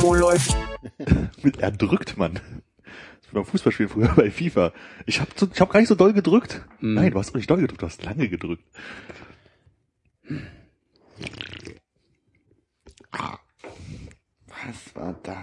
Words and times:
Wo 0.00 0.14
läuft? 0.14 0.56
Mit 1.42 1.58
erdrückt 1.58 2.16
man. 2.16 2.34
Das 3.22 3.32
beim 3.32 3.44
Fußballspielen 3.44 3.90
früher 3.90 4.14
bei 4.14 4.30
FIFA. 4.30 4.72
Ich 5.06 5.20
habe 5.20 5.30
ich 5.52 5.60
hab 5.60 5.70
gar 5.70 5.80
nicht 5.80 5.88
so 5.88 5.94
doll 5.94 6.12
gedrückt. 6.12 6.64
Mhm. 6.80 6.94
Nein, 6.94 7.10
du 7.10 7.18
hast 7.18 7.30
auch 7.30 7.34
nicht 7.34 7.50
doll 7.50 7.60
gedrückt, 7.60 7.82
du 7.82 7.86
hast 7.86 8.04
lange 8.04 8.28
gedrückt. 8.28 8.64
Was 14.48 14.94
war 14.94 15.14
das? 15.22 15.36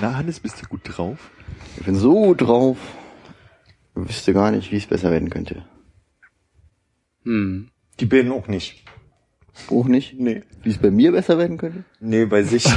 Na, 0.00 0.14
Hannes, 0.16 0.40
bist 0.40 0.62
du 0.62 0.66
gut 0.66 0.80
drauf? 0.84 1.30
Ich 1.78 1.84
bin 1.84 1.96
so 1.96 2.12
gut 2.12 2.42
drauf. 2.42 2.78
Ich 3.96 4.08
wüsste 4.08 4.32
gar 4.32 4.50
nicht, 4.50 4.70
wie 4.70 4.76
es 4.76 4.86
besser 4.86 5.10
werden 5.10 5.30
könnte. 5.30 5.64
Hm. 7.24 7.71
Die 8.00 8.06
bilden 8.06 8.32
auch 8.32 8.48
nicht. 8.48 8.84
Auch 9.68 9.86
nicht? 9.86 10.18
Nee. 10.18 10.42
Wie 10.62 10.70
es 10.70 10.78
bei 10.78 10.90
mir 10.90 11.12
besser 11.12 11.36
werden 11.38 11.58
könnte? 11.58 11.84
Nee, 12.00 12.24
bei 12.26 12.42
sich. 12.42 12.64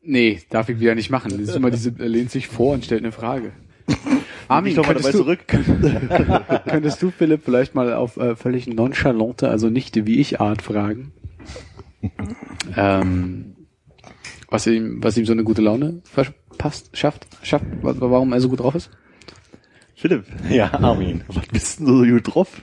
Nee, 0.00 0.40
darf 0.50 0.68
ich 0.68 0.80
wieder 0.80 0.94
nicht 0.94 1.10
machen. 1.10 1.30
Das 1.32 1.40
ist 1.40 1.56
immer 1.56 1.70
diese, 1.70 1.94
er 1.98 2.08
lehnt 2.08 2.30
sich 2.30 2.48
vor 2.48 2.72
und 2.74 2.84
stellt 2.84 3.02
eine 3.02 3.12
Frage. 3.12 3.52
Armin, 4.48 4.72
Ich 4.78 4.82
könntest 4.82 5.12
du, 5.12 5.18
zurück. 5.18 5.40
könntest 6.66 7.02
du 7.02 7.10
Philipp 7.10 7.42
vielleicht 7.44 7.74
mal 7.74 7.92
auf 7.92 8.16
äh, 8.16 8.34
völlig 8.36 8.66
nonchalante, 8.66 9.50
also 9.50 9.68
nicht 9.68 10.06
wie 10.06 10.18
ich 10.20 10.40
Art 10.40 10.62
fragen, 10.62 11.12
ähm, 12.76 13.56
was 14.48 14.66
ihm, 14.66 15.02
was 15.02 15.18
ihm 15.18 15.26
so 15.26 15.32
eine 15.32 15.44
gute 15.44 15.60
Laune 15.60 16.00
verpasst, 16.04 16.96
schafft, 16.96 17.26
schafft, 17.42 17.66
wa- 17.82 17.94
warum 17.98 18.32
er 18.32 18.40
so 18.40 18.48
gut 18.48 18.60
drauf 18.60 18.74
ist? 18.74 18.88
Philipp, 19.98 20.26
ja, 20.48 20.72
Armin. 20.74 21.24
was 21.28 21.46
bist 21.46 21.80
denn 21.80 21.86
so 21.86 22.04
gut 22.04 22.34
drauf? 22.34 22.62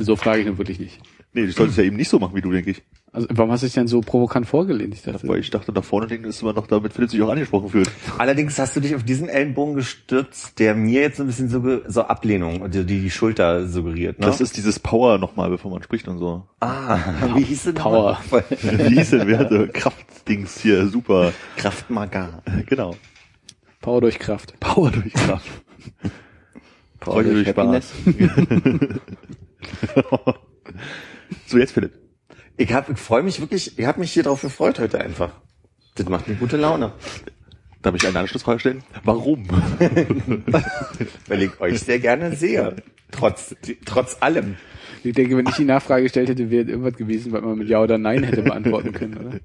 So 0.00 0.16
frage 0.16 0.40
ich 0.40 0.46
ihn 0.48 0.58
wirklich 0.58 0.80
nicht. 0.80 1.00
Nee, 1.32 1.46
du 1.46 1.52
solltest 1.52 1.78
ja 1.78 1.84
eben 1.84 1.96
nicht 1.96 2.08
so 2.08 2.18
machen 2.18 2.34
wie 2.34 2.40
du, 2.40 2.50
denke 2.50 2.72
ich. 2.72 2.82
Also 3.12 3.28
warum 3.30 3.52
hast 3.52 3.62
du 3.62 3.66
dich 3.66 3.74
denn 3.74 3.86
so 3.86 4.00
provokant 4.00 4.46
vorgelehnt? 4.46 4.92
Ich 4.94 5.02
dachte, 5.02 5.28
Weil 5.28 5.38
ich 5.38 5.50
dachte, 5.50 5.72
da 5.72 5.82
vorne 5.82 6.08
denken, 6.08 6.26
ist 6.26 6.42
immer 6.42 6.52
noch, 6.52 6.66
damit 6.66 6.92
Philipp 6.92 7.10
sich 7.10 7.22
auch 7.22 7.28
angesprochen 7.28 7.68
fühlt. 7.68 7.88
Allerdings 8.18 8.58
hast 8.58 8.74
du 8.74 8.80
dich 8.80 8.96
auf 8.96 9.04
diesen 9.04 9.28
Ellenbogen 9.28 9.76
gestürzt, 9.76 10.58
der 10.58 10.74
mir 10.74 11.02
jetzt 11.02 11.18
so 11.18 11.22
ein 11.22 11.26
bisschen 11.28 11.48
so, 11.48 11.80
so 11.86 12.02
Ablehnung, 12.02 12.68
die 12.72 12.84
die 12.84 13.00
die 13.02 13.10
Schulter 13.10 13.68
suggeriert. 13.68 14.18
Ne? 14.18 14.26
Das 14.26 14.40
ist 14.40 14.56
dieses 14.56 14.80
Power 14.80 15.18
nochmal, 15.18 15.50
bevor 15.50 15.70
man 15.70 15.84
spricht 15.84 16.08
und 16.08 16.18
so. 16.18 16.48
ah, 16.58 16.98
wie 17.36 17.44
hieß 17.44 17.64
denn 17.64 17.74
Power. 17.74 18.18
Wie 18.60 18.96
hieß 18.96 19.10
denn, 19.10 19.28
wer 19.28 19.38
hatte 19.38 19.68
Kraftdings 19.68 20.60
hier, 20.60 20.88
super. 20.88 21.32
Kraftmagar. 21.56 22.42
Genau. 22.66 22.96
Power 23.84 24.00
durch 24.00 24.18
Kraft. 24.18 24.58
Power 24.60 24.90
durch 24.90 25.12
Kraft. 25.12 25.46
Power 27.00 27.22
durch 27.22 27.46
Happiness. 27.46 27.92
so, 31.46 31.58
jetzt 31.58 31.72
Philipp. 31.72 31.92
Ich 32.56 32.72
hab, 32.72 32.88
ich 32.88 32.98
freue 32.98 33.22
mich 33.22 33.42
wirklich, 33.42 33.78
ich 33.78 33.84
habe 33.84 34.00
mich 34.00 34.10
hier 34.10 34.22
drauf 34.22 34.40
gefreut 34.40 34.78
heute 34.78 35.02
einfach. 35.02 35.32
Das 35.96 36.08
macht 36.08 36.28
mir 36.28 36.36
gute 36.36 36.56
Laune. 36.56 36.92
Darf 37.82 37.94
ich 37.94 38.06
eine 38.06 38.20
Anschlussfrage 38.20 38.60
stellen? 38.60 38.82
Warum? 39.02 39.46
Weil 41.26 41.42
ich 41.42 41.60
euch 41.60 41.80
sehr 41.80 41.98
gerne 41.98 42.34
sehe. 42.34 42.76
Trotz, 43.10 43.54
trotz 43.84 44.16
allem. 44.20 44.56
Ich 45.02 45.12
denke, 45.12 45.36
wenn 45.36 45.46
ich 45.46 45.56
die 45.56 45.66
Nachfrage 45.66 46.04
gestellt 46.04 46.30
hätte, 46.30 46.50
wäre 46.50 46.70
irgendwas 46.70 46.96
gewesen, 46.96 47.32
was 47.32 47.42
man 47.42 47.58
mit 47.58 47.68
Ja 47.68 47.82
oder 47.82 47.98
Nein 47.98 48.22
hätte 48.22 48.40
beantworten 48.40 48.92
können, 48.92 49.18
oder? 49.18 49.40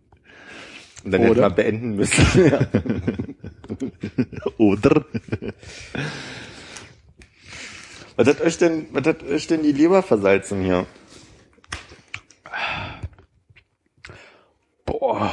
Und 1.03 1.11
dann 1.11 1.21
hätten 1.21 1.31
Oder? 1.31 1.41
wir 1.43 1.49
beenden 1.49 1.95
müssen. 1.95 2.25
Ja. 2.51 2.59
Oder? 4.57 5.05
Was 8.15 8.27
hat 8.27 8.41
euch 8.41 8.57
denn, 8.57 8.87
was 8.91 9.05
hat 9.05 9.23
euch 9.23 9.47
denn 9.47 9.63
die 9.63 9.71
Leber 9.71 10.01
versalzen 10.03 10.61
hier? 10.61 10.85
Boah. 14.85 15.31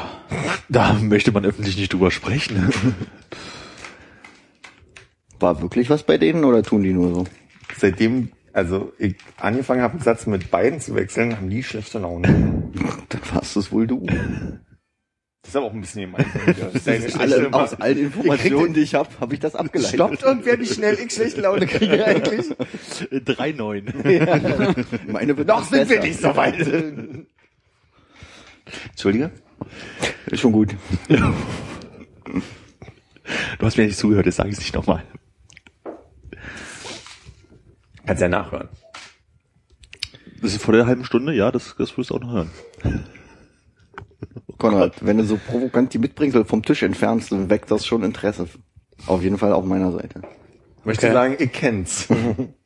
Da 0.68 0.92
möchte 0.94 1.32
man 1.32 1.44
öffentlich 1.44 1.76
nicht 1.76 1.92
drüber 1.92 2.10
sprechen. 2.10 2.72
War 5.40 5.60
wirklich 5.62 5.90
was 5.90 6.02
bei 6.02 6.18
denen 6.18 6.44
oder 6.44 6.62
tun 6.62 6.82
die 6.82 6.92
nur 6.92 7.14
so? 7.14 7.24
Seitdem, 7.76 8.30
also 8.52 8.92
ich 8.98 9.16
angefangen 9.36 9.82
habe, 9.82 9.94
einen 9.94 10.02
Satz 10.02 10.26
mit 10.26 10.50
beiden 10.50 10.80
zu 10.80 10.94
wechseln, 10.94 11.36
haben 11.36 11.50
die 11.50 11.62
schlechte 11.62 11.98
Laune. 11.98 12.28
Dann 13.08 13.20
warst 13.32 13.56
es 13.56 13.72
wohl 13.72 13.86
du. 13.86 14.06
Das 15.46 15.54
ist 15.54 15.56
aber 15.58 15.66
auch 15.66 15.74
ein 15.74 15.80
bisschen 15.80 16.10
gemein. 16.10 16.26
schlechte 16.82 17.20
Alle, 17.20 17.52
aus 17.52 17.74
allen 17.74 17.98
Informationen, 17.98 18.74
die 18.74 18.80
ich 18.80 18.96
habe, 18.96 19.08
habe 19.20 19.32
ich 19.32 19.38
das 19.38 19.54
abgeleitet. 19.54 19.94
Stoppt 19.94 20.24
irgendwer, 20.24 20.58
wie 20.58 20.66
schnell 20.66 20.98
ich 20.98 21.12
schlechte 21.12 21.40
Laune 21.40 21.68
kriege 21.68 22.04
eigentlich? 22.04 22.46
3-9. 23.12 24.84
Meine 25.12 25.36
wird 25.36 25.46
Noch 25.46 25.62
sind 25.62 25.88
wir 25.88 26.00
besser. 26.00 26.08
nicht 26.08 26.20
so 26.20 26.34
weit. 26.34 26.58
Entschuldige? 28.90 29.30
Ist 30.26 30.40
schon 30.40 30.50
gut. 30.50 30.74
Du 31.08 31.16
hast 33.60 33.76
mir 33.78 33.86
nicht 33.86 33.98
zugehört, 33.98 34.26
jetzt 34.26 34.36
sage 34.36 34.48
ich 34.48 34.56
es 34.56 34.60
nicht 34.60 34.74
nochmal. 34.74 35.04
Kannst 38.04 38.20
ja 38.20 38.28
nachhören. 38.28 38.68
Das 40.42 40.52
ist 40.54 40.60
vor 40.60 40.74
der 40.74 40.86
halben 40.86 41.04
Stunde, 41.04 41.32
ja, 41.34 41.52
das, 41.52 41.76
das 41.78 41.96
wirst 41.96 42.10
du 42.10 42.16
auch 42.16 42.20
noch 42.20 42.32
hören. 42.32 42.50
Konrad, 44.58 45.04
wenn 45.04 45.18
du 45.18 45.24
so 45.24 45.36
provokant 45.38 45.92
die 45.92 45.98
Mitbringsel 45.98 46.44
vom 46.44 46.62
Tisch 46.64 46.82
entfernst, 46.82 47.32
dann 47.32 47.50
weckt 47.50 47.70
das 47.70 47.84
schon 47.86 48.02
Interesse. 48.02 48.48
Auf 49.06 49.22
jeden 49.22 49.38
Fall 49.38 49.52
auf 49.52 49.64
meiner 49.64 49.92
Seite. 49.92 50.22
Ich 50.78 50.84
möchte 50.86 51.06
Okay. 51.06 51.12
sagen, 51.14 51.36
ich 51.38 51.52
kenn's. 51.52 52.08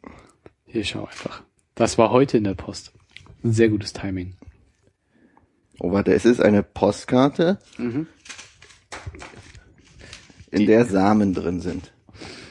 Hier, 0.67 0.85
schau 0.85 1.05
einfach. 1.07 1.43
Das 1.75 1.99
war 1.99 2.11
heute 2.11 2.37
in 2.39 2.45
der 2.45 2.55
Post. 2.55 2.93
Ein 3.43 3.53
sehr 3.53 3.69
gutes 3.69 3.93
Timing. 3.93 4.37
Oh, 5.81 5.91
warte, 5.93 6.13
es 6.13 6.25
ist 6.27 6.41
eine 6.41 6.63
Postkarte, 6.63 7.59
in 10.51 10.67
der 10.67 10.85
Samen 10.85 11.33
drin 11.35 11.61
sind. 11.61 11.93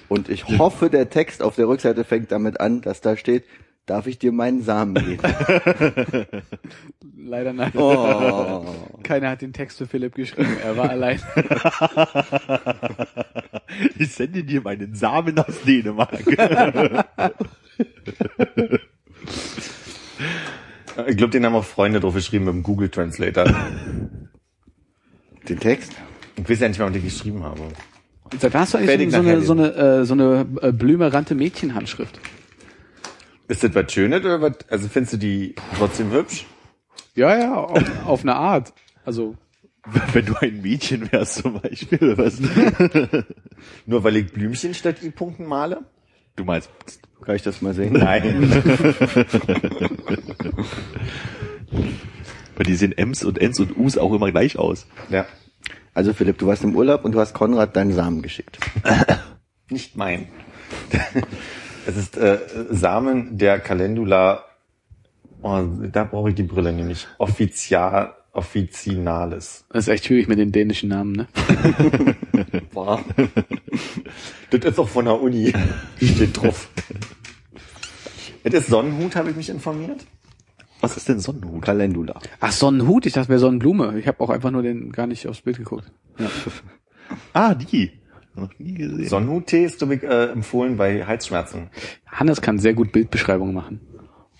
Und 0.08 0.30
ich 0.30 0.48
hoffe, 0.58 0.90
der 0.90 1.12
Text 1.12 1.44
auf 1.44 1.56
der 1.56 1.68
Rückseite 1.68 2.04
fängt 2.04 2.32
damit 2.32 2.60
an, 2.60 2.82
dass 2.82 3.02
da 3.02 3.16
steht, 3.16 3.44
darf 3.90 4.08
ich 4.08 4.20
dir 4.20 4.32
meinen 4.32 4.62
Samen 4.62 4.94
geben? 4.94 5.22
Leider 7.18 7.54
nein. 7.54 7.72
Oh. 7.76 8.66
Keiner 9.04 9.30
hat 9.32 9.42
den 9.42 9.54
Text 9.54 9.78
für 9.80 9.88
Philipp 9.88 10.16
geschrieben. 10.16 10.58
Er 10.64 10.78
war 10.78 10.90
allein. 10.90 11.20
Ich 14.00 14.14
sende 14.14 14.44
dir 14.44 14.62
meinen 14.62 14.96
Samen 14.96 15.38
aus 15.38 15.62
Dänemark. 15.62 16.20
Ich 21.08 21.18
glaube, 21.18 21.30
den 21.30 21.46
haben 21.46 21.54
auch 21.54 21.64
Freunde 21.64 22.00
drauf 22.00 22.16
geschrieben 22.16 22.46
mit 22.46 22.56
dem 22.56 22.64
Google 22.64 22.90
Translator. 22.90 23.46
Den 25.48 25.60
Text? 25.60 25.94
Ich 26.36 26.50
weiß 26.50 26.60
ja 26.62 26.68
nicht 26.68 26.80
mehr, 26.80 26.90
was 26.90 26.96
ich 26.96 27.04
geschrieben 27.04 27.44
habe. 27.44 27.62
Seit 28.40 28.54
wann 28.54 28.62
hast 28.62 28.74
du 28.74 28.80
eigentlich 28.80 29.12
so, 29.12 29.22
so 29.22 29.30
eine, 29.30 29.42
so 29.42 29.54
eine, 29.54 29.74
äh, 29.76 30.06
so 30.06 30.14
eine 30.16 30.48
äh, 30.62 30.72
blümerante 30.72 31.36
Mädchenhandschrift? 31.36 32.20
Ist 33.50 33.64
das 33.64 33.76
was 33.76 33.92
Schönes 33.92 34.22
oder 34.22 34.42
was? 34.42 34.54
Also 34.70 34.88
findest 34.88 35.14
du 35.14 35.18
die 35.18 35.56
trotzdem 35.78 36.12
hübsch? 36.12 36.46
Ja, 37.16 37.38
ja, 37.38 37.56
auf, 37.56 37.84
auf 38.06 38.22
eine 38.22 38.36
Art. 38.36 38.72
Also, 39.04 39.36
Wenn 40.14 40.26
du 40.26 40.36
ein 40.40 40.62
Mädchen 40.62 41.12
wärst 41.12 41.36
zum 41.36 41.60
Beispiel, 41.62 41.98
oder 42.14 42.18
was? 42.26 42.40
Nur 43.86 44.04
weil 44.04 44.18
ich 44.18 44.32
Blümchen 44.32 44.74
statt 44.74 45.02
I-Punkten 45.02 45.46
male? 45.46 45.84
Du 46.36 46.44
meinst, 46.46 46.70
Kann 47.26 47.36
ich 47.36 47.42
das 47.42 47.62
mal 47.62 47.74
sehen? 47.74 47.94
Nein. 48.00 48.52
weil 52.56 52.66
die 52.66 52.76
sehen 52.76 52.94
M's 52.98 53.24
und 53.24 53.40
N's 53.42 53.60
und 53.60 53.76
U's 53.78 53.98
auch 53.98 54.14
immer 54.14 54.32
gleich 54.32 54.58
aus. 54.58 54.86
ja. 55.10 55.26
Also 55.96 56.14
Philipp, 56.14 56.38
du 56.38 56.46
warst 56.48 56.64
im 56.64 56.76
Urlaub 56.76 57.04
und 57.04 57.14
du 57.14 57.20
hast 57.20 57.34
Konrad 57.34 57.76
deinen 57.76 57.92
Samen 57.92 58.22
geschickt. 58.22 58.58
Nicht 59.70 59.98
mein. 59.98 60.30
Es 61.90 61.98
ist 61.98 62.18
äh, 62.18 62.38
Samen 62.70 63.40
der 63.40 63.60
Calendula. 63.60 64.46
Oh, 65.42 65.64
da 65.92 66.04
brauche 66.04 66.30
ich 66.30 66.36
die 66.36 66.44
Brille 66.44 66.72
nämlich. 66.72 67.08
Offizial, 67.18 68.14
officinalis. 68.32 69.66
das 69.70 69.88
ist 69.88 69.88
echt 69.88 70.06
schwierig 70.06 70.28
mit 70.28 70.38
den 70.38 70.52
dänischen 70.52 70.90
Namen, 70.90 71.14
ne? 71.14 71.28
Boah. 72.74 73.04
Das 74.52 74.66
ist 74.66 74.78
auch 74.78 74.88
von 74.88 75.06
der 75.06 75.20
Uni. 75.20 75.52
Steht 75.98 76.40
drauf. 76.40 76.70
Das 78.44 78.54
ist 78.54 78.68
Sonnenhut, 78.68 79.16
habe 79.16 79.32
ich 79.32 79.36
mich 79.36 79.50
informiert. 79.50 80.06
Was 80.82 80.96
ist 80.96 81.10
denn 81.10 81.20
Sonnenhut? 81.20 81.64
Calendula. 81.64 82.20
Ach, 82.40 82.52
Sonnenhut, 82.52 83.08
ich 83.08 83.14
dachte, 83.14 83.30
wäre 83.30 83.40
Sonnenblume. 83.40 83.98
Ich 83.98 84.08
habe 84.08 84.22
auch 84.22 84.30
einfach 84.30 84.52
nur 84.52 84.62
den 84.62 84.92
gar 84.92 85.08
nicht 85.08 85.28
aufs 85.28 85.42
Bild 85.42 85.58
geguckt. 85.58 85.92
Ja. 86.20 86.30
Ah, 87.34 87.56
die. 87.56 87.99
Noch 88.40 88.60
nie 88.60 88.74
gesehen. 88.74 89.08
Sonnenhuttee 89.08 89.66
ist, 89.66 89.82
ich, 89.82 90.04
äh, 90.04 90.26
empfohlen 90.32 90.78
bei 90.78 91.06
Halsschmerzen. 91.06 91.70
Hannes 92.08 92.42
kann 92.42 92.60
sehr 92.60 92.74
gut 92.74 92.92
Bildbeschreibungen 92.92 93.54
machen. 93.54 93.82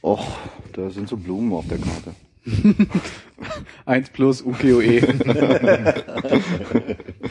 Och, 0.02 0.26
da 0.74 0.90
sind 0.90 1.10
so 1.10 1.18
Blumen 1.18 1.52
auf 1.54 1.68
der 1.68 1.78
Karte. 1.78 2.14
1 3.86 4.10
plus 4.10 4.42
UKOE. 4.42 5.02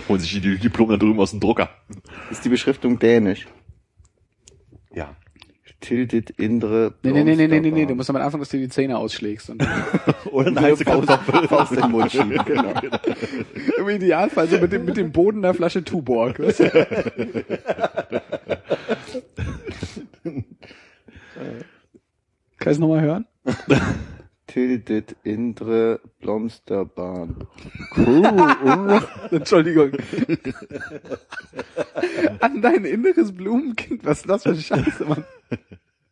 Holen 0.08 0.20
sich 0.20 0.40
die 0.40 0.58
Diplome 0.58 0.92
da 0.92 0.98
drüben 0.98 1.20
aus 1.20 1.30
dem 1.30 1.40
Drucker. 1.40 1.70
Ist 2.30 2.44
die 2.44 2.48
Beschriftung 2.48 2.98
dänisch? 2.98 3.46
Tilted 5.88 6.30
Indre. 6.36 6.92
Nee, 7.02 7.12
nee, 7.12 7.24
nee, 7.24 7.34
nee, 7.34 7.46
nee, 7.48 7.60
nee, 7.60 7.70
nee, 7.70 7.86
du 7.86 7.94
musst 7.94 8.10
am 8.10 8.16
Anfang, 8.16 8.40
dass 8.40 8.50
du 8.50 8.58
die 8.58 8.68
Zähne 8.68 8.98
ausschlägst. 8.98 9.48
Und 9.48 9.66
Oder 10.30 10.48
eine 10.48 10.60
heiße 10.60 10.84
Kartoffel. 10.84 11.48
Faust 11.48 11.72
in 11.72 11.80
den 11.80 11.90
Mund 11.90 12.12
schieben, 12.12 12.38
genau. 12.44 12.74
Im 13.78 13.88
Idealfall 13.88 14.48
so 14.48 14.58
mit 14.58 14.70
dem, 14.70 14.84
mit 14.84 14.98
dem 14.98 15.12
Boden 15.12 15.40
der 15.40 15.54
Flasche 15.54 15.82
Tuborg. 15.82 16.40
weißt 16.40 16.60
du? 16.60 16.70
Kann 22.58 22.66
ich 22.66 22.66
es 22.66 22.78
nochmal 22.78 23.00
hören? 23.00 23.24
Tilted 24.48 25.14
Indre 25.24 26.00
Blomsterbahn. 26.20 27.36
Entschuldigung. 29.30 29.92
An 32.40 32.60
dein 32.62 32.84
inneres 32.84 33.32
Blumenkind. 33.32 34.04
Was 34.04 34.20
ist 34.22 34.28
das 34.28 34.42
für 34.42 34.50
eine 34.50 34.60
Scheiße, 34.60 35.04
Mann? 35.04 35.24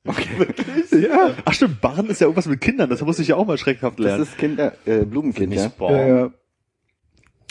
Okay. 0.06 0.28
Wirklich? 0.38 0.90
Ja. 1.02 1.30
Ach 1.44 1.52
stimmt, 1.52 1.80
Barren 1.80 2.06
ist 2.06 2.20
ja 2.20 2.26
irgendwas 2.26 2.46
mit 2.46 2.60
Kindern. 2.60 2.88
Das 2.90 3.00
muss 3.02 3.18
ich 3.18 3.28
ja 3.28 3.36
auch 3.36 3.46
mal 3.46 3.58
schreckhaft 3.58 3.98
Das 3.98 4.04
lernen. 4.04 4.22
ist 4.22 4.38
Kinder, 4.38 4.72
äh, 4.84 5.04
Blumenkind, 5.04 5.54
ja? 5.54 5.72
Ja, 5.80 6.06
ja. 6.06 6.30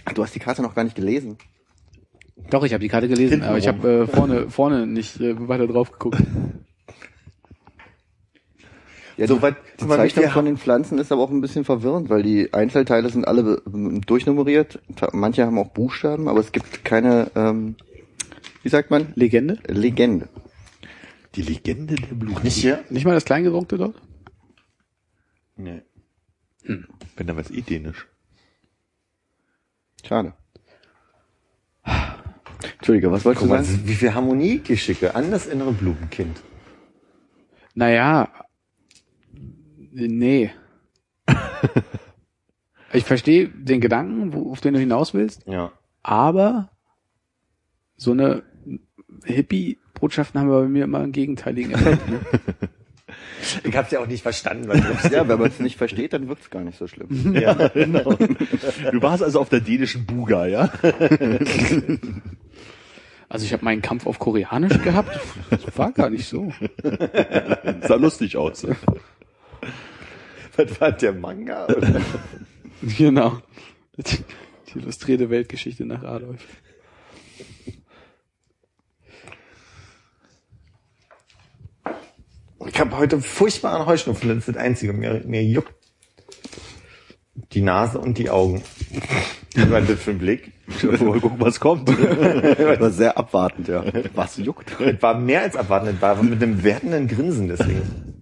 Ach, 0.05 0.13
Du 0.13 0.23
hast 0.23 0.35
die 0.35 0.39
Karte 0.39 0.61
noch 0.61 0.75
gar 0.75 0.83
nicht 0.83 0.95
gelesen. 0.95 1.37
Doch, 2.49 2.63
ich 2.63 2.73
habe 2.73 2.81
die 2.81 2.89
Karte 2.89 3.07
gelesen, 3.07 3.31
Hinten 3.31 3.45
aber 3.47 3.57
ich 3.57 3.67
rum. 3.67 3.77
habe 3.79 4.03
äh, 4.03 4.07
vorne, 4.07 4.49
vorne 4.51 4.85
nicht 4.87 5.19
äh, 5.19 5.47
weiter 5.49 5.67
drauf 5.67 5.91
geguckt. 5.91 6.21
Ja, 9.17 9.27
So 9.27 9.35
die, 9.37 9.41
weit- 9.43 9.55
die 9.79 9.85
wie 9.85 9.89
Zeichnung 9.89 10.29
von 10.29 10.45
den 10.45 10.57
Pflanzen 10.57 10.97
ist 10.97 11.11
aber 11.11 11.21
auch 11.21 11.29
ein 11.31 11.39
bisschen 11.41 11.63
verwirrend, 11.63 12.09
weil 12.09 12.21
die 12.23 12.53
Einzelteile 12.53 13.09
sind 13.09 13.25
alle 13.27 13.43
be- 13.43 14.01
durchnummeriert. 14.05 14.79
Manche 15.13 15.45
haben 15.45 15.57
auch 15.57 15.69
Buchstaben, 15.69 16.27
aber 16.27 16.39
es 16.41 16.51
gibt 16.51 16.83
keine, 16.83 17.31
ähm, 17.35 17.75
wie 18.63 18.69
sagt 18.69 18.91
man, 18.91 19.13
Legende? 19.15 19.59
Legende. 19.67 20.27
Die 21.35 21.41
Legende 21.43 21.95
der 21.95 22.13
Blumen. 22.15 22.43
Nicht 22.43 22.57
hier? 22.57 22.83
Nicht 22.89 23.05
mal 23.05 23.13
das 23.13 23.25
Kleingedruckte 23.25 23.77
dort? 23.77 23.95
Nee. 25.55 25.81
Wenn 26.63 27.27
dann 27.27 27.37
was 27.37 27.51
eh 27.51 27.61
dänisch. 27.61 28.07
Schade. 30.05 30.33
Entschuldige, 32.77 33.11
was 33.11 33.23
wolltest 33.25 33.41
Guck 33.41 33.49
du 33.49 33.55
mal, 33.55 33.63
sagen? 33.63 33.81
wie 33.85 33.95
viel 33.95 34.13
Harmoniegeschicke 34.13 35.15
an 35.15 35.31
das 35.31 35.45
innere 35.47 35.71
Blumenkind. 35.71 36.41
Naja. 37.75 38.29
Nee. 39.97 40.51
ich 42.93 43.05
verstehe 43.05 43.47
den 43.47 43.79
Gedanken, 43.79 44.33
wo, 44.33 44.51
auf 44.51 44.59
den 44.59 44.73
du 44.73 44.79
hinaus 44.79 45.13
willst, 45.13 45.47
Ja. 45.47 45.71
aber 46.03 46.69
so 47.95 48.11
eine 48.11 48.43
Hippie-Botschaften 49.23 50.41
haben 50.41 50.49
bei 50.49 50.67
mir 50.67 50.83
immer 50.83 50.99
einen 50.99 51.13
gegenteiligen 51.13 51.71
Effekt. 51.73 52.09
Ne? 52.09 52.19
Ich 53.63 53.77
hab's 53.77 53.91
ja 53.91 53.99
auch 53.99 54.07
nicht 54.07 54.23
verstanden, 54.23 54.67
du 54.67 54.73
Ja, 55.15 55.27
wenn 55.27 55.39
man 55.39 55.47
es 55.49 55.59
nicht 55.59 55.77
versteht, 55.77 56.13
dann 56.13 56.27
wird's 56.27 56.49
gar 56.49 56.63
nicht 56.63 56.77
so 56.77 56.87
schlimm. 56.87 57.33
ja. 57.35 57.53
genau. 57.67 58.13
Du 58.13 59.01
warst 59.01 59.21
also 59.23 59.39
auf 59.39 59.49
der 59.49 59.59
dänischen 59.61 60.05
Buga, 60.05 60.47
ja? 60.47 60.71
Also 63.29 63.45
ich 63.45 63.53
habe 63.53 63.63
meinen 63.63 63.81
Kampf 63.83 64.07
auf 64.07 64.17
Koreanisch 64.19 64.81
gehabt. 64.81 65.17
Das 65.51 65.77
war 65.77 65.91
gar 65.91 66.09
nicht 66.09 66.27
so. 66.27 66.51
Sah 67.81 67.95
lustig 67.95 68.35
aus. 68.37 68.65
Was 70.57 70.81
war 70.81 70.91
der 70.91 71.13
Manga? 71.13 71.65
Oder? 71.65 72.01
Genau. 72.97 73.39
Die, 73.97 74.77
illustrierte 74.77 75.29
Weltgeschichte 75.29 75.85
nach 75.85 76.03
Adolf. 76.03 76.43
Ich 82.67 82.79
habe 82.79 82.97
heute 82.97 83.21
furchtbaren 83.21 83.85
Heuschnupfen, 83.85 84.27
das 84.29 84.39
ist 84.39 84.49
das 84.49 84.57
Einzige. 84.57 84.91
Mir, 84.93 85.21
mir 85.25 85.43
juckt 85.43 85.73
die 87.53 87.61
Nase 87.61 87.99
und 87.99 88.17
die 88.17 88.29
Augen. 88.29 88.61
Was 89.55 89.71
war 89.71 89.81
das 89.81 90.01
für 90.01 90.11
ein 90.11 90.19
Blick? 90.19 90.51
Mal 90.83 91.19
gucken, 91.21 91.39
was 91.39 91.59
kommt. 91.61 91.87
War 91.87 92.89
sehr 92.89 93.17
abwartend, 93.17 93.69
ja. 93.69 93.85
Was 94.13 94.35
juckt? 94.35 94.75
Das 94.77 95.01
war 95.01 95.17
mehr 95.17 95.43
als 95.43 95.55
erwartet, 95.55 95.93
das 95.93 96.01
war 96.01 96.21
mit 96.21 96.43
einem 96.43 96.61
wertenden 96.61 97.07
Grinsen 97.07 97.47
deswegen. 97.47 98.14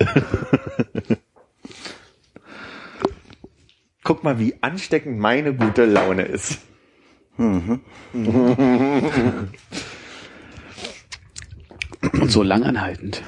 Guck 4.02 4.24
mal, 4.24 4.38
wie 4.38 4.54
ansteckend 4.60 5.18
meine 5.18 5.54
gute 5.54 5.84
Laune 5.84 6.22
ist. 6.22 6.58
Und 7.36 7.82
so 12.26 12.42
langanhaltend. 12.42 13.22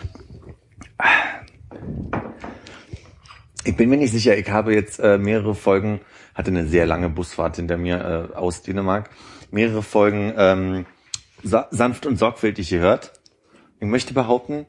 Ich 3.65 3.77
bin 3.77 3.89
mir 3.89 3.97
nicht 3.97 4.11
sicher, 4.11 4.37
ich 4.37 4.51
habe 4.51 4.75
jetzt 4.75 4.99
äh, 4.99 5.19
mehrere 5.19 5.55
Folgen, 5.55 6.01
hatte 6.35 6.51
eine 6.51 6.67
sehr 6.67 6.85
lange 6.85 7.09
Busfahrt 7.09 7.57
hinter 7.57 7.77
mir 7.77 8.31
äh, 8.33 8.37
aus 8.37 8.63
Dänemark, 8.63 9.11
mehrere 9.51 9.83
Folgen 9.83 10.35
ähm, 10.37 10.87
sa 11.45 11.69
sanft 11.71 12.07
und 12.07 12.19
sorgfältig 12.19 12.71
gehört. 12.71 13.13
Ich 13.79 13.87
möchte 13.87 14.15
behaupten, 14.15 14.67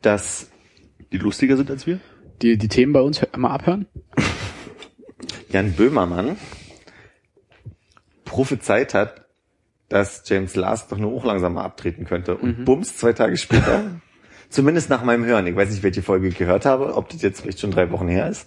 dass 0.00 0.50
Die 1.12 1.18
lustiger 1.18 1.56
sind 1.56 1.70
als 1.70 1.86
wir? 1.86 2.00
Die, 2.42 2.56
die 2.56 2.68
Themen 2.68 2.92
bei 2.92 3.00
uns 3.00 3.20
mal 3.36 3.50
abhören? 3.50 3.86
Jan 5.50 5.72
Böhmermann 5.72 6.36
prophezeit 8.24 8.94
hat, 8.94 9.26
dass 9.88 10.22
James 10.24 10.54
Last 10.54 10.92
doch 10.92 10.98
nur 10.98 11.12
auch 11.12 11.24
langsam 11.24 11.54
mal 11.54 11.64
abtreten 11.64 12.04
könnte. 12.04 12.36
Und 12.36 12.64
bums, 12.64 12.96
zwei 12.96 13.12
Tage 13.12 13.36
später, 13.36 14.00
zumindest 14.48 14.88
nach 14.88 15.02
meinem 15.02 15.24
Hören, 15.24 15.48
ich 15.48 15.56
weiß 15.56 15.68
nicht, 15.70 15.82
welche 15.82 16.02
Folge 16.02 16.28
ich 16.28 16.38
gehört 16.38 16.64
habe, 16.64 16.94
ob 16.94 17.08
das 17.08 17.22
jetzt 17.22 17.40
vielleicht 17.40 17.58
schon 17.58 17.72
drei 17.72 17.90
Wochen 17.90 18.06
her 18.06 18.28
ist, 18.28 18.46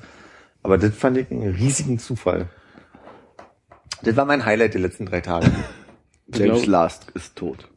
aber 0.64 0.78
das 0.78 0.96
fand 0.96 1.18
ich 1.18 1.30
einen 1.30 1.54
riesigen 1.54 2.00
Zufall. 2.00 2.48
Das 4.04 4.16
war 4.16 4.26
mein 4.26 4.46
Highlight 4.46 4.74
der 4.74 4.82
letzten 4.82 5.06
drei 5.06 5.20
Tage. 5.20 5.52
James 6.34 6.66
Last 6.66 7.12
ist 7.12 7.36
tot. 7.36 7.70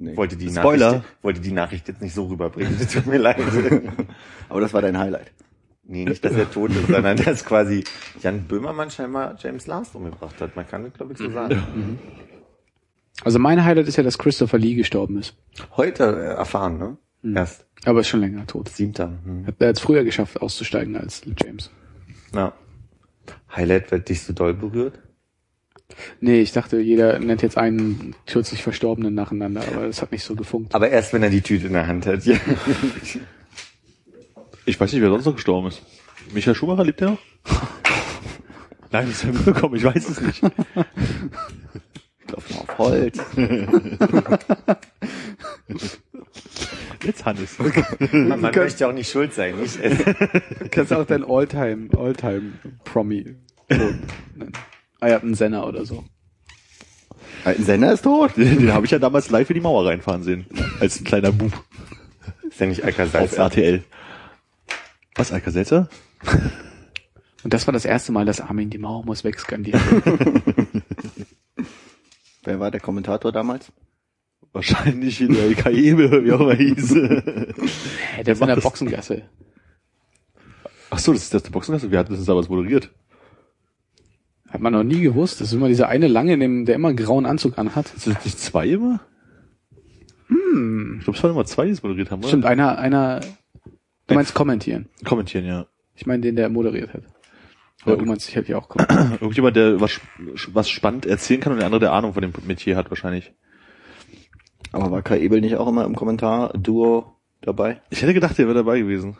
Nee. 0.00 0.16
wollte 0.16 0.36
die, 0.36 0.48
Spoiler. 0.48 0.92
Nachricht, 0.92 1.22
wollte 1.22 1.40
die 1.40 1.50
Nachricht 1.50 1.88
jetzt 1.88 2.00
nicht 2.00 2.14
so 2.14 2.26
rüberbringen, 2.26 2.76
das 2.78 2.92
tut 2.92 3.06
mir 3.06 3.18
leid. 3.18 3.38
Aber 4.48 4.60
das 4.60 4.72
war 4.72 4.80
dein 4.80 4.96
Highlight. 4.96 5.32
Nee, 5.82 6.04
nicht, 6.04 6.24
dass 6.24 6.34
er 6.34 6.50
tot 6.50 6.70
ist, 6.70 6.86
sondern 6.86 7.16
dass 7.16 7.44
quasi 7.44 7.82
Jan 8.22 8.44
Böhmermann 8.44 8.90
scheinbar 8.90 9.36
James 9.38 9.66
Last 9.66 9.94
umgebracht 9.96 10.40
hat. 10.40 10.54
Man 10.54 10.68
kann 10.68 10.84
das, 10.84 10.92
glaube 10.92 11.14
ich, 11.14 11.18
so 11.18 11.30
sagen. 11.30 11.98
Also 13.24 13.38
mein 13.38 13.64
Highlight 13.64 13.88
ist 13.88 13.96
ja, 13.96 14.02
dass 14.02 14.18
Christopher 14.18 14.58
Lee 14.58 14.74
gestorben 14.74 15.18
ist. 15.18 15.34
Heute 15.76 16.04
äh, 16.04 16.34
erfahren, 16.36 16.78
ne? 16.78 16.98
Erst. 17.34 17.66
Aber 17.84 18.00
ist 18.00 18.08
schon 18.08 18.20
länger 18.20 18.46
tot. 18.46 18.68
Siebter. 18.68 19.18
Hm. 19.24 19.46
Er 19.58 19.68
hat 19.68 19.76
es 19.76 19.82
früher 19.82 20.04
geschafft, 20.04 20.40
auszusteigen 20.40 20.96
als 20.96 21.22
James. 21.42 21.70
Ja. 22.32 22.52
Highlight 23.56 23.90
wird 23.90 24.08
dich 24.08 24.22
so 24.22 24.32
doll 24.32 24.54
berührt? 24.54 25.00
Nee, 26.20 26.40
ich 26.40 26.52
dachte, 26.52 26.78
jeder 26.80 27.18
nennt 27.18 27.42
jetzt 27.42 27.56
einen 27.56 28.14
kürzlich 28.26 28.62
Verstorbenen 28.62 29.14
nacheinander, 29.14 29.62
aber 29.66 29.86
das 29.86 30.02
hat 30.02 30.12
nicht 30.12 30.24
so 30.24 30.34
gefunkt. 30.34 30.74
Aber 30.74 30.90
erst, 30.90 31.12
wenn 31.12 31.22
er 31.22 31.30
die 31.30 31.40
Tüte 31.40 31.66
in 31.66 31.72
der 31.72 31.86
Hand 31.86 32.06
hat. 32.06 32.24
Ja. 32.24 32.36
Ich 34.64 34.78
weiß 34.78 34.92
nicht, 34.92 35.00
wer 35.00 35.08
sonst 35.08 35.24
noch 35.24 35.34
gestorben 35.34 35.68
ist. 35.68 35.80
Michael 36.34 36.54
Schumacher 36.54 36.84
lebt 36.84 37.00
der 37.00 37.12
noch? 37.12 37.18
Nein, 38.90 39.08
ist 39.08 39.24
er 39.24 39.32
mitbekommen, 39.32 39.76
ich 39.76 39.84
weiß 39.84 40.10
es 40.10 40.20
nicht. 40.20 40.42
Klopfen 42.26 42.56
auf 42.58 42.76
Holz. 42.76 43.18
Jetzt 47.02 47.24
Hannes. 47.24 47.58
Man, 47.58 48.28
man 48.28 48.54
möchte 48.54 48.80
ja 48.80 48.90
auch 48.90 48.92
nicht 48.92 49.10
schuld 49.10 49.32
sein, 49.32 49.58
nicht? 49.58 49.78
Du 49.82 50.68
kannst 50.70 50.92
auch 50.92 51.06
dein 51.06 51.24
Alltime, 51.24 51.88
Alltime 51.96 52.52
Promi 52.84 53.36
nennen. 53.70 54.02
Ah 55.00 55.08
ja, 55.08 55.18
ein 55.20 55.34
Senna 55.34 55.64
oder 55.64 55.84
so. 55.84 56.04
Ein 57.44 57.64
Sender 57.64 57.92
ist 57.92 58.02
tot. 58.02 58.36
Den, 58.36 58.72
habe 58.72 58.86
ich 58.86 58.92
ja 58.92 58.98
damals 58.98 59.30
live 59.30 59.48
in 59.50 59.54
die 59.54 59.60
Mauer 59.60 59.86
reinfahren 59.86 60.22
sehen. 60.22 60.46
Als 60.80 61.00
ein 61.00 61.04
kleiner 61.04 61.32
Bub 61.32 61.52
Ist 62.48 62.60
ja 62.60 62.66
nicht 62.66 62.84
Alka 62.84 63.04
auf. 63.04 63.38
RTL. 63.38 63.84
Was, 65.14 65.32
Alka 65.32 65.50
Seltzer? 65.50 65.88
Und 67.44 67.54
das 67.54 67.66
war 67.66 67.72
das 67.72 67.84
erste 67.84 68.12
Mal, 68.12 68.24
dass 68.24 68.40
Armin 68.40 68.70
die 68.70 68.78
Mauer 68.78 69.04
muss 69.04 69.24
weg 69.24 69.38
skandiert 69.38 69.80
wird. 69.90 70.42
Wer 72.44 72.60
war 72.60 72.70
der 72.70 72.80
Kommentator 72.80 73.32
damals? 73.32 73.72
Wahrscheinlich 74.52 75.20
in 75.20 75.34
der 75.34 75.54
KE, 75.54 75.72
wie 76.24 76.32
auch 76.32 76.40
immer 76.40 76.54
hieß. 76.54 76.94
Hä, 76.94 78.24
der 78.24 78.32
ist 78.32 78.40
in 78.40 78.46
der? 78.46 78.56
Boxengasse. 78.56 79.22
Ach 80.90 80.98
so, 80.98 81.12
das 81.12 81.24
ist 81.24 81.34
das 81.34 81.42
der 81.42 81.50
Boxengasse. 81.50 81.90
Wir 81.90 81.98
hatten 81.98 82.14
das 82.14 82.24
damals 82.24 82.48
moderiert. 82.48 82.90
Hat 84.50 84.60
man 84.60 84.72
noch 84.72 84.82
nie 84.84 85.00
gewusst. 85.00 85.40
Das 85.40 85.48
ist 85.48 85.54
immer 85.54 85.68
dieser 85.68 85.88
eine 85.88 86.08
Lange, 86.08 86.34
in 86.34 86.40
dem- 86.40 86.64
der 86.64 86.74
immer 86.76 86.88
einen 86.88 86.96
grauen 86.96 87.26
Anzug 87.26 87.58
anhat. 87.58 87.92
Ist 87.94 88.06
das 88.06 88.24
nicht 88.24 88.38
zwei 88.38 88.66
immer? 88.68 89.00
Hm. 90.28 90.96
Ich 90.98 91.04
glaube, 91.04 91.16
es 91.16 91.22
waren 91.22 91.32
immer 91.32 91.44
zwei, 91.44 91.66
die 91.66 91.72
es 91.72 91.82
moderiert 91.82 92.10
haben, 92.10 92.20
oder? 92.20 92.28
Stimmt, 92.28 92.44
einer, 92.46 92.78
einer, 92.78 93.20
du 94.06 94.14
meinst 94.14 94.34
kommentieren. 94.34 94.88
Kommentieren, 95.04 95.44
ja. 95.46 95.66
Ich 95.94 96.06
meine 96.06 96.22
den, 96.22 96.36
der 96.36 96.48
moderiert 96.48 96.92
hat. 96.94 97.02
Aber 97.82 97.92
Ja, 97.92 97.96
du 97.98 98.04
meinst 98.06 98.26
sicherlich 98.26 98.54
auch 98.54 98.68
kommentieren. 98.68 99.12
Irgendjemand, 99.20 99.56
der 99.56 99.80
was, 99.80 100.00
was 100.52 100.68
spannend 100.68 101.06
erzählen 101.06 101.40
kann 101.40 101.52
und 101.52 101.58
der 101.58 101.66
andere, 101.66 101.80
der 101.80 101.92
Ahnung 101.92 102.12
von 102.14 102.22
dem 102.22 102.32
Metier 102.46 102.76
hat, 102.76 102.90
wahrscheinlich. 102.90 103.32
Aber 104.72 104.90
war 104.90 105.02
Kai 105.02 105.20
Ebel 105.20 105.40
nicht 105.40 105.56
auch 105.56 105.68
immer 105.68 105.84
im 105.84 105.94
Kommentar-Duo 105.94 107.14
dabei? 107.40 107.80
Ich 107.90 108.02
hätte 108.02 108.14
gedacht, 108.14 108.36
der 108.36 108.46
wäre 108.46 108.56
dabei 108.56 108.80
gewesen. 108.80 109.16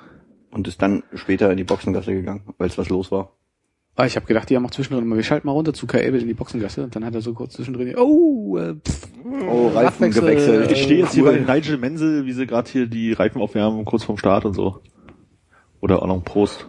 Und 0.51 0.67
ist 0.69 0.81
dann 0.83 1.03
später 1.15 1.51
in 1.51 1.57
die 1.57 1.65
Boxengasse 1.65 2.13
gegangen, 2.13 2.43
weil 2.59 2.69
es 2.69 2.79
was 2.79 2.89
los 2.89 3.11
war. 3.11 3.33
Ah, 4.01 4.07
ich 4.07 4.15
habe 4.15 4.27
gedacht, 4.27 4.49
die 4.49 4.55
haben 4.55 4.65
auch 4.65 4.71
zwischendrin 4.71 5.05
immer, 5.05 5.17
wir 5.17 5.25
schalten 5.25 5.49
mal 5.49 5.53
runter 5.55 5.73
zu 5.75 5.89
Kai 5.89 6.03
in 6.03 6.29
die 6.29 6.35
Boxengasse 6.35 6.85
und 6.85 6.95
dann 6.95 7.05
hat 7.05 7.17
er 7.17 7.21
so 7.21 7.35
kurz 7.35 7.55
zwischendrin, 7.55 7.97
oh, 7.97 8.57
äh, 8.57 8.75
pff, 8.77 9.09
Oh, 9.49 9.67
Reifen 9.69 10.05
Radwechsel, 10.05 10.23
gewechselt. 10.23 10.71
Ich 10.71 10.83
stehe 10.85 11.01
jetzt 11.01 11.15
hier 11.15 11.25
Cool. 11.25 11.41
bei 11.41 11.55
Nigel 11.55 11.79
Menzel, 11.79 12.25
wie 12.25 12.33
sie 12.33 12.47
gerade 12.47 12.71
hier 12.71 12.87
die 12.87 13.13
Reifen 13.13 13.43
aufwärmen, 13.43 13.85
kurz 13.85 14.05
vorm 14.05 14.17
Start 14.17 14.45
und 14.45 14.55
so. 14.55 14.81
Oder 15.81 16.03
Arnon 16.03 16.23
Prost. 16.23 16.69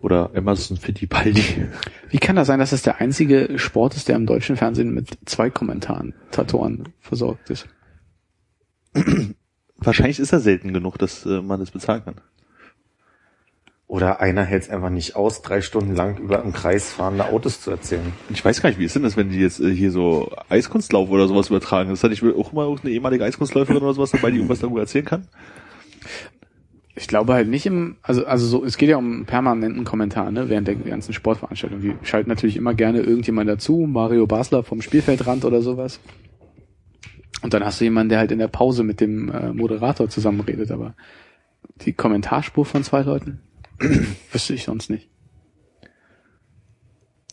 Oder 0.00 0.30
Emerson 0.34 0.76
Fittipaldi. 0.76 1.68
Wie 2.08 2.18
kann 2.18 2.34
das 2.34 2.48
sein, 2.48 2.58
dass 2.58 2.72
es 2.72 2.82
der 2.82 3.00
einzige 3.00 3.58
Sport 3.58 3.94
ist, 3.94 4.08
der 4.08 4.16
im 4.16 4.26
deutschen 4.26 4.56
Fernsehen 4.56 4.92
mit 4.92 5.16
zwei 5.26 5.48
Kommentatoren 5.48 6.88
versorgt 6.98 7.50
ist? 7.50 7.68
Wahrscheinlich 9.76 10.18
ist 10.18 10.32
er 10.32 10.40
selten 10.40 10.72
genug, 10.72 10.98
dass 10.98 11.24
äh, 11.24 11.40
man 11.40 11.60
das 11.60 11.70
bezahlen 11.70 12.04
kann. 12.04 12.16
Oder 13.90 14.20
einer 14.20 14.44
hält 14.44 14.62
es 14.62 14.70
einfach 14.70 14.88
nicht 14.88 15.16
aus, 15.16 15.42
drei 15.42 15.60
Stunden 15.60 15.96
lang 15.96 16.16
über 16.18 16.44
im 16.44 16.52
Kreis 16.52 16.92
fahrende 16.92 17.24
Autos 17.24 17.60
zu 17.60 17.72
erzählen. 17.72 18.12
Ich 18.32 18.44
weiß 18.44 18.62
gar 18.62 18.68
nicht, 18.68 18.78
wie 18.78 18.84
ist 18.84 18.94
denn 18.94 19.02
das, 19.02 19.16
wenn 19.16 19.30
die 19.30 19.40
jetzt 19.40 19.58
äh, 19.58 19.74
hier 19.74 19.90
so 19.90 20.30
Eiskunstlauf 20.48 21.10
oder 21.10 21.26
sowas 21.26 21.50
übertragen? 21.50 21.90
Ist 21.90 22.04
da 22.04 22.08
nicht 22.08 22.22
auch 22.22 22.52
mal 22.52 22.66
irgendeine 22.66 22.94
ehemalige 22.94 23.24
Eiskunstläuferin 23.24 23.82
oder 23.82 23.92
sowas 23.92 24.12
dabei, 24.12 24.30
die 24.30 24.36
irgendwas 24.36 24.60
darüber 24.60 24.78
erzählen 24.78 25.06
kann? 25.06 25.26
Ich 26.94 27.08
glaube 27.08 27.32
halt 27.32 27.48
nicht 27.48 27.66
im, 27.66 27.96
also, 28.02 28.24
also 28.26 28.46
so, 28.46 28.64
es 28.64 28.76
geht 28.76 28.90
ja 28.90 28.96
um 28.96 29.12
einen 29.12 29.24
permanenten 29.24 29.82
Kommentar, 29.82 30.30
ne, 30.30 30.48
während 30.48 30.68
der 30.68 30.76
ganzen 30.76 31.12
Sportveranstaltung. 31.12 31.80
Die 31.80 31.96
schalten 32.04 32.28
natürlich 32.28 32.56
immer 32.56 32.74
gerne 32.74 33.00
irgendjemand 33.00 33.50
dazu, 33.50 33.88
Mario 33.88 34.28
Basler 34.28 34.62
vom 34.62 34.82
Spielfeldrand 34.82 35.44
oder 35.44 35.62
sowas. 35.62 35.98
Und 37.42 37.54
dann 37.54 37.64
hast 37.64 37.80
du 37.80 37.84
jemanden, 37.86 38.10
der 38.10 38.20
halt 38.20 38.30
in 38.30 38.38
der 38.38 38.46
Pause 38.46 38.84
mit 38.84 39.00
dem 39.00 39.32
äh, 39.32 39.52
Moderator 39.52 40.08
zusammenredet, 40.08 40.70
aber 40.70 40.94
die 41.80 41.92
Kommentarspur 41.92 42.64
von 42.64 42.84
zwei 42.84 43.02
Leuten 43.02 43.40
wüsste 44.32 44.54
ich 44.54 44.64
sonst 44.64 44.90
nicht. 44.90 45.08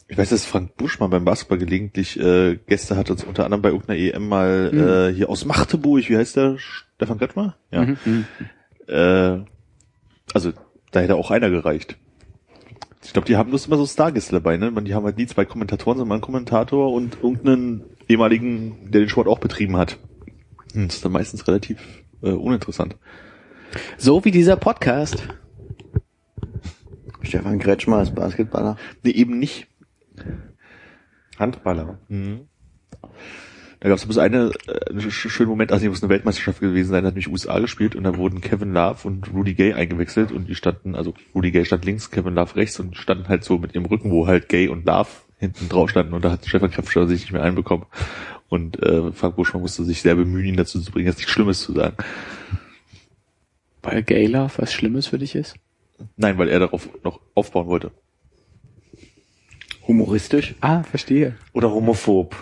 Ich 0.09 0.17
weiß, 0.17 0.29
dass 0.29 0.45
Frank 0.45 0.77
Buschmann 0.77 1.09
beim 1.09 1.25
Basketball 1.25 1.57
gelegentlich 1.57 2.17
äh, 2.17 2.55
Gäste 2.65 2.95
hat, 2.95 3.11
uns 3.11 3.25
unter 3.25 3.43
anderem 3.43 3.61
bei 3.61 3.69
irgendeiner 3.69 3.99
EM 3.99 4.29
mal 4.29 5.09
äh, 5.11 5.13
hier 5.13 5.29
aus 5.29 5.43
Magdeburg, 5.43 6.07
wie 6.09 6.15
heißt 6.17 6.37
der? 6.37 6.57
Stefan 6.57 7.17
Göttmer? 7.17 7.57
Ja. 7.71 7.83
Mhm, 7.85 7.97
mhm. 8.05 8.25
Äh, 8.87 9.43
also 10.33 10.53
da 10.91 11.01
hätte 11.01 11.15
auch 11.15 11.29
einer 11.29 11.49
gereicht. 11.49 11.97
Ich 13.03 13.11
glaube, 13.13 13.27
die 13.27 13.35
haben 13.35 13.49
bloß 13.49 13.67
immer 13.67 13.77
so 13.77 13.85
Stargäste 13.85 14.31
dabei, 14.31 14.57
ne? 14.57 14.71
Man, 14.71 14.85
die 14.85 14.93
haben 14.93 15.05
halt 15.05 15.17
nie 15.17 15.27
zwei 15.27 15.45
Kommentatoren, 15.45 15.97
sondern 15.97 16.15
einen 16.15 16.21
Kommentator 16.21 16.91
und 16.93 17.17
irgendeinen 17.21 17.83
ehemaligen, 18.07 18.89
der 18.91 19.01
den 19.01 19.09
Sport 19.09 19.27
auch 19.27 19.39
betrieben 19.39 19.75
hat. 19.77 19.97
Hm, 20.73 20.87
Das 20.87 20.95
ist 20.97 21.05
dann 21.05 21.11
meistens 21.11 21.47
relativ 21.47 21.79
äh, 22.21 22.31
uninteressant. 22.31 22.95
So 23.97 24.23
wie 24.23 24.31
dieser 24.31 24.55
Podcast. 24.55 25.27
Stefan 27.21 27.59
Kretschmer 27.59 28.01
ist 28.01 28.15
Basketballer. 28.15 28.77
Nee, 29.03 29.11
eben 29.11 29.39
nicht. 29.39 29.67
Handballer. 31.37 31.99
Da 33.79 33.89
gab 33.89 33.97
es 33.97 34.05
bloß 34.05 34.17
eine, 34.17 34.51
äh, 34.67 34.89
einen 34.89 35.01
sch- 35.01 35.29
schönen 35.29 35.49
Moment, 35.49 35.71
also 35.71 35.87
muss 35.87 36.01
eine 36.01 36.09
Weltmeisterschaft 36.09 36.59
gewesen 36.59 36.89
sein, 36.89 37.03
da 37.03 37.07
hat 37.09 37.13
nämlich 37.15 37.29
USA 37.31 37.59
gespielt 37.59 37.95
und 37.95 38.03
da 38.05 38.17
wurden 38.17 38.41
Kevin 38.41 38.73
Love 38.73 39.07
und 39.07 39.31
Rudy 39.33 39.53
Gay 39.53 39.73
eingewechselt 39.73 40.31
und 40.31 40.47
die 40.49 40.55
standen, 40.55 40.95
also 40.95 41.13
Rudy 41.35 41.51
Gay 41.51 41.63
stand 41.63 41.85
links, 41.85 42.09
Kevin 42.09 42.33
Love 42.33 42.55
rechts 42.55 42.79
und 42.79 42.97
standen 42.97 43.27
halt 43.27 43.43
so 43.43 43.59
mit 43.59 43.75
ihrem 43.75 43.85
Rücken, 43.85 44.09
wo 44.09 44.25
halt 44.25 44.49
Gay 44.49 44.67
und 44.67 44.85
Love 44.87 45.09
hinten 45.37 45.69
drauf 45.69 45.91
standen 45.91 46.13
und 46.15 46.25
da 46.25 46.31
hat 46.31 46.45
Stefan 46.47 46.71
Kräftscher 46.71 47.05
sich 47.07 47.21
nicht 47.21 47.33
mehr 47.33 47.43
einbekommen. 47.43 47.85
Und 48.49 48.81
äh, 48.81 49.11
Frank 49.11 49.35
Buschmann 49.35 49.61
musste 49.61 49.83
sich 49.83 50.01
sehr 50.01 50.15
bemühen, 50.15 50.45
ihn 50.45 50.57
dazu 50.57 50.81
zu 50.81 50.91
bringen, 50.91 51.05
jetzt 51.05 51.17
nichts 51.17 51.31
Schlimmes 51.31 51.61
zu 51.61 51.73
sagen. 51.73 51.97
Weil 53.83 54.01
Gay 54.01 54.25
Love 54.25 54.53
was 54.57 54.73
Schlimmes 54.73 55.05
für 55.05 55.19
dich 55.19 55.35
ist? 55.35 55.55
Nein, 56.15 56.37
weil 56.37 56.49
er 56.49 56.59
darauf 56.59 56.89
noch 57.03 57.19
aufbauen 57.33 57.67
wollte. 57.67 57.91
Humoristisch. 59.87 60.55
Ah, 60.61 60.83
verstehe. 60.83 61.35
Oder 61.53 61.71
homophob. 61.71 62.35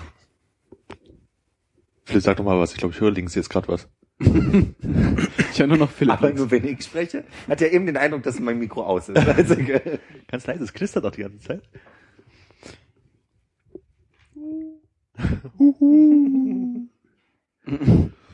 Philipp, 2.05 2.23
sag 2.23 2.37
doch 2.37 2.43
mal 2.43 2.59
was, 2.59 2.71
ich 2.71 2.77
glaube, 2.77 2.93
ich 2.93 3.01
höre 3.01 3.11
links 3.11 3.35
jetzt 3.35 3.49
gerade 3.49 3.67
was. 3.67 3.87
Ich 5.51 5.59
höre 5.59 5.67
nur 5.67 5.77
noch 5.77 5.89
Philipp. 5.89 6.15
Aber 6.15 6.33
nur 6.33 6.51
wenn 6.51 6.65
ich 6.65 6.83
spreche, 6.83 7.23
hat 7.47 7.61
er 7.61 7.71
eben 7.71 7.85
den 7.85 7.95
Eindruck, 7.95 8.23
dass 8.23 8.37
mein 8.41 8.59
Mikro 8.59 8.83
aus 8.83 9.07
ist. 9.07 9.17
Also? 9.27 9.55
Ganz 10.27 10.45
leise, 10.45 10.65
es 10.65 10.73
knistert 10.73 11.05
doch 11.05 11.11
die 11.11 11.21
ganze 11.21 11.39
Zeit. 11.39 11.61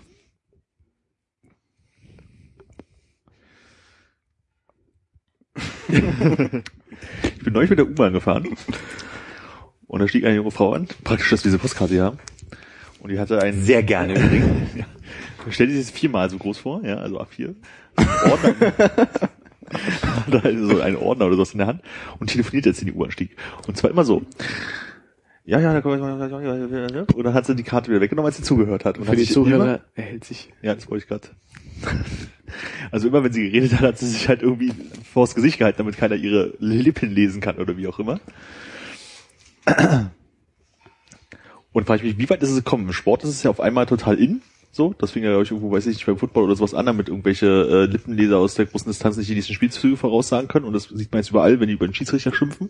ich 5.88 7.44
bin 7.44 7.54
neulich 7.54 7.70
mit 7.70 7.80
der 7.80 7.88
U-Bahn 7.88 8.14
gefahren 8.14 8.56
und 9.88 10.00
da 10.00 10.08
stieg 10.08 10.26
eine 10.26 10.36
junge 10.36 10.52
Frau 10.52 10.74
an, 10.74 10.88
praktisch, 11.04 11.30
dass 11.30 11.44
wir 11.44 11.50
diese 11.50 11.60
Postkarte 11.60 11.94
hier 11.94 12.04
haben. 12.04 12.20
Und 13.02 13.10
die 13.10 13.20
hatte 13.20 13.42
einen 13.42 13.62
Sehr 13.64 13.84
gerne 13.84 14.14
übrigens. 14.14 14.74
ja. 14.76 14.86
Stell 15.50 15.68
dir 15.68 15.74
das 15.74 15.88
jetzt 15.88 15.98
viermal 15.98 16.30
so 16.30 16.38
groß 16.38 16.60
vor, 16.60 16.82
ja, 16.86 16.98
also 16.98 17.20
A4. 17.20 17.56
Ordner. 18.30 18.56
Halt 20.44 20.58
so 20.60 20.82
einen 20.82 20.98
Ordner 20.98 21.26
oder 21.26 21.36
sowas 21.36 21.54
in 21.54 21.60
der 21.60 21.68
Hand 21.68 21.82
und 22.20 22.30
telefoniert 22.30 22.66
jetzt 22.66 22.82
in 22.82 22.88
die 22.88 22.94
U-Anstieg. 22.94 23.36
Und 23.68 23.78
zwar 23.78 23.90
immer 23.90 24.04
so. 24.04 24.22
Ja, 25.52 25.60
ja, 25.60 25.74
da 25.74 25.82
kommt 25.82 26.02
Oder 27.14 27.34
hat 27.34 27.46
sie 27.46 27.56
die 27.58 27.64
Karte 27.64 27.90
wieder 27.90 28.00
weggenommen, 28.00 28.28
als 28.28 28.38
sie 28.38 28.44
zugehört 28.44 28.86
hat. 28.86 28.98
Und 28.98 29.04
Für 29.04 29.12
hat 29.12 29.20
die 29.20 29.26
Zuhörer 29.26 29.82
erhält 29.96 30.24
sich. 30.24 30.48
Immer, 30.48 30.56
ja, 30.62 30.76
das 30.76 30.90
wollte 30.90 31.04
ich 31.04 31.10
gerade. 31.10 31.28
Also 32.92 33.08
immer 33.08 33.24
wenn 33.24 33.32
sie 33.32 33.50
geredet 33.50 33.72
hat, 33.74 33.82
hat 33.82 33.98
sie 33.98 34.08
sich 34.08 34.28
halt 34.28 34.42
irgendwie 34.42 34.74
vors 35.10 35.36
Gesicht 35.36 35.58
gehalten, 35.58 35.78
damit 35.78 35.96
keiner 35.96 36.16
ihre 36.16 36.54
Lippen 36.60 37.10
lesen 37.10 37.40
kann 37.40 37.58
oder 37.60 37.78
wie 37.78 37.88
auch 37.88 37.98
immer. 37.98 38.20
Und 41.72 41.88
frage 41.88 42.06
ich 42.06 42.18
mich, 42.18 42.18
wie 42.18 42.30
weit 42.30 42.44
ist 42.44 42.50
es 42.50 42.58
gekommen? 42.58 42.88
Im 42.88 42.94
Sport 42.94 43.24
ist 43.24 43.30
es 43.30 43.44
ja 43.44 43.50
auf 43.50 43.62
einmal 43.62 43.86
total 43.86 44.20
in. 44.20 44.42
So, 44.74 44.94
das 44.98 45.12
fing 45.12 45.24
ja, 45.24 45.30
glaube 45.30 45.44
ich, 45.44 45.52
irgendwo, 45.52 45.72
weiß 45.72 45.88
ich 45.88 45.96
nicht, 45.96 46.06
beim 46.06 46.18
Football 46.18 46.44
oder 46.44 46.58
sowas 46.58 46.74
an, 46.74 46.86
damit 46.86 47.08
irgendwelche 47.08 47.46
äh, 47.48 47.86
Lippenleser 47.86 48.38
aus 48.38 48.56
der 48.56 48.66
großen 48.66 48.90
Distanz 48.90 49.16
nicht 49.16 49.30
die 49.30 49.36
nächsten 49.36 49.54
Spielzüge 49.54 49.96
voraussagen 49.96 50.50
können. 50.50 50.66
Und 50.66 50.74
das 50.74 50.90
sieht 50.90 51.14
man 51.14 51.22
jetzt 51.22 51.30
überall, 51.30 51.62
wenn 51.62 51.68
die 51.68 51.76
über 51.76 51.88
den 51.88 51.94
Schiedsrichter 51.94 52.34
schimpfen. 52.34 52.70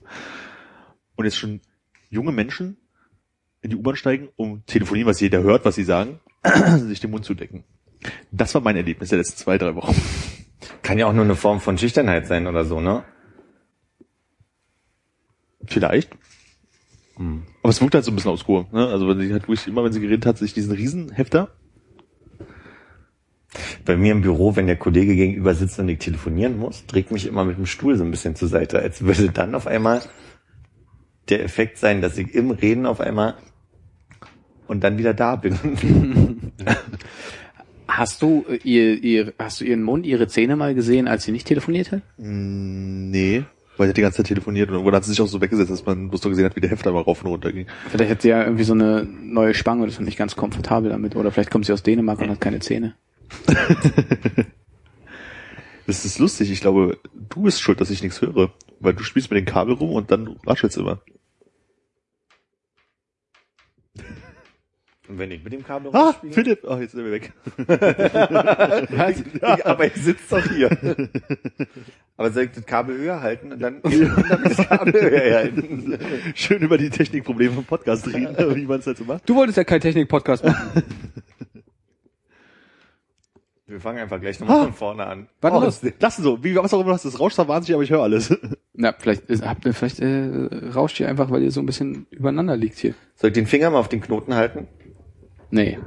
Und 1.16 1.26
jetzt 1.26 1.38
schon 1.38 1.60
junge 2.12 2.32
Menschen 2.32 2.78
in 3.62 3.72
die 3.72 3.76
U-Bahn 3.76 3.96
steigen, 3.96 4.30
um 4.36 4.64
telefonieren, 4.66 5.08
was 5.08 5.20
jeder 5.20 5.42
hört, 5.42 5.66
was 5.66 5.76
sie 5.76 5.84
sagen, 5.84 6.20
sich 6.78 7.00
den 7.00 7.10
Mund 7.10 7.26
zu 7.26 7.34
decken. 7.34 7.64
Das 8.32 8.54
war 8.54 8.62
mein 8.62 8.76
Erlebnis 8.76 9.10
der 9.10 9.18
letzten 9.18 9.38
zwei, 9.38 9.58
drei 9.58 9.76
Wochen. 9.76 9.96
Kann 10.82 11.00
ja 11.00 11.08
auch 11.08 11.14
nur 11.14 11.24
eine 11.24 11.36
Form 11.36 11.60
von 11.60 11.78
Schüchternheit 11.78 12.28
sein 12.28 12.48
oder 12.48 12.66
so, 12.66 12.80
ne? 12.80 13.04
Vielleicht. 15.66 16.12
Aber 17.62 17.70
es 17.70 17.82
wirkt 17.82 17.94
halt 17.94 18.06
so 18.06 18.12
ein 18.12 18.16
bisschen 18.16 18.32
obskur. 18.32 18.68
Ne? 18.72 18.88
Also 18.88 19.08
wenn 19.08 19.20
sie 19.20 19.32
halt 19.32 19.44
wirklich 19.44 19.68
immer, 19.68 19.84
wenn 19.84 19.94
sie 19.94 20.02
geredet 20.02 20.26
hat, 20.26 20.38
sich 20.38 20.54
diesen 20.54 20.74
Riesenhefter. 20.74 21.50
Bei 23.86 23.98
mir 23.98 24.14
im 24.14 24.22
Büro, 24.22 24.56
wenn 24.56 24.68
der 24.68 24.78
Kollege 24.78 25.16
gegenüber 25.16 25.54
sitzt 25.54 25.78
und 25.80 25.90
ich 25.90 26.00
telefonieren 26.00 26.58
muss, 26.58 26.86
trägt 26.88 27.12
mich 27.12 27.28
immer 27.28 27.44
mit 27.46 27.58
dem 27.58 27.66
Stuhl 27.66 27.98
so 27.98 28.04
ein 28.04 28.12
bisschen 28.12 28.36
zur 28.36 28.48
Seite, 28.48 28.80
als 28.80 29.02
würde 29.04 29.30
dann 29.30 29.56
auf 29.56 29.68
einmal 29.68 30.02
der 31.32 31.44
Effekt 31.44 31.78
sein, 31.78 32.02
dass 32.02 32.18
ich 32.18 32.34
im 32.36 32.52
Reden 32.52 32.86
auf 32.86 33.00
einmal 33.00 33.36
und 34.68 34.84
dann 34.84 34.98
wieder 34.98 35.14
da 35.14 35.36
bin. 35.36 35.58
Hast 37.88 38.22
du 38.22 38.46
äh, 38.50 38.60
ihr, 38.64 39.04
ihr, 39.04 39.34
hast 39.38 39.60
du 39.60 39.66
ihren 39.66 39.84
Mund, 39.84 40.06
ihre 40.06 40.28
Zähne 40.28 40.56
mal 40.56 40.74
gesehen, 40.74 41.10
als 41.10 41.24
sie 41.24 41.34
nicht 41.34 41.46
telefoniert 41.46 41.92
hat? 41.92 42.02
Nee. 42.18 43.44
Weil 43.76 43.88
sie 43.88 43.90
hat 43.90 43.98
die 43.98 44.02
ganze 44.02 44.18
Zeit 44.18 44.28
telefoniert 44.28 44.70
und 44.70 44.76
irgendwann 44.76 44.96
hat 44.96 45.04
sie 45.04 45.12
sich 45.12 45.20
auch 45.20 45.28
so 45.28 45.42
weggesetzt, 45.42 45.72
dass 45.72 45.86
man 45.86 46.08
bloß 46.08 46.22
so 46.22 46.30
gesehen 46.30 46.46
hat, 46.46 46.56
wie 46.56 46.62
der 46.62 46.70
Hefter 46.70 46.94
mal 46.94 47.02
rauf 47.02 47.22
und 47.22 47.32
runter 47.32 47.52
ging. 47.52 47.68
Vielleicht 47.90 48.12
hat 48.12 48.22
sie 48.22 48.30
ja 48.30 48.44
irgendwie 48.46 48.64
so 48.64 48.72
eine 48.74 49.04
neue 49.04 49.54
Spange 49.54 49.84
und 49.84 49.90
ist 49.90 50.00
nicht 50.00 50.18
ganz 50.18 50.38
komfortabel 50.38 50.92
damit. 50.92 51.18
Oder 51.18 51.32
vielleicht 51.32 51.52
kommt 51.52 51.66
sie 51.66 51.74
aus 51.74 51.84
Dänemark 51.84 52.22
und 52.22 52.30
hat 52.30 52.40
keine 52.40 52.60
Zähne. 52.60 52.96
Das 55.88 56.06
ist 56.06 56.20
lustig. 56.20 56.50
Ich 56.52 56.62
glaube, 56.62 57.00
du 57.14 57.42
bist 57.42 57.62
schuld, 57.62 57.82
dass 57.82 57.90
ich 57.90 58.02
nichts 58.02 58.22
höre. 58.22 58.54
Weil 58.80 58.94
du 58.94 59.04
spielst 59.04 59.30
mit 59.30 59.40
dem 59.40 59.46
Kabel 59.46 59.74
rum 59.74 59.92
und 59.92 60.10
dann 60.10 60.38
raschelst 60.46 60.78
immer. 60.78 61.02
Und 65.12 65.18
wenn 65.20 65.30
ich 65.32 65.44
mit 65.44 65.52
dem 65.52 65.62
Kabel 65.66 65.92
Ah, 65.94 66.12
rumspiele- 66.24 66.34
Philipp! 66.34 66.60
Oh, 66.64 66.78
jetzt 66.78 66.94
sind 66.94 67.04
wir 67.04 67.12
weg. 67.12 67.34
Ich- 69.58 69.66
aber 69.66 69.86
ich 69.88 69.96
sitze 69.96 70.24
doch 70.30 70.44
hier. 70.50 70.70
aber 72.16 72.32
soll 72.32 72.44
ich 72.44 72.52
das 72.52 72.66
Kabel 72.66 72.98
höher 72.98 73.20
halten 73.22 73.52
und 73.52 73.62
dann, 73.62 73.82
dann 73.82 74.44
das 74.46 74.56
Kabel 74.70 74.94
höher 75.02 75.36
halten? 75.36 76.00
Schön 76.34 76.62
über 76.62 76.78
die 76.78 76.90
Technikprobleme 76.90 77.56
vom 77.56 77.66
Podcast 77.66 78.08
reden, 78.08 78.56
wie 78.56 78.66
man 78.66 78.80
es 78.80 78.88
halt 78.88 78.98
so 79.00 79.04
macht. 79.04 79.28
Du 79.28 79.36
wolltest 79.36 79.58
ja 79.58 79.66
keinen 79.66 79.82
Technik-Podcast 79.82 80.46
machen. 80.46 80.82
Wir 83.68 83.82
fangen 83.82 84.00
einfach 84.00 84.22
gleich 84.22 84.40
nochmal 84.40 84.64
von 84.64 84.74
vorne 84.74 85.06
an. 85.08 85.28
Warte 85.42 85.58
Oh, 85.58 85.62
los. 85.62 85.82
lassen 86.00 86.24
so, 86.24 86.42
wie 86.42 86.56
was 86.56 86.74
auch 86.74 86.80
immer 86.80 86.90
du 86.90 86.94
hast, 86.94 87.04
das 87.06 87.20
rauscht 87.20 87.36
zwar 87.36 87.50
wahnsinnig, 87.50 87.76
aber 87.76 87.84
ich 87.84 87.90
höre 87.92 88.04
alles. 88.04 88.34
Na, 88.74 88.94
vielleicht, 88.98 89.30
ist- 89.30 89.46
habt 89.46 89.66
ihr, 89.66 89.74
vielleicht 89.74 90.00
äh, 90.00 90.50
rauscht 90.74 91.00
ihr 91.02 91.10
einfach, 91.10 91.32
weil 91.32 91.42
ihr 91.44 91.52
so 91.52 91.60
ein 91.62 91.66
bisschen 91.66 92.06
übereinander 92.12 92.56
liegt 92.56 92.78
hier. 92.78 92.94
Soll 93.16 93.30
ich 93.30 93.34
den 93.34 93.48
Finger 93.48 93.70
mal 93.72 93.80
auf 93.80 93.90
den 93.90 94.00
Knoten 94.02 94.36
halten? 94.36 94.68
Nee. 95.52 95.78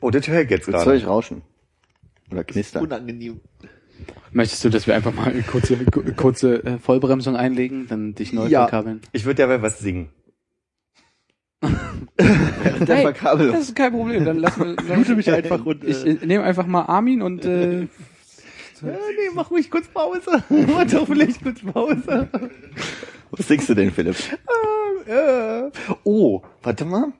Oh, 0.00 0.10
das 0.10 0.28
höre 0.28 0.42
ich 0.42 0.50
jetzt 0.50 0.68
Jetzt 0.68 0.82
soll 0.84 0.96
ich 0.96 1.02
gerade. 1.02 1.12
rauschen. 1.14 1.42
Oder 2.30 2.44
knistern. 2.44 2.82
Unangenehm. 2.84 3.40
Möchtest 4.32 4.64
du, 4.64 4.68
dass 4.68 4.86
wir 4.86 4.94
einfach 4.94 5.14
mal 5.14 5.28
eine 5.30 5.42
kurze, 5.42 5.76
ku- 5.86 6.02
kurze 6.16 6.62
äh, 6.64 6.78
Vollbremsung 6.78 7.36
einlegen, 7.36 7.86
dann 7.88 8.14
dich 8.14 8.32
neu 8.32 8.46
Ja. 8.48 8.62
verkabeln? 8.62 9.00
Ich 9.12 9.24
würde 9.24 9.42
dabei 9.42 9.62
was 9.62 9.78
singen. 9.78 10.10
Der 12.18 12.98
Verkabelung. 12.98 13.54
das 13.54 13.68
ist 13.68 13.76
kein 13.76 13.92
Problem. 13.92 14.24
Dann 14.24 14.38
lass 14.38 14.56
mir, 14.58 14.74
Blute 14.76 15.14
mich 15.16 15.30
einfach 15.30 15.64
und, 15.64 15.84
ich 15.84 16.04
äh, 16.04 16.10
äh, 16.10 16.26
nehme 16.26 16.44
einfach 16.44 16.66
mal 16.66 16.82
Armin 16.82 17.22
und 17.22 17.44
äh, 17.44 17.86
nee, 18.82 18.88
mach 19.34 19.50
ruhig 19.50 19.70
kurz 19.70 19.86
Pause. 19.88 20.42
Mach 20.50 20.84
doch 20.90 21.06
vielleicht 21.06 21.42
kurz 21.42 21.60
Pause. 21.62 22.28
Was 23.30 23.48
singst 23.48 23.68
du 23.68 23.74
denn, 23.74 23.90
Philipp? 23.92 24.16
Äh, 25.06 25.70
oh, 26.04 26.42
warte 26.62 26.84
mal. 26.84 27.12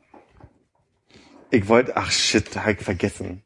Ich 1.51 1.69
wollte, 1.69 1.97
ach 1.97 2.11
shit, 2.11 2.57
hab 2.57 2.69
ich 2.69 2.81
vergessen. 2.81 3.43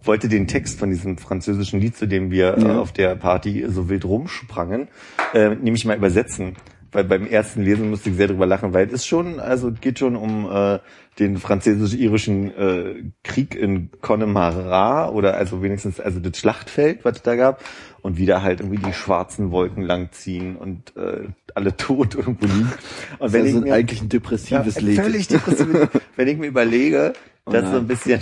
Ich 0.00 0.06
wollte 0.06 0.28
den 0.28 0.46
Text 0.46 0.78
von 0.78 0.90
diesem 0.90 1.18
französischen 1.18 1.80
Lied, 1.80 1.96
zu 1.96 2.06
dem 2.06 2.30
wir 2.30 2.56
äh, 2.56 2.62
Ja. 2.62 2.78
auf 2.80 2.92
der 2.92 3.16
Party 3.16 3.64
so 3.68 3.88
wild 3.88 4.04
rumsprangen, 4.04 4.88
äh, 5.34 5.50
nämlich 5.56 5.84
mal 5.84 5.96
übersetzen. 5.96 6.54
Weil 6.92 7.02
beim 7.04 7.26
ersten 7.26 7.62
Lesen 7.62 7.90
musste 7.90 8.10
ich 8.10 8.16
sehr 8.16 8.28
drüber 8.28 8.46
lachen, 8.46 8.72
weil 8.72 8.86
es 8.86 8.92
ist 8.92 9.06
schon, 9.06 9.40
also 9.40 9.68
es 9.70 9.80
geht 9.80 9.98
schon 9.98 10.14
um 10.14 10.48
äh, 10.50 10.78
den 11.18 11.36
französisch-irischen 11.36 12.56
äh, 12.56 13.02
Krieg 13.24 13.54
in 13.56 13.90
Connemara 14.00 15.10
oder 15.10 15.34
also 15.34 15.62
wenigstens 15.62 15.98
also 15.98 16.20
das 16.20 16.38
Schlachtfeld, 16.38 17.04
was 17.04 17.16
es 17.16 17.22
da 17.22 17.34
gab 17.34 17.60
und 18.06 18.18
wieder 18.18 18.40
halt 18.40 18.60
irgendwie 18.60 18.80
die 18.80 18.92
schwarzen 18.92 19.50
Wolken 19.50 19.82
langziehen 19.82 20.54
und 20.54 20.96
äh, 20.96 21.26
alle 21.56 21.76
tot 21.76 22.14
irgendwo 22.14 22.46
liegen. 22.46 22.72
Und 23.18 23.34
Das 23.34 23.42
ist 23.42 23.54
ich 23.56 23.60
mir- 23.60 23.74
eigentlich 23.74 24.00
ein 24.00 24.08
depressives 24.08 24.76
ja, 24.76 24.80
Lied. 24.80 25.00
Völlig 25.00 25.26
depressiv. 25.26 25.66
Wenn 26.16 26.28
ich 26.28 26.38
mir 26.38 26.46
überlege, 26.46 27.14
Oh 27.46 27.50
dass 27.50 27.68
so 27.68 27.78
ein 27.78 27.88
bisschen 27.88 28.20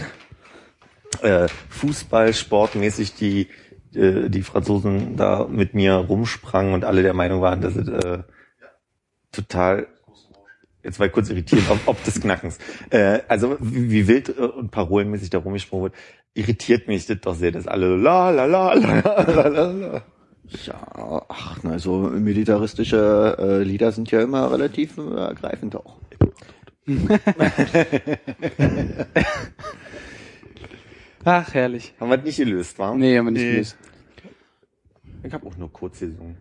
äh, 1.21 1.49
Fußball, 1.69 2.33
sportmäßig 2.33 3.15
die 3.15 3.49
äh, 3.95 4.31
die 4.31 4.43
Franzosen 4.43 5.17
da 5.17 5.47
mit 5.51 5.75
mir 5.75 5.97
rumsprangen 5.97 6.73
und 6.73 6.87
alle 6.87 7.03
der 7.03 7.13
Meinung 7.13 7.43
waren, 7.43 7.61
dass 7.61 7.77
es 7.77 7.87
äh, 7.87 8.23
total 9.33 9.87
jetzt 10.85 10.99
war 10.99 11.07
ich 11.07 11.13
kurz 11.13 11.31
irritiert, 11.31 11.63
ob, 11.71 11.79
ob 11.87 12.05
des 12.05 12.21
Knackens. 12.21 12.59
Äh, 12.91 13.21
also 13.29 13.57
wie, 13.61 14.07
wild 14.07 14.29
und 14.31 14.71
parolenmäßig 14.71 15.31
da 15.31 15.39
rumgesprungen 15.39 15.85
wird, 15.85 15.95
irritiert 16.35 16.87
mich 16.89 17.07
das 17.07 17.21
doch 17.21 17.35
sehr, 17.35 17.51
dass 17.53 17.67
alle 17.67 17.97
la 17.97 18.31
la 18.31 18.45
la 18.45 18.75
la 18.75 19.01
la 19.01 19.49
la 19.49 19.71
la. 19.73 20.03
Ja, 20.67 21.25
ach, 21.29 21.59
na, 21.63 21.79
so 21.79 21.97
militaristische 22.01 23.37
äh, 23.39 23.63
Lieder 23.63 23.93
sind 23.93 24.11
ja 24.11 24.21
immer 24.21 24.51
relativ 24.53 24.99
äh, 24.99 25.15
ergreifend 25.17 25.75
auch. 25.75 25.97
ach 31.25 31.55
herrlich. 31.55 31.95
Haben 31.99 32.11
wir 32.11 32.17
das 32.19 32.27
nicht 32.27 32.37
gelöst, 32.37 32.79
war? 32.79 32.95
Nee, 32.95 33.17
haben 33.17 33.25
wir 33.27 33.31
nicht 33.31 33.43
Nee. 33.43 33.53
gelöst. 33.53 33.79
Ich 35.23 35.33
habe 35.33 35.47
auch 35.47 35.57
nur 35.57 35.73
kurz 35.73 36.01
gesungen. 36.01 36.37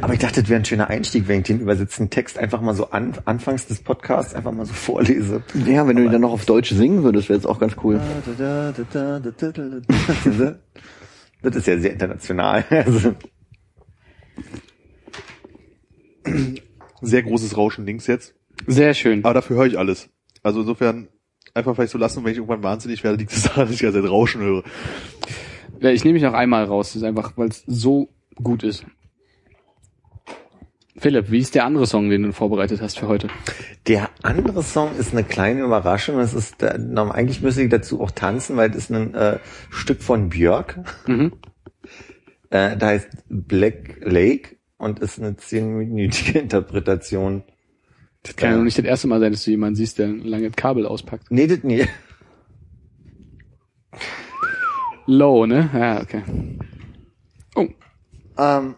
Aber 0.00 0.14
ich 0.14 0.20
dachte, 0.20 0.42
das 0.42 0.50
wäre 0.50 0.60
ein 0.60 0.64
schöner 0.64 0.88
Einstieg, 0.88 1.28
wenn 1.28 1.40
ich 1.40 1.46
den 1.46 1.60
übersetzten 1.60 2.10
Text 2.10 2.38
einfach 2.38 2.60
mal 2.60 2.74
so 2.74 2.90
an, 2.90 3.14
anfangs 3.24 3.66
des 3.66 3.80
Podcasts 3.80 4.34
einfach 4.34 4.52
mal 4.52 4.66
so 4.66 4.72
vorlese. 4.72 5.42
Ja, 5.66 5.86
wenn 5.86 5.96
du 5.96 6.04
ihn 6.04 6.12
dann 6.12 6.22
noch 6.22 6.32
auf 6.32 6.46
Deutsch 6.46 6.70
singen 6.70 7.02
würdest, 7.02 7.28
wäre 7.28 7.38
jetzt 7.38 7.46
auch 7.46 7.58
ganz 7.58 7.76
cool. 7.82 8.00
Das 11.44 11.56
ist 11.56 11.66
ja 11.66 11.76
sehr 11.76 11.92
international. 11.92 12.64
Also, 12.70 13.16
Sehr 17.00 17.22
großes 17.22 17.56
Rauschen 17.56 17.84
links 17.84 18.06
jetzt. 18.06 18.34
Sehr 18.66 18.94
schön. 18.94 19.24
Aber 19.24 19.34
dafür 19.34 19.56
höre 19.56 19.66
ich 19.66 19.78
alles. 19.78 20.08
Also 20.42 20.60
insofern 20.60 21.08
einfach 21.54 21.74
vielleicht 21.74 21.92
so 21.92 21.98
lassen, 21.98 22.24
wenn 22.24 22.32
ich 22.32 22.38
irgendwann 22.38 22.62
wahnsinnig 22.62 23.02
werde, 23.02 23.18
liegt 23.18 23.32
es 23.32 23.42
daran, 23.42 23.66
dass 23.66 23.74
ich 23.74 23.82
ganze 23.82 24.00
Zeit 24.00 24.10
Rauschen 24.10 24.40
höre. 24.40 24.62
Ja, 25.80 25.90
ich 25.90 26.04
nehme 26.04 26.14
mich 26.14 26.22
noch 26.22 26.32
einmal 26.32 26.64
raus. 26.64 26.88
Das 26.88 26.96
ist 26.96 27.02
einfach, 27.02 27.32
weil 27.36 27.48
es 27.48 27.64
so 27.66 28.08
gut 28.40 28.62
ist. 28.62 28.84
Philipp, 31.02 31.32
wie 31.32 31.38
ist 31.38 31.56
der 31.56 31.64
andere 31.64 31.84
Song, 31.88 32.10
den 32.10 32.22
du 32.22 32.32
vorbereitet 32.32 32.80
hast 32.80 33.00
für 33.00 33.08
heute? 33.08 33.26
der 33.88 34.08
andere 34.22 34.62
Song 34.62 34.94
ist 34.96 35.12
eine 35.12 35.24
kleine 35.24 35.62
Überraschung. 35.62 36.20
Es 36.20 36.32
ist, 36.32 36.62
äh, 36.62 36.78
eigentlich 36.94 37.42
müsste 37.42 37.62
ich 37.62 37.70
dazu 37.70 38.00
auch 38.00 38.12
tanzen, 38.12 38.56
weil 38.56 38.70
es 38.70 38.76
ist 38.76 38.90
ein 38.92 39.12
äh, 39.12 39.40
Stück 39.70 40.00
von 40.00 40.28
Björk. 40.28 40.78
Mhm. 41.06 41.32
Äh, 42.50 42.76
da 42.76 42.88
heißt 42.88 43.08
Black 43.30 43.96
Lake 44.02 44.56
und 44.76 44.98
ist 44.98 45.18
eine 45.18 45.36
zehnminütige 45.38 46.38
Interpretation. 46.40 47.44
Das 48.22 48.36
kann 48.36 48.50
ja 48.50 48.56
noch 48.58 48.64
nicht 48.64 48.76
das 48.76 48.84
erste 48.84 49.08
Mal 49.08 49.20
sein, 49.20 49.32
dass 49.32 49.44
du 49.44 49.52
jemanden 49.52 49.76
siehst, 49.76 49.98
der 49.98 50.08
ein 50.08 50.20
langes 50.20 50.52
Kabel 50.54 50.86
auspackt. 50.86 51.30
Nee, 51.30 51.46
das 51.46 51.62
nie. 51.62 51.86
Low, 55.06 55.46
ne? 55.46 55.70
Ja, 55.72 56.02
okay. 56.02 56.22
Oh, 57.54 57.68
Ähm, 58.36 58.74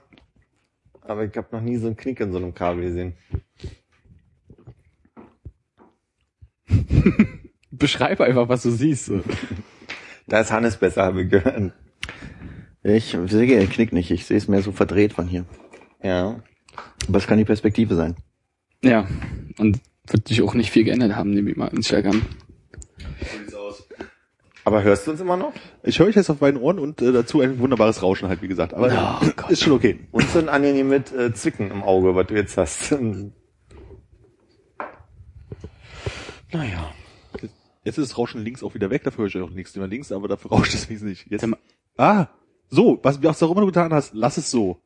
aber 1.05 1.25
ich 1.25 1.37
habe 1.37 1.49
noch 1.53 1.63
nie 1.63 1.77
so 1.77 1.87
einen 1.87 1.97
Knick 1.97 2.21
in 2.21 2.33
so 2.33 2.39
einem 2.39 2.55
Kabel 2.55 2.85
gesehen. 2.85 3.15
beschreib 7.71 8.21
einfach, 8.21 8.49
was 8.49 8.63
du 8.63 8.71
siehst. 8.71 9.07
So. 9.07 9.21
Da 10.27 10.41
ist 10.41 10.53
Hannes 10.53 10.77
besser, 10.77 11.05
habe 11.05 11.23
ich 11.23 11.31
gehört. 11.31 11.73
Ich 12.83 13.17
sehe 13.27 13.47
den 13.47 13.69
Knick 13.69 13.93
nicht, 13.93 14.11
ich 14.11 14.27
sehe 14.27 14.37
es 14.37 14.49
mehr 14.49 14.63
so 14.63 14.73
verdreht 14.73 15.13
von 15.13 15.27
hier. 15.27 15.45
Ja. 16.03 16.43
Aber 17.09 17.19
es 17.19 17.27
kann 17.27 17.39
die 17.39 17.45
Perspektive 17.45 17.95
sein. 17.95 18.17
Ja, 18.83 19.07
und 19.59 19.81
wird 20.09 20.29
sich 20.29 20.43
auch 20.43 20.55
nicht 20.55 20.71
viel 20.71 20.85
geändert 20.85 21.17
haben, 21.17 21.31
nehme 21.31 21.51
ich 21.51 21.57
mal 21.57 21.69
ins 21.69 21.87
Stark 21.87 22.07
an. 22.07 22.23
Aber 24.65 24.83
hörst 24.83 25.07
du 25.07 25.11
uns 25.11 25.21
immer 25.21 25.37
noch? 25.37 25.53
Ich 25.83 25.99
höre 25.99 26.07
euch 26.07 26.17
jetzt 26.17 26.31
auf 26.31 26.39
beiden 26.39 26.59
Ohren 26.61 26.79
und 26.79 27.03
äh, 27.03 27.13
dazu 27.13 27.43
ein 27.43 27.59
wunderbares 27.59 28.03
Rauschen 28.03 28.29
halt, 28.29 28.41
wie 28.41 28.49
gesagt. 28.49 28.73
Aber 28.73 29.21
ist 29.49 29.63
schon 29.63 29.75
okay. 29.75 30.01
Und 30.11 30.29
so 30.31 30.39
ein 30.39 30.49
angenehmes 30.49 31.13
äh, 31.13 31.35
Zwicken 31.35 31.71
im 31.71 31.83
Auge, 31.83 32.15
was 32.15 32.27
du 32.29 32.35
jetzt 32.35 32.57
hast. 32.57 32.93
naja. 36.53 36.93
Jetzt 37.85 37.99
ist 37.99 38.11
das 38.11 38.17
Rauschen 38.19 38.43
links 38.43 38.63
auch 38.63 38.75
wieder 38.75 38.89
weg, 38.89 39.05
dafür 39.05 39.25
höre 39.25 39.29
ich 39.29 39.37
auch 39.43 39.51
nichts 39.51 39.77
mehr 39.77 39.87
links, 39.87 40.11
aber 40.11 40.29
dafür 40.29 40.51
rauscht 40.57 40.73
es 40.73 40.89
wesentlich. 40.89 41.27
Jetzt. 41.29 41.47
Ah, 41.99 42.29
so, 42.71 42.99
was, 43.03 43.23
was 43.23 43.43
auch 43.43 43.51
immer 43.51 43.61
du 43.61 43.67
getan 43.67 43.93
hast, 43.93 44.15
lass 44.15 44.39
es 44.39 44.51
so. 44.51 44.81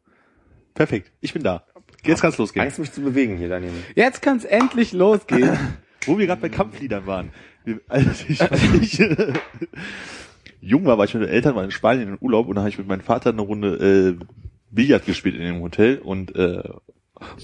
Perfekt, 0.74 1.12
ich 1.20 1.32
bin 1.32 1.44
da. 1.44 1.64
Jetzt 2.04 2.20
kann's 2.20 2.38
losgehen. 2.38 2.64
Angst, 2.64 2.78
mich 2.78 2.92
zu 2.92 3.00
bewegen 3.00 3.36
hier 3.36 3.48
daneben. 3.48 3.82
Jetzt 3.94 4.22
kann's 4.22 4.44
endlich 4.44 4.92
losgehen. 4.92 5.56
Wo 6.06 6.18
wir 6.18 6.26
gerade 6.26 6.40
bei 6.40 6.48
Kampfliedern 6.48 7.06
waren. 7.06 7.30
Also 7.88 8.10
ich, 8.28 8.40
als 8.40 8.62
ich 8.80 9.00
äh, 9.00 9.32
jung 10.60 10.84
war, 10.84 10.98
war 10.98 11.04
ich 11.04 11.14
mit 11.14 11.24
den 11.24 11.30
Eltern, 11.30 11.54
war 11.54 11.64
in 11.64 11.70
Spanien 11.70 12.08
in 12.08 12.18
Urlaub 12.20 12.48
und 12.48 12.56
da 12.56 12.62
habe 12.62 12.70
ich 12.70 12.78
mit 12.78 12.88
meinem 12.88 13.00
Vater 13.00 13.30
eine 13.30 13.42
Runde 13.42 14.18
äh, 14.18 14.24
Billard 14.70 15.06
gespielt 15.06 15.34
in 15.34 15.42
dem 15.42 15.60
Hotel 15.60 15.98
und 15.98 16.34
äh, 16.34 16.62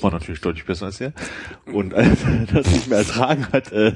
war 0.00 0.12
natürlich 0.12 0.40
deutlich 0.40 0.64
besser 0.64 0.86
als 0.86 1.00
er. 1.00 1.12
Und 1.72 1.94
als 1.94 2.22
er 2.24 2.46
das 2.52 2.70
nicht 2.72 2.88
mehr 2.88 2.98
ertragen 2.98 3.48
hat, 3.52 3.72
äh, 3.72 3.92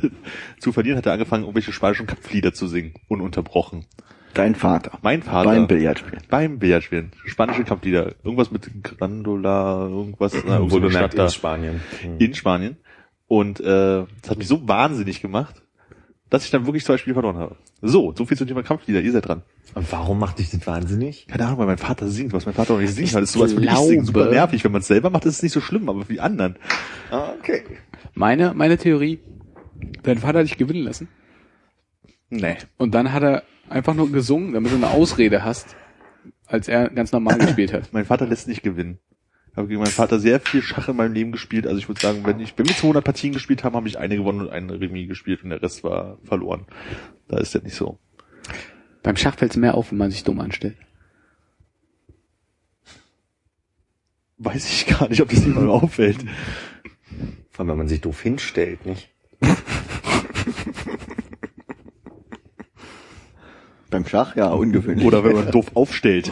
zu 0.59 0.73
verlieren, 0.73 0.99
hat 0.99 1.07
er 1.07 1.13
angefangen, 1.13 1.45
irgendwelche 1.45 1.73
spanischen 1.73 2.07
Kampflieder 2.07 2.53
zu 2.53 2.67
singen, 2.67 2.95
ununterbrochen. 3.09 3.87
Dein 4.35 4.55
Vater. 4.55 4.99
Mein 5.03 5.23
Vater. 5.23 5.51
Beim 5.51 5.67
Billardspielen. 5.67 6.23
Beim 6.29 6.59
Billardspielen. 6.59 7.13
Spanische 7.25 7.65
Kampflieder. 7.65 8.15
Irgendwas 8.23 8.51
mit 8.51 8.71
Grandola, 8.85 9.89
irgendwas. 9.89 10.33
na, 10.47 10.57
irgend 10.57 10.71
so 10.71 10.77
eine 10.79 10.91
Stadt 10.91 11.19
da 11.19 11.25
in 11.25 11.31
Spanien. 11.31 11.81
Hm. 12.03 12.19
in 12.19 12.35
Spanien. 12.35 12.77
Und 13.27 13.61
äh, 13.61 13.65
das 14.23 14.31
hat 14.31 14.39
mich 14.39 14.49
so 14.49 14.67
wahnsinnig 14.67 15.21
gemacht, 15.21 15.63
dass 16.31 16.45
ich 16.45 16.51
dann 16.51 16.67
wirklich 16.67 16.85
zwei 16.85 16.97
Spiele 16.97 17.15
verloren 17.15 17.37
habe. 17.37 17.57
So, 17.83 18.13
so 18.17 18.25
viel 18.25 18.37
zum 18.37 18.47
Thema 18.47 18.63
Kampflieder. 18.63 19.01
Ihr 19.01 19.13
seid 19.13 19.27
dran. 19.27 19.43
Und 19.75 19.91
warum 19.93 20.19
macht 20.19 20.39
dich 20.39 20.51
das 20.51 20.67
wahnsinnig? 20.67 21.27
Keine 21.27 21.47
Ahnung, 21.47 21.59
weil 21.59 21.67
mein 21.67 21.79
Vater 21.79 22.09
singt, 22.09 22.33
was 22.33 22.47
mein 22.47 22.55
Vater 22.55 22.75
auch 22.75 22.79
nicht 22.79 22.95
singt. 22.95 23.15
Das 23.15 23.23
ist 23.23 23.33
so, 23.33 23.43
als 23.43 23.53
würde 23.53 23.67
ich 23.67 23.77
singen. 23.77 24.05
Super 24.05 24.31
nervig. 24.31 24.65
Wenn 24.65 24.73
man 24.73 24.81
es 24.81 24.87
selber 24.89 25.11
macht, 25.11 25.25
ist 25.25 25.37
es 25.37 25.43
nicht 25.43 25.53
so 25.53 25.61
schlimm, 25.61 25.89
aber 25.89 26.05
für 26.05 26.13
die 26.13 26.21
anderen. 26.21 26.57
Ah, 27.11 27.33
okay. 27.39 27.63
Meine, 28.15 28.55
meine 28.55 28.79
Theorie, 28.79 29.21
Dein 30.03 30.19
Vater 30.19 30.41
hat 30.41 30.47
dich 30.47 30.59
gewinnen 30.59 30.85
lassen. 30.85 31.09
Nee. 32.31 32.57
Und 32.77 32.95
dann 32.95 33.13
hat 33.13 33.23
er 33.23 33.43
einfach 33.69 33.95
nur 33.95 34.11
gesungen, 34.11 34.53
damit 34.53 34.73
du 34.73 34.77
eine 34.77 34.91
Ausrede 34.91 35.45
hast, 35.45 35.77
als 36.47 36.69
er 36.69 36.91
ganz 36.91 37.13
normal 37.13 37.39
gespielt 37.39 37.73
hat. 37.73 37.93
Mein 37.93 38.05
Vater 38.05 38.27
lässt 38.27 38.49
nicht 38.49 38.63
gewinnen. 38.63 38.99
Ich 39.59 39.61
habe 39.61 39.71
gegen 39.71 39.81
meinen 39.81 39.91
Vater 39.91 40.21
sehr 40.21 40.39
viel 40.39 40.63
Schach 40.63 40.87
in 40.87 40.95
meinem 40.95 41.15
Leben 41.15 41.33
gespielt. 41.33 41.67
Also 41.67 41.79
ich 41.79 41.89
würde 41.89 42.01
sagen, 42.01 42.25
wenn 42.25 42.39
ich, 42.39 42.57
wenn 42.57 42.69
wir 42.69 42.77
200 42.77 43.03
Partien 43.03 43.33
gespielt 43.33 43.65
haben, 43.65 43.75
habe 43.75 43.89
ich 43.89 43.99
eine 43.99 44.15
gewonnen 44.15 44.43
und 44.43 44.51
eine 44.51 44.81
Remis 44.81 45.09
gespielt 45.09 45.43
und 45.43 45.51
der 45.51 45.61
Rest 45.61 45.83
war 45.83 46.19
verloren. 46.23 46.65
Da 47.27 47.39
ist 47.39 47.55
der 47.55 47.63
nicht 47.63 47.75
so. 47.75 47.99
Beim 49.03 49.17
Schach 49.17 49.37
fällt 49.37 49.51
es 49.51 49.57
mehr 49.57 49.75
auf, 49.75 49.91
wenn 49.91 49.99
man 49.99 50.13
sich 50.13 50.23
dumm 50.23 50.39
anstellt. 50.39 50.77
Weiß 54.37 54.71
ich 54.71 54.87
gar 54.87 55.09
nicht, 55.09 55.21
ob 55.21 55.31
das 55.31 55.45
jemandem 55.45 55.71
auffällt. 55.71 56.19
Vor 57.51 57.65
allem, 57.65 57.71
wenn 57.71 57.79
man 57.79 57.89
sich 57.89 58.01
doof 58.01 58.23
hinstellt, 58.23 58.87
nicht? 58.87 59.11
Beim 63.91 64.07
Schach, 64.07 64.37
ja, 64.37 64.51
ungewöhnlich. 64.51 65.05
Oder 65.05 65.25
wenn 65.25 65.33
man 65.33 65.51
doof 65.51 65.73
aufstellt. 65.75 66.31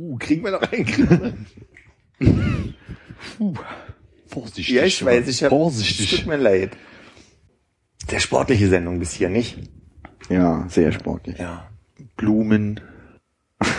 Uh, 0.00 0.16
kriegen 0.16 0.42
wir 0.42 0.52
noch 0.52 0.62
einen? 0.62 0.86
Wir? 2.18 2.74
Vorsichtig. 4.28 4.74
Ja, 4.74 4.84
ich 4.84 5.04
weiß, 5.04 5.28
ich 5.28 5.42
habe. 5.42 5.54
Es 5.54 5.60
Vorsichtig. 5.60 6.20
tut 6.20 6.26
mir 6.26 6.38
leid. 6.38 6.74
Der 8.10 8.18
sportliche 8.18 8.68
Sendung 8.70 8.98
bis 8.98 9.12
hier, 9.12 9.28
nicht? 9.28 9.58
Ja, 10.30 10.64
sehr 10.68 10.92
sportlich. 10.92 11.36
Ja. 11.38 11.68
Blumen. 12.16 12.80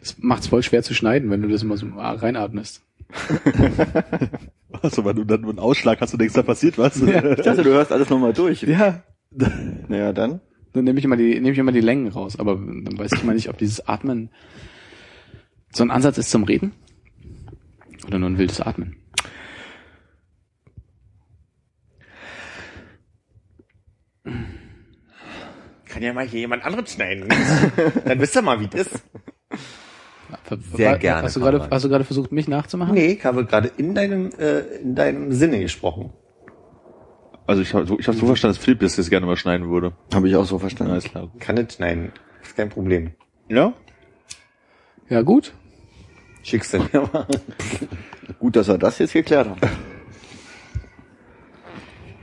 Es 0.00 0.16
macht's 0.18 0.46
voll 0.46 0.62
schwer 0.62 0.82
zu 0.84 0.94
schneiden, 0.94 1.28
wenn 1.30 1.42
du 1.42 1.48
das 1.48 1.62
immer 1.62 1.76
so 1.76 1.86
reinatmest. 1.96 2.82
Also, 4.70 5.04
weil 5.04 5.14
du 5.14 5.24
dann 5.24 5.40
nur 5.40 5.50
einen 5.50 5.58
Ausschlag 5.58 6.00
hast 6.00 6.12
und 6.12 6.20
denkst, 6.20 6.34
da 6.34 6.42
passiert 6.42 6.78
was. 6.78 7.00
Ich 7.02 7.42
dachte, 7.42 7.62
du 7.62 7.70
hörst 7.70 7.90
alles 7.92 8.08
nochmal 8.08 8.32
durch. 8.32 8.62
Ja. 8.62 9.02
Naja, 9.88 10.12
dann. 10.12 10.40
Dann 10.72 10.84
nehme 10.84 10.98
ich 10.98 11.04
immer 11.04 11.16
die, 11.16 11.34
nehme 11.34 11.50
ich 11.50 11.58
immer 11.58 11.72
die 11.72 11.80
Längen 11.80 12.08
raus, 12.08 12.38
aber 12.38 12.54
dann 12.56 12.98
weiß 12.98 13.12
ich 13.12 13.24
mal 13.24 13.34
nicht, 13.34 13.48
ob 13.48 13.58
dieses 13.58 13.86
Atmen 13.86 14.30
so 15.70 15.82
ein 15.84 15.90
Ansatz 15.90 16.18
ist 16.18 16.30
zum 16.30 16.44
Reden 16.44 16.72
oder 18.06 18.18
nur 18.18 18.30
ein 18.30 18.38
wildes 18.38 18.60
Atmen. 18.60 18.96
Kann 25.86 26.02
ja 26.02 26.12
mal 26.14 26.26
hier 26.26 26.40
jemand 26.40 26.64
anderes 26.64 26.92
schneiden. 26.92 27.28
Dann 28.06 28.18
wisst 28.18 28.34
ihr 28.34 28.42
mal, 28.42 28.60
wie 28.60 28.68
das 28.68 28.86
ist. 28.86 29.04
Sehr 30.74 30.98
gerne, 30.98 31.22
Hast 31.22 31.36
du 31.36 31.40
gerade, 31.40 31.68
hast 31.70 31.84
du 31.84 31.88
gerade 31.88 32.04
versucht, 32.04 32.32
mich 32.32 32.48
nachzumachen? 32.48 32.94
Nee, 32.94 33.12
ich 33.12 33.24
habe 33.24 33.44
gerade 33.44 33.70
in 33.76 33.94
deinem, 33.94 34.30
äh, 34.38 34.60
in 34.76 34.94
deinem 34.94 35.32
Sinne 35.32 35.60
gesprochen. 35.60 36.12
Also 37.52 37.60
ich 37.60 37.74
habe 37.74 37.84
so, 37.84 37.98
ich 37.98 38.08
hab 38.08 38.14
so 38.14 38.24
verstanden, 38.24 38.56
dass 38.56 38.64
Philipp 38.64 38.80
das 38.80 38.96
jetzt 38.96 39.10
gerne 39.10 39.26
mal 39.26 39.36
schneiden 39.36 39.68
würde. 39.68 39.92
Habe 40.14 40.26
ich 40.26 40.36
auch 40.36 40.46
so 40.46 40.58
verstanden. 40.58 40.94
Alles 40.94 41.04
klar. 41.04 41.30
Kann 41.38 41.56
nicht 41.56 41.74
schneiden. 41.74 42.10
Ist 42.42 42.56
kein 42.56 42.70
Problem. 42.70 43.10
Ja? 43.50 43.74
Ja, 45.10 45.20
gut. 45.20 45.52
Schickst 46.42 46.72
du 46.72 46.78
mir 46.94 47.10
mal. 47.12 47.26
Gut, 48.38 48.56
dass 48.56 48.68
wir 48.68 48.78
das 48.78 48.98
jetzt 49.00 49.12
geklärt 49.12 49.50
haben. 49.50 49.60
Ein 49.60 49.70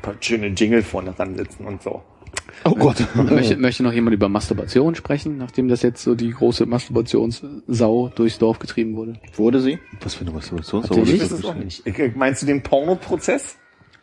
paar 0.02 0.16
schöne 0.20 0.48
Jingle 0.48 0.82
vorne 0.82 1.12
dran 1.12 1.38
sitzen 1.38 1.66
und 1.68 1.84
so. 1.84 2.02
Oh 2.66 2.74
Gott. 2.74 3.06
Möchte, 3.16 3.56
möchte 3.56 3.84
noch 3.84 3.94
jemand 3.94 4.16
über 4.16 4.30
Masturbation 4.30 4.96
sprechen, 4.96 5.38
nachdem 5.38 5.68
das 5.68 5.84
jetzt 5.84 6.02
so 6.02 6.16
die 6.16 6.32
große 6.32 6.66
Masturbationssau 6.66 8.10
durchs 8.16 8.40
Dorf 8.40 8.58
getrieben 8.58 8.96
wurde? 8.96 9.14
Wurde 9.36 9.62
sie? 9.62 9.78
Was 10.02 10.16
für 10.16 10.22
eine 10.22 10.32
Masturbationssau? 10.32 10.96
nicht? 10.96 11.22
Das 11.22 11.32
ist 11.32 11.46
auch 11.46 11.54
nicht. 11.54 11.84
Meinst 12.16 12.42
du 12.42 12.48
den 12.48 12.64
Pornoprozess? 12.64 13.60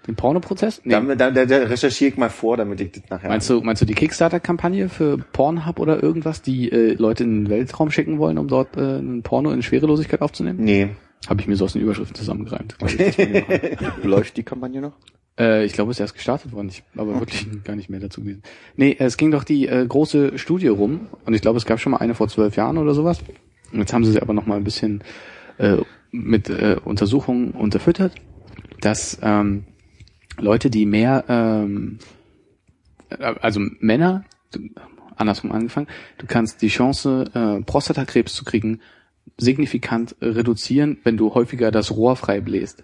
Den 0.06 0.14
Pornoprozess? 0.14 0.80
Nee. 0.84 0.92
Da, 0.92 1.00
da, 1.00 1.30
da, 1.30 1.46
da 1.46 1.56
recherchiere 1.58 2.10
ich 2.10 2.16
mal 2.16 2.30
vor, 2.30 2.56
damit 2.56 2.80
ich 2.80 2.92
das 2.92 3.02
nachher. 3.10 3.28
Meinst 3.28 3.50
du, 3.50 3.60
meinst 3.60 3.82
du 3.82 3.86
die 3.86 3.94
Kickstarter-Kampagne 3.94 4.88
für 4.88 5.18
Pornhub 5.18 5.80
oder 5.80 6.02
irgendwas, 6.02 6.42
die 6.42 6.70
äh, 6.70 6.94
Leute 6.94 7.24
in 7.24 7.44
den 7.44 7.50
Weltraum 7.50 7.90
schicken 7.90 8.18
wollen, 8.18 8.38
um 8.38 8.48
dort 8.48 8.76
äh, 8.76 8.98
ein 8.98 9.22
Porno 9.22 9.50
in 9.50 9.62
Schwerelosigkeit 9.62 10.22
aufzunehmen? 10.22 10.62
Nee. 10.62 10.90
Habe 11.28 11.40
ich 11.40 11.48
mir 11.48 11.56
so 11.56 11.64
aus 11.64 11.72
den 11.72 11.82
Überschriften 11.82 12.14
zusammengereimt. 12.14 12.76
Läuft 14.04 14.36
die 14.36 14.44
Kampagne 14.44 14.80
noch? 14.80 14.92
Äh, 15.38 15.64
ich 15.64 15.72
glaube, 15.72 15.90
es 15.90 15.96
ist 15.96 16.00
erst 16.00 16.14
gestartet 16.14 16.52
worden. 16.52 16.68
Ich 16.68 16.84
habe 16.96 17.10
aber 17.10 17.20
wirklich 17.20 17.46
gar 17.64 17.74
nicht 17.74 17.90
mehr 17.90 18.00
dazu 18.00 18.22
gelesen. 18.22 18.42
Nee, 18.76 18.94
es 18.98 19.16
ging 19.16 19.30
doch 19.30 19.42
die 19.42 19.66
äh, 19.66 19.84
große 19.86 20.38
Studie 20.38 20.68
rum 20.68 21.08
und 21.24 21.34
ich 21.34 21.42
glaube, 21.42 21.58
es 21.58 21.66
gab 21.66 21.80
schon 21.80 21.92
mal 21.92 21.98
eine 21.98 22.14
vor 22.14 22.28
zwölf 22.28 22.56
Jahren 22.56 22.78
oder 22.78 22.94
sowas. 22.94 23.18
Und 23.72 23.80
jetzt 23.80 23.92
haben 23.92 24.04
sie 24.04 24.12
sie 24.12 24.22
aber 24.22 24.34
noch 24.34 24.46
mal 24.46 24.56
ein 24.56 24.64
bisschen 24.64 25.02
äh, 25.58 25.78
mit 26.12 26.48
äh, 26.48 26.76
Untersuchungen 26.84 27.50
unterfüttert, 27.50 28.12
dass 28.80 29.18
ähm, 29.22 29.64
Leute, 30.38 30.70
die 30.70 30.86
mehr, 30.86 31.24
ähm, 31.28 31.98
äh, 33.10 33.16
also 33.40 33.60
Männer, 33.80 34.24
andersrum 35.16 35.52
angefangen, 35.52 35.88
du 36.18 36.26
kannst 36.26 36.62
die 36.62 36.68
Chance, 36.68 37.24
äh, 37.34 37.62
Prostatakrebs 37.64 38.34
zu 38.34 38.44
kriegen, 38.44 38.80
signifikant 39.38 40.14
reduzieren, 40.20 40.98
wenn 41.04 41.16
du 41.16 41.34
häufiger 41.34 41.70
das 41.70 41.90
Rohr 41.90 42.16
frei 42.16 42.40
bläst. 42.40 42.82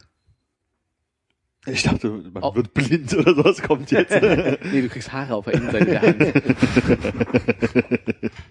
Ich 1.65 1.85
dachte, 1.85 2.09
man 2.11 2.43
Oh. 2.43 2.57
wird 2.57 2.75
blind 2.75 3.15
oder 3.15 3.37
sowas 3.37 3.63
kommt 3.63 3.93
jetzt. 3.93 4.13
Nee, 4.73 4.83
du 4.83 4.89
kriegst 4.89 5.13
Haare 5.13 5.37
auf 5.37 5.45
der 5.45 5.55
Innenseite 5.55 5.85
der 5.87 6.03
Hand. 6.03 6.19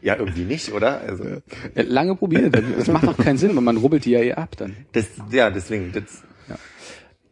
Ja, 0.02 0.16
irgendwie 0.16 0.44
nicht, 0.46 0.72
oder? 0.72 1.02
Also, 1.02 1.24
Äh, 1.76 1.82
Lange 1.84 2.16
probiert. 2.16 2.56
Das 2.78 2.88
macht 2.88 3.06
doch 3.08 3.18
keinen 3.18 3.38
Sinn, 3.38 3.54
weil 3.56 3.62
man 3.64 3.76
rubbelt 3.78 4.06
die 4.06 4.12
ja 4.12 4.22
eh 4.22 4.34
ab 4.34 4.56
dann. 4.58 4.76
das, 4.94 5.08
ja, 5.32 5.50
deswegen, 5.50 5.92
das, 5.92 6.24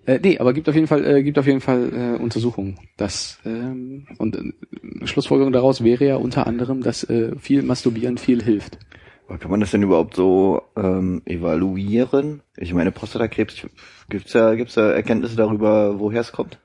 Äh, 0.05 0.19
nee, 0.23 0.39
aber 0.39 0.53
gibt 0.53 0.67
auf 0.69 0.75
jeden 0.75 0.87
Fall, 0.87 1.05
äh, 1.05 1.23
gibt 1.23 1.37
auf 1.37 1.45
jeden 1.45 1.61
Fall 1.61 1.91
äh, 1.93 2.21
Untersuchungen. 2.21 2.79
Das 2.97 3.39
ähm, 3.45 4.07
und 4.17 4.35
äh, 4.35 5.05
Schlussfolgerung 5.05 5.51
daraus 5.51 5.83
wäre 5.83 6.05
ja 6.05 6.15
unter 6.15 6.47
anderem, 6.47 6.81
dass 6.81 7.03
äh, 7.03 7.35
viel 7.37 7.63
Masturbieren 7.63 8.17
viel 8.17 8.41
hilft. 8.41 8.79
Aber 9.27 9.37
kann 9.37 9.51
man 9.51 9.59
das 9.59 9.71
denn 9.71 9.83
überhaupt 9.83 10.15
so 10.15 10.63
ähm, 10.75 11.21
evaluieren? 11.25 12.41
Ich 12.57 12.73
meine, 12.73 12.91
Prostatakrebs, 12.91 13.67
gibt's 14.09 14.31
da, 14.31 14.55
gibt's 14.55 14.73
da 14.73 14.91
Erkenntnisse 14.91 15.35
darüber, 15.35 15.99
woher 15.99 16.21
es 16.21 16.31
kommt? 16.31 16.57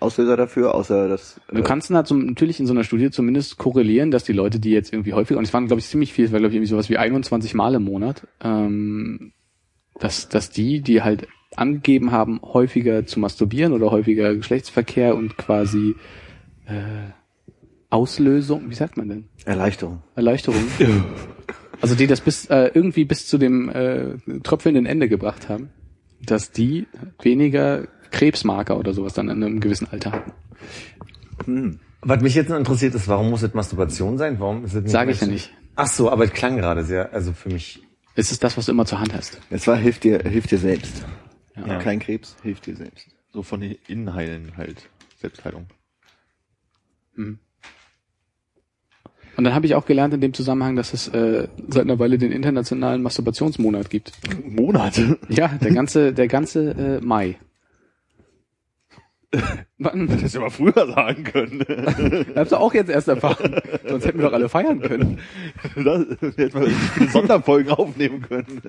Auslöser 0.00 0.36
dafür, 0.36 0.74
außer 0.74 1.08
dass 1.08 1.40
Du 1.52 1.62
kannst 1.62 1.90
halt 1.90 2.08
zum, 2.08 2.26
natürlich 2.26 2.58
in 2.58 2.66
so 2.66 2.72
einer 2.72 2.82
Studie 2.82 3.10
zumindest 3.10 3.58
korrelieren, 3.58 4.10
dass 4.10 4.24
die 4.24 4.32
Leute, 4.32 4.58
die 4.58 4.70
jetzt 4.70 4.92
irgendwie 4.92 5.12
häufiger, 5.12 5.38
und 5.38 5.44
es 5.44 5.54
waren 5.54 5.68
glaube 5.68 5.78
ich 5.78 5.86
ziemlich 5.86 6.12
viel, 6.12 6.24
es 6.24 6.32
war 6.32 6.40
glaube 6.40 6.50
ich 6.50 6.56
irgendwie 6.56 6.70
sowas 6.70 6.90
wie 6.90 6.98
21 6.98 7.54
Mal 7.54 7.74
im 7.74 7.84
Monat, 7.84 8.26
ähm, 8.42 9.32
dass, 10.00 10.28
dass 10.28 10.50
die, 10.50 10.80
die 10.80 11.02
halt 11.02 11.28
angegeben 11.56 12.12
haben, 12.12 12.40
häufiger 12.42 13.06
zu 13.06 13.20
masturbieren 13.20 13.72
oder 13.72 13.90
häufiger 13.90 14.34
Geschlechtsverkehr 14.34 15.14
und 15.16 15.36
quasi 15.36 15.94
äh, 16.66 17.10
Auslösung, 17.90 18.70
wie 18.70 18.74
sagt 18.74 18.96
man 18.96 19.08
denn? 19.08 19.24
Erleichterung. 19.44 20.02
Erleichterung. 20.16 20.64
Also 21.80 21.96
die 21.96 22.06
das 22.06 22.22
bis 22.22 22.46
äh, 22.46 22.70
irgendwie 22.72 23.04
bis 23.04 23.26
zu 23.26 23.36
dem 23.36 23.68
äh, 23.68 24.16
tröpfelnden 24.42 24.86
Ende 24.86 25.06
gebracht 25.06 25.50
haben, 25.50 25.68
dass 26.24 26.50
die 26.50 26.86
weniger 27.20 27.86
Krebsmarker 28.10 28.78
oder 28.78 28.94
sowas 28.94 29.12
dann 29.12 29.28
in 29.28 29.42
einem 29.42 29.60
gewissen 29.60 29.88
Alter 29.90 30.12
hatten. 30.12 30.32
Hm. 31.44 31.80
Was 32.00 32.22
mich 32.22 32.34
jetzt 32.34 32.48
noch 32.48 32.56
interessiert 32.56 32.94
ist, 32.94 33.08
warum 33.08 33.28
muss 33.28 33.42
es 33.42 33.52
Masturbation 33.52 34.16
sein? 34.16 34.38
Warum 34.38 34.64
ist 34.64 34.74
es 34.74 34.82
nicht 34.82 34.92
Sage 34.92 35.10
ich 35.10 35.20
ja 35.20 35.26
nicht. 35.26 35.52
Ach 35.74 35.86
so, 35.86 36.10
aber 36.10 36.24
es 36.24 36.32
klang 36.32 36.56
gerade 36.56 36.84
sehr, 36.84 37.12
also 37.12 37.32
für 37.32 37.50
mich. 37.50 37.82
Es 38.14 38.30
ist 38.30 38.44
das, 38.44 38.56
was 38.56 38.66
du 38.66 38.72
immer 38.72 38.86
zur 38.86 39.00
Hand 39.00 39.12
hast. 39.12 39.40
Es 39.50 39.66
war 39.66 39.76
hilft 39.76 40.04
dir, 40.04 40.20
hilft 40.20 40.52
dir 40.52 40.58
selbst. 40.58 41.04
Ja. 41.56 41.78
Kein 41.78 42.00
Krebs, 42.00 42.36
hilft 42.42 42.66
dir 42.66 42.76
selbst. 42.76 43.08
So 43.32 43.42
von 43.42 43.60
den 43.60 43.76
Innenheilen 43.86 44.56
halt. 44.56 44.88
Selbstheilung. 45.20 45.66
Und 49.36 49.44
dann 49.44 49.54
habe 49.54 49.66
ich 49.66 49.74
auch 49.74 49.86
gelernt 49.86 50.14
in 50.14 50.20
dem 50.20 50.34
Zusammenhang, 50.34 50.76
dass 50.76 50.92
es 50.92 51.08
äh, 51.08 51.48
seit 51.68 51.84
einer 51.84 51.98
Weile 51.98 52.18
den 52.18 52.30
internationalen 52.30 53.02
Masturbationsmonat 53.02 53.90
gibt. 53.90 54.12
Monate. 54.44 55.18
Ja, 55.28 55.48
der 55.48 55.72
ganze, 55.72 56.12
der 56.12 56.28
ganze 56.28 56.70
äh, 56.70 57.04
Mai. 57.04 57.38
Wann? 59.78 60.06
Das 60.06 60.18
hättest 60.18 60.36
du 60.36 60.40
mal 60.40 60.50
früher 60.50 60.86
sagen 60.86 61.24
können. 61.24 61.64
Hast 62.36 62.52
du 62.52 62.56
auch 62.56 62.74
jetzt 62.74 62.90
erst 62.90 63.08
erfahren. 63.08 63.60
Sonst 63.88 64.06
hätten 64.06 64.18
wir 64.18 64.26
doch 64.26 64.32
alle 64.32 64.48
feiern 64.48 64.80
können. 64.80 65.18
Das 65.74 66.02
hätte 66.36 66.58
man 66.58 66.68
viele 66.68 67.08
Sonderfolgen 67.10 67.72
aufnehmen 67.72 68.22
können. 68.22 68.62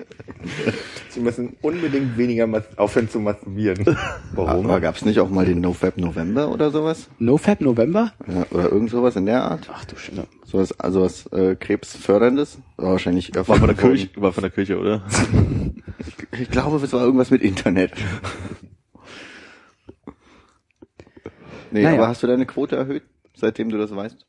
Sie 1.10 1.20
müssen 1.20 1.56
unbedingt 1.62 2.16
weniger 2.18 2.48
aufhören 2.76 3.08
zu 3.08 3.20
masturbieren. 3.20 3.96
Warum? 4.32 4.66
Aber 4.66 4.80
gab's 4.80 5.04
nicht 5.04 5.20
auch 5.20 5.30
mal 5.30 5.44
den 5.44 5.60
NoFap 5.60 5.96
November 5.98 6.50
oder 6.50 6.70
sowas? 6.70 7.08
NoFap 7.18 7.60
November? 7.60 8.12
Ja, 8.26 8.46
oder 8.50 8.72
irgend 8.72 8.90
sowas 8.90 9.16
in 9.16 9.26
der 9.26 9.44
Art? 9.44 9.70
Ach 9.72 9.84
du 9.84 9.96
Scheiße. 9.96 10.26
Sowas, 10.44 10.78
also 10.78 11.02
was 11.02 11.26
äh, 11.32 11.56
Krebsförderndes? 11.56 12.58
War 12.76 12.92
wahrscheinlich 12.92 13.34
War 13.34 13.44
von 13.44 13.66
der 13.66 13.76
Kirche, 13.76 14.08
war 14.16 14.32
von 14.32 14.42
der 14.42 14.50
Kirche, 14.50 14.78
oder? 14.78 15.02
Ich 16.40 16.50
glaube, 16.50 16.76
es 16.76 16.92
war 16.92 17.02
irgendwas 17.02 17.30
mit 17.30 17.42
Internet. 17.42 17.92
Nee, 21.76 21.82
Naja. 21.82 21.98
aber 21.98 22.08
hast 22.08 22.22
du 22.22 22.26
deine 22.26 22.46
Quote 22.46 22.74
erhöht, 22.74 23.02
seitdem 23.34 23.68
du 23.68 23.76
das 23.76 23.94
weißt? 23.94 24.26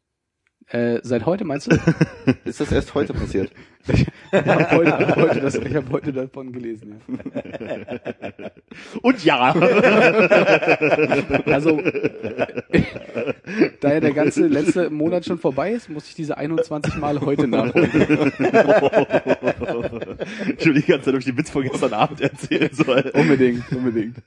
Äh, 0.70 1.00
seit 1.02 1.26
heute 1.26 1.46
meinst 1.46 1.72
du? 1.72 1.78
Ist 2.44 2.60
das 2.60 2.74
erst 2.74 2.94
heute 2.94 3.14
passiert? 3.14 3.54
ich 3.88 4.06
habe 4.34 4.70
heute, 4.72 5.08
hab 5.08 5.16
heute, 5.16 5.40
das- 5.40 5.56
ich 5.56 5.74
hab 5.74 5.90
heute 5.90 6.12
davon 6.12 6.52
gelesen. 6.52 7.00
Ja. 7.08 8.52
Und 9.02 9.24
ja. 9.24 9.54
Also, 11.46 11.82
da 13.80 13.94
ja 13.94 14.00
der 14.02 14.12
ganze 14.12 14.48
letzte 14.48 14.90
Monat 14.90 15.24
schon 15.24 15.38
vorbei 15.38 15.72
ist, 15.72 15.88
muss 15.90 16.10
ich 16.10 16.16
diese 16.16 16.38
21 16.38 16.98
Mal 16.98 17.22
heute 17.22 17.48
nachholen. 17.48 17.90
ich 20.58 20.66
will 20.66 20.74
die 20.74 20.82
ganze 20.86 21.12
Zeit, 21.12 21.16
ich 21.20 21.26
den 21.26 21.38
Witz 21.38 21.50
von 21.50 21.64
gestern 21.64 21.94
Abend 21.94 22.20
erzählen 22.20 22.72
soll. 22.74 23.10
Unbedingt, 23.14 23.72
unbedingt. 23.72 24.18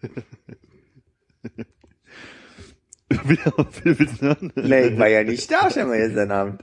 Ich 4.56 4.98
war 4.98 5.08
ja 5.08 5.24
nicht 5.24 5.50
da, 5.50 5.70
schon 5.70 5.88
mal 5.88 5.98
jetzt 5.98 6.16
den 6.16 6.30
Abend. 6.30 6.62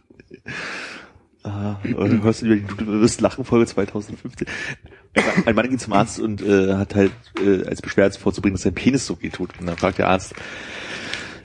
Ah, 1.44 1.78
du 1.84 2.24
hörst 2.24 2.42
über 2.42 2.56
die 2.56 2.64
Du 2.64 3.02
wirst 3.02 3.22
lachen 3.22 3.46
Folge 3.46 3.66
2015. 3.66 4.48
Ein 5.46 5.56
Mann 5.56 5.70
ging 5.70 5.80
zum 5.80 5.94
Arzt 5.94 6.20
und 6.20 6.42
äh, 6.42 6.76
hat 6.76 6.96
halt 6.96 7.12
äh, 7.44 7.66
als 7.66 7.82
Beschwerde 7.82 8.18
vorzubringen, 8.18 8.56
dass 8.56 8.64
sein 8.64 8.74
Penis 8.74 9.06
so 9.06 9.22
weh 9.22 9.30
tut. 9.30 9.58
Und 9.60 9.68
dann 9.68 9.78
fragt 9.78 9.98
der 9.98 10.10
Arzt, 10.10 10.34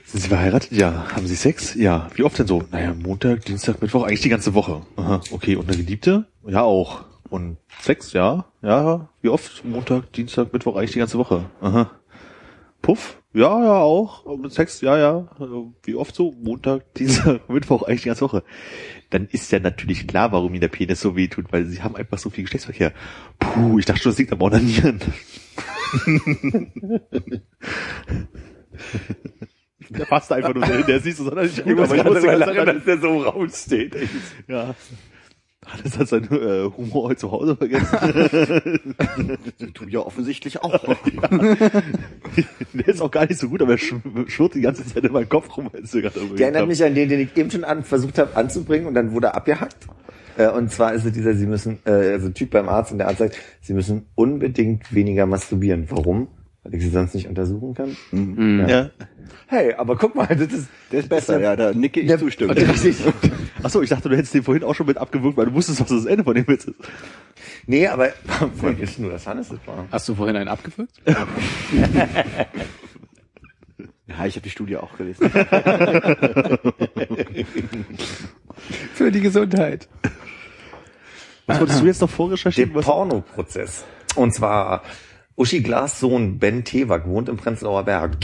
sind 0.05 0.21
Sie 0.21 0.27
verheiratet? 0.27 0.71
Ja. 0.71 1.07
Haben 1.15 1.25
Sie 1.25 1.35
Sex? 1.35 1.73
Ja. 1.73 2.07
Wie 2.15 2.23
oft 2.23 2.37
denn 2.37 2.45
so? 2.47 2.63
Naja, 2.71 2.93
Montag, 2.93 3.45
Dienstag, 3.45 3.81
Mittwoch, 3.81 4.03
eigentlich 4.03 4.21
die 4.21 4.29
ganze 4.29 4.53
Woche. 4.53 4.81
Aha, 4.95 5.21
okay. 5.31 5.55
Und 5.55 5.67
eine 5.67 5.77
Geliebte? 5.77 6.25
Ja, 6.45 6.61
auch. 6.61 7.05
Und 7.29 7.57
Sex? 7.81 8.13
Ja. 8.13 8.45
Ja. 8.61 9.09
Wie 9.21 9.29
oft? 9.29 9.65
Montag, 9.65 10.11
Dienstag, 10.13 10.53
Mittwoch, 10.53 10.75
eigentlich 10.75 10.91
die 10.91 10.99
ganze 10.99 11.17
Woche. 11.17 11.45
Aha. 11.61 11.89
Puff? 12.83 13.22
Ja, 13.33 13.63
ja, 13.63 13.77
auch. 13.79 14.25
Und 14.25 14.53
Sex? 14.53 14.81
Ja, 14.81 14.97
ja. 14.97 15.27
Wie 15.83 15.95
oft 15.95 16.13
so? 16.13 16.33
Montag, 16.39 16.93
Dienstag, 16.97 17.49
Mittwoch, 17.49 17.83
eigentlich 17.83 18.03
die 18.03 18.09
ganze 18.09 18.25
Woche. 18.25 18.43
Dann 19.09 19.27
ist 19.31 19.51
ja 19.51 19.59
natürlich 19.59 20.07
klar, 20.07 20.31
warum 20.31 20.53
ihm 20.53 20.61
der 20.61 20.67
Penis 20.67 21.01
so 21.01 21.15
weh 21.15 21.27
tut, 21.27 21.51
weil 21.51 21.65
sie 21.65 21.81
haben 21.81 21.95
einfach 21.95 22.19
so 22.19 22.29
viel 22.29 22.43
Geschlechtsverkehr. 22.43 22.93
Puh, 23.39 23.79
ich 23.79 23.85
dachte 23.85 24.01
schon, 24.01 24.11
das 24.11 24.19
liegt 24.19 24.31
am 24.33 24.41
Onanieren. 24.41 24.99
Der 29.89 30.05
passt 30.05 30.31
einfach 30.31 30.53
nur 30.53 30.65
dahin, 30.65 30.85
der 30.87 30.99
siehst 31.01 31.19
du 31.19 31.25
sondern 31.25 31.49
aber 31.49 31.95
ich 31.95 32.03
musste 32.03 32.25
ganz 32.25 32.45
daran, 32.45 32.65
dass 32.65 32.85
der 32.85 32.97
so 32.99 33.21
raussteht. 33.21 33.95
ja. 34.47 34.73
Hat 35.65 36.07
sein 36.07 36.23
äh, 36.31 36.69
Humor 36.77 37.09
heute 37.09 37.17
zu 37.17 37.31
Hause 37.31 37.55
vergessen. 37.55 37.97
Du 39.73 39.85
ja 39.87 39.99
offensichtlich 39.99 40.61
auch. 40.61 40.83
der 42.73 42.87
ist 42.87 43.01
auch 43.01 43.11
gar 43.11 43.25
nicht 43.25 43.39
so 43.39 43.49
gut, 43.49 43.61
aber 43.61 43.73
er 43.73 43.77
sch- 43.77 44.29
schwirrt 44.29 44.55
die 44.55 44.61
ganze 44.61 44.85
Zeit 44.85 45.03
in 45.03 45.11
meinem 45.11 45.29
Kopf 45.29 45.55
rum, 45.57 45.69
als 45.73 45.91
darüber 45.91 46.35
Der 46.35 46.47
erinnert 46.47 46.67
mich 46.67 46.83
an 46.83 46.93
den, 46.95 47.09
den 47.09 47.19
ich 47.21 47.35
eben 47.37 47.49
schon 47.51 47.63
an, 47.63 47.83
versucht 47.83 48.17
habe 48.17 48.35
anzubringen 48.35 48.87
und 48.87 48.93
dann 48.93 49.11
wurde 49.13 49.27
er 49.27 49.35
abgehackt. 49.35 49.87
Äh, 50.37 50.49
und 50.49 50.71
zwar 50.71 50.93
ist 50.93 51.05
es 51.05 51.11
dieser, 51.11 51.33
sie 51.35 51.45
müssen, 51.45 51.79
äh, 51.85 51.91
also 51.91 52.29
Typ 52.29 52.51
beim 52.51 52.67
Arzt 52.67 52.91
und 52.91 52.97
der 52.97 53.07
Arzt 53.07 53.19
sagt, 53.19 53.37
sie 53.61 53.73
müssen 53.73 54.05
unbedingt 54.15 54.93
weniger 54.93 55.25
masturbieren. 55.25 55.85
Warum? 55.89 56.27
Weil 56.63 56.75
ich 56.75 56.83
sie 56.83 56.89
sonst 56.89 57.13
nicht 57.13 57.27
untersuchen 57.27 57.73
kann. 57.73 57.95
hast. 58.11 58.69
Ja. 58.69 58.89
Hey, 59.47 59.73
aber 59.73 59.95
guck 59.97 60.15
mal, 60.15 60.27
das 60.27 60.39
ist, 60.51 60.67
Der 60.91 60.99
ist 61.01 61.09
besser, 61.09 61.39
ja, 61.39 61.55
da 61.55 61.73
nicke 61.73 61.99
ich 61.99 62.07
der, 62.07 62.17
zustimmen. 62.17 62.55
Achso, 63.63 63.81
ich 63.81 63.89
dachte, 63.89 64.09
du 64.09 64.17
hättest 64.17 64.33
den 64.33 64.43
vorhin 64.43 64.63
auch 64.63 64.75
schon 64.75 64.87
mit 64.87 64.97
abgewürgt, 64.97 65.37
weil 65.37 65.45
du 65.47 65.53
wusstest, 65.53 65.79
was 65.81 65.87
das 65.89 66.05
Ende 66.05 66.23
von 66.23 66.35
dem 66.35 66.47
Witz 66.47 66.65
ist. 66.65 66.75
Nee, 67.65 67.87
aber 67.87 68.09
vorhin 68.59 68.79
ist 68.83 68.99
nur 68.99 69.11
das 69.11 69.25
Hannes 69.25 69.49
das 69.49 69.59
war. 69.65 69.85
Hast 69.91 70.07
du 70.09 70.15
vorhin 70.15 70.35
einen 70.35 70.49
abgefüllt? 70.49 70.89
Ja, 74.05 74.25
ich 74.25 74.35
habe 74.35 74.43
die 74.43 74.49
Studie 74.49 74.75
auch 74.77 74.97
gelesen. 74.97 75.29
Für 78.93 79.11
die 79.11 79.21
Gesundheit. 79.21 79.87
Was 81.47 81.59
wolltest 81.59 81.81
du 81.81 81.85
jetzt 81.85 82.01
noch 82.01 82.09
Den 82.09 82.15
vorrecherchieren? 82.15 82.75
Was? 82.75 82.85
Pornoprozess. 82.85 83.85
Und 84.15 84.33
zwar 84.33 84.83
Uschi 85.35 85.61
Glas 85.61 85.99
Sohn 85.99 86.37
Ben 86.37 86.63
Tewak 86.63 87.07
wohnt 87.07 87.29
im 87.29 87.37
Prenzlauer 87.37 87.83
Berg. 87.83 88.19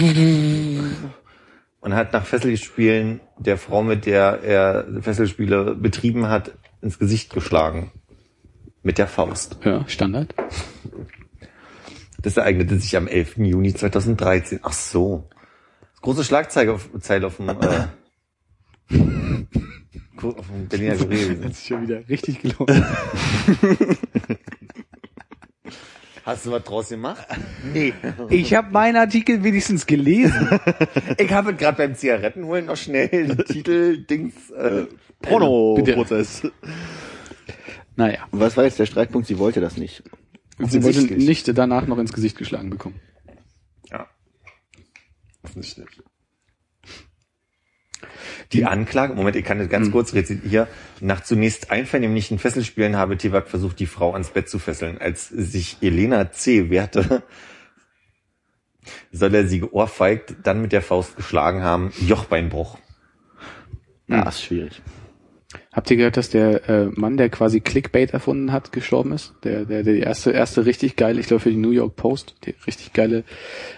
Und 1.81 1.95
hat 1.95 2.11
nach 2.13 2.25
Fesselspielen 2.25 3.21
der 3.37 3.57
Frau, 3.57 3.83
mit 3.83 4.05
der 4.05 4.43
er 4.43 4.85
Fesselspiele 5.01 5.75
betrieben 5.75 6.27
hat, 6.27 6.51
ins 6.81 6.99
Gesicht 6.99 7.33
geschlagen. 7.33 7.91
Mit 8.83 8.97
der 8.97 9.07
Faust. 9.07 9.57
Ja, 9.63 9.87
Standard. 9.87 10.33
Das 12.21 12.35
ereignete 12.37 12.77
sich 12.79 12.97
am 12.97 13.07
11. 13.07 13.37
Juni 13.37 13.73
2013. 13.73 14.59
Ach 14.63 14.73
so. 14.73 15.29
Große 16.01 16.23
Schlagzeile 16.23 16.73
auf, 16.73 16.89
auf 16.93 17.37
dem, 17.37 17.49
äh, 17.49 17.87
auf 20.23 20.47
dem 20.47 20.67
Berliner 20.67 20.95
Kurier. 20.95 21.43
Hat 21.43 21.55
sich 21.55 21.67
schon 21.67 21.83
wieder 21.83 22.07
richtig 22.09 22.41
gelohnt. 22.41 22.71
Hast 26.29 26.45
du 26.45 26.51
was 26.51 26.63
draus 26.63 26.89
gemacht? 26.89 27.25
Nee. 27.73 27.91
Ich 28.29 28.53
habe 28.53 28.71
meinen 28.71 28.97
Artikel 28.97 29.43
wenigstens 29.43 29.87
gelesen. 29.87 30.47
Ich 31.17 31.31
habe 31.33 31.55
gerade 31.55 31.75
beim 31.77 31.95
Zigarettenholen 31.95 32.67
noch 32.67 32.77
schnell 32.77 33.07
den 33.09 33.37
Titel 33.45 34.05
Dings. 34.05 34.51
Äh, 34.51 34.85
Porno-Prozess. 35.23 36.43
Naja, 37.95 38.27
Und 38.29 38.39
was 38.41 38.55
war 38.57 38.63
jetzt 38.65 38.77
der 38.77 38.85
Streitpunkt? 38.85 39.27
Sie 39.27 39.39
wollte 39.39 39.59
das 39.59 39.75
nicht. 39.77 40.03
sie 40.59 40.83
wollte 40.83 41.01
nicht 41.15 41.57
danach 41.57 41.87
noch 41.87 41.97
ins 41.97 42.13
Gesicht 42.13 42.37
geschlagen 42.37 42.69
bekommen. 42.69 42.99
ja. 43.89 44.07
Offensichtlich. 45.41 45.87
Die 48.51 48.65
Anklage, 48.65 49.13
Moment, 49.13 49.35
ich 49.35 49.45
kann 49.45 49.59
das 49.59 49.69
ganz 49.69 49.91
kurz 49.91 50.13
rezitieren. 50.13 50.67
Nach 51.01 51.21
zunächst 51.21 51.69
einvernehmlichen 51.69 52.39
Fesselspielen 52.39 52.97
habe 52.97 53.15
Tewak 53.15 53.47
versucht, 53.47 53.79
die 53.79 53.85
Frau 53.85 54.13
ans 54.13 54.29
Bett 54.29 54.49
zu 54.49 54.57
fesseln. 54.57 54.97
Als 54.97 55.29
sich 55.29 55.77
Elena 55.81 56.31
C. 56.31 56.71
wehrte, 56.71 57.21
soll 59.11 59.35
er 59.35 59.47
sie 59.47 59.59
geohrfeigt, 59.59 60.35
dann 60.43 60.61
mit 60.61 60.71
der 60.71 60.81
Faust 60.81 61.15
geschlagen 61.15 61.61
haben. 61.61 61.91
Jochbeinbruch. 61.99 62.79
Ja, 64.07 64.27
ist 64.27 64.41
schwierig. 64.41 64.81
Habt 65.71 65.89
ihr 65.91 65.97
gehört, 65.97 66.17
dass 66.17 66.29
der 66.29 66.67
äh, 66.69 66.85
Mann, 66.87 67.17
der 67.17 67.29
quasi 67.29 67.59
Clickbait 67.59 68.11
erfunden 68.11 68.51
hat, 68.51 68.71
gestorben 68.71 69.11
ist? 69.11 69.33
Der, 69.43 69.65
der, 69.65 69.83
der 69.83 69.97
erste, 69.97 70.31
erste 70.31 70.65
richtig 70.65 70.95
geile, 70.95 71.19
ich 71.19 71.27
glaube 71.27 71.41
für 71.41 71.51
die 71.51 71.57
New 71.57 71.71
York 71.71 71.95
Post, 71.95 72.35
die 72.45 72.55
richtig 72.65 72.93
geile 72.93 73.23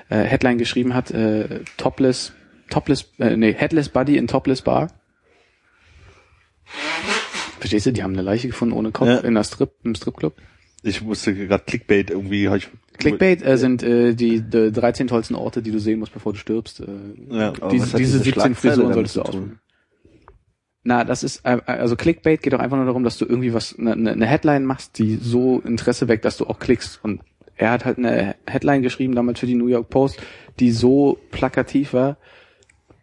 äh, 0.10 0.18
Headline 0.18 0.58
geschrieben 0.58 0.94
hat, 0.94 1.12
äh, 1.12 1.62
Topless, 1.78 2.34
Topless, 2.72 3.12
äh, 3.20 3.38
nee, 3.38 3.54
Headless 3.54 3.90
Body 3.90 4.18
in 4.18 4.26
Topless 4.28 4.64
Bar. 4.64 4.88
Verstehst 7.60 7.86
du? 7.86 7.92
Die 7.94 8.02
haben 8.02 8.14
eine 8.14 8.24
Leiche 8.24 8.48
gefunden 8.48 8.74
ohne 8.74 8.92
Kopf 8.92 9.08
Ja. 9.08 9.20
in 9.20 9.28
einer 9.28 9.44
Strip, 9.44 9.72
im 9.84 9.94
Stripclub. 9.94 10.34
Ich 10.84 11.04
musste 11.04 11.36
gerade 11.36 11.64
Clickbait 11.64 12.10
irgendwie. 12.10 12.48
Ich, 12.56 12.70
Clickbait 12.98 13.44
äh, 13.44 13.58
sind 13.58 13.84
äh, 13.84 14.16
die, 14.16 14.42
die 14.42 14.72
13 14.72 15.08
tollsten 15.08 15.36
Orte, 15.36 15.62
die 15.62 15.70
du 15.72 15.80
sehen 15.80 16.00
musst, 16.00 16.14
bevor 16.14 16.34
du 16.34 16.40
stirbst. 16.40 16.80
Äh, 16.80 16.86
Ja, 17.30 17.52
diese 17.70 17.86
diese 17.86 17.98
diese 17.98 18.18
17 18.20 18.34
Schlagzeile 18.34 18.56
Frisuren 18.56 18.94
solltest 18.94 19.16
du 19.16 19.22
ausprobieren. 19.22 19.60
Na, 20.84 21.04
das 21.04 21.22
ist, 21.22 21.42
äh, 21.46 21.60
also 21.68 21.96
Clickbait 21.96 22.42
geht 22.42 22.54
doch 22.54 22.60
einfach 22.60 22.78
nur 22.78 22.88
darum, 22.88 23.04
dass 23.04 23.20
du 23.20 23.26
irgendwie 23.26 23.54
was, 23.54 23.78
eine 23.78 23.96
ne, 23.96 24.16
ne 24.16 24.26
Headline 24.26 24.66
machst, 24.66 24.98
die 24.98 25.18
so 25.18 25.60
Interesse 25.60 26.08
weckt, 26.08 26.26
dass 26.26 26.38
du 26.38 26.48
auch 26.48 26.58
klickst. 26.58 27.00
Und 27.04 27.22
er 27.56 27.70
hat 27.70 27.86
halt 27.86 28.00
eine 28.00 28.36
Headline 28.48 28.82
geschrieben 28.82 29.14
damals 29.14 29.40
für 29.40 29.46
die 29.46 29.54
New 29.54 29.68
York 29.68 29.90
Post, 29.92 30.20
die 30.60 30.72
so 30.72 31.20
plakativ 31.30 31.94
war, 31.94 32.18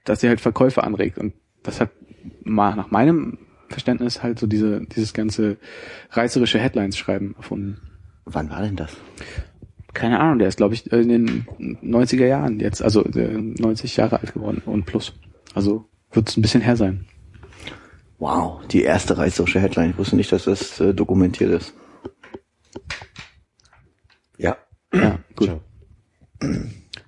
dass 0.08 0.20
sie 0.20 0.28
halt 0.28 0.40
Verkäufe 0.40 0.82
anregt. 0.84 1.18
Und 1.18 1.34
das 1.62 1.80
hat 1.80 1.90
mal 2.44 2.74
nach 2.74 2.90
meinem 2.90 3.38
Verständnis 3.68 4.22
halt 4.22 4.38
so 4.38 4.46
diese, 4.46 4.86
dieses 4.86 5.12
ganze 5.12 5.58
reißerische 6.10 6.58
Headlines 6.58 6.96
schreiben 6.96 7.34
erfunden. 7.36 7.80
Wann 8.24 8.50
war 8.50 8.62
denn 8.62 8.76
das? 8.76 8.96
Keine 9.92 10.20
Ahnung, 10.20 10.38
der 10.38 10.48
ist, 10.48 10.56
glaube 10.56 10.74
ich, 10.74 10.90
in 10.92 11.08
den 11.08 11.46
90er 11.82 12.26
Jahren 12.26 12.60
jetzt, 12.60 12.82
also 12.82 13.04
äh, 13.04 13.36
90 13.36 13.96
Jahre 13.96 14.20
alt 14.20 14.32
geworden 14.32 14.62
und 14.64 14.86
plus. 14.86 15.14
Also 15.54 15.86
wird 16.12 16.28
es 16.28 16.36
ein 16.36 16.42
bisschen 16.42 16.60
her 16.60 16.76
sein. 16.76 17.06
Wow, 18.18 18.66
die 18.68 18.82
erste 18.82 19.16
reißerische 19.16 19.60
Headline. 19.60 19.90
Ich 19.90 19.98
wusste 19.98 20.16
nicht, 20.16 20.32
dass 20.32 20.44
das 20.44 20.80
äh, 20.80 20.94
dokumentiert 20.94 21.50
ist. 21.50 21.74
Ja. 24.36 24.56
Ja, 24.92 25.18
gut. 25.36 25.60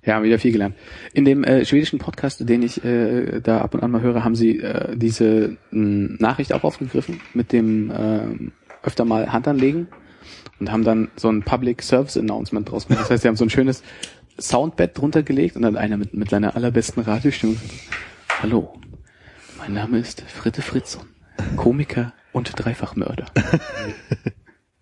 Ja, 0.03 0.15
haben 0.15 0.23
wieder 0.23 0.39
viel 0.39 0.51
gelernt. 0.51 0.75
In 1.13 1.25
dem 1.25 1.43
äh, 1.43 1.63
schwedischen 1.63 1.99
Podcast, 1.99 2.47
den 2.49 2.63
ich 2.63 2.83
äh, 2.83 3.39
da 3.39 3.61
ab 3.61 3.75
und 3.75 3.83
an 3.83 3.91
mal 3.91 4.01
höre, 4.01 4.23
haben 4.23 4.35
sie 4.35 4.59
äh, 4.59 4.95
diese 4.97 5.57
mh, 5.71 6.15
Nachricht 6.19 6.53
auch 6.53 6.63
aufgegriffen 6.63 7.21
mit 7.33 7.51
dem 7.51 7.91
ähm, 7.95 8.51
öfter 8.81 9.05
mal 9.05 9.31
Hand 9.31 9.47
anlegen 9.47 9.87
und 10.59 10.71
haben 10.71 10.83
dann 10.83 11.09
so 11.15 11.29
ein 11.29 11.43
Public 11.43 11.83
Service 11.83 12.17
Announcement 12.17 12.69
draus 12.69 12.87
gemacht. 12.87 13.03
Das 13.03 13.11
heißt, 13.11 13.21
sie 13.21 13.27
haben 13.27 13.35
so 13.35 13.45
ein 13.45 13.51
schönes 13.51 13.83
Soundbett 14.39 14.97
drunter 14.97 15.21
gelegt 15.21 15.55
und 15.55 15.61
dann 15.61 15.77
einer 15.77 15.97
mit, 15.97 16.15
mit 16.15 16.31
seiner 16.31 16.55
allerbesten 16.55 17.03
Radiostimme. 17.03 17.57
Hallo, 18.41 18.73
mein 19.59 19.73
Name 19.73 19.99
ist 19.99 20.21
Fritte 20.21 20.63
Fritzson, 20.63 21.05
Komiker 21.57 22.13
und 22.31 22.51
Dreifachmörder. 22.55 23.25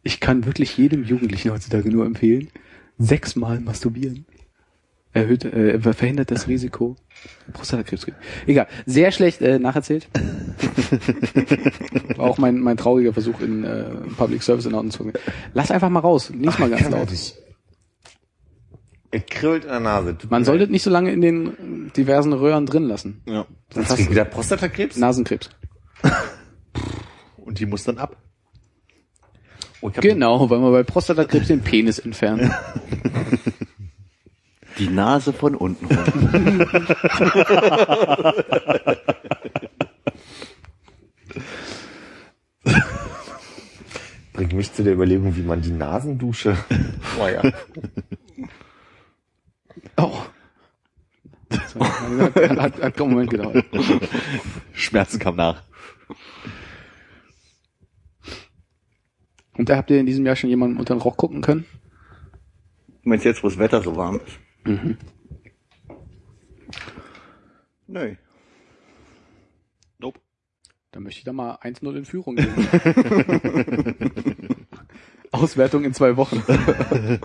Ich 0.02 0.22
kann 0.22 0.46
wirklich 0.46 0.78
jedem 0.78 1.04
Jugendlichen 1.04 1.52
heutzutage 1.52 1.90
nur 1.90 2.06
empfehlen, 2.06 2.48
sechsmal 2.98 3.60
masturbieren. 3.60 4.26
Erhöht, 5.14 5.46
äh, 5.46 5.80
verhindert 5.80 6.32
das 6.32 6.48
Risiko. 6.48 6.96
Prostatakrebs. 7.54 8.08
Egal. 8.46 8.68
Sehr 8.86 9.12
schlecht 9.12 9.42
äh, 9.42 9.60
nacherzählt. 9.60 10.08
Auch 12.18 12.38
mein, 12.38 12.60
mein 12.60 12.78
trauriger 12.78 13.14
Versuch 13.14 13.42
in 13.42 13.64
äh, 13.64 13.86
Public 14.18 14.44
Service 14.44 14.68
Announcement 14.68 14.94
zu 14.94 15.04
gehen. 15.04 15.34
Lass 15.54 15.72
einfach 15.72 15.90
mal 15.90 16.00
raus. 16.00 16.32
Lies 16.34 16.60
mal 16.60 16.70
ganz 16.70 16.90
laut. 16.90 17.10
nicht. 17.10 17.36
Es 19.12 19.26
kribbelt 19.26 19.64
in 19.64 19.72
der 19.72 19.80
Nase. 19.80 20.18
Tut 20.18 20.30
Man 20.30 20.46
sollte 20.46 20.68
nicht 20.68 20.84
so 20.84 20.92
lange 20.92 21.12
in 21.12 21.22
den 21.22 21.92
diversen 21.98 22.32
Röhren 22.32 22.68
drin 22.68 22.84
lassen. 22.84 23.22
Ja. 23.26 23.46
Sonst 23.74 23.90
krieg 23.90 24.00
ich 24.02 24.12
wieder 24.12 24.26
Prostatakrebs? 24.26 24.98
Nasenkrebs. 24.98 25.50
Und 27.38 27.60
die 27.60 27.66
muss 27.66 27.84
dann 27.84 27.98
ab. 27.98 28.18
Oh, 29.82 29.90
Genau, 30.00 30.50
weil 30.50 30.60
man 30.60 30.72
bei 30.72 30.84
Prostatakrebs 30.84 31.48
den 31.48 31.62
Penis 31.62 31.98
entfernen. 31.98 32.54
Die 34.80 34.88
Nase 34.88 35.34
von 35.34 35.56
unten 35.56 35.86
rum. 35.86 36.60
Bringt 44.34 44.54
mich 44.54 44.72
zu 44.74 44.84
der 44.84 44.94
Überlegung, 44.94 45.36
wie 45.36 45.42
man 45.42 45.62
die 45.62 45.72
Nasendusche. 45.72 46.58
Oh 47.20 47.28
ja. 47.28 47.42
Oh. 49.98 50.22
So, 51.68 51.82
hat, 51.82 52.36
hat, 52.36 52.82
hat 52.82 53.02
einen 53.02 53.10
Moment 53.10 53.30
gedauert. 53.30 53.66
Schmerzen 54.72 55.20
kam 55.20 55.36
nach. 55.36 55.64
Und 59.58 59.68
da 59.68 59.76
habt 59.76 59.90
ihr 59.90 60.00
in 60.00 60.06
diesem 60.06 60.26
Jahr 60.26 60.38
schon 60.38 60.50
jemanden 60.50 60.78
unter 60.78 60.96
den 60.96 61.02
Rock 61.02 61.18
gucken 61.18 61.42
können? 61.42 61.66
Meinst 63.04 63.26
du 63.26 63.30
jetzt, 63.30 63.44
wo 63.44 63.50
das 63.50 63.58
Wetter 63.58 63.82
so 63.82 63.98
warm 63.98 64.22
ist? 64.26 64.40
Mhm. 64.66 64.98
Nö. 67.88 68.16
Nope. 69.98 70.20
Da 70.92 71.00
möchte 71.00 71.20
ich 71.20 71.24
da 71.24 71.34
mal 71.34 71.56
1-0 71.62 71.96
in 71.96 72.06
Führung 72.06 72.36
gehen. 72.36 72.54
Auswertung 75.32 75.84
in 75.84 75.94
zwei 75.94 76.18
Wochen. 76.18 76.44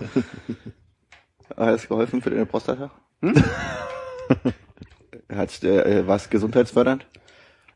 Hat 1.57 1.75
es 1.75 1.87
geholfen 1.87 2.21
für 2.21 2.29
deine 2.29 2.45
Prostata? 2.45 2.91
Hm? 3.21 3.33
Hat's, 5.29 5.63
äh, 5.63 6.03
was 6.05 6.29
gesundheitsfördernd? 6.29 7.07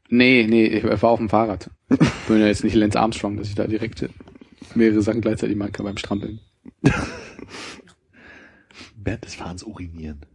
Nee, 0.09 0.45
nee, 0.47 0.65
ich 0.65 0.83
war 0.83 1.11
auf 1.11 1.19
dem 1.19 1.29
Fahrrad. 1.29 1.69
Ich 1.89 1.97
bin 2.27 2.39
ja 2.39 2.47
jetzt 2.47 2.63
nicht 2.63 2.75
Lance 2.75 2.99
Armstrong, 2.99 3.37
dass 3.37 3.47
ich 3.47 3.55
da 3.55 3.67
direkt 3.67 4.07
mehrere 4.75 5.01
Sachen 5.01 5.21
gleichzeitig 5.21 5.55
machen 5.55 5.71
kann 5.71 5.85
beim 5.85 5.97
Strampeln. 5.97 6.39
Während 9.01 9.23
des 9.23 9.35
Fahrens 9.35 9.63
urinieren. 9.63 10.25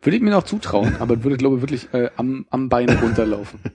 Würde 0.00 0.16
ich 0.16 0.22
mir 0.22 0.30
noch 0.30 0.44
zutrauen, 0.44 0.96
aber 1.00 1.24
würde, 1.24 1.36
glaube 1.36 1.56
ich, 1.56 1.62
wirklich 1.62 1.92
äh, 1.92 2.10
am, 2.16 2.46
am 2.50 2.68
Bein 2.68 2.88
runterlaufen. 2.88 3.58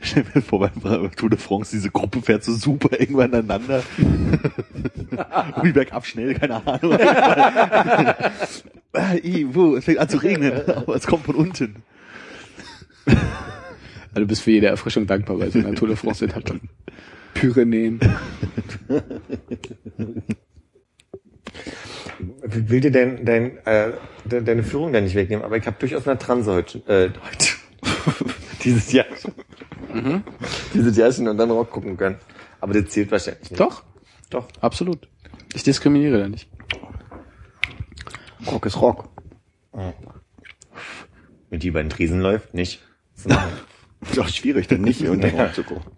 Stell 0.00 0.24
mir 0.34 0.40
vor, 0.40 0.70
bei 0.74 1.08
Tour 1.08 1.30
de 1.30 1.38
France, 1.38 1.70
diese 1.76 1.90
Gruppe 1.90 2.22
fährt 2.22 2.42
so 2.42 2.54
super 2.54 2.98
eng 2.98 3.20
aneinander. 3.20 3.82
Wie 5.62 5.72
bergab 5.72 6.06
schnell, 6.06 6.34
keine 6.34 6.66
Ahnung. 6.66 6.98
Ah, 8.92 9.14
i, 9.22 9.46
wo? 9.50 9.76
Es 9.76 9.84
fängt 9.84 9.98
an 9.98 10.08
zu 10.08 10.16
regnen, 10.16 10.68
aber 10.68 10.96
es 10.96 11.06
kommt 11.06 11.26
von 11.26 11.34
unten. 11.34 11.82
Also 13.06 14.20
du 14.20 14.26
bist 14.26 14.40
für 14.42 14.52
jede 14.52 14.68
Erfrischung 14.68 15.06
dankbar 15.06 15.36
bei 15.36 15.50
so 15.50 15.58
einer 15.58 15.74
Tour 15.74 15.88
de 15.88 15.96
France 15.96 16.24
Etappe. 16.24 16.60
Pyrenäen. 17.34 18.00
Ich 22.42 22.68
will 22.70 22.80
dir 22.80 22.90
dein, 22.90 23.24
dein, 23.24 23.58
äh, 23.66 23.92
de, 24.24 24.42
deine 24.42 24.62
Führung 24.62 24.92
da 24.92 25.00
nicht 25.00 25.14
wegnehmen, 25.14 25.44
aber 25.44 25.56
ich 25.56 25.66
habe 25.66 25.76
durchaus 25.78 26.06
eine 26.06 26.18
Transe 26.18 26.52
heute, 26.52 26.78
äh, 26.86 27.10
heute. 27.10 28.24
dieses 28.64 28.92
Jahr 28.92 29.06
schon. 29.20 29.32
Mhm. 29.92 30.22
Dieses 30.74 30.96
Jahr 30.96 31.12
schon 31.12 31.28
und 31.28 31.38
dann 31.38 31.50
Rock 31.50 31.70
gucken 31.70 31.96
können. 31.96 32.16
Aber 32.60 32.74
das 32.74 32.90
zählt 32.90 33.10
wahrscheinlich 33.10 33.50
nicht. 33.50 33.60
Doch, 33.60 33.84
Doch. 34.30 34.48
absolut. 34.60 35.08
Ich 35.54 35.62
diskriminiere 35.62 36.18
da 36.18 36.28
nicht. 36.28 36.48
Rock 38.46 38.66
ist 38.66 38.80
Rock. 38.80 39.08
Mit 41.50 41.62
die 41.62 41.68
über 41.68 41.82
den 41.82 41.90
Tresen 41.90 42.20
läuft, 42.20 42.54
nicht. 42.54 42.82
Ist 44.00 44.18
auch 44.20 44.28
schwierig, 44.28 44.68
dann 44.68 44.82
nicht 44.82 45.02
unter 45.02 45.28
den 45.28 45.40
Rock 45.40 45.54
zu 45.54 45.64
gucken. 45.64 45.92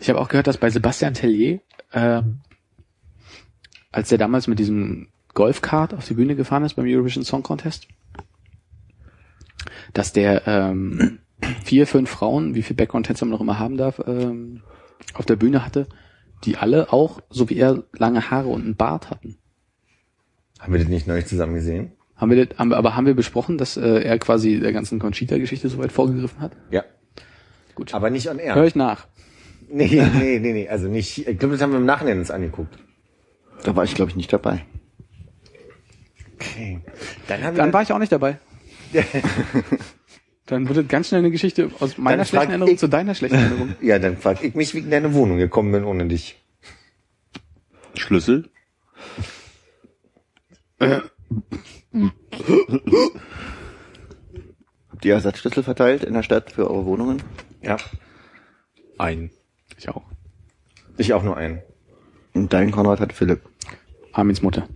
Ich 0.00 0.08
habe 0.08 0.20
auch 0.20 0.28
gehört, 0.28 0.46
dass 0.46 0.58
bei 0.58 0.70
Sebastian 0.70 1.14
Tellier, 1.14 1.60
ähm, 1.92 2.40
als 3.92 4.08
der 4.08 4.18
damals 4.18 4.46
mit 4.46 4.58
diesem 4.58 5.08
Golfkart 5.34 5.94
auf 5.94 6.06
die 6.06 6.14
Bühne 6.14 6.34
gefahren 6.36 6.64
ist 6.64 6.74
beim 6.74 6.86
Eurovision 6.86 7.24
Song 7.24 7.42
Contest, 7.42 7.88
dass 9.92 10.12
der 10.12 10.46
ähm, 10.46 11.20
vier, 11.64 11.86
fünf 11.86 12.10
Frauen, 12.10 12.54
wie 12.54 12.62
viel 12.62 12.76
Background-Tänzer 12.76 13.24
man 13.26 13.32
noch 13.32 13.40
immer 13.40 13.58
haben 13.58 13.76
darf, 13.76 14.00
ähm, 14.06 14.62
auf 15.14 15.26
der 15.26 15.36
Bühne 15.36 15.64
hatte, 15.64 15.86
die 16.44 16.56
alle 16.56 16.92
auch, 16.92 17.20
so 17.30 17.48
wie 17.50 17.56
er, 17.56 17.84
lange 17.92 18.30
Haare 18.30 18.48
und 18.48 18.62
einen 18.64 18.76
Bart 18.76 19.10
hatten. 19.10 19.38
Haben 20.58 20.72
wir 20.72 20.80
das 20.80 20.88
nicht 20.88 21.06
neulich 21.06 21.26
zusammen 21.26 21.54
gesehen? 21.54 21.92
Haben 22.16 22.32
wir 22.32 22.46
das, 22.46 22.58
haben, 22.58 22.72
aber 22.72 22.96
haben 22.96 23.06
wir 23.06 23.14
besprochen, 23.14 23.58
dass 23.58 23.76
äh, 23.76 24.02
er 24.02 24.18
quasi 24.18 24.58
der 24.58 24.72
ganzen 24.72 24.98
Conchita-Geschichte 24.98 25.68
so 25.68 25.78
weit 25.78 25.92
vorgegriffen 25.92 26.40
hat? 26.40 26.52
Ja. 26.70 26.84
Gut. 27.76 27.94
Aber 27.94 28.10
nicht 28.10 28.28
on 28.28 28.40
air. 28.40 28.56
Hör 28.56 28.64
ich 28.64 28.74
nach. 28.74 29.06
Nee, 29.70 29.86
nee, 30.14 30.38
nee, 30.38 30.52
nee. 30.52 30.68
Also 30.68 30.88
nicht. 30.88 31.26
Ich 31.26 31.38
glaube, 31.38 31.54
das 31.54 31.62
haben 31.62 31.72
wir 31.72 31.78
im 31.78 31.86
Nachhinein 31.86 32.18
uns 32.18 32.30
angeguckt. 32.30 32.78
Da 33.64 33.74
war 33.76 33.84
ich, 33.84 33.94
glaube 33.94 34.10
ich, 34.10 34.16
nicht 34.16 34.32
dabei. 34.32 34.64
Okay. 36.34 36.80
Dann 37.26 37.42
haben 37.42 37.56
wir. 37.56 37.62
Dann 37.64 37.72
war 37.72 37.82
ich 37.82 37.92
auch 37.92 37.98
nicht 37.98 38.12
dabei. 38.12 38.38
Dann 40.46 40.68
wurde 40.68 40.84
ganz 40.84 41.08
schnell 41.08 41.18
eine 41.18 41.30
Geschichte 41.30 41.70
aus 41.80 41.98
meiner 41.98 42.18
Dann 42.18 42.26
schlechten 42.26 42.48
Erinnerung 42.50 42.72
ich- 42.74 42.78
zu 42.80 42.88
deiner 42.88 43.14
schlechten 43.14 43.36
Erinnerung. 43.36 43.74
ja, 43.82 43.98
dann 43.98 44.16
frag 44.16 44.42
ich 44.42 44.54
mich, 44.54 44.72
wie 44.72 44.78
ich 44.78 44.84
in 44.84 44.90
deine 44.90 45.12
Wohnung 45.12 45.36
gekommen 45.36 45.72
bin 45.72 45.84
ohne 45.84 46.06
dich. 46.06 46.42
Schlüssel? 47.94 48.48
Habt 54.90 55.04
ihr 55.04 55.14
Ersatzschlüssel 55.14 55.62
verteilt 55.62 56.04
in 56.04 56.14
der 56.14 56.22
Stadt 56.22 56.52
für 56.52 56.70
eure 56.70 56.86
Wohnungen? 56.86 57.22
Ja. 57.62 57.76
Ein. 58.98 59.30
Ich 59.78 59.88
auch. 59.88 60.02
Ich 60.96 61.14
auch 61.14 61.22
nur 61.22 61.36
einen. 61.36 61.62
Und 62.34 62.52
dein 62.52 62.72
Konrad 62.72 62.98
hat 63.00 63.12
Philipp. 63.12 63.42
Armins 64.12 64.42
Mutter. 64.42 64.66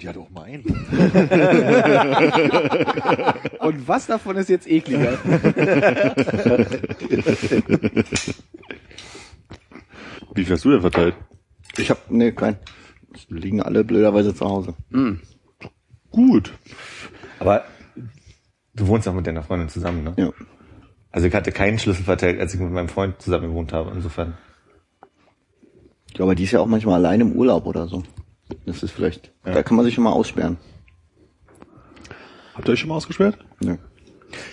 Die 0.00 0.08
hat 0.08 0.16
auch 0.16 0.30
mal 0.30 0.44
einen. 0.44 0.64
Und 3.58 3.88
was 3.88 4.06
davon 4.06 4.36
ist 4.36 4.48
jetzt 4.48 4.68
ekliger? 4.68 5.12
Wie 10.34 10.44
viel 10.44 10.54
hast 10.54 10.64
du 10.64 10.70
denn 10.70 10.82
verteilt? 10.82 11.16
Ich 11.78 11.90
hab, 11.90 12.08
nee, 12.10 12.30
kein. 12.30 12.58
Es 13.12 13.26
liegen 13.28 13.60
alle 13.60 13.82
blöderweise 13.82 14.32
zu 14.34 14.46
Hause. 14.46 14.74
Gut. 16.10 16.52
Aber 17.40 17.64
du 18.74 18.86
wohnst 18.86 19.08
auch 19.08 19.14
mit 19.14 19.26
deiner 19.26 19.42
Freundin 19.42 19.68
zusammen, 19.68 20.04
ne? 20.04 20.14
Ja. 20.16 20.30
Also 21.10 21.26
ich 21.26 21.34
hatte 21.34 21.52
keinen 21.52 21.78
Schlüssel 21.78 22.04
verteilt, 22.04 22.38
als 22.40 22.54
ich 22.54 22.60
mit 22.60 22.70
meinem 22.70 22.88
Freund 22.88 23.20
zusammen 23.20 23.48
gewohnt 23.48 23.72
habe. 23.72 23.92
Insofern. 23.94 24.36
Ja, 26.16 26.24
aber 26.24 26.34
die 26.34 26.44
ist 26.44 26.52
ja 26.52 26.60
auch 26.60 26.66
manchmal 26.66 26.94
allein 26.96 27.20
im 27.20 27.32
Urlaub 27.32 27.66
oder 27.66 27.88
so. 27.88 28.02
Das 28.66 28.82
ist 28.82 28.92
vielleicht, 28.92 29.32
da 29.44 29.62
kann 29.62 29.76
man 29.76 29.84
sich 29.84 29.94
schon 29.94 30.04
mal 30.04 30.12
aussperren. 30.12 30.56
Habt 32.54 32.68
ihr 32.68 32.72
euch 32.72 32.80
schon 32.80 32.88
mal 32.88 32.96
ausgesperrt? 32.96 33.38
Ja. 33.60 33.76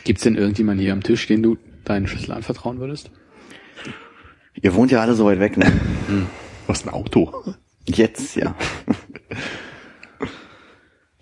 Gibt's 0.04 0.24
denn 0.24 0.36
irgendjemanden 0.36 0.84
hier 0.84 0.94
am 0.94 1.02
Tisch, 1.04 1.26
den 1.28 1.42
du 1.44 1.58
deinen 1.86 2.08
Schlüssel 2.08 2.32
anvertrauen 2.34 2.80
würdest? 2.80 3.12
Ihr 4.54 4.74
wohnt 4.76 4.92
ja 4.92 5.02
alle 5.02 5.14
so 5.16 5.26
weit 5.26 5.40
weg, 5.40 5.58
ne? 5.58 5.72
Was 6.68 6.86
ein 6.86 6.94
Auto. 6.94 7.34
Jetzt, 7.86 8.36
ja. 8.36 8.56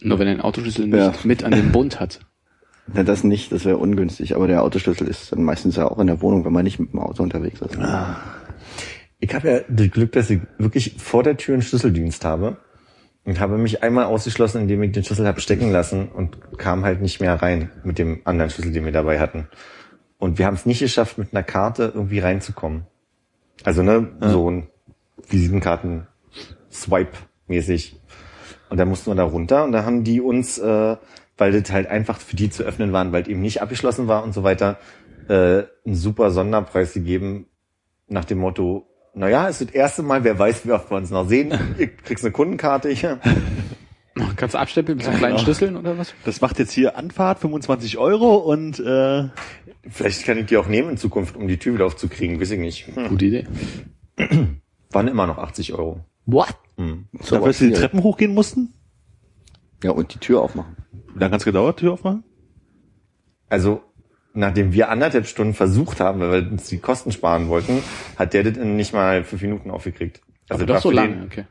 Nur 0.01 0.19
wenn 0.19 0.27
er 0.27 0.31
einen 0.33 0.41
Autoschlüssel 0.41 0.87
nicht 0.87 0.97
Ja. 0.97 1.13
mit 1.23 1.43
an 1.43 1.51
den 1.51 1.71
Bund 1.71 1.99
hat. 1.99 2.19
Na, 2.91 3.03
das 3.03 3.23
nicht, 3.23 3.51
das 3.51 3.65
wäre 3.65 3.77
ungünstig, 3.77 4.35
aber 4.35 4.47
der 4.47 4.63
Autoschlüssel 4.63 5.07
ist 5.07 5.31
dann 5.31 5.43
meistens 5.43 5.75
ja 5.77 5.89
auch 5.89 5.99
in 5.99 6.07
der 6.07 6.21
Wohnung, 6.21 6.43
wenn 6.43 6.53
man 6.53 6.63
nicht 6.63 6.79
mit 6.79 6.91
dem 6.91 6.99
Auto 6.99 7.23
unterwegs 7.23 7.61
ist. 7.61 7.77
Ich 9.19 9.33
habe 9.33 9.49
ja 9.49 9.59
das 9.69 9.89
Glück, 9.89 10.11
dass 10.11 10.29
ich 10.29 10.41
wirklich 10.57 10.95
vor 10.97 11.23
der 11.23 11.37
Tür 11.37 11.53
einen 11.53 11.61
Schlüsseldienst 11.61 12.25
habe 12.25 12.57
und 13.23 13.39
habe 13.39 13.57
mich 13.57 13.83
einmal 13.83 14.05
ausgeschlossen, 14.05 14.61
indem 14.61 14.83
ich 14.83 14.91
den 14.91 15.03
Schlüssel 15.03 15.25
habe 15.25 15.39
stecken 15.39 15.71
lassen 15.71 16.09
und 16.09 16.57
kam 16.57 16.83
halt 16.83 17.01
nicht 17.01 17.21
mehr 17.21 17.41
rein 17.41 17.71
mit 17.83 17.99
dem 17.99 18.21
anderen 18.25 18.49
Schlüssel, 18.49 18.73
den 18.73 18.83
wir 18.83 18.91
dabei 18.91 19.19
hatten. 19.19 19.47
Und 20.17 20.39
wir 20.39 20.45
haben 20.45 20.55
es 20.55 20.65
nicht 20.65 20.79
geschafft, 20.79 21.17
mit 21.17 21.33
einer 21.33 21.43
Karte 21.43 21.91
irgendwie 21.95 22.19
reinzukommen. 22.19 22.85
Also 23.63 23.81
ne, 23.81 24.11
so 24.19 24.49
ein 24.51 24.67
Visitenkarten 25.29 26.07
Swipe 26.71 27.17
mäßig. 27.47 27.99
Und 28.69 28.77
da 28.77 28.85
mussten 28.85 29.11
wir 29.11 29.15
da 29.15 29.23
runter 29.23 29.63
und 29.63 29.71
da 29.71 29.85
haben 29.85 30.03
die 30.03 30.19
uns, 30.19 30.57
äh, 30.57 30.97
weil 31.37 31.59
das 31.59 31.71
halt 31.71 31.87
einfach 31.87 32.19
für 32.19 32.35
die 32.35 32.49
zu 32.49 32.63
öffnen 32.63 32.93
waren, 32.93 33.11
weil 33.11 33.29
eben 33.29 33.41
nicht 33.41 33.61
abgeschlossen 33.61 34.07
war 34.07 34.23
und 34.23 34.33
so 34.33 34.43
weiter, 34.43 34.77
äh, 35.27 35.63
einen 35.85 35.95
super 35.95 36.31
Sonderpreis 36.31 36.93
gegeben 36.93 37.47
nach 38.07 38.25
dem 38.25 38.39
Motto, 38.39 38.87
naja, 39.15 39.47
es 39.47 39.61
ist 39.61 39.69
das 39.69 39.75
erste 39.75 40.03
Mal, 40.03 40.23
wer 40.23 40.37
weiß, 40.39 40.65
wie 40.65 40.71
oft 40.71 40.89
wir 40.89 40.97
uns 40.97 41.11
noch 41.11 41.27
sehen. 41.27 41.53
Ihr 41.77 41.87
kriegst 41.87 42.23
eine 42.23 42.31
Kundenkarte 42.31 42.89
hier. 42.89 43.19
Kannst 44.35 44.55
du 44.55 44.59
abstempeln 44.59 44.97
mit 44.97 45.05
so 45.05 45.11
kleinen 45.11 45.33
genau. 45.33 45.43
Schlüsseln 45.43 45.75
oder 45.75 45.97
was? 45.97 46.13
Das 46.25 46.41
macht 46.41 46.59
jetzt 46.59 46.71
hier 46.71 46.97
Anfahrt 46.97 47.39
25 47.39 47.97
Euro 47.97 48.35
und 48.35 48.79
äh, 48.79 49.29
Vielleicht 49.89 50.23
kann 50.25 50.37
ich 50.37 50.45
die 50.45 50.57
auch 50.57 50.67
nehmen 50.67 50.91
in 50.91 50.97
Zukunft, 50.97 51.35
um 51.35 51.47
die 51.47 51.57
Tür 51.57 51.73
wieder 51.73 51.85
aufzukriegen, 51.85 52.39
weiß 52.39 52.51
ich 52.51 52.59
nicht. 52.59 52.87
Hm. 52.95 53.09
Gute 53.09 53.25
Idee. 53.25 53.47
Waren 54.91 55.07
immer 55.07 55.27
noch 55.27 55.37
80 55.37 55.73
Euro. 55.73 56.05
What? 56.25 56.55
Hm. 56.77 57.07
So, 57.19 57.35
dafür, 57.35 57.47
dass 57.47 57.61
wir 57.61 57.69
die. 57.69 57.73
Treppen 57.73 58.03
hochgehen 58.03 58.33
mussten. 58.33 58.73
Ja, 59.83 59.91
und 59.91 60.13
die 60.13 60.19
Tür 60.19 60.41
aufmachen. 60.41 60.77
Wie 61.13 61.19
lange 61.19 61.33
hat's 61.33 61.45
gedauert, 61.45 61.79
Tür 61.79 61.93
aufmachen? 61.93 62.23
Also, 63.49 63.83
nachdem 64.33 64.73
wir 64.73 64.89
anderthalb 64.89 65.27
Stunden 65.27 65.53
versucht 65.53 65.99
haben, 65.99 66.19
weil 66.19 66.45
wir 66.45 66.51
uns 66.51 66.67
die 66.67 66.79
Kosten 66.79 67.11
sparen 67.11 67.47
wollten, 67.49 67.83
hat 68.17 68.33
der 68.33 68.43
das 68.43 68.57
in 68.57 68.75
nicht 68.75 68.93
mal 68.93 69.23
fünf 69.23 69.41
Minuten 69.41 69.69
aufgekriegt. 69.71 70.21
Also 70.49 70.63
Aber 70.63 70.73
doch 70.73 70.81
so 70.81 70.91
lange, 70.91 71.23
okay. 71.25 71.45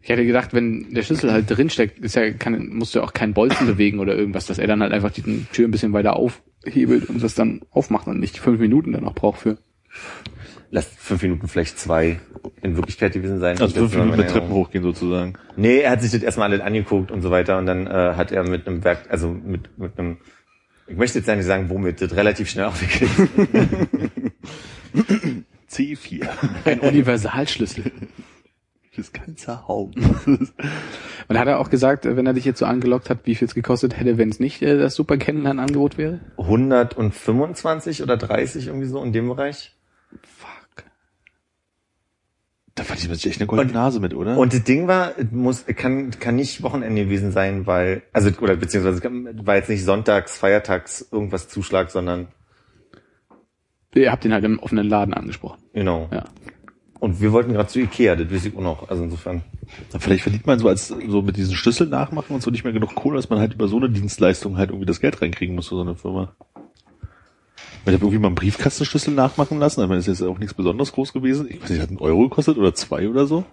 Ich 0.00 0.08
hätte 0.08 0.26
gedacht, 0.26 0.52
wenn 0.52 0.92
der 0.94 1.02
Schlüssel 1.02 1.32
halt 1.32 1.48
drin 1.48 1.70
steckt, 1.70 2.00
ist 2.00 2.16
ja, 2.16 2.32
kann, 2.32 2.68
musst 2.70 2.92
du 2.94 2.98
ja 2.98 3.04
auch 3.04 3.12
keinen 3.12 3.34
Bolzen 3.34 3.68
bewegen 3.68 4.00
oder 4.00 4.16
irgendwas, 4.16 4.46
dass 4.46 4.58
er 4.58 4.66
dann 4.66 4.82
halt 4.82 4.92
einfach 4.92 5.12
die 5.12 5.44
Tür 5.52 5.68
ein 5.68 5.70
bisschen 5.70 5.92
weiter 5.92 6.16
aufhebelt 6.16 7.08
und 7.08 7.22
das 7.22 7.36
dann 7.36 7.60
aufmacht 7.70 8.08
und 8.08 8.18
nicht 8.18 8.38
fünf 8.38 8.58
Minuten 8.58 8.92
dann 8.92 9.04
auch 9.04 9.14
braucht 9.14 9.40
für. 9.40 9.58
Lass 10.74 10.86
fünf 10.86 11.20
Minuten 11.20 11.48
vielleicht 11.48 11.78
zwei 11.78 12.18
in 12.62 12.76
Wirklichkeit 12.76 13.12
gewesen 13.12 13.40
sein. 13.40 13.60
Also 13.60 13.74
fünf 13.74 13.94
Minuten 13.94 14.16
mit 14.16 14.30
Treppen 14.30 14.48
hochgehen 14.48 14.82
sozusagen. 14.82 15.34
Nee, 15.54 15.80
er 15.80 15.90
hat 15.90 16.00
sich 16.00 16.12
das 16.12 16.22
erstmal 16.22 16.50
alles 16.50 16.62
angeguckt 16.62 17.10
und 17.10 17.20
so 17.20 17.30
weiter 17.30 17.58
und 17.58 17.66
dann 17.66 17.86
äh, 17.86 18.14
hat 18.16 18.32
er 18.32 18.48
mit 18.48 18.66
einem 18.66 18.82
Werk, 18.82 19.04
also 19.10 19.28
mit, 19.28 19.78
mit 19.78 19.98
einem, 19.98 20.16
ich 20.86 20.96
möchte 20.96 21.18
jetzt 21.18 21.28
ja 21.28 21.36
nicht 21.36 21.44
sagen, 21.44 21.68
womit, 21.68 22.00
das 22.00 22.16
relativ 22.16 22.48
schnell 22.48 22.64
aufgekriegt. 22.64 23.12
C4. 25.70 26.26
Ein 26.64 26.80
Universalschlüssel. 26.80 27.92
Das 28.94 29.10
ganze 29.10 29.66
Haus. 29.66 29.94
Und 30.26 31.38
hat 31.38 31.48
er 31.48 31.60
auch 31.60 31.70
gesagt, 31.70 32.04
wenn 32.04 32.26
er 32.26 32.34
dich 32.34 32.44
jetzt 32.44 32.58
so 32.58 32.66
angelockt 32.66 33.08
hat, 33.08 33.20
wie 33.24 33.34
viel 33.34 33.48
es 33.48 33.54
gekostet 33.54 33.98
hätte, 33.98 34.18
wenn 34.18 34.28
es 34.28 34.38
nicht 34.38 34.60
äh, 34.60 34.76
das 34.76 34.94
super 34.94 35.16
Kennenlernangebot 35.16 35.96
wäre? 35.96 36.20
125 36.36 38.02
oder 38.02 38.18
30 38.18 38.66
irgendwie 38.66 38.86
so 38.86 39.02
in 39.02 39.14
dem 39.14 39.28
Bereich. 39.28 39.74
Da 42.74 42.84
verdient 42.84 43.08
man 43.08 43.16
sich 43.16 43.26
echt 43.26 43.40
eine 43.40 43.46
goldene 43.46 43.68
Und- 43.70 43.74
Nase 43.74 44.00
mit, 44.00 44.14
oder? 44.14 44.38
Und 44.38 44.54
das 44.54 44.64
Ding 44.64 44.88
war, 44.88 45.12
es 45.18 45.26
muss, 45.30 45.66
kann, 45.66 46.10
kann 46.18 46.36
nicht 46.36 46.62
Wochenende 46.62 47.04
gewesen 47.04 47.30
sein, 47.30 47.66
weil, 47.66 48.02
also, 48.14 48.30
oder 48.40 48.56
beziehungsweise 48.56 49.02
war 49.44 49.56
jetzt 49.56 49.68
nicht 49.68 49.84
sonntags, 49.84 50.38
feiertags 50.38 51.06
irgendwas 51.12 51.48
Zuschlag, 51.48 51.90
sondern, 51.90 52.28
Ihr 53.94 54.10
habt 54.10 54.24
ihn 54.24 54.32
halt 54.32 54.44
im 54.44 54.58
offenen 54.58 54.88
Laden 54.88 55.12
angesprochen. 55.12 55.62
genau. 55.74 56.08
Ja. 56.10 56.24
Und 56.98 57.20
wir 57.20 57.32
wollten 57.32 57.52
gerade 57.52 57.68
zu 57.68 57.80
Ikea, 57.80 58.14
das 58.14 58.30
weiß 58.30 58.44
ich 58.46 58.56
auch 58.56 58.60
noch. 58.60 58.88
Also 58.88 59.02
insofern. 59.02 59.42
Vielleicht 59.98 60.22
verdient 60.22 60.46
man 60.46 60.60
so 60.60 60.68
als 60.68 60.86
so 60.86 61.20
mit 61.20 61.36
diesen 61.36 61.56
Schlüsseln 61.56 61.90
nachmachen 61.90 62.32
und 62.32 62.42
so 62.44 62.50
nicht 62.52 62.62
mehr 62.62 62.72
genug 62.72 62.94
Kohle, 62.94 63.16
dass 63.16 63.28
man 63.28 63.40
halt 63.40 63.54
über 63.54 63.66
so 63.66 63.76
eine 63.78 63.90
Dienstleistung 63.90 64.56
halt 64.56 64.70
irgendwie 64.70 64.86
das 64.86 65.00
Geld 65.00 65.20
reinkriegen 65.20 65.56
muss 65.56 65.66
für 65.66 65.74
so 65.74 65.80
eine 65.82 65.96
Firma. 65.96 66.36
Ich 67.84 67.92
habe 67.92 68.04
irgendwie 68.04 68.18
mal 68.18 68.28
einen 68.28 68.36
Briefkastenschlüssel 68.36 69.12
nachmachen 69.12 69.58
lassen, 69.58 69.80
aber 69.80 69.96
das 69.96 70.06
ist 70.06 70.20
jetzt 70.20 70.28
auch 70.28 70.38
nichts 70.38 70.54
besonders 70.54 70.92
groß 70.92 71.12
gewesen. 71.12 71.48
Ich 71.50 71.60
weiß 71.60 71.70
nicht, 71.70 71.82
hat 71.82 71.88
einen 71.88 71.98
Euro 71.98 72.28
gekostet 72.28 72.56
oder 72.56 72.74
zwei 72.74 73.08
oder 73.08 73.26
so. 73.26 73.44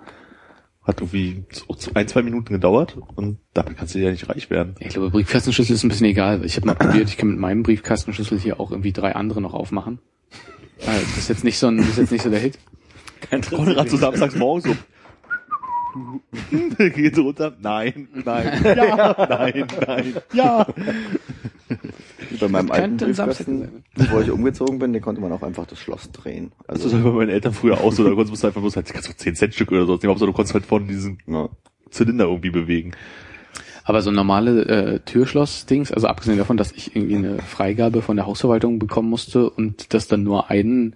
Hat 0.84 1.02
irgendwie 1.02 1.44
so 1.52 1.66
ein, 1.96 2.08
zwei 2.08 2.22
Minuten 2.22 2.54
gedauert 2.54 2.98
und 3.16 3.40
damit 3.54 3.76
kannst 3.78 3.96
du 3.96 4.00
ja 4.00 4.12
nicht 4.12 4.30
reich 4.30 4.50
werden. 4.50 4.76
Ich 4.80 4.90
glaube, 4.90 5.10
Briefkastenschlüssel 5.10 5.76
ist 5.76 5.84
ein 5.84 5.90
bisschen 5.90 6.06
egal. 6.08 6.46
Ich 6.46 6.56
habe 6.58 6.68
mal 6.68 6.76
probiert, 6.80 7.10
ich 7.10 7.18
kann 7.18 7.30
mit 7.30 7.40
meinem 7.40 7.64
Briefkastenschlüssel 7.64 8.40
hier 8.40 8.60
auch 8.60 8.70
irgendwie 8.72 8.94
drei 8.94 9.16
andere 9.16 9.42
noch 9.42 9.54
aufmachen. 9.54 10.00
Äh, 10.80 10.86
Das 10.86 11.18
ist 11.18 11.30
jetzt 11.30 11.44
nicht 11.44 11.58
so 11.58 11.68
ein, 11.68 11.78
das 11.78 11.90
ist 11.90 11.98
jetzt 11.98 12.12
nicht 12.12 12.22
so 12.24 12.30
der 12.30 12.40
Hit. 12.40 12.60
Konrad 13.50 13.90
so 13.90 13.98
samstags 13.98 14.36
morgens 14.36 14.66
so. 14.66 14.76
Geht 16.78 17.16
so 17.16 17.24
runter. 17.24 17.56
Nein, 17.60 18.08
nein, 18.24 18.62
ja, 18.64 19.16
nein, 19.30 19.68
nein, 19.88 20.14
ja. 20.34 20.68
Bei 22.40 22.48
meinem 22.48 22.72
alten 22.72 22.98
Briefkasten, 22.98 23.84
bevor 23.96 24.22
ich 24.22 24.32
umgezogen 24.32 24.80
bin, 24.80 24.94
den 24.94 25.02
konnte 25.02 25.22
man 25.22 25.32
auch 25.32 25.44
einfach 25.44 25.66
das 25.66 25.80
Schloss 25.80 26.12
drehen. 26.12 26.52
Das 26.68 26.78
Also, 26.84 26.88
ist 26.88 26.94
halt 26.96 27.04
bei 27.04 27.12
meinen 27.12 27.30
Eltern 27.30 27.54
früher 27.54 27.80
auch 27.80 27.92
so, 27.92 28.04
da 28.04 28.14
konntest 28.14 28.44
du 28.44 28.48
einfach 28.48 28.62
bloß 28.62 28.76
halt, 28.76 28.92
kannst 28.94 29.10
du 29.10 29.14
10 29.16 29.36
Cent 29.36 29.54
Stück 29.54 29.72
oder 29.72 29.86
so 29.86 29.96
nehmen, 29.96 30.12
aber 30.12 30.26
du 30.26 30.34
konntest 30.34 30.54
halt 30.54 30.66
vorne 30.66 30.88
diesen 30.88 31.20
ja. 31.28 31.50
Zylinder 31.90 32.26
irgendwie 32.26 32.50
bewegen. 32.52 32.92
Aber 33.84 34.04
so 34.04 34.12
normale 34.12 34.66
äh, 34.66 35.00
Türschloss-Dings, 35.00 35.92
also 35.92 36.08
abgesehen 36.08 36.38
davon, 36.38 36.58
dass 36.58 36.72
ich 36.72 36.96
irgendwie 36.96 37.16
eine 37.16 37.40
Freigabe 37.40 38.04
von 38.04 38.18
der 38.18 38.28
Hausverwaltung 38.28 38.78
bekommen 38.78 39.10
musste 39.10 39.50
und 39.50 39.94
dass 39.96 40.08
dann 40.08 40.24
nur 40.24 40.52
einen 40.52 40.96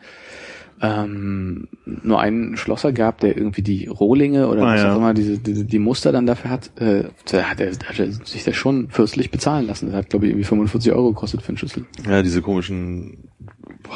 ähm, 0.81 1.67
nur 1.85 2.19
einen 2.19 2.57
Schlosser 2.57 2.91
gab, 2.91 3.19
der 3.19 3.37
irgendwie 3.37 3.61
die 3.61 3.87
Rohlinge 3.87 4.47
oder 4.49 4.63
Ah, 4.63 4.73
was 4.73 4.81
ja. 4.81 4.93
auch 4.93 4.97
immer 4.97 5.13
diese, 5.13 5.37
die, 5.37 5.65
die 5.65 5.79
Muster 5.79 6.11
dann 6.11 6.25
dafür 6.25 6.51
hat, 6.51 6.71
äh, 6.81 7.05
da 7.31 7.43
hat 7.43 7.59
er, 7.61 7.71
hat 7.71 7.99
er 7.99 8.11
sich 8.11 8.43
das 8.43 8.55
schon 8.55 8.89
fürstlich 8.89 9.31
bezahlen 9.31 9.67
lassen. 9.67 9.87
Das 9.87 9.95
hat, 9.95 10.09
glaube 10.09 10.25
ich, 10.25 10.31
irgendwie 10.31 10.45
45 10.45 10.91
Euro 10.91 11.09
gekostet 11.13 11.41
für 11.41 11.49
einen 11.49 11.57
Schlüssel. 11.57 11.85
Ja, 12.07 12.21
diese 12.21 12.41
komischen 12.41 13.29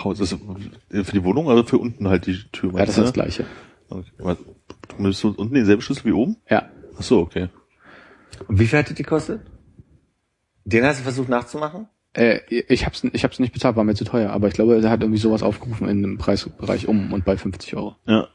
Haus, 0.04 0.18
das 0.20 0.34
ist 0.90 1.06
für 1.08 1.14
die 1.14 1.24
Wohnung, 1.24 1.50
also 1.50 1.64
für 1.64 1.78
unten 1.78 2.08
halt 2.08 2.26
die 2.28 2.38
Tür. 2.52 2.72
Ja, 2.74 2.86
das 2.86 2.98
ist 2.98 2.98
das 2.98 3.16
meinst 3.16 3.40
du, 3.40 3.44
Gleiche. 3.44 3.44
ne? 3.44 4.04
Okay. 4.20 4.44
Du 4.96 5.02
nimmst 5.04 5.20
so 5.20 5.30
unten 5.36 5.54
denselben 5.56 5.82
Schlüssel 5.82 6.06
wie 6.06 6.12
oben? 6.12 6.38
Ja. 6.50 6.70
Ach 6.98 7.04
so, 7.04 7.20
okay. 7.20 7.50
Und 8.48 8.60
wie 8.60 8.68
viel 8.68 8.80
hat 8.80 8.90
das 8.90 8.96
gekostet? 8.96 9.42
Den 10.66 10.84
hast 10.84 11.00
du 11.00 11.04
versucht 11.04 11.30
nachzumachen? 11.30 11.88
Äh, 12.18 12.40
ich 12.50 12.86
hab's, 12.86 13.04
ich 13.14 13.24
hab's 13.24 13.38
nicht 13.38 13.54
bezahlt, 13.54 13.76
war 13.76 13.84
mir 13.84 13.94
zu 13.94 14.04
teuer, 14.04 14.32
aber 14.32 14.48
ich 14.48 14.56
glaube, 14.56 14.82
er 14.82 14.90
hat 14.90 15.02
irgendwie 15.02 15.20
sowas 15.20 15.44
aufgerufen 15.44 15.88
in 15.88 16.02
dem 16.02 16.18
Preisbereich 16.18 16.88
um 16.88 17.14
und 17.14 17.26
bei 17.26 17.38
50 17.38 17.76
Euro. 17.76 17.96
Ja. 18.06 18.28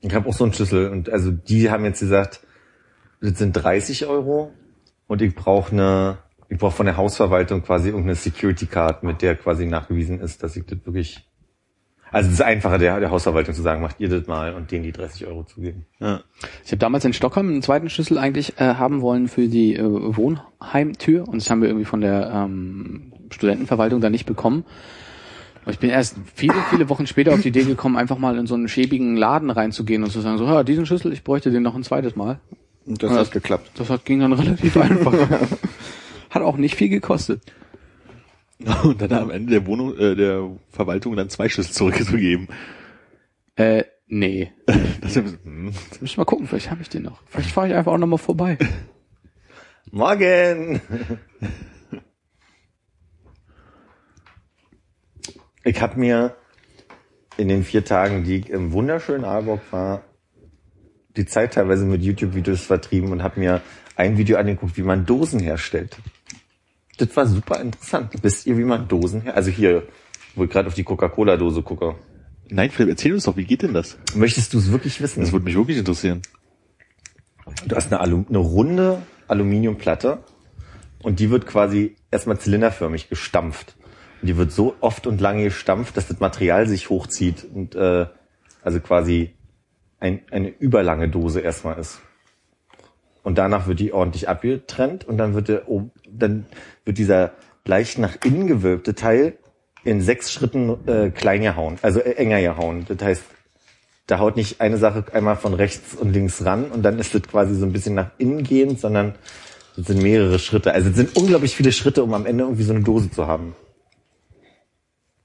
Ich 0.00 0.14
habe 0.14 0.28
auch 0.28 0.32
so 0.32 0.44
einen 0.44 0.54
Schlüssel 0.54 0.88
und 0.88 1.10
also 1.10 1.30
die 1.30 1.70
haben 1.70 1.84
jetzt 1.84 2.00
gesagt, 2.00 2.40
das 3.20 3.38
sind 3.38 3.52
30 3.52 4.06
Euro 4.06 4.52
und 5.06 5.20
ich 5.20 5.34
brauche 5.34 5.72
eine, 5.72 6.18
ich 6.48 6.56
brauche 6.56 6.72
von 6.74 6.86
der 6.86 6.96
Hausverwaltung 6.96 7.62
quasi 7.62 7.88
irgendeine 7.88 8.14
Security 8.14 8.66
Card, 8.66 9.02
mit 9.02 9.20
der 9.20 9.36
quasi 9.36 9.66
nachgewiesen 9.66 10.18
ist, 10.18 10.42
dass 10.42 10.56
ich 10.56 10.64
das 10.64 10.78
wirklich. 10.84 11.28
Also 12.12 12.28
es 12.28 12.34
ist 12.34 12.42
einfacher 12.42 12.78
der, 12.78 13.00
der 13.00 13.10
Hausverwaltung 13.10 13.54
zu 13.54 13.62
sagen, 13.62 13.80
macht 13.82 13.96
ihr 13.98 14.08
das 14.08 14.26
mal 14.26 14.54
und 14.54 14.70
denen 14.70 14.84
die 14.84 14.92
30 14.92 15.26
Euro 15.26 15.44
zugeben. 15.44 15.86
ja. 15.98 16.20
Ich 16.64 16.70
habe 16.70 16.78
damals 16.78 17.04
in 17.04 17.12
Stockholm 17.12 17.48
einen 17.48 17.62
zweiten 17.62 17.88
Schlüssel 17.90 18.18
eigentlich 18.18 18.58
äh, 18.60 18.74
haben 18.74 19.00
wollen 19.00 19.28
für 19.28 19.48
die 19.48 19.76
äh, 19.76 19.82
Wohnheimtür 19.82 21.26
und 21.26 21.36
das 21.40 21.48
haben 21.50 21.60
wir 21.62 21.68
irgendwie 21.68 21.84
von 21.86 22.00
der 22.00 22.30
ähm, 22.34 23.12
Studentenverwaltung 23.30 24.00
dann 24.00 24.12
nicht 24.12 24.26
bekommen. 24.26 24.64
Aber 25.62 25.70
ich 25.70 25.78
bin 25.78 25.90
erst 25.90 26.16
viele, 26.34 26.54
viele 26.70 26.88
Wochen 26.88 27.06
später 27.06 27.32
auf 27.32 27.40
die 27.40 27.48
Idee 27.48 27.62
gekommen, 27.64 27.96
einfach 27.96 28.18
mal 28.18 28.36
in 28.36 28.46
so 28.48 28.54
einen 28.54 28.68
schäbigen 28.68 29.16
Laden 29.16 29.48
reinzugehen 29.50 30.02
und 30.02 30.10
zu 30.10 30.20
sagen, 30.20 30.36
so, 30.38 30.44
ja, 30.44 30.64
diesen 30.64 30.86
Schlüssel, 30.86 31.12
ich 31.12 31.22
bräuchte 31.22 31.50
den 31.52 31.62
noch 31.62 31.76
ein 31.76 31.84
zweites 31.84 32.16
Mal. 32.16 32.40
Und 32.84 33.00
das 33.02 33.12
Ja. 33.12 33.18
hat 33.18 33.30
geklappt. 33.30 33.70
Das 33.76 33.88
hat, 33.88 34.04
ging 34.04 34.18
dann 34.20 34.32
relativ 34.32 34.76
einfach. 34.76 35.14
Hat 36.30 36.42
auch 36.42 36.56
nicht 36.56 36.74
viel 36.76 36.88
gekostet. 36.88 37.42
Und 38.82 39.00
dann 39.00 39.12
am 39.12 39.30
Ende 39.30 39.50
der 39.50 39.66
Wohnung, 39.66 39.96
äh, 39.96 40.14
der 40.14 40.50
Verwaltung 40.70 41.16
dann 41.16 41.28
zwei 41.28 41.48
Schlüssel 41.48 41.72
zurückzugeben. 41.72 42.48
Äh, 43.56 43.84
nee. 44.06 44.52
Das 45.00 45.16
ist, 45.16 45.38
hm. 45.44 45.64
Müssen 45.64 46.16
wir 46.16 46.16
mal 46.18 46.24
gucken, 46.24 46.46
vielleicht 46.46 46.70
habe 46.70 46.82
ich 46.82 46.88
den 46.88 47.02
noch. 47.02 47.20
Vielleicht 47.26 47.50
fahre 47.50 47.68
ich 47.68 47.74
einfach 47.74 47.92
auch 47.92 47.98
nochmal 47.98 48.18
vorbei. 48.18 48.56
Morgen! 49.90 50.80
Ich 55.64 55.80
habe 55.80 55.98
mir 55.98 56.36
in 57.36 57.48
den 57.48 57.64
vier 57.64 57.84
Tagen, 57.84 58.24
die 58.24 58.36
ich 58.36 58.50
im 58.50 58.72
wunderschönen 58.72 59.24
Aalborg 59.24 59.60
war, 59.70 60.02
die 61.16 61.26
Zeit 61.26 61.54
teilweise 61.54 61.84
mit 61.84 62.02
YouTube-Videos 62.02 62.62
vertrieben 62.62 63.12
und 63.12 63.22
habe 63.22 63.40
mir 63.40 63.60
ein 63.96 64.16
Video 64.16 64.38
angeguckt, 64.38 64.76
wie 64.76 64.82
man 64.82 65.04
Dosen 65.04 65.40
herstellt. 65.40 65.96
Das 66.98 67.16
war 67.16 67.26
super 67.26 67.60
interessant. 67.60 68.12
Wisst 68.22 68.46
ihr, 68.46 68.58
wie 68.58 68.64
man 68.64 68.88
Dosen 68.88 69.22
her... 69.22 69.36
Also 69.36 69.50
hier, 69.50 69.84
wo 70.34 70.44
ich 70.44 70.50
gerade 70.50 70.68
auf 70.68 70.74
die 70.74 70.84
Coca-Cola-Dose 70.84 71.62
gucke. 71.62 71.96
Nein, 72.48 72.70
Philipp, 72.70 72.90
erzähl 72.90 73.14
uns 73.14 73.24
doch, 73.24 73.36
wie 73.36 73.44
geht 73.44 73.62
denn 73.62 73.72
das? 73.72 73.96
Möchtest 74.14 74.52
du 74.52 74.58
es 74.58 74.70
wirklich 74.70 75.00
wissen? 75.00 75.20
Das 75.20 75.32
würde 75.32 75.44
mich 75.44 75.56
wirklich 75.56 75.78
interessieren. 75.78 76.20
Du 77.66 77.74
hast 77.76 77.86
eine, 77.92 78.00
Alu 78.00 78.24
eine 78.28 78.38
runde 78.38 79.02
Aluminiumplatte 79.28 80.18
und 81.02 81.18
die 81.18 81.30
wird 81.30 81.46
quasi 81.46 81.96
erstmal 82.10 82.38
zylinderförmig 82.38 83.08
gestampft. 83.08 83.74
Und 84.20 84.28
die 84.28 84.36
wird 84.36 84.52
so 84.52 84.76
oft 84.80 85.06
und 85.06 85.20
lange 85.20 85.44
gestampft, 85.44 85.96
dass 85.96 86.08
das 86.08 86.20
Material 86.20 86.66
sich 86.66 86.90
hochzieht 86.90 87.46
und 87.52 87.74
äh, 87.74 88.06
also 88.62 88.80
quasi 88.80 89.34
ein, 89.98 90.20
eine 90.30 90.48
überlange 90.48 91.08
Dose 91.08 91.40
erstmal 91.40 91.78
ist. 91.78 92.00
Und 93.22 93.38
danach 93.38 93.66
wird 93.66 93.80
die 93.80 93.92
ordentlich 93.92 94.28
abgetrennt 94.28 95.04
und 95.04 95.16
dann 95.16 95.34
wird 95.34 95.48
der, 95.48 95.68
oben- 95.68 95.92
dann 96.18 96.46
wird 96.84 96.98
dieser 96.98 97.32
leicht 97.64 97.98
nach 97.98 98.16
innen 98.24 98.46
gewölbte 98.46 98.94
Teil 98.94 99.38
in 99.84 100.00
sechs 100.00 100.32
Schritten 100.32 100.86
äh, 100.86 101.10
klein 101.10 101.42
gehauen, 101.42 101.78
also 101.82 102.00
äh, 102.00 102.12
enger 102.12 102.40
gehauen. 102.40 102.84
Das 102.88 103.02
heißt, 103.02 103.22
da 104.06 104.18
haut 104.18 104.36
nicht 104.36 104.60
eine 104.60 104.76
Sache 104.76 105.04
einmal 105.12 105.36
von 105.36 105.54
rechts 105.54 105.94
und 105.94 106.12
links 106.12 106.44
ran 106.44 106.70
und 106.70 106.82
dann 106.82 106.98
ist 106.98 107.14
das 107.14 107.22
quasi 107.22 107.54
so 107.54 107.64
ein 107.66 107.72
bisschen 107.72 107.94
nach 107.94 108.10
innen 108.18 108.42
gehend, 108.42 108.80
sondern 108.80 109.14
das 109.76 109.86
sind 109.86 110.02
mehrere 110.02 110.38
Schritte. 110.38 110.72
Also 110.72 110.90
es 110.90 110.96
sind 110.96 111.16
unglaublich 111.16 111.56
viele 111.56 111.72
Schritte, 111.72 112.02
um 112.02 112.12
am 112.14 112.26
Ende 112.26 112.44
irgendwie 112.44 112.64
so 112.64 112.74
eine 112.74 112.82
Dose 112.82 113.10
zu 113.10 113.26
haben. 113.26 113.54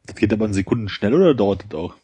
Das 0.05 0.15
geht 0.15 0.31
aber 0.31 0.45
in 0.45 0.53
Sekunden 0.53 0.89
schnell 0.89 1.13
oder 1.13 1.35
dauert 1.35 1.65
das 1.67 1.77
auch? 1.77 1.95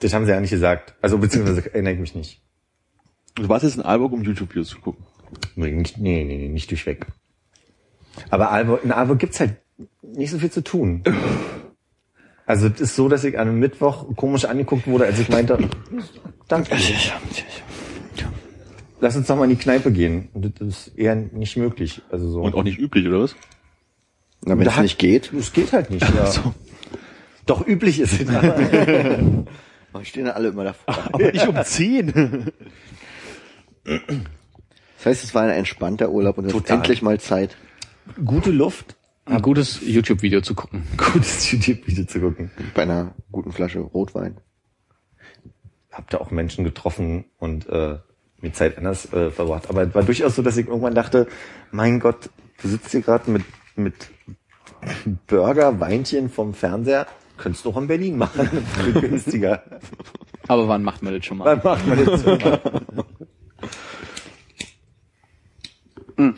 Das 0.00 0.12
haben 0.12 0.26
sie 0.26 0.32
ja 0.32 0.40
nicht 0.40 0.50
gesagt. 0.50 0.94
Also 1.00 1.18
beziehungsweise 1.18 1.72
erinnere 1.72 1.94
ich 1.94 2.00
mich 2.00 2.14
nicht. 2.14 2.42
Du 3.34 3.48
warst 3.48 3.64
jetzt 3.64 3.76
in 3.76 3.82
Aalborg, 3.82 4.12
um 4.12 4.22
YouTube-Videos 4.22 4.68
zu 4.68 4.80
gucken. 4.80 5.04
Nee, 5.54 5.70
nee, 5.70 5.84
nee, 5.96 6.24
nee, 6.24 6.48
nicht 6.48 6.70
durchweg. 6.70 7.06
Aber 8.28 8.50
Aalborg, 8.50 8.84
in 8.84 8.92
Aalborg 8.92 9.18
gibt's 9.18 9.40
halt 9.40 9.56
nicht 10.02 10.30
so 10.30 10.38
viel 10.38 10.50
zu 10.50 10.62
tun. 10.62 11.02
Also 12.46 12.66
es 12.66 12.80
ist 12.80 12.96
so, 12.96 13.08
dass 13.08 13.24
ich 13.24 13.38
an 13.38 13.48
einem 13.48 13.60
Mittwoch 13.60 14.06
komisch 14.16 14.44
angeguckt 14.44 14.86
wurde, 14.86 15.06
als 15.06 15.18
ich 15.18 15.28
meinte, 15.28 15.58
danke. 16.48 16.76
Lass 19.00 19.16
uns 19.16 19.28
doch 19.28 19.36
mal 19.36 19.44
in 19.44 19.50
die 19.50 19.56
Kneipe 19.56 19.92
gehen. 19.92 20.28
Und 20.34 20.60
das 20.60 20.68
ist 20.86 20.98
eher 20.98 21.14
nicht 21.14 21.56
möglich. 21.56 22.02
Also 22.10 22.28
so. 22.28 22.42
Und 22.42 22.54
auch 22.54 22.64
nicht 22.64 22.78
üblich, 22.78 23.06
oder 23.06 23.20
was? 23.20 23.34
Na, 24.44 24.58
wenn 24.58 24.64
Da 24.64 24.72
es 24.72 24.80
nicht 24.80 24.98
geht, 24.98 25.32
Es 25.32 25.52
geht 25.52 25.72
halt 25.72 25.90
nicht. 25.90 26.02
Ja. 26.02 26.30
Doch 27.46 27.66
üblich 27.66 28.00
ist 28.00 28.20
es. 28.20 28.26
dann 28.26 29.46
stehen 30.02 30.28
alle 30.28 30.48
immer 30.48 30.64
davor. 30.64 30.94
Aber 31.12 31.32
nicht 31.32 31.46
um 31.46 31.62
10. 31.62 32.52
Das 33.84 35.06
heißt, 35.06 35.24
es 35.24 35.34
war 35.34 35.42
ein 35.44 35.50
entspannter 35.50 36.10
Urlaub 36.10 36.38
und 36.38 36.46
es 36.46 36.54
ist 36.54 36.70
endlich 36.70 37.00
mal 37.00 37.18
Zeit. 37.18 37.56
Gute 38.24 38.50
Luft, 38.50 38.96
Ein 39.26 39.42
gutes 39.42 39.80
YouTube-Video 39.82 40.40
zu 40.40 40.54
gucken. 40.54 40.82
gutes 40.96 41.50
YouTube-Video 41.50 42.04
zu 42.04 42.20
gucken. 42.20 42.50
Bei 42.74 42.82
einer 42.82 43.14
guten 43.30 43.52
Flasche 43.52 43.80
Rotwein. 43.80 44.38
Hab 45.92 46.10
da 46.10 46.18
auch 46.18 46.30
Menschen 46.30 46.64
getroffen 46.64 47.24
und 47.38 47.68
äh, 47.68 47.98
mir 48.40 48.52
Zeit 48.52 48.78
anders 48.78 49.12
äh, 49.12 49.30
verbracht. 49.30 49.68
Aber 49.68 49.82
es 49.82 49.94
war 49.94 50.02
durchaus 50.02 50.36
so, 50.36 50.42
dass 50.42 50.56
ich 50.56 50.66
irgendwann 50.66 50.94
dachte, 50.94 51.26
mein 51.70 52.00
Gott, 52.00 52.30
du 52.62 52.68
sitzt 52.68 52.90
hier 52.90 53.02
gerade 53.02 53.30
mit, 53.30 53.44
mit 53.76 53.94
Burger, 55.26 55.78
Weinchen 55.78 56.30
vom 56.30 56.54
Fernseher, 56.54 57.06
könntest 57.36 57.64
du 57.64 57.70
auch 57.70 57.76
in 57.76 57.86
Berlin 57.86 58.16
machen. 58.16 58.48
Günstiger. 59.00 59.62
Aber 60.48 60.68
wann 60.68 60.82
macht 60.82 61.02
man 61.02 61.14
das 61.14 61.24
schon 61.24 61.38
mal? 61.38 61.56
Dann 61.56 61.62
macht 61.62 61.86
man 61.86 61.98
jetzt 61.98 62.24
so 62.24 62.36
mal. 62.36 62.60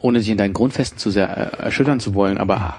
Ohne 0.00 0.20
sich 0.20 0.30
in 0.30 0.38
deinen 0.38 0.54
Grundfesten 0.54 0.98
zu 0.98 1.10
sehr 1.10 1.28
äh, 1.36 1.62
erschüttern 1.64 2.00
zu 2.00 2.14
wollen, 2.14 2.38
aber 2.38 2.76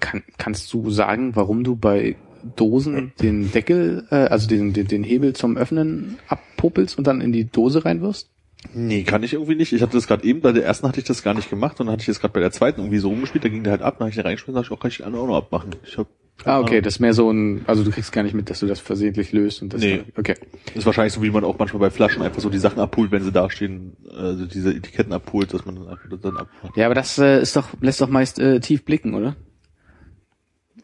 kann, 0.00 0.24
kannst 0.36 0.72
du 0.72 0.90
sagen, 0.90 1.36
warum 1.36 1.64
du 1.64 1.76
bei 1.76 2.16
Dosen 2.56 3.12
den 3.20 3.50
Deckel, 3.52 4.06
äh, 4.10 4.16
also 4.16 4.48
den, 4.48 4.72
den, 4.72 4.86
den 4.86 5.04
Hebel 5.04 5.32
zum 5.32 5.56
Öffnen 5.56 6.18
abpuppelst 6.28 6.98
und 6.98 7.06
dann 7.06 7.20
in 7.20 7.32
die 7.32 7.50
Dose 7.50 7.84
reinwirfst? 7.84 8.28
Nee, 8.74 9.04
kann 9.04 9.22
ich 9.22 9.32
irgendwie 9.32 9.54
nicht. 9.54 9.72
Ich 9.72 9.82
hatte 9.82 9.92
das 9.92 10.06
gerade 10.06 10.24
eben, 10.24 10.40
bei 10.40 10.52
der 10.52 10.64
ersten 10.64 10.88
hatte 10.88 11.00
ich 11.00 11.06
das 11.06 11.22
gar 11.22 11.34
nicht 11.34 11.50
gemacht 11.50 11.78
und 11.80 11.86
dann 11.86 11.94
hatte 11.94 12.02
ich 12.02 12.06
das 12.06 12.20
gerade 12.20 12.34
bei 12.34 12.40
der 12.40 12.52
zweiten 12.52 12.80
irgendwie 12.80 12.98
so 12.98 13.08
rumgespielt, 13.08 13.44
da 13.44 13.48
ging 13.48 13.62
der 13.62 13.72
halt 13.72 13.82
ab, 13.82 13.94
dann 13.98 14.06
habe 14.06 14.10
ich 14.10 14.16
den 14.16 14.24
reingeschmissen, 14.24 14.54
sag 14.54 14.64
ich, 14.64 14.72
auch 14.72 14.80
kann 14.80 14.90
ich 14.90 14.98
den 14.98 15.06
anderen 15.06 15.24
auch 15.24 15.28
noch 15.28 15.36
abmachen. 15.36 15.76
Ich 15.84 15.98
hab, 15.98 16.08
Ah, 16.44 16.60
okay, 16.60 16.80
das 16.80 16.94
ist 16.94 17.00
mehr 17.00 17.14
so 17.14 17.30
ein, 17.30 17.64
also 17.66 17.82
du 17.82 17.90
kriegst 17.90 18.12
gar 18.12 18.22
nicht 18.22 18.34
mit, 18.34 18.50
dass 18.50 18.60
du 18.60 18.66
das 18.66 18.78
versehentlich 18.78 19.32
löst 19.32 19.62
und 19.62 19.72
das. 19.72 19.80
Nee. 19.80 20.04
Okay. 20.16 20.34
ist 20.74 20.86
wahrscheinlich 20.86 21.12
so, 21.12 21.22
wie 21.22 21.30
man 21.30 21.44
auch 21.44 21.58
manchmal 21.58 21.80
bei 21.80 21.90
Flaschen 21.90 22.22
einfach 22.22 22.40
so 22.40 22.50
die 22.50 22.58
Sachen 22.58 22.78
abholt, 22.78 23.10
wenn 23.10 23.24
sie 23.24 23.32
da 23.32 23.50
stehen, 23.50 23.96
also 24.16 24.46
diese 24.46 24.72
Etiketten 24.72 25.12
abholt, 25.12 25.52
dass 25.52 25.64
man 25.64 25.76
dann 25.76 25.88
einfach 25.88 26.08
das 26.08 26.20
dann 26.20 26.36
abmacht. 26.36 26.76
Ja, 26.76 26.86
aber 26.86 26.94
das 26.94 27.18
äh, 27.18 27.40
ist 27.40 27.56
doch, 27.56 27.68
lässt 27.80 28.00
doch 28.00 28.08
meist 28.08 28.38
äh, 28.38 28.60
tief 28.60 28.84
blicken, 28.84 29.14
oder? 29.14 29.34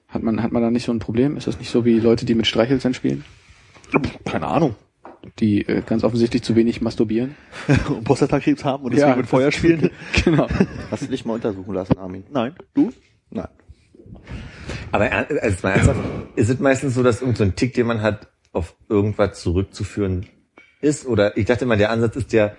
Hat 0.09 0.22
man, 0.22 0.42
hat 0.42 0.53
man 0.53 0.62
da 0.62 0.70
nicht 0.70 0.84
so 0.84 0.92
ein 0.92 0.98
Problem? 0.98 1.36
Ist 1.36 1.46
das 1.46 1.59
nicht 1.59 1.70
so 1.70 1.84
wie 1.84 1.98
Leute, 1.98 2.26
die 2.26 2.34
mit 2.34 2.46
Streichhölzern 2.46 2.92
spielen? 2.92 3.24
Keine 4.24 4.46
Ahnung. 4.46 4.74
Die 5.38 5.66
äh, 5.66 5.82
ganz 5.86 6.03
offensichtlich 6.03 6.42
zu 6.42 6.57
wenig 6.57 6.80
masturbieren? 6.80 7.36
Und 7.88 8.05
Prostatakrebs 8.05 8.64
haben 8.64 8.84
und 8.84 8.92
deswegen 8.92 9.18
mit 9.18 9.26
Feuer 9.26 9.53
spielen? 9.53 9.90
genau. 10.24 10.48
Hast 10.90 11.05
du 11.05 11.07
dich 11.07 11.24
mal 11.24 11.34
untersuchen 11.34 11.72
lassen, 11.72 11.96
Armin? 11.96 12.24
Nein. 12.30 12.55
Du? 12.74 12.92
Nein. 13.30 13.48
Aber 14.90 15.06
er- 15.06 15.28
also 15.42 15.66
ernsthaft, 15.66 16.00
ist 16.36 16.50
es 16.50 16.58
meistens 16.60 16.94
so, 16.94 17.02
dass 17.02 17.20
irgend 17.20 17.36
so 17.38 17.44
ein 17.44 17.56
Tick, 17.56 17.74
den 17.74 17.86
man 17.86 18.02
hat, 18.02 18.28
auf 18.52 18.74
irgendwas 18.88 19.40
zurückzuführen 19.40 20.26
ist? 20.80 21.06
Oder 21.06 21.36
ich 21.36 21.46
dachte 21.46 21.64
immer, 21.64 21.76
der 21.76 21.90
Ansatz 21.90 22.16
ist 22.16 22.32
ja, 22.32 22.52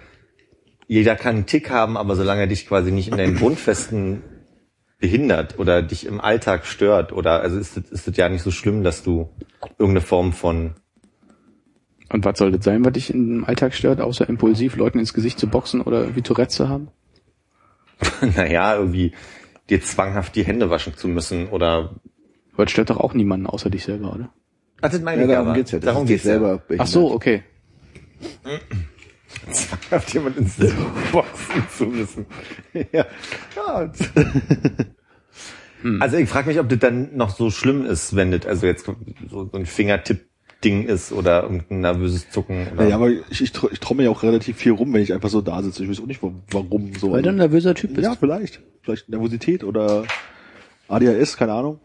jeder 0.87 1.15
kann 1.15 1.35
einen 1.35 1.45
Tick 1.45 1.69
haben, 1.69 1.97
aber 1.97 2.15
solange 2.15 2.41
er 2.41 2.47
dich 2.47 2.67
quasi 2.67 2.91
nicht 2.91 3.09
in 3.09 3.17
deinen 3.17 3.35
Grundfesten 3.35 4.21
behindert 4.99 5.59
oder 5.59 5.81
dich 5.81 6.05
im 6.05 6.21
Alltag 6.21 6.65
stört, 6.65 7.11
oder 7.11 7.41
also 7.41 7.57
ist 7.57 7.77
es, 7.77 7.91
ist 7.91 8.07
es 8.07 8.17
ja 8.17 8.29
nicht 8.29 8.41
so 8.41 8.51
schlimm, 8.51 8.83
dass 8.83 9.03
du 9.03 9.29
irgendeine 9.77 10.01
Form 10.01 10.33
von 10.33 10.75
Und 12.09 12.25
was 12.25 12.37
soll 12.37 12.51
das 12.51 12.63
sein, 12.63 12.85
was 12.85 12.93
dich 12.93 13.13
im 13.13 13.43
Alltag 13.45 13.73
stört, 13.73 14.01
außer 14.01 14.27
impulsiv 14.27 14.75
Leuten 14.75 14.99
ins 14.99 15.13
Gesicht 15.13 15.39
zu 15.39 15.47
boxen 15.47 15.81
oder 15.81 16.15
wie 16.15 16.21
Tourette 16.21 16.53
zu 16.53 16.69
haben? 16.69 16.89
naja, 18.35 18.75
irgendwie 18.75 19.13
dir 19.69 19.81
zwanghaft 19.81 20.35
die 20.35 20.43
Hände 20.43 20.69
waschen 20.69 20.95
zu 20.95 21.07
müssen 21.07 21.47
oder 21.49 21.95
Aber 22.53 22.65
das 22.65 22.71
stört 22.71 22.89
doch 22.89 22.97
auch 22.97 23.13
niemanden 23.13 23.47
außer 23.47 23.69
dich 23.69 23.83
selber, 23.83 24.13
oder? 24.13 24.33
Ach, 24.81 24.89
das 24.89 25.01
meine 25.01 25.21
Ja, 25.21 25.27
darum 25.27 25.47
aber. 25.47 25.57
geht's 25.57 25.71
ja. 25.71 25.79
Das 25.79 25.85
Darum 25.85 26.05
geht's 26.05 26.23
ja. 26.23 26.31
selber 26.31 26.57
behindert. 26.57 26.87
Ach 26.87 26.91
so, 26.91 27.11
okay. 27.11 27.43
Zwanghaft 29.51 30.13
jemand 30.13 30.37
ins 30.37 30.57
Boxen 31.11 31.63
zu 31.75 31.85
müssen. 31.85 32.25
ja. 32.91 33.05
ja. 33.55 33.91
Also 35.99 36.17
ich 36.17 36.29
frage 36.29 36.47
mich, 36.47 36.59
ob 36.59 36.69
das 36.69 36.79
dann 36.79 37.15
noch 37.15 37.29
so 37.29 37.49
schlimm 37.49 37.85
ist, 37.85 38.15
wenn 38.15 38.31
das 38.31 38.45
also 38.45 38.65
jetzt 38.65 38.85
so, 38.85 38.95
so 39.29 39.49
ein 39.53 39.65
Fingertipp-Ding 40.63 40.83
ist 40.87 41.11
oder 41.11 41.43
irgendein 41.43 41.81
nervöses 41.81 42.29
Zucken. 42.29 42.67
Oder 42.73 42.83
Naja, 42.83 42.95
aber 42.95 43.09
ich, 43.09 43.21
ich, 43.41 43.41
ich 43.71 43.79
trommel 43.79 44.05
ja 44.05 44.11
auch 44.11 44.23
relativ 44.23 44.57
viel 44.57 44.71
rum, 44.71 44.93
wenn 44.93 45.01
ich 45.01 45.13
einfach 45.13 45.29
so 45.29 45.41
da 45.41 45.61
sitze. 45.61 45.83
Ich 45.83 45.89
weiß 45.89 45.99
auch 46.01 46.05
nicht, 46.07 46.23
wa- 46.23 46.33
warum 46.51 46.93
so. 46.95 47.11
Weil 47.11 47.21
du 47.21 47.29
ein 47.29 47.35
nervöser 47.35 47.75
Typ 47.75 47.93
bist. 47.93 48.05
ja, 48.05 48.15
vielleicht. 48.15 48.61
Vielleicht 48.81 49.09
Nervosität 49.09 49.63
oder 49.63 50.03
ADHS, 50.87 51.37
keine 51.37 51.53
Ahnung. 51.53 51.79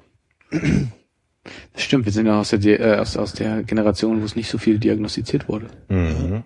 Das 0.50 1.82
stimmt, 1.82 2.04
wir 2.04 2.12
sind 2.12 2.26
ja 2.26 2.40
aus 2.40 2.50
der, 2.50 2.58
De- 2.58 2.76
äh, 2.80 2.96
aus, 2.98 3.16
aus 3.16 3.32
der 3.32 3.62
Generation, 3.62 4.20
wo 4.20 4.24
es 4.24 4.36
nicht 4.36 4.48
so 4.48 4.58
viel 4.58 4.78
diagnostiziert 4.78 5.48
wurde. 5.48 5.66
Mhm. 5.88 6.42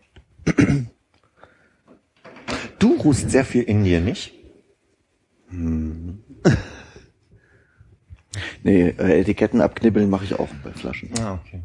Du 2.79 2.95
ruhst 2.97 3.31
sehr 3.31 3.45
viel 3.45 3.63
in 3.63 3.85
dir, 3.85 4.01
nicht? 4.01 4.35
Nee, 8.63 8.89
äh, 8.89 9.21
Etiketten 9.21 9.61
abknibbeln 9.61 10.09
mache 10.11 10.25
ich 10.25 10.35
auch 10.39 10.49
bei 10.65 10.71
Flaschen. 10.73 11.11
Ah, 11.21 11.35
okay. 11.45 11.63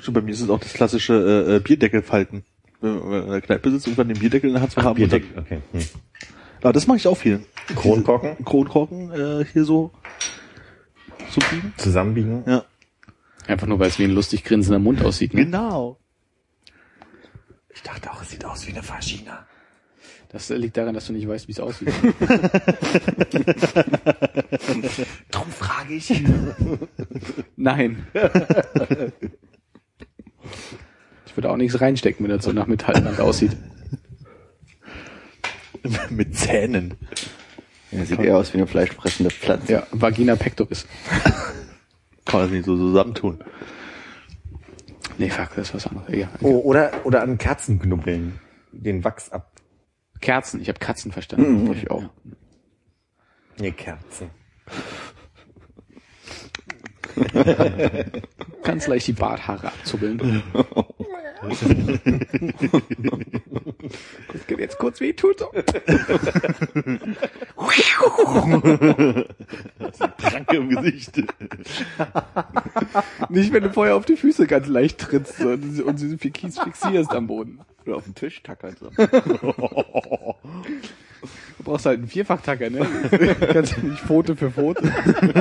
Stimmt, 0.00 0.14
Bei 0.14 0.20
mir 0.20 0.32
ist 0.32 0.40
es 0.40 0.50
auch 0.50 0.60
das 0.60 0.72
klassische 0.72 1.14
äh, 1.14 1.56
äh, 1.56 1.60
Bierdeckelfalten. 1.60 2.44
Wenn 2.80 2.98
man 2.98 3.22
in 3.24 3.30
der 3.30 3.40
Kneipe 3.40 3.70
sitzt, 3.70 3.86
irgendwann 3.86 4.08
den 4.08 4.18
Bierdeckel 4.18 4.48
in 4.48 4.54
der 4.54 4.62
Hand 4.62 4.72
zu 4.72 4.80
haben. 4.80 4.88
und 4.90 4.96
Bierdeckel, 4.96 5.38
okay. 5.38 5.60
Hm. 5.72 5.80
Dann, 5.80 5.90
aber 6.62 6.72
das 6.72 6.86
mache 6.86 6.96
ich 6.98 7.06
auch 7.06 7.16
viel. 7.16 7.44
Kronkorken 7.74 8.44
Kronkorken 8.44 9.10
äh, 9.12 9.44
hier 9.52 9.64
so 9.64 9.92
zu 11.30 11.40
biegen. 11.50 11.72
zusammenbiegen. 11.76 12.44
Ja. 12.46 12.64
Einfach 13.46 13.66
nur, 13.66 13.78
weil 13.78 13.88
es 13.88 13.98
wie 13.98 14.04
ein 14.04 14.10
lustig 14.10 14.44
grinsender 14.44 14.78
Mund 14.78 15.04
aussieht. 15.04 15.34
Ne? 15.34 15.44
Genau. 15.44 15.98
Ich 17.74 17.82
dachte 17.82 18.10
auch, 18.10 18.22
es 18.22 18.30
sieht 18.30 18.44
aus 18.44 18.66
wie 18.66 18.72
eine 18.72 18.86
Vagina. 18.86 19.46
Das 20.30 20.48
liegt 20.48 20.76
daran, 20.76 20.94
dass 20.94 21.06
du 21.06 21.12
nicht 21.12 21.28
weißt, 21.28 21.46
wie 21.46 21.52
es 21.52 21.60
aussieht. 21.60 21.88
Drum 25.30 25.50
frage 25.50 25.94
ich. 25.94 26.24
Nein. 27.56 28.06
ich 31.26 31.36
würde 31.36 31.50
auch 31.50 31.56
nichts 31.56 31.80
reinstecken, 31.80 32.24
wenn 32.24 32.34
das 32.34 32.44
so 32.44 32.52
nach 32.52 32.66
Metallband 32.66 33.20
aussieht. 33.20 33.56
Mit 36.10 36.36
Zähnen. 36.36 36.94
Ja, 37.90 38.04
sieht 38.04 38.18
eher 38.20 38.36
aus 38.36 38.52
wie 38.52 38.58
eine 38.58 38.66
fleischfressende 38.66 39.30
Pflanze. 39.30 39.72
Ja, 39.72 39.86
Vagina 39.92 40.36
pectoris. 40.36 40.86
Kann 42.24 42.40
man 42.40 42.42
das 42.42 42.50
nicht 42.50 42.64
so 42.64 42.76
zusammentun. 42.76 43.42
Nee, 45.18 45.30
fuck, 45.30 45.50
das 45.54 45.68
ist 45.68 45.74
was 45.74 45.86
anderes. 45.86 46.08
Egal. 46.08 46.28
Oh, 46.40 46.58
oder, 46.60 46.92
oder 47.04 47.22
an 47.22 47.38
Kerzen 47.38 47.78
knubbeln. 47.78 48.40
Den 48.72 49.04
Wachs 49.04 49.30
ab. 49.30 49.52
Kerzen, 50.20 50.60
ich 50.60 50.68
habe 50.68 50.78
Katzen 50.78 51.12
verstanden. 51.12 51.64
Mhm, 51.64 51.72
ich 51.72 51.90
auch. 51.90 52.02
Ja. 52.02 52.10
Nee, 53.58 53.72
Kerzen. 53.72 54.30
Ganz 58.62 58.86
leicht 58.86 59.06
die 59.06 59.12
Barthaare 59.12 59.68
abzubbeln. 59.68 60.42
das 64.32 64.46
geht 64.46 64.58
jetzt 64.58 64.78
kurz 64.78 65.00
weh, 65.00 65.12
tut. 65.12 65.44
Pranke 70.18 70.56
im 70.56 70.68
Gesicht. 70.70 71.22
Nicht, 73.28 73.52
wenn 73.52 73.62
du 73.62 73.72
vorher 73.72 73.96
auf 73.96 74.06
die 74.06 74.16
Füße 74.16 74.46
ganz 74.46 74.66
leicht 74.66 74.98
trittst 74.98 75.40
und 75.40 75.98
sie- 75.98 76.18
fixierst 76.18 77.12
am 77.12 77.26
Boden. 77.26 77.60
Oder 77.84 77.96
auf 77.96 78.04
den 78.04 78.14
Tisch 78.14 78.42
tackern 78.42 78.76
so. 78.80 78.90
brauchst 81.66 81.84
halt 81.84 81.98
einen 81.98 82.08
Vierfachtacker, 82.08 82.70
ne? 82.70 82.86
Kannst 83.52 83.76
du 83.76 83.86
nicht 83.86 84.00
Pfote 84.00 84.36
für 84.36 84.50
Pfote. 84.50 84.82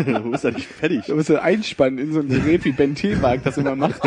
du 0.06 0.32
bist 0.32 0.44
ja 0.44 0.52
nicht 0.52 0.68
fertig. 0.68 1.06
Du 1.06 1.16
musst 1.16 1.30
du 1.30 1.42
einspannen 1.42 2.00
in 2.00 2.12
so 2.12 2.20
ein 2.20 2.28
Gerät 2.28 2.66
wie 2.66 2.72
Ben 2.72 2.96
Telmark 2.96 3.44
das 3.44 3.58
immer 3.58 3.76
macht. 3.76 4.02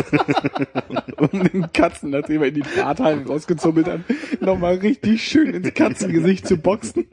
um 1.17 1.43
den 1.43 1.71
Katzen, 1.73 2.11
nachdem 2.11 2.41
er 2.41 2.49
in 2.49 2.55
die 2.55 2.63
Barthaare 2.75 3.25
rausgezummelt 3.25 3.87
hat, 3.87 4.01
nochmal 4.41 4.75
richtig 4.75 5.23
schön 5.23 5.53
ins 5.53 5.73
Katzengesicht 5.73 6.45
zu 6.45 6.57
boxen. 6.57 7.07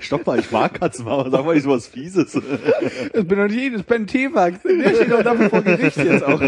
Stopp 0.00 0.26
mal, 0.26 0.38
ich 0.38 0.50
mag 0.52 0.74
Katzen, 0.78 1.08
aber 1.08 1.30
sag 1.30 1.44
mal 1.44 1.54
nicht 1.54 1.64
so 1.64 1.70
was 1.70 1.88
Fieses. 1.88 2.32
Das 2.32 3.24
bin 3.24 3.38
doch 3.38 3.48
nicht 3.48 3.58
ich, 3.58 3.72
das 3.72 3.80
ist 3.80 3.88
Ben 3.88 4.06
Tevax. 4.06 4.60
Der 4.62 4.94
steht 4.94 5.10
doch 5.10 5.22
dafür 5.22 5.50
vor 5.50 5.62
Gericht 5.62 5.96
jetzt 5.96 6.24
auch. 6.24 6.40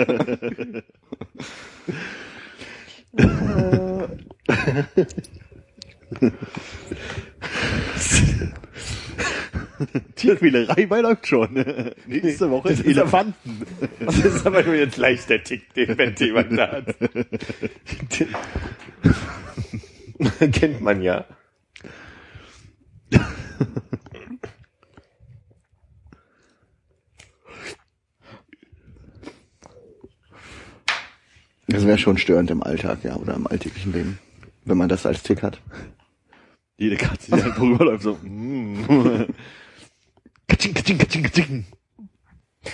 Tierquälerei 10.16 10.84
läuft 11.00 11.26
schon. 11.26 11.64
Nächste 12.06 12.50
Woche 12.50 12.70
ist 12.70 12.84
Elefanten. 12.84 13.62
Das 14.00 14.18
ist 14.18 14.46
aber 14.46 14.62
nur 14.62 14.74
jetzt 14.74 14.96
leicht 14.96 15.28
der 15.30 15.44
Tick, 15.44 15.72
den 15.74 15.96
Ben 15.96 16.14
Themann 16.14 16.56
da 16.56 16.72
hat. 16.72 16.94
Kennt 20.52 20.80
man 20.80 21.00
ja. 21.02 21.24
Das 31.68 31.86
wäre 31.86 31.98
schon 31.98 32.16
störend 32.16 32.50
im 32.50 32.62
Alltag, 32.62 33.04
ja, 33.04 33.14
oder 33.16 33.34
im 33.34 33.46
alltäglichen 33.46 33.92
Leben, 33.92 34.18
wenn 34.68 34.78
man 34.78 34.88
das 34.88 35.06
als 35.06 35.22
Tick 35.22 35.42
hat. 35.42 35.60
Jede 36.76 36.96
Katze, 36.96 37.26
die 37.26 37.32
einfach 37.32 37.60
rüberläuft, 37.60 38.02
so. 38.04 38.18
Mm. 38.22 39.26
Katsching, 40.46 40.74
katsching, 40.74 40.98
katsching, 40.98 41.22
katsching. 41.24 41.66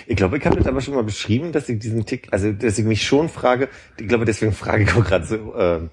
Ich 0.06 0.16
glaube, 0.16 0.38
ich 0.38 0.46
habe 0.46 0.56
das 0.56 0.66
aber 0.66 0.80
schon 0.80 0.94
mal 0.94 1.04
beschrieben, 1.04 1.52
dass 1.52 1.68
ich 1.68 1.78
diesen 1.78 2.04
Tick, 2.06 2.28
also 2.32 2.52
dass 2.52 2.78
ich 2.78 2.84
mich 2.84 3.06
schon 3.06 3.28
frage, 3.28 3.68
ich 3.98 4.08
glaube, 4.08 4.24
deswegen 4.24 4.52
frage 4.52 4.84
ich 4.84 4.94
auch 4.94 5.04
gerade 5.04 5.26
so 5.26 5.54
äh, 5.54 5.88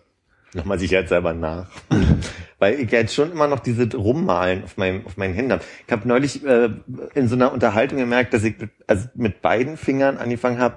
nochmal 0.53 0.79
sicherheitshalber 0.79 1.33
nach. 1.33 1.69
Weil 2.59 2.79
ich 2.79 2.91
jetzt 2.91 3.15
schon 3.15 3.31
immer 3.31 3.47
noch 3.47 3.59
diese 3.59 3.89
Rummalen 3.95 4.63
auf 4.63 4.77
meinem 4.77 5.05
auf 5.05 5.17
meinen 5.17 5.33
Händen 5.33 5.53
habe. 5.53 5.63
Ich 5.85 5.91
habe 5.91 6.07
neulich 6.07 6.45
äh, 6.45 6.69
in 7.15 7.27
so 7.27 7.35
einer 7.35 7.51
Unterhaltung 7.51 7.97
gemerkt, 7.97 8.33
dass 8.33 8.43
ich 8.43 8.59
mit, 8.59 8.69
also 8.87 9.07
mit 9.15 9.41
beiden 9.41 9.77
Fingern 9.77 10.17
angefangen 10.17 10.59
habe, 10.59 10.75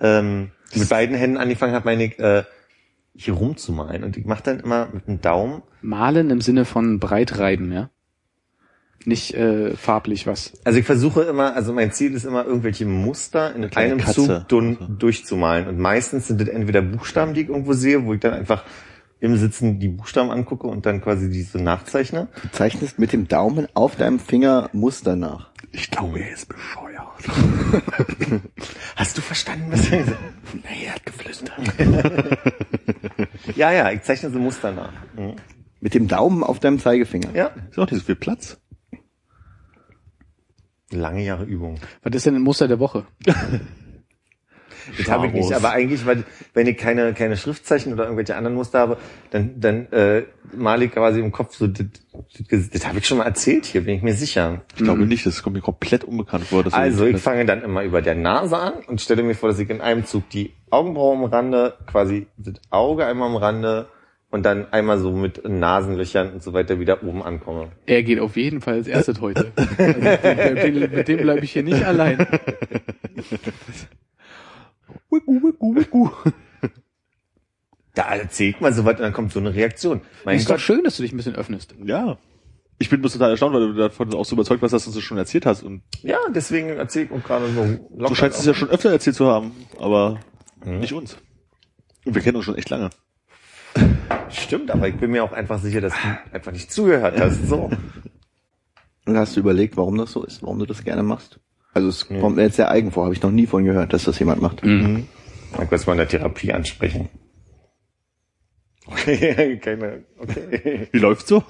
ähm, 0.00 0.50
mit 0.74 0.88
beiden 0.88 1.16
Händen 1.16 1.36
angefangen 1.36 1.74
habe, 1.74 1.84
meine 1.84 2.04
ich, 2.04 2.18
äh, 2.18 2.44
hier 3.14 3.34
rumzumalen. 3.34 4.04
Und 4.04 4.16
ich 4.16 4.24
mache 4.24 4.42
dann 4.42 4.60
immer 4.60 4.88
mit 4.92 5.06
dem 5.06 5.20
Daumen 5.20 5.62
Malen 5.82 6.30
im 6.30 6.40
Sinne 6.40 6.64
von 6.64 6.98
breit 6.98 7.38
reiben, 7.38 7.72
ja? 7.72 7.90
Nicht 9.06 9.34
äh, 9.34 9.76
farblich 9.76 10.26
was. 10.26 10.54
Also 10.64 10.78
ich 10.78 10.86
versuche 10.86 11.22
immer, 11.22 11.54
also 11.54 11.74
mein 11.74 11.92
Ziel 11.92 12.14
ist 12.14 12.24
immer, 12.24 12.46
irgendwelche 12.46 12.86
Muster 12.86 13.54
in 13.54 13.64
einem 13.64 13.98
Katze. 13.98 14.14
Zug 14.14 14.48
dun 14.48 14.96
durchzumalen. 14.98 15.68
Und 15.68 15.78
meistens 15.78 16.28
sind 16.28 16.40
das 16.40 16.48
entweder 16.48 16.80
Buchstaben, 16.80 17.34
die 17.34 17.42
ich 17.42 17.48
irgendwo 17.48 17.74
sehe, 17.74 18.06
wo 18.06 18.14
ich 18.14 18.20
dann 18.20 18.32
einfach 18.32 18.64
im 19.20 19.36
Sitzen 19.36 19.78
die 19.78 19.88
Buchstaben 19.88 20.30
angucke 20.30 20.66
und 20.66 20.86
dann 20.86 21.02
quasi 21.02 21.30
diese 21.30 21.58
nachzeichne. 21.58 22.28
Du 22.42 22.50
zeichnest 22.50 22.98
mit 22.98 23.12
dem 23.12 23.28
Daumen 23.28 23.68
auf 23.74 23.96
deinem 23.96 24.18
Finger 24.18 24.70
Muster 24.72 25.16
nach. 25.16 25.50
Ich 25.70 25.90
glaube, 25.90 26.20
er 26.20 26.32
ist 26.32 26.48
bescheuert. 26.48 26.93
Hast 28.96 29.16
du 29.16 29.22
verstanden, 29.22 29.70
was 29.70 29.90
er 29.90 29.98
gesagt 29.98 30.18
hat? 30.20 30.54
Nee, 30.54 30.86
er 30.86 30.94
hat 30.94 31.06
geflüstert. 31.06 31.52
Ja, 33.56 33.70
ja, 33.72 33.90
ich 33.90 34.02
zeichne 34.02 34.30
so 34.30 34.38
Muster 34.38 34.72
nach. 34.72 34.92
Mhm. 35.16 35.36
Mit 35.80 35.94
dem 35.94 36.08
Daumen 36.08 36.42
auf 36.42 36.60
deinem 36.60 36.78
Zeigefinger. 36.78 37.34
Ja. 37.34 37.50
Ist 37.70 37.78
auch 37.78 37.90
nicht 37.90 38.00
so 38.00 38.06
viel 38.06 38.16
Platz. 38.16 38.58
Lange 40.90 41.22
Jahre 41.22 41.44
Übung. 41.44 41.78
Was 42.02 42.14
ist 42.14 42.26
denn 42.26 42.36
ein 42.36 42.42
Muster 42.42 42.68
der 42.68 42.78
Woche? 42.78 43.06
Das 44.98 45.08
habe 45.08 45.26
ich 45.26 45.32
nicht, 45.32 45.52
aber 45.52 45.70
eigentlich, 45.70 46.04
weil, 46.06 46.24
wenn 46.52 46.66
ich 46.66 46.76
keine, 46.76 47.14
keine 47.14 47.36
Schriftzeichen 47.36 47.92
oder 47.92 48.04
irgendwelche 48.04 48.36
anderen 48.36 48.56
Muster 48.56 48.78
habe, 48.78 48.96
dann, 49.30 49.60
dann 49.60 49.92
äh, 49.92 50.24
male 50.54 50.86
ich 50.86 50.92
quasi 50.92 51.20
im 51.20 51.32
Kopf 51.32 51.56
so, 51.56 51.66
das, 51.66 51.86
das, 52.48 52.70
das 52.70 52.86
habe 52.86 52.98
ich 52.98 53.06
schon 53.06 53.18
mal 53.18 53.24
erzählt 53.24 53.66
hier, 53.66 53.82
bin 53.82 53.96
ich 53.96 54.02
mir 54.02 54.14
sicher. 54.14 54.62
Ich 54.76 54.82
glaube 54.82 55.06
nicht, 55.06 55.26
das 55.26 55.42
kommt 55.42 55.56
mir 55.56 55.62
komplett 55.62 56.04
unbekannt 56.04 56.44
vor. 56.44 56.62
dass 56.62 56.74
Also 56.74 57.06
ich 57.06 57.18
fange 57.18 57.44
dann 57.44 57.62
immer 57.62 57.82
über 57.82 58.02
der 58.02 58.14
Nase 58.14 58.56
an 58.56 58.74
und 58.86 59.00
stelle 59.00 59.22
mir 59.22 59.34
vor, 59.34 59.48
dass 59.48 59.58
ich 59.58 59.70
in 59.70 59.80
einem 59.80 60.04
Zug 60.04 60.28
die 60.30 60.52
Augenbraue 60.70 61.16
am 61.16 61.24
Rande, 61.24 61.74
quasi 61.86 62.26
das 62.36 62.54
Auge 62.70 63.06
einmal 63.06 63.28
am 63.28 63.36
Rande 63.36 63.88
und 64.34 64.44
dann 64.44 64.72
einmal 64.72 64.98
so 64.98 65.12
mit 65.12 65.48
Nasenlöchern 65.48 66.32
und 66.32 66.42
so 66.42 66.52
weiter 66.52 66.80
wieder 66.80 67.04
oben 67.04 67.22
ankomme. 67.22 67.70
Er 67.86 68.02
geht 68.02 68.18
auf 68.18 68.36
jeden 68.36 68.60
Fall 68.60 68.74
als 68.74 68.88
erstes 68.88 69.20
heute. 69.20 69.52
Also, 69.56 69.74
den, 69.76 70.56
den, 70.56 70.90
mit 70.90 71.06
dem 71.06 71.18
bleibe 71.18 71.44
ich 71.44 71.52
hier 71.52 71.62
nicht 71.62 71.84
allein. 71.84 72.18
Wiku, 75.10 75.42
wiku, 75.42 75.74
wiku. 75.74 76.10
Da 77.94 78.14
erzählt 78.14 78.60
man 78.60 78.72
so 78.72 78.84
was 78.84 78.94
und 78.94 79.02
dann 79.02 79.12
kommt 79.12 79.32
so 79.32 79.38
eine 79.38 79.54
Reaktion. 79.54 80.00
Mein 80.24 80.36
ist 80.36 80.48
doch 80.48 80.54
Gott, 80.54 80.60
schön, 80.60 80.82
dass 80.82 80.96
du 80.96 81.02
dich 81.02 81.12
ein 81.12 81.16
bisschen 81.16 81.36
öffnest. 81.36 81.74
Ja. 81.84 82.18
Ich 82.78 82.90
bin 82.90 83.00
bloß 83.00 83.12
total 83.12 83.30
erstaunt, 83.30 83.54
weil 83.54 83.68
du 83.68 83.74
davon 83.74 84.12
auch 84.14 84.24
so 84.24 84.34
überzeugt 84.34 84.60
warst, 84.62 84.74
dass 84.74 84.84
du 84.84 84.90
es 84.90 85.04
schon 85.04 85.16
erzählt 85.16 85.46
hast. 85.46 85.62
Und 85.62 85.82
ja, 86.02 86.18
deswegen 86.34 86.70
erzähle 86.70 87.04
ich 87.06 87.12
auch 87.12 87.22
gerade 87.22 87.48
so 87.52 87.62
locker. 87.96 88.08
du 88.08 88.14
scheinst 88.16 88.40
es 88.40 88.46
ja 88.46 88.54
schon 88.54 88.68
öfter 88.68 88.90
erzählt 88.90 89.14
zu 89.14 89.26
haben, 89.26 89.52
aber 89.78 90.18
nicht 90.64 90.92
uns. 90.92 91.16
Und 92.04 92.16
wir 92.16 92.22
kennen 92.22 92.36
uns 92.36 92.44
schon 92.44 92.56
echt 92.56 92.68
lange. 92.70 92.90
Stimmt, 94.28 94.72
aber 94.72 94.88
ich 94.88 94.96
bin 94.96 95.12
mir 95.12 95.22
auch 95.22 95.32
einfach 95.32 95.60
sicher, 95.60 95.80
dass 95.80 95.94
du 95.94 96.34
einfach 96.34 96.50
nicht 96.50 96.72
zugehört 96.72 97.18
hast. 97.18 97.46
So. 97.46 97.70
Und 99.06 99.18
hast 99.18 99.36
du 99.36 99.40
überlegt, 99.40 99.76
warum 99.76 99.98
das 99.98 100.12
so 100.12 100.24
ist, 100.24 100.42
warum 100.42 100.58
du 100.58 100.66
das 100.66 100.82
gerne 100.82 101.02
machst? 101.02 101.38
Also 101.74 101.88
es 101.88 102.08
kommt 102.08 102.36
mir 102.36 102.42
jetzt 102.42 102.56
sehr 102.56 102.70
eigen 102.70 102.92
vor, 102.92 103.04
habe 103.04 103.14
ich 103.14 103.22
noch 103.22 103.32
nie 103.32 103.46
von 103.46 103.64
gehört, 103.64 103.92
dass 103.92 104.04
das 104.04 104.18
jemand 104.18 104.40
macht. 104.40 104.62
Dann 104.62 105.06
kannst 105.68 105.84
du 105.84 105.90
mal 105.90 105.94
in 105.94 105.98
der 105.98 106.08
Therapie 106.08 106.52
ansprechen. 106.52 107.08
Okay, 108.86 109.56
keine, 109.62 110.04
okay. 110.18 110.88
Wie 110.92 110.98
läuft's 110.98 111.28
so? 111.28 111.42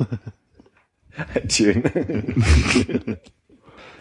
Schön. 1.48 1.82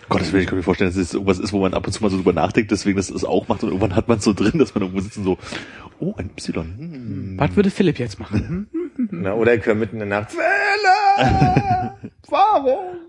Gottes 0.10 0.32
Willen, 0.32 0.44
ich 0.44 0.50
kann 0.50 0.58
mir 0.58 0.64
vorstellen, 0.64 0.90
dass 0.90 0.98
es 0.98 1.14
irgendwas 1.14 1.40
ist, 1.40 1.54
wo 1.54 1.62
man 1.62 1.74
ab 1.74 1.86
und 1.86 1.94
zu 1.94 2.04
mal 2.04 2.10
so 2.10 2.18
drüber 2.18 2.34
nachdenkt, 2.34 2.72
deswegen 2.72 2.98
das 2.98 3.10
es 3.10 3.24
auch 3.24 3.48
macht 3.48 3.64
und 3.64 3.70
irgendwann 3.70 3.96
hat 3.96 4.08
man 4.08 4.18
es 4.18 4.24
so 4.24 4.34
drin, 4.34 4.60
dass 4.60 4.76
man 4.76 4.84
irgendwo 4.84 5.02
sitzt 5.02 5.18
und 5.18 5.24
so, 5.24 5.38
oh, 6.00 6.14
ein 6.18 6.30
Y. 6.32 6.78
Hm. 6.78 7.36
Was 7.38 7.56
würde 7.56 7.72
Philipp 7.72 8.00
jetzt 8.00 8.20
machen? 8.20 8.68
Na, 9.10 9.34
oder 9.34 9.56
ich 9.56 9.66
höre 9.66 9.76
mitten 9.76 10.00
in 10.00 10.10
der 10.10 10.20
Nacht, 10.20 10.36
Welle! 10.36 11.94
Warum? 12.30 13.00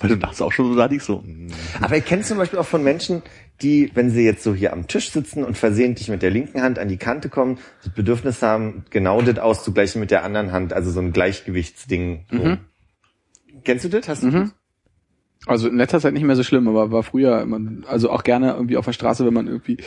Weil 0.00 0.10
du 0.10 0.16
nachts 0.16 0.40
auch 0.42 0.50
schon 0.52 0.66
so 0.72 0.74
da 0.76 0.86
liegst, 0.86 1.06
so. 1.06 1.22
hm. 1.22 1.48
Aber 1.80 1.96
ich 1.96 2.04
kenne 2.04 2.22
zum 2.22 2.38
Beispiel 2.38 2.58
auch 2.58 2.66
von 2.66 2.82
Menschen, 2.82 3.22
die, 3.62 3.90
wenn 3.94 4.10
sie 4.10 4.24
jetzt 4.24 4.42
so 4.42 4.54
hier 4.54 4.72
am 4.72 4.86
Tisch 4.88 5.10
sitzen 5.10 5.44
und 5.44 5.56
versehentlich 5.58 6.08
mit 6.08 6.22
der 6.22 6.30
linken 6.30 6.62
Hand 6.62 6.78
an 6.78 6.88
die 6.88 6.96
Kante 6.96 7.28
kommen, 7.28 7.58
das 7.84 7.92
Bedürfnis 7.92 8.40
haben, 8.42 8.84
genau 8.90 9.20
das 9.20 9.38
auszugleichen 9.38 10.00
mit 10.00 10.10
der 10.10 10.24
anderen 10.24 10.52
Hand, 10.52 10.72
also 10.72 10.90
so 10.90 11.00
ein 11.00 11.12
Gleichgewichtsding. 11.12 12.24
So. 12.30 12.56
Kennst 13.64 13.84
du 13.84 13.88
das? 13.90 14.08
Hast 14.08 14.22
du 14.22 14.30
das? 14.30 14.54
Also 15.46 15.68
in 15.68 15.76
letzter 15.76 16.00
Zeit 16.00 16.12
nicht 16.14 16.22
mehr 16.24 16.36
so 16.36 16.42
schlimm, 16.42 16.68
aber 16.68 16.90
war 16.90 17.02
früher 17.02 17.40
immer, 17.40 17.58
also 17.86 18.10
auch 18.10 18.24
gerne 18.24 18.52
irgendwie 18.52 18.76
auf 18.76 18.84
der 18.86 18.92
Straße, 18.92 19.24
wenn 19.26 19.34
man 19.34 19.46
irgendwie 19.46 19.78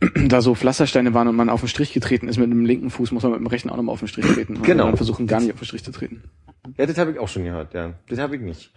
da 0.28 0.40
so 0.42 0.54
Pflastersteine 0.54 1.14
waren 1.14 1.26
und 1.28 1.36
man 1.36 1.48
auf 1.48 1.60
den 1.60 1.68
Strich 1.68 1.92
getreten 1.92 2.28
ist 2.28 2.38
mit 2.38 2.50
dem 2.50 2.64
linken 2.64 2.90
Fuß, 2.90 3.10
muss 3.12 3.22
man 3.24 3.32
mit 3.32 3.40
dem 3.40 3.46
rechten 3.48 3.70
auch 3.70 3.76
nochmal 3.76 3.92
auf 3.94 3.98
den 4.00 4.08
Strich 4.08 4.26
treten. 4.26 4.56
Und 4.56 4.62
Genau. 4.64 4.86
dann 4.86 4.96
versuchen 4.96 5.26
gar 5.26 5.40
nicht 5.40 5.52
auf 5.52 5.58
den 5.60 5.64
Strich 5.66 5.82
zu 5.84 5.90
treten. 5.92 6.22
Ja, 6.76 6.86
das 6.86 6.98
habe 6.98 7.10
ich 7.12 7.18
auch 7.18 7.28
schon 7.28 7.44
gehört, 7.44 7.74
ja. 7.74 7.94
Das 8.08 8.18
habe 8.18 8.36
ich 8.36 8.42
nicht. 8.42 8.72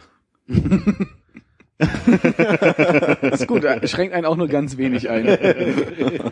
Das 1.77 3.41
ist 3.41 3.47
gut, 3.47 3.65
schränkt 3.85 4.13
einen 4.13 4.25
auch 4.25 4.37
nur 4.37 4.47
ganz 4.47 4.77
wenig 4.77 5.09
ein. 5.09 5.25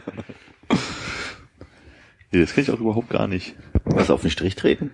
Nee, 2.31 2.41
das 2.41 2.53
kenne 2.53 2.63
ich 2.67 2.71
auch 2.71 2.79
überhaupt 2.79 3.09
gar 3.09 3.27
nicht. 3.27 3.55
Was 3.85 4.11
auf 4.11 4.21
den 4.21 4.29
Strich 4.29 4.55
treten? 4.55 4.91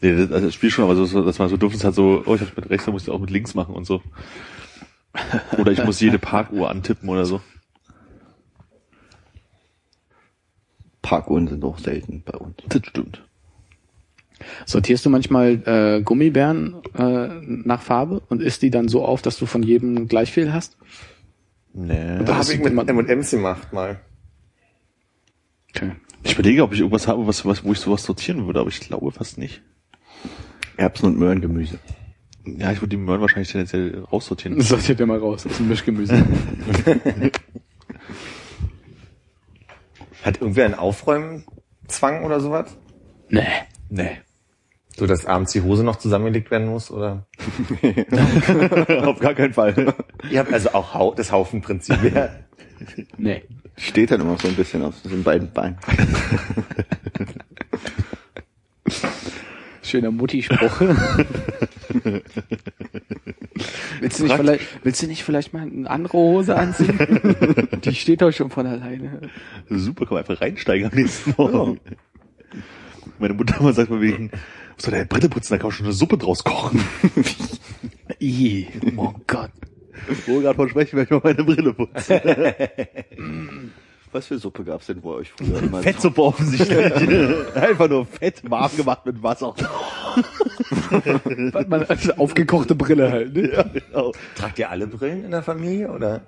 Nee, 0.00 0.16
das, 0.16 0.32
also 0.32 0.46
das 0.46 0.54
Spiel 0.54 0.70
schon, 0.70 0.84
aber 0.84 0.96
so, 0.96 1.04
so, 1.04 1.24
dass 1.24 1.38
man 1.38 1.48
so 1.48 1.56
dürfen 1.56 1.80
hat, 1.80 1.94
so, 1.94 2.22
oh, 2.26 2.34
ich 2.34 2.40
hab's 2.40 2.56
mit 2.56 2.70
rechts, 2.70 2.86
dann 2.86 2.92
muss 2.92 3.04
ich 3.04 3.10
auch 3.10 3.20
mit 3.20 3.30
links 3.30 3.54
machen 3.54 3.74
und 3.74 3.84
so. 3.84 4.02
Oder 5.58 5.72
ich 5.72 5.84
muss 5.84 6.00
jede 6.00 6.18
Parkuhr 6.18 6.70
antippen 6.70 7.08
oder 7.08 7.24
so. 7.24 7.40
Parkuhren 11.02 11.48
sind 11.48 11.64
auch 11.64 11.78
selten 11.78 12.22
bei 12.24 12.36
uns. 12.36 12.56
Das 12.68 12.82
stimmt. 12.86 13.22
Sortierst 14.66 15.04
du 15.06 15.10
manchmal 15.10 15.62
äh, 15.66 16.02
Gummibären 16.02 16.76
äh, 16.96 17.28
nach 17.46 17.82
Farbe 17.82 18.22
und 18.28 18.42
isst 18.42 18.62
die 18.62 18.70
dann 18.70 18.88
so 18.88 19.04
auf, 19.04 19.22
dass 19.22 19.36
du 19.38 19.46
von 19.46 19.62
jedem 19.62 20.08
gleich 20.08 20.32
viel 20.32 20.52
hast? 20.52 20.76
Nee. 21.74 22.18
Da 22.18 22.24
Das 22.24 22.50
habe 22.50 22.52
ich 22.52 22.74
mit 22.74 22.88
M&M's 22.88 23.30
gemacht 23.30 23.72
mal. 23.72 24.00
Okay. 25.74 25.92
Ich 26.22 26.34
überlege, 26.34 26.62
ob 26.62 26.72
ich 26.72 26.80
irgendwas 26.80 27.08
habe, 27.08 27.26
was, 27.26 27.44
was, 27.44 27.64
wo 27.64 27.72
ich 27.72 27.78
sowas 27.78 28.04
sortieren 28.04 28.46
würde, 28.46 28.60
aber 28.60 28.68
ich 28.68 28.80
glaube 28.80 29.10
fast 29.10 29.38
nicht. 29.38 29.62
Erbsen 30.76 31.06
und 31.06 31.18
Möhrengemüse. 31.18 31.78
Ja, 32.44 32.72
ich 32.72 32.80
würde 32.80 32.88
die 32.88 32.96
Möhren 32.96 33.20
wahrscheinlich 33.20 33.50
tendenziell 33.50 34.04
raussortieren. 34.12 34.60
Sortiert 34.62 35.00
ihr 35.00 35.06
mal 35.06 35.18
raus, 35.18 35.44
das 35.44 35.52
ist 35.52 35.60
ein 35.60 35.68
Mischgemüse. 35.68 36.24
Hat 40.22 40.40
irgendwer 40.40 40.66
einen 40.66 40.74
Aufräumzwang 40.74 42.24
oder 42.24 42.40
sowas? 42.40 42.76
nee. 43.28 43.42
Nee. 43.88 44.18
So, 44.96 45.06
dass 45.06 45.24
abends 45.24 45.52
die 45.52 45.62
Hose 45.62 45.84
noch 45.84 45.96
zusammengelegt 45.96 46.50
werden 46.50 46.68
muss, 46.68 46.90
oder? 46.90 47.26
Auf 49.06 49.18
gar 49.20 49.34
keinen 49.34 49.54
Fall. 49.54 49.94
Ihr 50.30 50.38
habt 50.38 50.52
also 50.52 50.72
auch 50.74 50.94
Hau 50.94 51.14
das 51.14 51.32
Haufenprinzip. 51.32 51.96
Ja. 52.14 52.30
Nee. 53.16 53.44
Steht 53.76 54.10
dann 54.10 54.20
immer 54.20 54.36
so 54.38 54.48
ein 54.48 54.56
bisschen 54.56 54.82
auf 54.82 55.00
den 55.02 55.22
beiden 55.22 55.52
Beinen. 55.52 55.78
Schöner 59.82 60.10
Mutti-Spruch. 60.10 60.80
Willst 64.00 64.18
du, 64.18 64.24
nicht 64.24 64.34
vielleicht, 64.34 64.84
willst 64.84 65.02
du 65.02 65.06
nicht 65.06 65.22
vielleicht 65.22 65.52
mal 65.52 65.62
eine 65.62 65.88
andere 65.88 66.18
Hose 66.18 66.56
anziehen? 66.56 66.98
Die 67.84 67.94
steht 67.94 68.20
doch 68.20 68.32
schon 68.32 68.50
von 68.50 68.66
alleine. 68.66 69.30
Super, 69.70 70.06
kann 70.06 70.14
man 70.14 70.24
einfach 70.24 70.40
reinsteigen 70.40 70.90
am 70.90 70.96
nächsten 70.96 71.34
Morgen. 71.36 71.80
Meine 73.20 73.34
Mutter 73.34 73.60
immer 73.60 73.72
sagt 73.72 73.90
mal 73.90 74.00
wegen, 74.00 74.32
was 74.76 74.84
soll 74.84 74.94
der 74.94 75.04
Brille 75.04 75.28
putzen, 75.28 75.54
da 75.54 75.58
kann 75.58 75.68
man 75.68 75.72
schon 75.72 75.86
eine 75.86 75.94
Suppe 75.94 76.18
draus 76.18 76.44
kochen. 76.44 76.84
I, 78.20 78.68
oh 78.96 79.12
Gott. 79.26 79.50
Wo 80.26 80.34
wir 80.34 80.42
gerade 80.42 80.56
von 80.56 80.68
sprechen, 80.68 80.96
wenn 80.96 81.04
ich 81.04 81.10
mal 81.10 81.20
meine 81.22 81.44
Brille 81.44 81.72
putze. 81.72 82.22
Was 84.12 84.26
für 84.26 84.38
Suppe 84.38 84.62
gab's 84.62 84.86
denn 84.86 85.00
bei 85.00 85.08
euch 85.08 85.30
früher 85.30 85.62
immer? 85.62 85.82
Fettsuppe 85.82 86.22
offensichtlich. 86.22 86.76
Einfach 87.54 87.88
nur 87.88 88.04
Fett 88.04 88.42
warm 88.50 88.70
gemacht 88.76 89.06
mit 89.06 89.22
Wasser. 89.22 89.54
Man, 91.66 91.84
also 91.84 92.12
aufgekochte 92.14 92.74
Brille 92.74 93.10
halt, 93.10 93.34
ne? 93.34 93.50
ja, 93.50 93.62
genau. 93.62 94.12
Tragt 94.34 94.58
ihr 94.58 94.68
alle 94.68 94.86
Brillen 94.86 95.24
in 95.24 95.30
der 95.30 95.42
Familie 95.42 95.90
oder? 95.90 96.26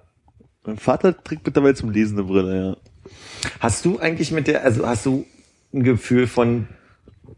Mein 0.64 0.78
Vater 0.78 1.22
trägt 1.22 1.44
mittlerweile 1.44 1.74
zum 1.74 1.90
Lesen 1.90 2.18
eine 2.18 2.26
Brille, 2.26 2.56
ja. 2.56 2.76
Hast 3.60 3.84
du 3.84 3.98
eigentlich 3.98 4.30
mit 4.30 4.46
der, 4.46 4.62
also 4.64 4.86
hast 4.86 5.04
du 5.04 5.26
ein 5.74 5.82
Gefühl 5.82 6.26
von, 6.26 6.68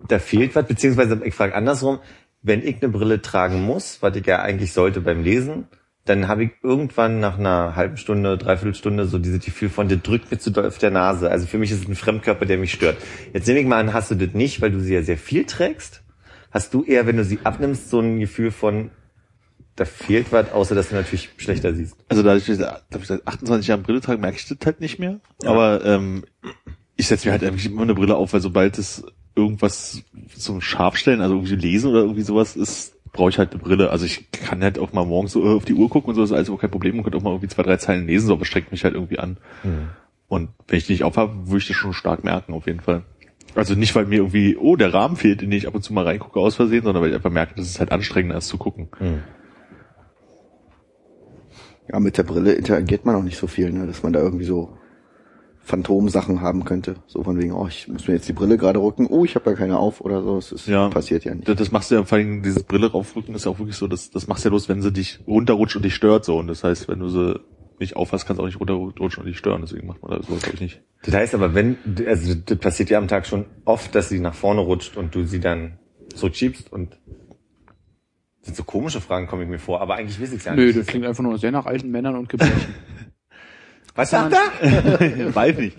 da 0.09 0.19
fehlt 0.19 0.55
was, 0.55 0.67
beziehungsweise 0.67 1.21
ich 1.25 1.35
frage 1.35 1.55
andersrum, 1.55 2.01
wenn 2.43 2.67
ich 2.67 2.83
eine 2.83 2.93
Brille 2.93 3.23
tragen 3.23 3.63
muss, 3.63 3.99
was 4.03 4.17
ich 4.17 4.27
ja 4.27 4.41
eigentlich 4.41 4.73
sollte 4.73 5.01
beim 5.01 5.23
Lesen, 5.23 5.67
dann 6.05 6.29
habe 6.29 6.45
ich 6.45 6.51
irgendwann 6.63 7.19
nach 7.19 7.39
einer 7.39 7.75
halben 7.75 7.97
Stunde, 7.97 8.39
dreiviertel 8.39 8.75
Stunde 8.75 9.07
so 9.07 9.19
dieses 9.19 9.45
Gefühl 9.45 9.69
von, 9.69 9.89
der 9.89 9.99
drückt 9.99 10.31
mir 10.31 10.39
zu 10.39 10.51
doll 10.51 10.67
auf 10.67 10.79
der 10.79 10.93
Nase. 10.93 11.31
Also 11.31 11.47
für 11.47 11.59
mich 11.59 11.73
ist 11.73 11.83
es 11.83 11.89
ein 11.89 11.97
Fremdkörper, 11.97 12.47
der 12.47 12.59
mich 12.59 12.73
stört. 12.73 12.97
Jetzt 13.33 13.49
nehme 13.49 13.59
ich 13.59 13.67
mal 13.67 13.81
an, 13.81 13.93
hast 13.93 14.13
du 14.13 14.15
das 14.15 14.33
nicht, 14.33 14.61
weil 14.61 14.71
du 14.71 14.79
sie 14.79 14.95
ja 14.95 15.03
sehr 15.03 15.19
viel 15.19 15.45
trägst? 15.45 16.05
Hast 16.53 16.73
du 16.73 16.85
eher, 16.85 17.07
wenn 17.07 17.17
du 17.17 17.25
sie 17.25 17.41
abnimmst, 17.43 17.91
so 17.91 17.99
ein 17.99 18.21
Gefühl 18.21 18.53
von, 18.53 18.91
da 19.75 19.85
fehlt 19.85 20.31
was, 20.31 20.53
außer 20.53 20.77
dass 20.77 20.91
du 20.91 20.95
natürlich 20.95 21.31
schlechter 21.39 21.75
siehst? 21.75 21.97
Also 22.09 22.23
dadurch, 22.23 22.47
dass 22.47 22.59
ich 23.01 23.07
seit 23.07 23.27
28 23.27 23.67
Jahren 23.67 23.83
Brille 23.83 24.01
trage, 24.01 24.21
merke 24.21 24.37
ich 24.37 24.47
das 24.47 24.59
halt 24.65 24.81
nicht 24.81 25.01
mehr. 25.01 25.19
Aber 25.45 25.85
ähm, 25.85 26.25
ich 26.95 27.09
setze 27.09 27.27
mir 27.27 27.33
halt 27.33 27.43
eigentlich 27.43 27.67
immer 27.67 27.83
eine 27.83 27.95
Brille 27.95 28.15
auf, 28.15 28.33
weil 28.33 28.41
sobald 28.41 28.79
es 28.79 29.05
irgendwas 29.37 30.03
zum 30.37 30.61
Scharfstellen, 30.61 31.21
also 31.21 31.35
irgendwie 31.35 31.57
lesen 31.57 31.91
oder 31.91 32.01
irgendwie 32.01 32.23
sowas 32.23 32.57
ist, 32.57 32.95
brauche 33.13 33.31
ich 33.31 33.39
halt 33.39 33.53
eine 33.53 33.63
Brille. 33.63 33.91
Also 33.91 34.05
ich 34.07 34.31
kann 34.33 34.63
halt 34.63 34.79
auch 34.79 34.93
mal 34.93 35.05
morgens 35.05 35.33
so 35.33 35.45
auf 35.45 35.65
die 35.65 35.75
Uhr 35.75 35.89
gucken 35.91 36.09
und 36.09 36.15
so, 36.15 36.23
das 36.23 36.31
ist 36.31 36.37
alles 36.37 36.51
auch 36.51 36.61
kein 36.61 36.71
Problem 36.71 36.97
und 36.97 37.05
könnte 37.05 37.19
auch 37.19 37.23
mal 37.23 37.31
irgendwie 37.31 37.49
zwei, 37.49 37.63
drei 37.63 37.77
Zeilen 37.77 38.07
lesen, 38.07 38.27
so, 38.27 38.33
aber 38.33 38.43
es 38.43 38.49
strengt 38.49 38.73
mich 38.73 38.85
halt 38.85 38.95
irgendwie 38.95 39.19
an. 39.19 39.37
Und 40.29 40.49
wenn 40.67 40.79
ich 40.79 40.87
die 40.87 40.93
nicht 40.93 41.05
aufhabe, 41.05 41.47
würde 41.47 41.59
ich 41.59 41.69
das 41.69 41.77
schon 41.77 41.93
stark 41.93 42.25
merken, 42.25 42.53
auf 42.55 42.67
jeden 42.67 42.81
Fall. 42.81 43.03
Also 43.55 43.75
nicht, 43.75 43.95
weil 43.95 44.07
mir 44.07 44.17
irgendwie, 44.17 44.57
oh, 44.57 44.77
der 44.77 44.93
Rahmen 44.93 45.17
fehlt, 45.17 45.41
in 45.43 45.51
den 45.51 45.59
ich 45.59 45.67
ab 45.69 45.75
und 45.75 45.83
zu 45.83 45.93
mal 45.93 46.05
reingucke 46.05 46.39
aus 46.41 46.57
Versehen, 46.57 46.83
sondern 46.85 47.03
weil 47.03 47.11
ich 47.11 47.17
einfach 47.17 47.31
merke, 47.31 47.55
dass 47.55 47.67
es 47.67 47.79
halt 47.79 47.93
anstrengender 47.93 48.37
ist 48.37 48.49
zu 48.49 48.59
gucken. 48.59 48.89
Ja, 51.91 52.01
mit 52.01 52.19
der 52.19 52.25
Brille 52.25 52.53
interagiert 52.53 53.05
man 53.05 53.15
auch 53.15 53.23
nicht 53.23 53.39
so 53.39 53.47
viel, 53.47 53.73
ne? 53.73 53.87
dass 53.87 54.03
man 54.03 54.13
da 54.13 54.21
irgendwie 54.21 54.45
so 54.45 54.77
Phantomsachen 55.67 56.41
haben 56.41 56.65
könnte. 56.65 56.95
So 57.09 57.25
von 57.25 57.39
wegen, 57.39 57.53
oh, 57.53 57.67
ich 57.67 57.89
muss 57.89 58.07
mir 58.07 58.15
jetzt 58.15 58.29
die 58.29 58.33
Brille 58.33 58.57
gerade 58.57 58.79
rücken, 58.81 59.07
oh, 59.09 59.25
ich 59.25 59.35
habe 59.35 59.51
ja 59.51 59.57
keine 59.57 59.79
auf 59.79 60.01
oder 60.01 60.23
so. 60.23 60.37
Das 60.37 60.53
ist, 60.53 60.69
Ja. 60.69 60.89
passiert 60.91 61.25
ja 61.25 61.35
nicht. 61.35 61.49
Das, 61.49 61.57
das 61.57 61.73
machst 61.73 61.91
du 61.91 61.97
ja 61.97 62.05
vor 62.05 62.17
allem, 62.19 62.43
dieses 62.45 62.63
Brille 62.63 62.91
raufrücken 62.93 63.35
ist 63.35 63.47
ja 63.47 63.51
auch 63.51 63.59
wirklich 63.59 63.77
so, 63.77 63.89
das, 63.89 64.11
das 64.13 64.29
machst 64.29 64.45
du 64.45 64.49
ja 64.49 64.53
los, 64.53 64.69
wenn 64.69 64.81
sie 64.81 64.93
dich 64.93 65.19
runterrutscht 65.27 65.75
und 65.75 65.85
dich 65.85 65.95
stört 65.97 66.25
so. 66.25 66.39
Und 66.39 66.47
das 66.47 66.63
heißt, 66.63 66.87
wenn 66.87 67.01
du 67.01 67.09
sie 67.09 67.41
nicht 67.81 67.97
aufhast, 67.97 68.27
kannst 68.27 68.39
du 68.39 68.43
auch 68.45 68.47
nicht 68.47 68.61
runterrutschen 68.61 69.25
und 69.25 69.29
dich 69.29 69.37
stören. 69.39 69.61
Deswegen 69.61 69.89
macht 69.89 70.03
man 70.03 70.17
das 70.17 70.27
sowas, 70.29 70.43
glaube 70.43 70.55
ich, 70.55 70.61
nicht. 70.61 70.83
Das 71.05 71.15
heißt 71.15 71.35
aber, 71.35 71.53
wenn, 71.55 71.77
also 72.07 72.35
das 72.35 72.59
passiert 72.59 72.89
ja 72.91 72.99
am 72.99 73.09
Tag 73.09 73.27
schon 73.27 73.45
oft, 73.65 73.93
dass 73.95 74.09
sie 74.09 74.21
nach 74.21 74.35
vorne 74.35 74.61
rutscht 74.61 74.97
und 74.97 75.15
du 75.17 75.25
sie 75.25 75.41
dann 75.41 75.79
zurückschiebst 76.15 76.73
und 76.73 76.93
das 78.39 78.47
sind 78.47 78.57
so 78.57 78.63
komische 78.63 79.01
Fragen, 79.01 79.27
komme 79.27 79.43
ich 79.43 79.49
mir 79.49 79.59
vor, 79.59 79.81
aber 79.81 79.97
eigentlich 79.97 80.21
weiß 80.23 80.31
ich 80.33 80.39
es 80.39 80.45
ja 80.45 80.55
Nö, 80.55 80.67
nicht. 80.67 80.79
das 80.79 80.87
klingt 80.87 81.05
einfach 81.05 81.25
nur 81.25 81.37
sehr 81.39 81.51
nach 81.51 81.67
alten 81.67 81.91
Männern 81.91 82.15
und 82.15 82.29
Gebrechen. 82.29 82.53
Was 83.97 84.11
sagt 84.11 84.35
er? 84.35 85.35
Weiß 85.35 85.59
nicht. 85.59 85.77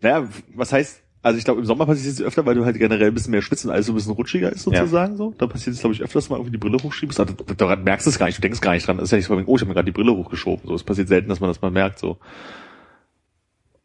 Naja, 0.00 0.28
was 0.54 0.72
heißt, 0.72 1.02
also 1.22 1.38
ich 1.38 1.44
glaube, 1.44 1.60
im 1.60 1.66
Sommer 1.66 1.86
passiert 1.86 2.14
es 2.14 2.22
öfter, 2.22 2.46
weil 2.46 2.54
du 2.54 2.64
halt 2.64 2.78
generell 2.78 3.08
ein 3.08 3.14
bisschen 3.14 3.32
mehr 3.32 3.42
schwitzt 3.42 3.64
und 3.64 3.70
alles 3.70 3.86
so 3.86 3.92
ein 3.92 3.96
bisschen 3.96 4.12
rutschiger 4.12 4.50
ist 4.50 4.62
sozusagen 4.62 5.16
so. 5.16 5.34
Da 5.36 5.46
passiert 5.46 5.74
es, 5.74 5.80
glaube 5.80 5.94
ich, 5.94 6.02
öfters 6.02 6.30
mal 6.30 6.36
irgendwie 6.36 6.52
die 6.52 6.58
Brille 6.58 6.78
hochschiebst. 6.82 7.20
Also, 7.20 7.34
daran 7.34 7.84
merkst 7.84 8.06
du 8.06 8.10
es 8.10 8.18
gar 8.18 8.26
nicht, 8.26 8.38
du 8.38 8.42
denkst 8.42 8.60
gar 8.60 8.72
nicht 8.72 8.86
dran. 8.86 8.96
Das 8.96 9.04
ist 9.04 9.10
ja 9.10 9.18
nicht 9.18 9.26
so, 9.26 9.34
oh, 9.34 9.56
ich 9.56 9.60
habe 9.60 9.66
mir 9.66 9.74
gerade 9.74 9.86
die 9.86 9.92
Brille 9.92 10.12
hochgeschoben. 10.12 10.66
So, 10.66 10.74
es 10.74 10.84
passiert 10.84 11.08
selten, 11.08 11.28
dass 11.28 11.40
man 11.40 11.50
das 11.50 11.60
mal 11.60 11.70
merkt. 11.70 11.98
So. 11.98 12.18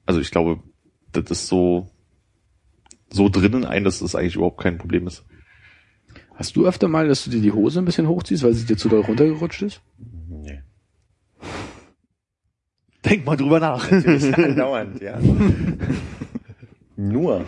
Also 0.06 0.20
ich 0.20 0.32
glaube, 0.32 0.60
das 1.12 1.30
ist 1.30 1.48
so 1.48 1.90
so 3.14 3.30
drinnen 3.30 3.64
ein, 3.64 3.84
dass 3.84 4.00
das 4.00 4.16
eigentlich 4.16 4.36
überhaupt 4.36 4.60
kein 4.60 4.78
Problem 4.78 5.08
ist. 5.08 5.24
Hast 6.36 6.56
du 6.56 6.66
öfter 6.66 6.88
mal, 6.88 7.08
dass 7.08 7.24
du 7.24 7.30
dir 7.30 7.42
die 7.42 7.52
Hose 7.52 7.80
ein 7.80 7.86
bisschen 7.86 8.08
hochziehst, 8.08 8.44
weil 8.44 8.54
sie 8.54 8.66
dir 8.66 8.76
zu 8.76 8.90
doll 8.90 9.02
runtergerutscht 9.02 9.62
ist? 9.62 9.82
Nee. 10.28 10.64
Denk 13.06 13.26
mal 13.26 13.36
drüber 13.36 13.60
nach. 13.60 13.90
Natürlich 13.92 14.38
andauernd, 14.38 15.02
ja. 15.02 15.20
Nur. 16.96 17.46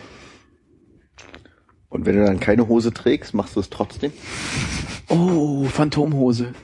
Und 1.90 2.06
wenn 2.06 2.18
du 2.18 2.26
dann 2.26 2.40
keine 2.40 2.68
Hose 2.68 2.94
trägst, 2.94 3.34
machst 3.34 3.56
du 3.56 3.62
es 3.62 3.70
trotzdem? 3.70 4.12
Oh, 5.08 5.66
Phantomhose. 5.66 6.54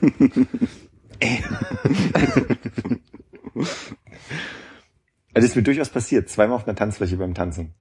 Also 5.34 5.46
ist 5.46 5.56
mir 5.56 5.62
durchaus 5.62 5.88
passiert, 5.88 6.28
zweimal 6.28 6.56
auf 6.56 6.66
einer 6.66 6.76
Tanzfläche 6.76 7.16
beim 7.16 7.34
Tanzen. 7.34 7.72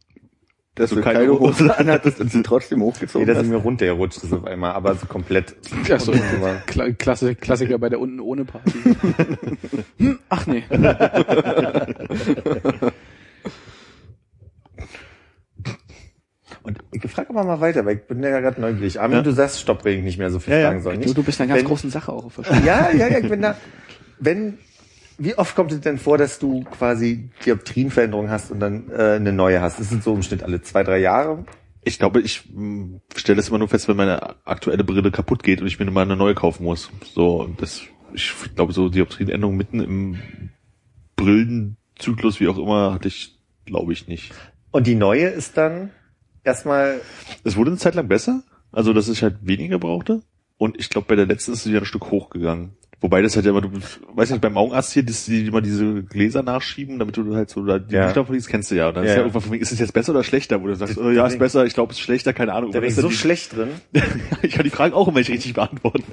Dass 0.76 0.90
du 0.90 0.96
du 0.96 1.02
keine 1.02 1.20
keine 1.20 1.32
Hose 1.38 1.66
Hose 1.66 1.78
anhattest 1.80 2.22
und 2.22 2.32
sie 2.32 2.44
trotzdem 2.44 2.80
Nee, 2.80 2.86
hochgezogen 2.86 3.28
dass 3.28 3.38
sie 3.40 3.44
hast. 3.44 3.50
mir 3.50 3.58
runtergerutscht 3.58 4.24
ist 4.24 4.32
auf 4.32 4.46
einmal, 4.46 4.72
aber 4.72 4.96
so 4.96 5.06
komplett. 5.06 5.54
Ja, 5.86 6.00
so, 6.00 6.14
Kla 6.66 6.92
Klasse, 6.92 7.36
Klassiker 7.36 7.78
bei 7.78 7.90
der 7.90 8.00
unten 8.00 8.22
ohne 8.22 8.46
Party. 8.46 8.72
hm, 9.98 10.20
ach 10.30 10.48
nee. 10.48 10.64
Und 16.64 16.78
ich 16.92 17.02
frage 17.12 17.30
aber 17.30 17.44
mal 17.44 17.60
weiter, 17.60 17.86
weil 17.86 17.96
ich 17.98 18.04
bin 18.04 18.22
ja 18.22 18.40
gerade 18.40 18.62
neugierig. 18.62 19.00
Armin, 19.00 19.18
Ja. 19.18 19.24
du 19.24 19.32
sagst, 19.32 19.60
stopp, 19.60 19.84
weil 19.84 19.94
ich 19.96 20.04
nicht 20.04 20.18
mehr 20.20 20.30
so 20.30 20.40
viel 20.40 20.54
Ja, 20.54 20.60
ja. 20.60 20.68
fragen 20.68 20.82
soll. 20.84 20.94
Du, 20.94 21.00
Nicht? 21.00 21.18
du 21.18 21.24
bist 21.24 21.42
einer 21.42 21.48
ganz 21.48 21.60
Wenn- 21.62 21.68
großen 21.68 21.90
Sache 21.90 22.12
auch 22.12 22.32
verstanden. 22.32 22.66
Ja, 22.66 22.92
ja, 22.92 23.08
ja, 23.08 23.18
ich 23.20 23.30
bin 23.30 23.42
da. 23.42 23.56
Wenn, 24.20 24.60
wie 25.24 25.38
oft 25.38 25.56
kommt 25.56 25.72
es 25.72 25.82
denn 25.82 25.98
vor, 25.98 26.18
dass 26.18 26.40
du 26.40 26.64
quasi 26.64 27.30
Dioptrienveränderung 27.46 28.30
hast 28.30 28.52
und 28.52 28.60
dann 28.60 28.90
äh, 28.90 29.14
eine 29.14 29.32
neue 29.32 29.62
hast? 29.62 29.80
Das 29.80 29.90
sind 29.90 30.04
so 30.04 30.14
im 30.16 30.24
Schnitt 30.24 30.44
alle 30.44 30.62
zwei, 30.62 30.84
drei 30.84 31.00
Jahre. 31.00 31.46
Ich 31.84 32.00
glaube, 32.00 32.22
ich 32.22 32.44
stelle 33.16 33.38
das 33.38 33.50
immer 33.50 33.58
nur 33.58 33.68
fest, 33.68 33.88
wenn 33.88 33.98
meine 33.98 34.46
aktuelle 34.46 34.84
Brille 34.84 35.12
kaputt 35.12 35.44
geht 35.44 35.62
und 35.62 35.68
ich 35.68 35.80
mir 35.80 35.90
mal 35.90 36.02
eine 36.02 36.16
neue 36.16 36.36
kaufen 36.36 36.64
muss. 36.64 36.92
So, 37.14 37.50
das, 37.58 37.82
ich 38.14 38.34
glaube, 38.56 38.74
so 38.74 38.90
Dioptrienänderungen 38.90 39.58
mitten 39.58 39.80
im 39.80 40.20
Brillenzyklus, 41.16 42.40
wie 42.40 42.48
auch 42.48 42.58
immer, 42.58 42.94
hatte 42.94 43.08
ich, 43.08 43.40
glaube 43.66 43.94
ich, 43.94 44.08
nicht. 44.08 44.32
Und 44.72 44.88
die 44.88 44.96
neue 44.96 45.28
ist 45.28 45.58
dann 45.58 45.92
erstmal, 46.44 47.02
Es 47.44 47.56
wurde 47.56 47.72
eine 47.72 47.80
Zeit 47.80 47.96
lang 47.96 48.08
besser, 48.08 48.44
also 48.72 48.94
dass 48.94 49.10
ich 49.10 49.24
halt 49.24 49.38
weniger 49.42 49.80
brauchte. 49.80 50.22
Und 50.58 50.80
ich 50.80 50.90
glaube, 50.90 51.08
bei 51.08 51.16
der 51.16 51.26
letzten 51.26 51.54
ist 51.54 51.64
sie 51.64 51.72
wieder 51.72 51.82
ein 51.82 51.86
Stück 51.86 52.12
hochgegangen. 52.12 52.76
Wobei 53.04 53.24
das 53.24 53.36
halt 53.36 53.46
ja 53.48 53.52
immer, 53.52 53.62
du 53.62 53.72
weiß 54.14 54.30
nicht, 54.30 54.42
beim 54.42 54.56
Augenarzt 54.58 54.94
hier, 54.94 55.02
dass 55.04 55.26
die 55.26 55.48
immer 55.48 55.62
diese 55.62 56.04
Gläser 56.04 56.44
nachschieben, 56.44 57.00
damit 57.00 57.18
du 57.18 57.36
halt 57.36 57.50
so 57.50 57.66
da 57.66 57.80
die 57.80 57.96
Ja. 57.96 58.06
Lichter 58.06 58.24
verliest, 58.26 58.48
kennst 58.48 58.70
du 58.70 58.76
ja. 58.76 58.90
Und 58.90 58.96
dann 58.98 59.04
Ja, 59.06 59.10
ist 59.10 59.16
ja 59.16 59.22
irgendwann 59.24 59.42
von 59.42 59.52
mir, 59.52 59.58
ist 59.58 59.72
es 59.72 59.80
jetzt 59.80 59.92
besser 59.94 60.12
oder 60.12 60.24
schlechter? 60.24 60.62
Wo 60.62 60.68
du 60.68 60.76
sagst, 60.76 61.00
oh, 61.00 61.10
ja, 61.10 61.26
ist 61.26 61.40
besser, 61.40 61.66
ich 61.66 61.74
glaube, 61.74 61.92
es 61.94 61.98
ist 61.98 62.04
schlechter, 62.04 62.32
keine 62.32 62.54
Ahnung. 62.54 62.72
da 62.72 62.80
bin 62.80 62.90
ich 62.90 62.96
so 62.96 63.08
die- 63.10 63.16
schlecht 63.16 63.56
drin. 63.58 63.70
ich 64.44 64.52
kann 64.52 64.64
die 64.64 64.70
Fragen 64.70 64.94
auch 64.94 65.08
immer 65.08 65.18
nicht 65.18 65.32
richtig 65.32 65.56
beantworten. 65.56 66.04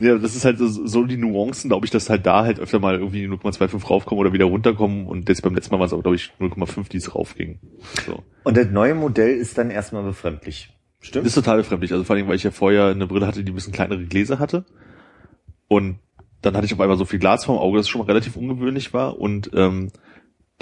Ja, 0.00 0.16
das 0.16 0.34
ist 0.34 0.46
halt 0.46 0.56
so, 0.58 0.66
so 0.66 1.04
die 1.04 1.18
Nuancen, 1.18 1.68
glaube 1.68 1.84
ich, 1.84 1.90
dass 1.90 2.08
halt 2.08 2.24
da 2.24 2.42
halt 2.44 2.58
öfter 2.58 2.78
mal 2.78 2.94
irgendwie 2.94 3.26
0,25 3.26 3.86
raufkommen 3.86 4.20
oder 4.20 4.32
wieder 4.32 4.46
runterkommen 4.46 5.06
und 5.06 5.28
jetzt 5.28 5.42
beim 5.42 5.54
letzten 5.54 5.74
Mal 5.74 5.78
waren 5.80 5.86
es 5.88 5.92
aber, 5.92 6.02
glaube 6.02 6.16
ich, 6.16 6.32
0,5, 6.40 6.88
die 6.88 6.96
es 6.96 7.14
raufging. 7.14 7.58
So. 8.06 8.22
Und 8.44 8.56
das 8.56 8.68
neue 8.70 8.94
Modell 8.94 9.36
ist 9.36 9.58
dann 9.58 9.70
erstmal 9.70 10.02
befremdlich. 10.04 10.70
Das 11.00 11.08
Stimmt? 11.08 11.26
ist 11.26 11.34
total 11.34 11.58
befremdlich. 11.58 11.92
Also 11.92 12.02
vor 12.04 12.16
allem, 12.16 12.28
weil 12.28 12.36
ich 12.36 12.44
ja 12.44 12.50
vorher 12.50 12.86
eine 12.86 13.06
Brille 13.06 13.26
hatte, 13.26 13.44
die 13.44 13.52
ein 13.52 13.54
bisschen 13.54 13.74
kleinere 13.74 14.02
Gläser 14.06 14.38
hatte. 14.38 14.64
Und 15.68 15.98
dann 16.44 16.56
hatte 16.56 16.66
ich 16.66 16.72
auf 16.74 16.80
einmal 16.80 16.96
so 16.98 17.04
viel 17.04 17.18
Glas 17.18 17.44
vorm 17.44 17.58
Auge, 17.58 17.78
das 17.78 17.88
schon 17.88 18.00
mal 18.00 18.06
relativ 18.06 18.36
ungewöhnlich 18.36 18.92
war. 18.94 19.18
Und 19.18 19.50
ähm, 19.54 19.90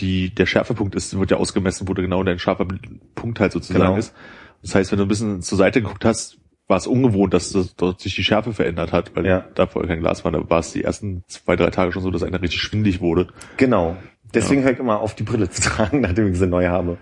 die, 0.00 0.34
der 0.34 0.46
Schärfepunkt 0.46 0.94
ist, 0.94 1.18
wird 1.18 1.30
ja 1.30 1.36
ausgemessen, 1.36 1.86
wo 1.88 1.92
genau 1.94 2.22
dein 2.22 2.38
scharfer 2.38 2.66
Punkt 3.14 3.40
halt 3.40 3.52
sozusagen 3.52 3.84
Genau. 3.84 3.96
ist. 3.96 4.14
Das 4.62 4.74
heißt, 4.74 4.92
wenn 4.92 4.98
du 4.98 5.04
ein 5.04 5.08
bisschen 5.08 5.42
zur 5.42 5.58
Seite 5.58 5.82
geguckt 5.82 6.04
hast, 6.04 6.38
war 6.68 6.76
es 6.78 6.86
ungewohnt, 6.86 7.34
dass 7.34 7.50
das, 7.52 7.74
dort 7.76 8.00
sich 8.00 8.14
die 8.14 8.24
Schärfe 8.24 8.52
verändert 8.52 8.92
hat, 8.92 9.14
weil 9.16 9.26
Ja. 9.26 9.44
da 9.54 9.66
vorher 9.66 9.88
kein 9.88 10.00
Glas 10.00 10.24
war. 10.24 10.32
Da 10.32 10.48
war 10.48 10.60
es 10.60 10.72
die 10.72 10.84
ersten 10.84 11.24
zwei, 11.26 11.56
drei 11.56 11.70
Tage 11.70 11.92
schon 11.92 12.02
so, 12.02 12.10
dass 12.10 12.22
einer 12.22 12.40
richtig 12.40 12.60
schwindig 12.62 13.00
wurde. 13.00 13.28
Genau. 13.56 13.96
Deswegen 14.32 14.62
höre 14.62 14.72
ich 14.72 14.78
immer 14.78 15.00
auf, 15.00 15.14
die 15.14 15.24
Brille 15.24 15.50
zu 15.50 15.60
tragen, 15.68 16.00
nachdem 16.00 16.30
ich 16.32 16.38
sie 16.38 16.46
neu 16.46 16.68
habe. 16.68 16.96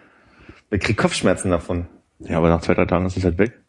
Ich 0.71 0.81
krieg 0.81 0.97
Kopfschmerzen 0.97 1.51
davon. 1.51 1.87
Ja, 2.21 2.39
aber 2.39 2.49
nach 2.49 2.61
zwei, 2.61 2.75
drei 2.75 2.87
Tagen 2.87 3.07
ist 3.07 3.17
es 3.17 3.25
halt 3.25 3.39
weg. 3.39 3.61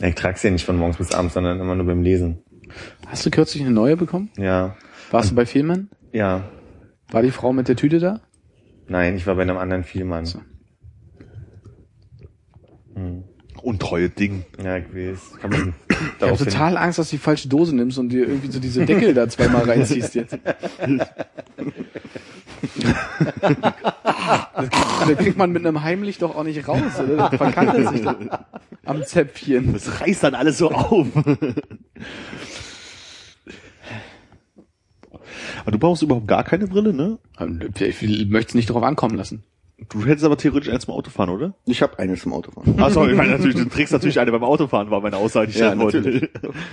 Ja, 0.00 0.08
Ich 0.08 0.14
trage 0.16 0.36
sie 0.38 0.48
ja 0.48 0.52
nicht 0.52 0.64
von 0.64 0.76
morgens 0.76 0.96
bis 0.96 1.12
abends, 1.14 1.34
sondern 1.34 1.60
immer 1.60 1.74
nur 1.76 1.86
beim 1.86 2.02
Lesen. 2.02 2.38
Hast 3.06 3.26
du 3.26 3.30
kürzlich 3.30 3.62
eine 3.62 3.72
neue 3.72 3.96
bekommen? 3.96 4.30
Ja. 4.36 4.76
Warst 5.10 5.30
du 5.30 5.34
bei 5.34 5.46
Fehlmann? 5.46 5.88
Ja. 6.12 6.48
War 7.10 7.22
die 7.22 7.30
Frau 7.30 7.52
mit 7.52 7.68
der 7.68 7.76
Tüte 7.76 7.98
da? 7.98 8.20
Nein, 8.88 9.16
ich 9.16 9.26
war 9.26 9.34
bei 9.34 9.42
einem 9.42 9.56
anderen 9.56 9.84
Vielmann. 9.84 10.26
So. 10.26 10.40
Hm. 12.94 13.24
Untreue 13.64 14.10
Ding. 14.10 14.44
Ja, 14.62 14.76
ich 14.76 14.84
weiß. 14.94 15.40
Kann 15.40 15.50
man 15.50 15.74
Ich 15.88 16.22
habe 16.22 16.36
total 16.36 16.76
Angst, 16.76 16.98
dass 16.98 17.10
du 17.10 17.16
die 17.16 17.22
falsche 17.22 17.48
Dose 17.48 17.74
nimmst 17.74 17.98
und 17.98 18.10
dir 18.10 18.28
irgendwie 18.28 18.50
so 18.50 18.60
diese 18.60 18.84
Deckel 18.84 19.14
da 19.14 19.28
zweimal 19.28 19.64
reinziehst 19.64 20.14
jetzt. 20.14 20.38
Das 24.54 25.16
kriegt 25.18 25.38
man 25.38 25.50
mit 25.52 25.66
einem 25.66 25.82
Heimlich 25.82 26.18
doch 26.18 26.36
auch 26.36 26.44
nicht 26.44 26.68
raus, 26.68 26.80
oder? 27.02 27.30
Das 27.30 27.36
verkandelt 27.36 27.88
sich 27.88 28.02
dann 28.02 28.30
am 28.84 29.04
Zäpfchen. 29.04 29.72
Das 29.72 30.00
reißt 30.00 30.24
dann 30.24 30.34
alles 30.34 30.58
so 30.58 30.70
auf. 30.70 31.06
Aber 35.60 35.70
du 35.72 35.78
brauchst 35.78 36.02
überhaupt 36.02 36.28
gar 36.28 36.44
keine 36.44 36.66
Brille, 36.66 36.92
ne? 36.92 37.18
Ich 37.78 38.28
möchte 38.28 38.50
es 38.50 38.54
nicht 38.54 38.68
darauf 38.68 38.82
ankommen 38.82 39.16
lassen. 39.16 39.42
Du 39.88 40.04
hättest 40.04 40.24
aber 40.24 40.36
theoretisch 40.36 40.72
eins 40.72 40.86
beim 40.86 40.96
Autofahren, 40.96 41.30
oder? 41.30 41.54
Ich 41.66 41.82
habe 41.82 41.98
eine 41.98 42.14
zum 42.16 42.32
Autofahren. 42.32 42.78
Achso, 42.80 43.06
ich 43.06 43.16
meine 43.16 43.32
natürlich, 43.32 43.56
du 43.56 43.64
trägst 43.66 43.92
natürlich 43.92 44.18
eine 44.20 44.30
beim 44.32 44.42
Autofahren, 44.44 44.90
war 44.90 45.00
meine 45.00 45.16
Aussage, 45.16 45.48
die 45.48 45.54
ich 45.54 45.60
Ja, 45.60 45.76
wollte. 45.78 45.98
natürlich. 45.98 46.28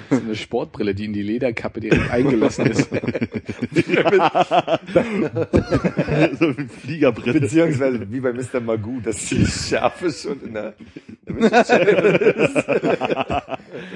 Das 0.09 0.20
ist 0.20 0.26
eine 0.26 0.36
Sportbrille, 0.36 0.93
die 0.95 1.05
in 1.05 1.14
die 1.14 1.24
Lederkappe 1.24 1.80
direkt 1.80 2.09
eingelassen 2.12 2.66
ist. 2.68 2.89
so 6.39 6.45
eine 6.45 6.70
Fliegerbrille. 6.82 7.39
Beziehungsweise 7.39 8.12
wie 8.12 8.20
bei 8.20 8.34
Mr. 8.34 8.59
Magoo, 8.59 8.99
dass 9.01 9.26
die 9.28 9.45
Schärfe 9.45 10.12
schon 10.12 10.41
in 10.41 10.53
der, 10.53 10.74
in 11.26 11.26
der 11.26 11.36
Windschutzscheibe 11.36 12.07
ist. 12.07 12.55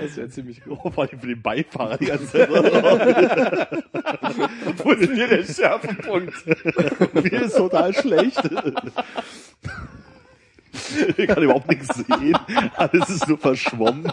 Das 0.01 0.17
wäre 0.17 0.29
ziemlich 0.29 0.63
gut. 0.63 0.77
Oh, 0.83 0.89
vor 0.91 1.03
allem 1.07 1.19
für 1.19 1.27
den 1.27 1.41
Beifahrer 1.41 1.97
die 1.97 2.05
ganze 2.05 2.27
Zeit. 2.31 2.49
Wo 4.83 4.91
ist 4.91 5.01
denn 5.09 5.15
hier 5.15 5.27
der 5.27 5.43
Schärfepunkt? 5.43 6.33
Mir 7.13 7.41
ist 7.43 7.57
total 7.57 7.93
schlecht. 7.93 8.41
Ich 11.17 11.27
kann 11.27 11.43
überhaupt 11.43 11.69
nichts 11.69 11.95
sehen. 11.95 12.37
Alles 12.75 13.09
ist 13.09 13.27
nur 13.27 13.37
verschwommen. 13.37 14.11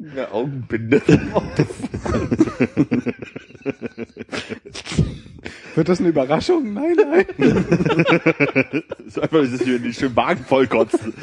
Eine 0.00 0.30
Augenbinde. 0.30 1.02
Wird 5.74 5.88
das 5.88 6.00
eine 6.00 6.08
Überraschung? 6.08 6.72
Nein, 6.72 6.96
nein. 6.96 7.24
So 9.08 9.20
einfach, 9.20 9.40
dass 9.42 9.60
ich 9.60 9.66
mir 9.66 9.78
den 9.78 9.92
schönen 9.92 10.14
Magen 10.14 10.44
vollkotzen. 10.44 11.14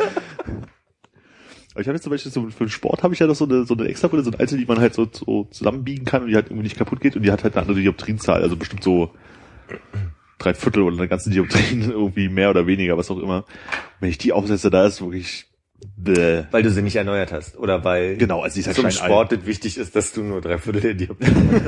Ich 1.86 1.88
habe 1.88 1.97
jetzt 1.97 2.03
zum 2.03 2.09
Beispiel 2.09 2.31
so, 2.31 2.49
für 2.49 2.65
den 2.65 2.69
Sport 2.69 3.03
habe 3.03 3.13
ich 3.13 3.19
ja 3.19 3.27
noch 3.27 3.36
so 3.36 3.45
eine, 3.45 3.63
so 3.63 3.75
eine 3.75 3.88
extra 3.88 4.07
Brille, 4.07 4.23
so 4.23 4.31
eine 4.31 4.39
alte, 4.39 4.57
die 4.57 4.65
man 4.65 4.79
halt 4.79 4.95
so, 4.95 5.07
so 5.11 5.43
zusammenbiegen 5.51 6.03
kann 6.03 6.23
und 6.23 6.29
die 6.29 6.36
halt 6.36 6.47
irgendwie 6.47 6.63
nicht 6.63 6.79
kaputt 6.79 6.99
geht 6.99 7.15
und 7.15 7.21
die 7.21 7.31
hat 7.31 7.43
halt 7.43 7.53
eine 7.53 7.61
andere 7.61 7.79
Dioptrienzahl, 7.79 8.41
also 8.41 8.55
bestimmt 8.55 8.83
so 8.83 9.11
drei 10.39 10.55
Viertel 10.55 10.81
oder 10.81 10.97
eine 10.97 11.07
ganze 11.07 11.29
Dioptrien 11.29 11.83
irgendwie 11.91 12.27
mehr 12.27 12.49
oder 12.49 12.65
weniger, 12.65 12.97
was 12.97 13.11
auch 13.11 13.19
immer. 13.19 13.45
Wenn 13.99 14.09
ich 14.09 14.17
die 14.17 14.33
aufsetze, 14.33 14.71
da 14.71 14.88
ist 14.88 14.99
wirklich 14.99 15.45
bäh. 15.97 16.43
Weil 16.51 16.63
du 16.63 16.71
sie 16.71 16.82
nicht 16.82 16.95
erneuert 16.95 17.32
hast. 17.32 17.57
Oder 17.57 17.84
weil 17.84 18.17
Genau, 18.17 18.41
also 18.41 18.59
ist 18.59 18.67
halt 18.67 18.76
zum. 18.76 18.91
Sport 18.91 19.32
es 19.34 19.45
wichtig 19.45 19.78
ist, 19.78 19.95
dass 19.95 20.13
du 20.13 20.23
nur 20.23 20.41
drei 20.41 20.57
Viertel 20.57 20.82
der 20.82 20.93
dir 20.93 21.09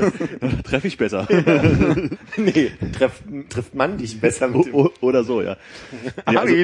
treffe 0.64 0.88
ich 0.88 0.96
besser. 0.96 1.26
Nee, 2.36 2.70
trifft, 2.92 3.22
trifft 3.48 3.74
man 3.74 3.98
dich 3.98 4.20
besser 4.20 4.48
mit 4.48 4.66
dem 4.66 4.74
O- 4.74 4.92
oder 5.00 5.24
so, 5.24 5.42
ja. 5.42 5.56
ja 6.30 6.40
also, 6.40 6.54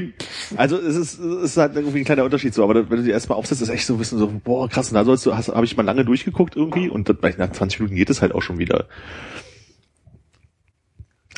also 0.56 0.78
es 0.78 0.96
ist, 0.96 1.18
es 1.18 1.42
ist 1.42 1.56
halt 1.56 1.74
irgendwie 1.74 1.98
ein 1.98 2.04
kleiner 2.04 2.24
Unterschied 2.24 2.54
so, 2.54 2.62
aber 2.62 2.88
wenn 2.88 2.98
du 2.98 3.02
die 3.02 3.10
erstmal 3.10 3.38
aufsetzt, 3.38 3.62
ist 3.62 3.70
echt 3.70 3.86
so 3.86 3.94
ein 3.94 3.98
bisschen 3.98 4.18
so, 4.18 4.32
boah, 4.44 4.68
krass, 4.68 4.90
und 4.90 4.94
da 4.94 5.04
sollst 5.04 5.26
du, 5.26 5.34
hast, 5.34 5.48
habe 5.48 5.64
ich 5.64 5.76
mal 5.76 5.82
lange 5.82 6.04
durchgeguckt 6.04 6.54
irgendwie 6.56 6.88
und 6.88 7.08
dann, 7.08 7.18
nach 7.38 7.50
20 7.50 7.80
Minuten 7.80 7.96
geht 7.96 8.10
es 8.10 8.22
halt 8.22 8.34
auch 8.34 8.42
schon 8.42 8.58
wieder. 8.58 8.86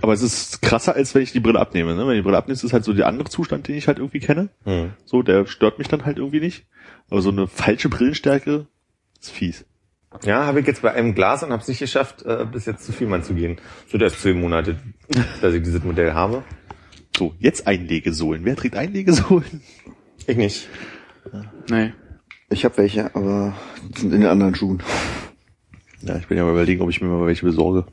Aber 0.03 0.12
es 0.12 0.22
ist 0.22 0.62
krasser, 0.62 0.94
als 0.94 1.14
wenn 1.14 1.22
ich 1.22 1.32
die 1.32 1.40
Brille 1.40 1.59
abnehme. 1.59 1.94
Ne? 1.94 2.07
Wenn 2.07 2.14
ich 2.14 2.18
die 2.18 2.22
Brille 2.22 2.36
abnehme, 2.36 2.55
ist 2.55 2.64
es 2.64 2.72
halt 2.72 2.84
so 2.84 2.92
der 2.92 3.07
andere 3.07 3.28
Zustand, 3.28 3.66
den 3.68 3.76
ich 3.76 3.88
halt 3.88 3.99
irgendwie 3.99 4.20
kenne. 4.20 4.51
Hm. 4.64 4.90
So, 5.05 5.22
der 5.22 5.47
stört 5.47 5.78
mich 5.78 5.88
dann 5.88 6.05
halt 6.05 6.18
irgendwie 6.18 6.40
nicht. 6.40 6.66
Aber 7.11 7.22
so 7.22 7.30
eine 7.30 7.47
falsche 7.47 7.88
Brillenstärke 7.88 8.66
ist 9.20 9.30
fies. 9.30 9.64
Ja, 10.24 10.47
habe 10.47 10.61
ich 10.61 10.66
jetzt 10.66 10.82
bei 10.82 10.92
einem 10.92 11.14
Glas 11.14 11.42
und 11.42 11.51
habe 11.51 11.62
es 11.62 11.68
nicht 11.68 11.78
geschafft, 11.78 12.22
äh, 12.22 12.47
bis 12.51 12.66
jetzt 12.66 12.84
zu 12.84 12.92
viel 12.92 13.07
mal 13.07 13.22
zu 13.22 13.34
gehen. 13.34 13.59
So 13.88 13.99
erst 13.99 14.20
zehn 14.22 14.40
Monate, 14.40 14.76
dass 15.40 15.55
ich 15.55 15.62
dieses 15.62 15.82
Modell 15.82 16.14
habe. 16.14 16.42
So, 17.16 17.34
jetzt 17.38 17.66
Einlegesohlen. 17.66 18.44
Wer 18.44 18.57
trägt 18.57 18.76
Einlegesohlen? 18.76 19.62
Ich 20.26 20.36
nicht. 20.36 20.68
Nee. 21.70 21.92
Ich 22.49 22.64
habe 22.64 22.76
welche, 22.78 23.14
aber 23.14 23.55
die 23.88 24.01
sind 24.01 24.12
in 24.12 24.20
den 24.20 24.30
anderen 24.30 24.55
Schuhen. 24.55 24.82
Ja, 26.03 26.16
ich 26.16 26.28
bin 26.28 26.38
ja 26.38 26.44
mal 26.44 26.53
überlegen, 26.53 26.82
ob 26.82 26.90
ich 26.90 27.01
mir 27.01 27.09
mal 27.09 27.26
welche 27.26 27.44
besorge. 27.44 27.86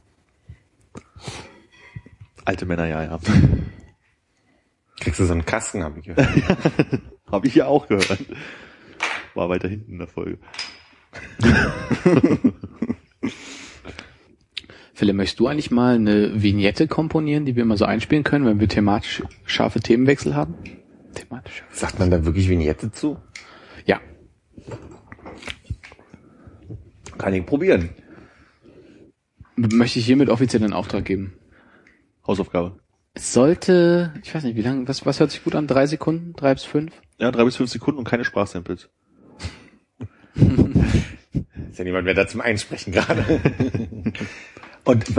Alte 2.46 2.66
Männer, 2.66 2.88
ja, 2.88 3.04
ja. 3.04 3.20
Kriegst 5.00 5.20
du 5.20 5.26
so 5.26 5.34
einen 5.34 5.46
Kasten, 5.46 5.84
habe 5.84 6.00
ich 6.00 6.06
gehört. 6.06 6.28
Habe 7.32 7.48
ich 7.48 7.56
ja 7.56 7.66
auch 7.66 7.88
gehört. 7.88 8.24
War 9.34 9.50
weiter 9.50 9.68
hinten 9.68 9.94
in 9.94 9.98
der 9.98 10.08
Folge. 10.08 10.38
Philipp, 14.94 15.16
möchtest 15.16 15.39
du 15.39 15.48
eigentlich 15.48 15.72
mal 15.72 15.96
eine 15.96 16.44
Vignette 16.44 16.88
komponieren, 16.88 17.46
die 17.46 17.56
wir 17.56 17.66
mal 17.66 17.76
so 17.78 17.86
einspielen 17.86 18.24
können, 18.24 18.46
wenn 18.46 18.60
wir 18.60 18.68
thematisch 18.68 19.24
scharfe 19.46 19.80
Themenwechsel 19.80 20.36
haben? 20.36 20.54
Thematisch. 21.16 21.64
Sagt 21.72 21.98
man 21.98 22.12
da 22.12 22.24
wirklich 22.24 22.48
Vignette 22.50 22.91
zu? 22.91 23.18
Ja. 23.86 24.00
Kann 27.18 27.34
ich 27.34 27.44
probieren. 27.48 27.89
Möchte 29.56 29.98
ich 29.98 30.06
hiermit 30.06 30.30
offiziell 30.30 30.64
einen 30.64 30.74
Auftrag 30.74 31.06
geben. 31.06 31.34
Hausaufgabe. 32.26 32.80
Es 33.13 33.34
sollte, 33.34 34.13
ich 34.24 34.34
weiß 34.34 34.43
nicht, 34.43 34.55
wie 34.55 34.61
lange, 34.61 34.88
was, 34.88 35.05
was 35.05 35.19
hört 35.19 35.32
sich 35.32 35.43
gut 35.43 35.55
an? 35.55 35.67
Drei 35.67 35.86
Sekunden? 35.86 36.34
Drei 36.34 36.53
bis 36.53 36.63
fünf? 36.63 36.93
Ja, 37.19 37.32
drei 37.32 37.43
bis 37.43 37.55
fünf 37.55 37.69
Sekunden 37.69 37.99
und 37.99 38.05
keine 38.05 38.26
Sprachsamples. 38.26 38.89
Ist 41.69 41.80
ja 41.80 41.84
niemand 41.86 42.05
mehr 42.05 42.13
da 42.13 42.28
zum 42.28 42.41
Einsprechen 42.41 42.93
gerade. 42.93 43.24
Und 44.86 45.15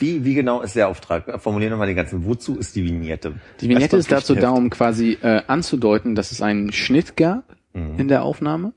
wie, 0.00 0.24
wie 0.24 0.34
genau 0.34 0.62
ist 0.62 0.76
der 0.76 0.86
Auftrag? 0.86 1.42
Formulieren 1.42 1.72
wir 1.72 1.76
mal 1.76 1.88
den 1.88 1.96
ganzen. 1.96 2.24
Wozu 2.24 2.56
ist 2.56 2.76
die 2.76 2.84
Vignette? 2.84 3.34
Die 3.60 3.68
Vignette 3.68 3.96
ist 3.96 4.12
dazu 4.12 4.36
da, 4.36 4.50
um 4.50 4.70
quasi 4.70 5.18
äh, 5.20 5.42
anzudeuten, 5.48 6.14
dass 6.14 6.30
es 6.30 6.40
einen 6.40 6.70
Schnitt 6.72 7.16
gab 7.16 7.56
in 7.74 8.06
der 8.06 8.22
Aufnahme. 8.22 8.74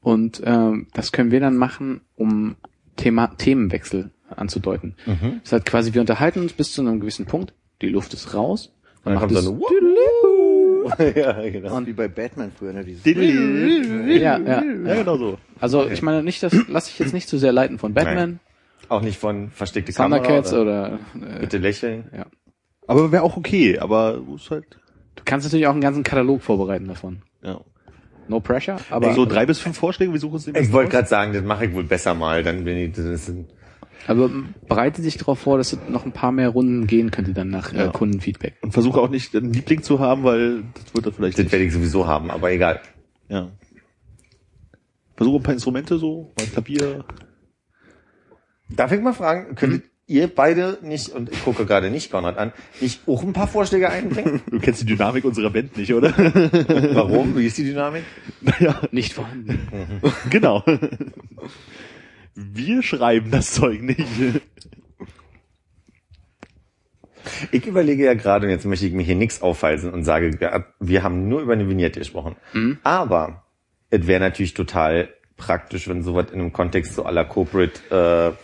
Und 0.00 0.42
ähm, 0.44 0.88
das 0.92 1.12
können 1.12 1.30
wir 1.30 1.40
dann 1.40 1.56
machen, 1.56 2.00
um 2.16 2.56
Thema 2.96 3.28
Themenwechsel 3.36 4.10
anzudeuten. 4.28 4.94
Das 5.42 5.52
heißt 5.52 5.64
quasi, 5.66 5.94
wir 5.94 6.00
unterhalten 6.00 6.40
uns 6.40 6.52
bis 6.52 6.72
zu 6.72 6.80
einem 6.82 7.00
gewissen 7.00 7.26
Punkt, 7.26 7.52
die 7.82 7.88
Luft 7.88 8.14
ist 8.14 8.34
raus, 8.34 8.72
dann, 9.04 9.14
Dann 9.14 9.14
macht 9.14 9.28
kommt 9.28 9.38
es 9.38 9.44
so 9.44 9.50
eine 10.98 11.14
ja, 11.16 11.32
genau. 11.48 11.86
Wie 11.86 11.92
bei 11.92 12.08
Batman 12.08 12.52
früher, 12.56 12.72
ne? 12.72 12.84
Dieses 12.84 13.04
ja, 13.04 14.38
ja, 14.38 14.62
Ja, 14.62 14.94
genau 14.94 15.16
so. 15.16 15.38
Also 15.60 15.88
ich 15.88 16.02
meine 16.02 16.22
nicht, 16.22 16.42
das 16.42 16.54
lasse 16.68 16.90
ich 16.90 16.98
jetzt 16.98 17.14
nicht 17.14 17.28
zu 17.28 17.38
sehr 17.38 17.52
leiten 17.52 17.78
von 17.78 17.94
Batman, 17.94 18.40
Auch 18.88 19.00
nicht 19.00 19.18
von 19.18 19.50
versteckte 19.50 19.92
Thundercats 19.92 20.50
Kamera. 20.50 20.62
oder 20.62 20.98
äh, 21.36 21.40
Bitte 21.40 21.58
lächeln. 21.58 22.10
ja. 22.14 22.26
Aber 22.86 23.12
wäre 23.12 23.22
auch 23.22 23.36
okay, 23.38 23.78
aber 23.78 24.18
muss 24.20 24.50
halt, 24.50 24.64
Du 25.16 25.22
kannst 25.24 25.46
natürlich 25.46 25.66
auch 25.66 25.72
einen 25.72 25.80
ganzen 25.80 26.02
Katalog 26.02 26.42
vorbereiten 26.42 26.88
davon. 26.88 27.22
ja. 27.42 27.60
No 28.26 28.40
pressure, 28.40 28.78
aber 28.88 29.12
so 29.12 29.26
drei 29.26 29.44
bis 29.44 29.58
fünf 29.58 29.76
Vorschläge, 29.76 30.10
wir 30.10 30.18
suchen 30.18 30.34
uns 30.36 30.44
den 30.46 30.54
Ich 30.54 30.72
wollte 30.72 30.90
gerade 30.92 31.06
sagen, 31.06 31.34
das 31.34 31.42
mache 31.44 31.66
ich 31.66 31.74
wohl 31.74 31.84
besser 31.84 32.14
mal. 32.14 32.42
Dann 32.42 32.64
bin 32.64 32.78
ich, 32.78 32.92
das 32.92 33.04
ist 33.04 33.28
ein, 33.28 33.46
aber 34.06 34.30
bereite 34.68 35.02
dich 35.02 35.16
darauf 35.16 35.38
vor, 35.38 35.58
dass 35.58 35.72
es 35.72 35.78
noch 35.88 36.04
ein 36.04 36.12
paar 36.12 36.32
mehr 36.32 36.48
Runden 36.50 36.86
gehen 36.86 37.10
könnte 37.10 37.32
dann 37.32 37.48
nach 37.50 37.72
Ja. 37.72 37.86
äh, 37.86 37.88
Kundenfeedback. 37.90 38.54
Und 38.62 38.72
versuche 38.72 39.00
auch 39.00 39.10
nicht 39.10 39.34
einen 39.34 39.52
Liebling 39.52 39.82
zu 39.82 39.98
haben, 40.00 40.24
weil 40.24 40.64
das 40.74 40.94
wird 40.94 41.06
dann 41.06 41.12
vielleicht 41.14 41.38
das 41.38 41.44
nicht. 41.44 41.52
werde 41.52 41.64
ich 41.64 41.72
sowieso 41.72 42.06
haben, 42.06 42.30
aber 42.30 42.50
egal. 42.52 42.80
Ja. 43.28 43.50
Versuche 45.16 45.36
ein 45.38 45.42
paar 45.42 45.54
Instrumente 45.54 45.98
so, 45.98 46.32
mal 46.38 46.46
Klavier. 46.48 47.04
Darf 48.68 48.92
ich 48.92 49.00
mal 49.00 49.12
fragen, 49.12 49.54
könntet 49.54 49.84
ihr 50.06 50.26
beide 50.28 50.78
nicht, 50.82 51.10
und 51.10 51.30
ich 51.32 51.42
gucke 51.44 51.64
gerade 51.66 51.90
nicht 51.90 52.10
Konrad 52.10 52.36
an, 52.36 52.52
nicht 52.80 53.00
auch 53.06 53.22
ein 53.22 53.32
paar 53.32 53.46
Vorschläge 53.48 53.88
einbringen? 53.90 54.42
Du 54.50 54.58
kennst 54.58 54.82
die 54.82 54.86
Dynamik 54.86 55.24
unserer 55.24 55.50
Band 55.50 55.76
nicht, 55.76 55.94
oder? 55.94 56.10
Warum? 56.94 57.36
Wie 57.36 57.46
ist 57.46 57.56
die 57.58 57.64
Dynamik? 57.64 58.02
naja, 58.40 58.80
Nicht 58.90 59.12
vorhanden. 59.14 59.58
genau. 60.30 60.62
Wir 62.34 62.82
schreiben 62.82 63.30
das 63.30 63.52
Zeug 63.52 63.80
nicht. 63.82 64.00
Ich 67.52 67.66
überlege 67.66 68.04
ja 68.04 68.14
gerade, 68.14 68.46
und 68.46 68.50
jetzt 68.52 68.66
möchte 68.66 68.86
ich 68.86 68.92
mir 68.92 69.02
hier 69.02 69.14
nichts 69.14 69.40
aufweisen 69.40 69.92
und 69.92 70.04
sage, 70.04 70.38
wir- 70.80 71.02
haben 71.02 71.28
nur 71.28 71.40
über 71.40 71.54
eine 71.54 71.68
Vignette 71.68 71.98
gesprochen. 72.00 72.36
Aber 72.82 73.44
es 73.90 74.06
wäre 74.06 74.20
natürlich 74.20 74.54
total 74.54 75.08
praktisch, 75.36 75.88
wenn 75.88 76.02
sowas 76.02 76.26
in 76.32 76.40
einem 76.40 76.52
Kontext 76.52 76.94
so 76.94 77.04
aller 77.04 77.24
Corporate, 77.24 78.36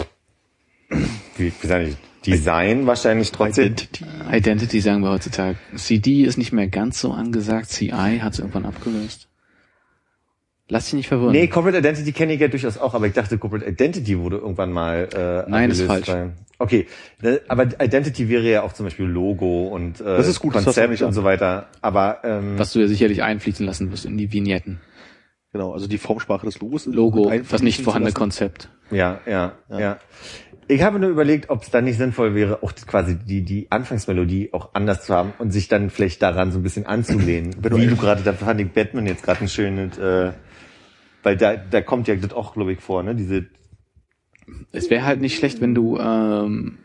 äh, 0.90 0.96
wie, 1.36 1.52
wie 1.60 1.66
sag 1.66 1.82
ich, 1.86 1.96
Design 2.26 2.86
wahrscheinlich 2.86 3.32
trotzdem. 3.32 3.66
Identity. 3.66 4.04
Identity 4.30 4.80
sagen 4.80 5.02
wir 5.02 5.10
heutzutage. 5.10 5.56
CD 5.74 6.24
ist 6.24 6.36
nicht 6.36 6.52
mehr 6.52 6.68
ganz 6.68 7.00
so 7.00 7.12
angesagt. 7.12 7.68
CI 7.70 8.18
hat 8.20 8.34
es 8.34 8.38
irgendwann 8.40 8.66
abgelöst. 8.66 9.29
Lass 10.70 10.84
dich 10.86 10.94
nicht 10.94 11.08
verwirren. 11.08 11.32
Nee, 11.32 11.48
Corporate 11.48 11.78
Identity 11.78 12.12
kenne 12.12 12.32
ich 12.34 12.40
ja 12.40 12.48
durchaus 12.48 12.78
auch, 12.78 12.94
aber 12.94 13.06
ich 13.06 13.12
dachte, 13.12 13.36
Corporate 13.38 13.68
Identity 13.68 14.18
wurde 14.18 14.36
irgendwann 14.38 14.72
mal 14.72 15.08
äh, 15.46 15.50
Nein, 15.50 15.70
ist 15.70 15.82
falsch. 15.82 16.08
weil- 16.08 16.32
Okay, 16.58 16.86
ne, 17.22 17.40
aber 17.48 17.64
Identity 17.82 18.28
wäre 18.28 18.48
ja 18.48 18.62
auch 18.62 18.72
zum 18.74 18.84
Beispiel 18.86 19.06
Logo 19.06 19.68
und 19.68 20.00
äh, 20.00 20.04
Das 20.04 20.28
ist 20.28 20.40
gut, 20.40 20.54
das 20.54 20.64
Konzept 20.64 20.90
nicht 20.90 21.02
und 21.02 21.08
an. 21.08 21.14
so 21.14 21.24
weiter. 21.24 21.68
Aber 21.80 22.18
ähm, 22.22 22.58
Was 22.58 22.72
du 22.72 22.80
ja 22.80 22.86
sicherlich 22.86 23.22
einfließen 23.22 23.64
lassen 23.66 23.90
wirst 23.90 24.04
in 24.04 24.16
die 24.18 24.30
Vignetten. 24.32 24.80
Genau, 25.52 25.72
also 25.72 25.88
die 25.88 25.98
Formsprache 25.98 26.46
des 26.46 26.60
Logos. 26.60 26.86
Logo, 26.86 27.32
das 27.50 27.62
nicht 27.62 27.80
vorhandene. 27.82 28.12
Konzept. 28.12 28.68
Ja, 28.92 29.20
ja, 29.26 29.52
ja, 29.70 29.98
Ich 30.68 30.82
habe 30.82 31.00
nur 31.00 31.08
überlegt, 31.10 31.50
ob 31.50 31.62
es 31.62 31.70
dann 31.70 31.84
nicht 31.84 31.96
sinnvoll 31.98 32.34
wäre, 32.36 32.62
auch 32.62 32.72
quasi 32.86 33.16
die, 33.18 33.42
die 33.42 33.66
Anfangsmelodie 33.70 34.50
auch 34.52 34.74
anders 34.74 35.04
zu 35.06 35.14
haben 35.14 35.32
und 35.38 35.50
sich 35.50 35.66
dann 35.66 35.90
vielleicht 35.90 36.22
daran 36.22 36.52
so 36.52 36.58
ein 36.60 36.62
bisschen 36.62 36.86
anzulehnen. 36.86 37.56
Wie 37.60 37.86
du 37.86 37.96
gerade, 37.96 38.22
da 38.22 38.32
fand 38.34 38.60
ich 38.60 38.70
Batman 38.70 39.06
jetzt 39.06 39.24
gerade 39.24 39.40
ein 39.40 39.48
schönes, 39.48 39.98
äh, 39.98 40.32
weil 41.22 41.36
da, 41.36 41.56
da 41.56 41.80
kommt 41.80 42.08
ja 42.08 42.16
das 42.16 42.32
auch, 42.32 42.54
glaube 42.54 42.72
ich, 42.72 42.80
vor, 42.80 43.02
ne? 43.02 43.14
Diese, 43.14 43.46
Es 44.72 44.90
wäre 44.90 45.04
halt 45.04 45.20
nicht 45.20 45.36
schlecht, 45.36 45.60
wenn 45.60 45.74
du 45.74 45.98
ähm, 45.98 46.78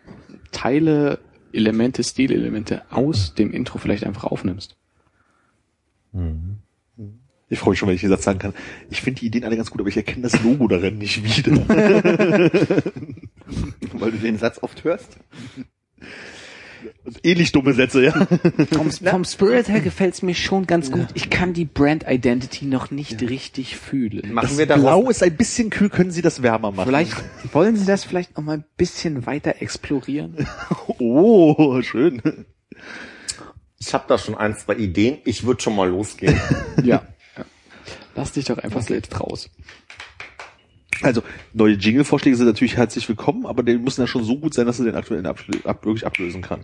Teile, 0.51 1.19
Elemente, 1.53 2.03
Stilelemente 2.03 2.83
aus 2.91 3.33
dem 3.33 3.51
Intro 3.51 3.77
vielleicht 3.77 4.05
einfach 4.05 4.25
aufnimmst. 4.25 4.75
Ich 7.49 7.59
freue 7.59 7.71
mich 7.71 7.79
schon, 7.79 7.87
wenn 7.87 7.95
ich 7.95 8.01
den 8.01 8.09
Satz 8.09 8.23
sagen 8.23 8.39
kann. 8.39 8.53
Ich 8.89 9.01
finde 9.01 9.19
die 9.19 9.27
Ideen 9.27 9.43
alle 9.43 9.55
ganz 9.55 9.69
gut, 9.69 9.79
aber 9.79 9.89
ich 9.89 9.97
erkenne 9.97 10.23
das 10.23 10.41
Logo 10.43 10.67
darin 10.67 10.97
nicht 10.97 11.23
wieder. 11.23 11.51
Weil 13.93 14.11
du 14.11 14.17
den 14.17 14.37
Satz 14.37 14.57
oft 14.61 14.83
hörst. 14.83 15.17
Ähnlich 17.23 17.51
dumme 17.51 17.73
Sätze, 17.73 18.03
ja. 18.03 18.11
Vom, 18.71 18.89
vom 18.89 19.25
Spirit 19.25 19.67
her 19.67 19.79
gefällt's 19.79 20.21
mir 20.21 20.33
schon 20.33 20.65
ganz 20.65 20.91
gut. 20.91 21.07
Ich 21.13 21.29
kann 21.29 21.53
die 21.53 21.65
Brand 21.65 22.05
Identity 22.07 22.65
noch 22.65 22.89
nicht 22.89 23.21
richtig 23.21 23.77
fühlen. 23.77 24.33
machen 24.33 24.47
Das 24.47 24.57
wir 24.57 24.65
daraus, 24.65 24.83
Blau 24.83 25.09
ist 25.09 25.21
ein 25.21 25.35
bisschen 25.35 25.69
kühl, 25.69 25.89
können 25.89 26.11
Sie 26.11 26.23
das 26.23 26.41
wärmer 26.41 26.71
machen? 26.71 26.87
Vielleicht 26.87 27.13
wollen 27.53 27.75
Sie 27.75 27.85
das 27.85 28.03
vielleicht 28.03 28.35
noch 28.37 28.43
mal 28.43 28.57
ein 28.57 28.65
bisschen 28.77 29.25
weiter 29.25 29.61
explorieren? 29.61 30.47
Oh, 30.97 31.81
schön. 31.81 32.21
ich 33.77 33.93
habe 33.93 34.05
da 34.07 34.17
schon 34.17 34.35
ein, 34.35 34.55
zwei 34.57 34.75
Ideen, 34.75 35.19
ich 35.25 35.45
würde 35.45 35.61
schon 35.61 35.75
mal 35.75 35.89
losgehen. 35.89 36.39
ja. 36.83 37.03
ja. 37.37 37.45
Lass 38.15 38.31
dich 38.31 38.45
doch 38.45 38.57
einfach 38.57 38.81
selbst 38.81 39.19
raus. 39.19 39.49
Also, 41.01 41.21
neue 41.53 41.73
Jingle-Vorschläge 41.73 42.35
sind 42.35 42.47
natürlich 42.47 42.77
herzlich 42.77 43.07
willkommen, 43.09 43.45
aber 43.45 43.63
die 43.63 43.77
müssen 43.77 44.01
ja 44.01 44.07
schon 44.07 44.23
so 44.23 44.37
gut 44.37 44.53
sein, 44.53 44.65
dass 44.65 44.77
sie 44.77 44.85
den 44.85 44.95
aktuellen 44.95 45.25
Abschl 45.25 45.59
ab, 45.65 45.85
wirklich 45.85 46.05
ablösen 46.05 46.41
kann. 46.41 46.61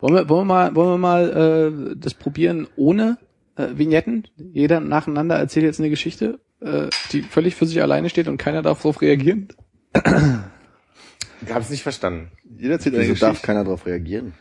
Wollen 0.00 0.14
wir, 0.14 0.28
wollen 0.28 0.40
wir 0.40 0.44
mal, 0.54 0.74
wollen 0.74 0.88
wir 0.90 0.98
mal 0.98 1.92
äh, 1.92 1.96
das 1.96 2.14
probieren 2.14 2.66
ohne 2.76 3.18
äh, 3.56 3.68
Vignetten? 3.74 4.26
Jeder 4.52 4.80
nacheinander 4.80 5.36
erzählt 5.36 5.64
jetzt 5.64 5.78
eine 5.80 5.90
Geschichte, 5.90 6.40
äh, 6.60 6.88
die 7.12 7.22
völlig 7.22 7.54
für 7.54 7.66
sich 7.66 7.80
alleine 7.82 8.08
steht 8.08 8.28
und 8.28 8.38
keiner 8.38 8.62
darf 8.62 8.78
darauf 8.82 9.02
reagieren. 9.02 9.48
ich 9.94 11.50
habe 11.50 11.60
es 11.60 11.70
nicht 11.70 11.82
verstanden. 11.82 12.30
Jeder 12.58 12.74
erzählt 12.74 12.94
eine 12.94 13.04
Geschichte. 13.04 13.26
darf 13.26 13.42
keiner 13.42 13.64
darauf 13.64 13.86
reagieren? 13.86 14.32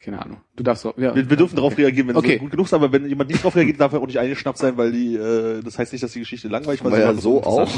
Keine 0.00 0.20
Ahnung. 0.20 0.38
Du 0.56 0.64
darfst 0.64 0.84
drauf, 0.84 0.94
ja. 0.96 1.14
Wir, 1.14 1.30
wir 1.30 1.36
dürfen 1.36 1.54
darauf 1.54 1.78
reagieren, 1.78 2.08
wenn 2.08 2.16
Okay. 2.16 2.34
es 2.34 2.40
gut 2.40 2.50
genug 2.50 2.66
ist, 2.66 2.74
aber 2.74 2.90
wenn 2.90 3.06
jemand 3.06 3.30
nicht 3.30 3.38
darauf 3.40 3.54
reagiert, 3.54 3.78
darf 3.80 3.92
er 3.92 4.00
auch 4.00 4.06
nicht 4.06 4.18
eingeschnappt 4.18 4.58
sein, 4.58 4.76
weil 4.76 4.90
die, 4.90 5.14
äh, 5.14 5.62
das 5.62 5.78
heißt 5.78 5.92
nicht, 5.92 6.02
dass 6.02 6.12
die 6.12 6.18
Geschichte 6.18 6.48
langweilig 6.48 6.82
war. 6.82 6.90
Weil 6.90 7.02
ja 7.02 7.14
so 7.14 7.40
auch. 7.44 7.70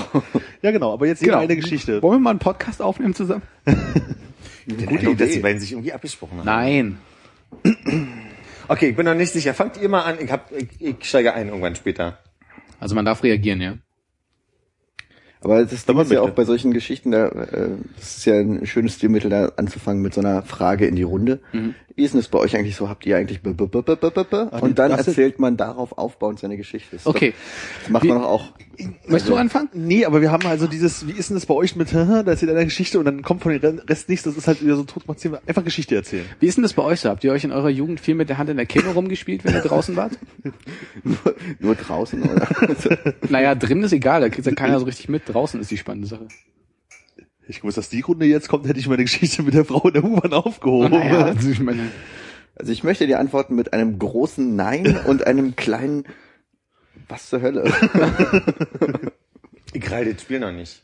Ja, 0.63 0.71
genau, 0.71 0.95
aber 0.95 1.07
jetzt 1.07 1.21
jeder 1.21 1.39
eine 1.39 1.55
Geschichte. 1.55 2.01
Wollen 2.03 2.21
wir 2.21 2.25
mal 2.25 2.31
einen 2.31 2.39
Podcast 2.39 2.81
aufnehmen 2.81 3.15
zusammen? 3.15 3.43
Gute 4.67 4.89
Eindruck, 4.89 5.19
dass 5.19 5.29
Idee. 5.29 5.35
die 5.37 5.43
beiden 5.43 5.61
sich 5.61 5.73
irgendwie 5.73 5.93
abgesprochen 5.93 6.39
haben. 6.39 6.47
Nein. 6.47 6.99
Okay, 8.67 8.91
ich 8.91 8.97
bin 8.97 9.05
noch 9.05 9.15
nicht 9.15 9.33
sicher. 9.33 9.53
Fangt 9.53 9.77
ihr 9.77 9.89
mal 9.89 10.03
an, 10.03 10.17
ich, 10.21 10.31
hab, 10.31 10.51
ich, 10.53 10.81
ich 10.81 10.97
steige 11.03 11.35
ein 11.35 11.49
irgendwann 11.49 11.77
später. 11.77 12.19
Also 12.81 12.95
man 12.95 13.05
darf 13.05 13.23
reagieren, 13.23 13.61
ja. 13.61 13.75
Aber 15.45 15.65
das 15.65 15.85
Ding 15.85 15.97
man 15.97 16.07
ist 16.07 16.13
ja 16.13 16.23
auch 16.23 16.31
bei 16.31 16.45
solchen 16.45 16.73
Geschichten, 16.73 17.11
da, 17.11 17.29
äh, 17.29 17.69
das 17.97 18.17
ist 18.19 18.25
ja 18.27 18.35
ein 18.35 18.67
schönes 18.67 18.95
Stilmittel, 18.95 19.31
da 19.31 19.53
anzufangen 19.57 20.03
mit 20.03 20.15
so 20.15 20.21
einer 20.21 20.43
Frage 20.43 20.87
in 20.87 20.97
die 20.97 21.03
Runde. 21.03 21.41
Mhm. 21.53 21.75
Wie 21.97 22.03
ist 22.03 22.13
denn 22.13 22.21
das 22.21 22.29
bei 22.29 22.41
euch 22.41 22.57
eigentlich 22.57 22.75
so? 22.75 22.89
Habt 22.89 23.07
ihr 23.07 23.17
eigentlich 23.17 23.41
b 23.41 23.51
-b 23.51 23.69
-b 23.69 23.83
-b 23.83 23.95
-b 23.95 24.11
-b 24.11 24.25
-b? 24.25 24.61
Und 24.61 24.81
dann 24.81 24.91
erzählt 24.91 25.39
man 25.39 25.57
darauf 25.57 25.97
aufbauend 25.97 26.41
seine 26.41 26.57
Geschichte. 26.57 26.89
Das 26.93 27.03
ist 27.03 27.07
Okay. 27.07 27.31
Doch, 27.31 27.81
das 27.83 27.91
macht 27.91 28.03
Wie- 28.03 28.09
man 28.09 28.19
doch 28.19 28.27
auch. 28.27 28.53
Möchtest 29.07 29.29
du 29.29 29.37
anfangen? 29.37 29.69
Nee, 29.73 30.05
aber 30.05 30.21
wir 30.21 30.33
haben 30.33 30.45
also 30.49 30.67
dieses, 30.67 31.07
wie 31.07 31.13
ist 31.13 31.31
denn 31.31 31.37
das 31.37 31.47
bei 31.47 31.55
euch 31.55 31.77
mit, 31.77 31.95
da 31.95 32.23
erzählt 32.23 32.51
einer 32.51 32.65
Geschichte 32.65 32.99
und 32.99 33.05
dann 33.05 33.23
kommt 33.23 33.43
von 33.43 33.53
dem 33.53 33.79
Rest 33.79 34.09
nichts, 34.09 34.25
das 34.25 34.37
ist 34.37 34.49
halt 34.49 34.61
wieder 34.65 34.75
so 34.75 34.83
tot, 34.83 35.05
einfach 35.47 35.63
Geschichte 35.63 35.95
erzählen. 35.95 36.25
Wie 36.41 36.47
ist 36.47 36.57
denn 36.57 36.63
das 36.63 36.73
bei 36.73 36.83
euch 36.83 36.99
so? 36.99 37.09
Habt 37.09 37.23
ihr 37.23 37.31
euch 37.31 37.45
in 37.45 37.53
eurer 37.53 37.69
Jugend 37.69 38.01
viel 38.01 38.17
mit 38.17 38.29
der 38.29 38.39
Hand 38.39 38.51
in 38.51 38.57
der 38.57 38.67
Kimme 38.67 38.93
rumgespielt, 38.93 39.45
wenn 39.45 39.55
ihr 39.55 39.61
draußen 39.63 39.95
wart? 39.95 40.19
Nur 41.61 41.77
draußen, 41.77 42.21
oder? 42.23 42.49
Naja, 43.29 43.55
drin 43.55 43.83
ist 43.85 43.93
egal, 43.93 44.21
da 44.21 44.29
kriegt 44.29 44.47
ja 44.47 44.53
keiner 44.55 44.81
so 44.81 44.87
richtig 44.87 45.09
mit. 45.09 45.33
Draußen 45.35 45.61
ist 45.61 45.71
die 45.71 45.77
spannende 45.79 46.07
Sache. 46.09 46.29
Ich 47.47 47.61
gewusst, 47.61 47.77
dass 47.77 47.91
die 47.91 48.01
Runde 48.01 48.25
jetzt 48.25 48.49
kommt, 48.49 48.67
hätte 48.67 48.79
ich 48.81 48.89
meine 48.89 49.03
Geschichte 49.03 49.43
mit 49.43 49.53
der 49.53 49.65
Frau 49.67 49.87
in 49.89 49.95
der 49.95 50.05
U-Bahn 50.05 50.33
aufgehoben. 50.33 50.91
Naja, 50.91 51.25
also 51.27 51.51
ich 51.51 51.61
meine, 51.61 51.91
Also 52.57 52.73
ich 52.73 52.85
möchte 52.85 53.07
dir 53.07 53.19
antworten 53.19 53.55
mit 53.55 53.73
einem 53.73 53.99
großen 53.99 54.55
Nein 54.57 54.97
und 55.07 55.27
einem 55.27 55.57
kleinen 55.57 56.05
Was 57.09 57.29
zur 57.29 57.43
Hölle? 57.43 57.65
Ich 59.73 59.91
halte 59.91 60.13
das 60.15 60.23
Spiel 60.23 60.39
noch 60.39 60.53
nicht. 60.53 60.83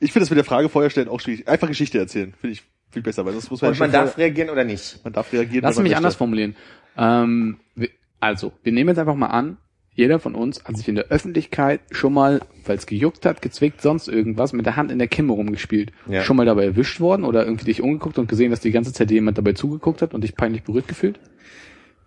Ich 0.00 0.12
finde 0.12 0.24
das 0.24 0.30
mit 0.30 0.36
der 0.38 0.44
Frage 0.44 0.68
vorher 0.68 0.90
stellen 0.90 1.08
auch 1.08 1.20
schwierig. 1.20 1.46
Einfach 1.46 1.68
Geschichte 1.68 1.98
erzählen, 1.98 2.34
finde 2.40 2.52
ich 2.54 2.64
viel 2.90 3.02
besser, 3.02 3.24
weil 3.24 3.32
sonst 3.32 3.48
muss 3.50 3.62
man, 3.62 3.70
Und 3.72 3.78
man 3.78 3.92
darf 3.92 4.18
reagieren 4.18 4.50
oder 4.50 4.64
nicht. 4.64 4.98
man 5.04 5.12
darf 5.12 5.32
reagieren. 5.32 5.62
lass 5.62 5.76
mich 5.76 5.84
möchte. 5.84 5.96
anders 5.98 6.16
formulieren. 6.16 6.56
Ähm, 6.96 7.60
wir- 7.76 7.90
also, 8.18 8.52
wir 8.64 8.72
nehmen 8.72 8.88
jetzt 8.88 8.98
einfach 8.98 9.14
mal 9.14 9.28
an, 9.28 9.56
jeder 9.98 10.20
von 10.20 10.36
uns 10.36 10.64
hat 10.64 10.76
sich 10.76 10.86
in 10.86 10.94
der 10.94 11.06
Öffentlichkeit 11.06 11.80
schon 11.90 12.14
mal, 12.14 12.40
weil 12.64 12.76
es 12.76 12.86
gejuckt 12.86 13.26
hat, 13.26 13.42
gezwickt, 13.42 13.82
sonst 13.82 14.06
irgendwas, 14.06 14.52
mit 14.52 14.64
der 14.64 14.76
Hand 14.76 14.92
in 14.92 15.00
der 15.00 15.08
Kimme 15.08 15.32
rumgespielt. 15.32 15.90
Ja. 16.06 16.22
Schon 16.22 16.36
mal 16.36 16.46
dabei 16.46 16.66
erwischt 16.66 17.00
worden 17.00 17.24
oder 17.24 17.44
irgendwie 17.44 17.64
dich 17.64 17.82
umgeguckt 17.82 18.16
und 18.16 18.28
gesehen, 18.28 18.52
dass 18.52 18.60
die 18.60 18.70
ganze 18.70 18.92
Zeit 18.92 19.10
jemand 19.10 19.38
dabei 19.38 19.54
zugeguckt 19.54 20.00
hat 20.00 20.14
und 20.14 20.22
dich 20.22 20.36
peinlich 20.36 20.62
berührt 20.62 20.86
gefühlt? 20.86 21.18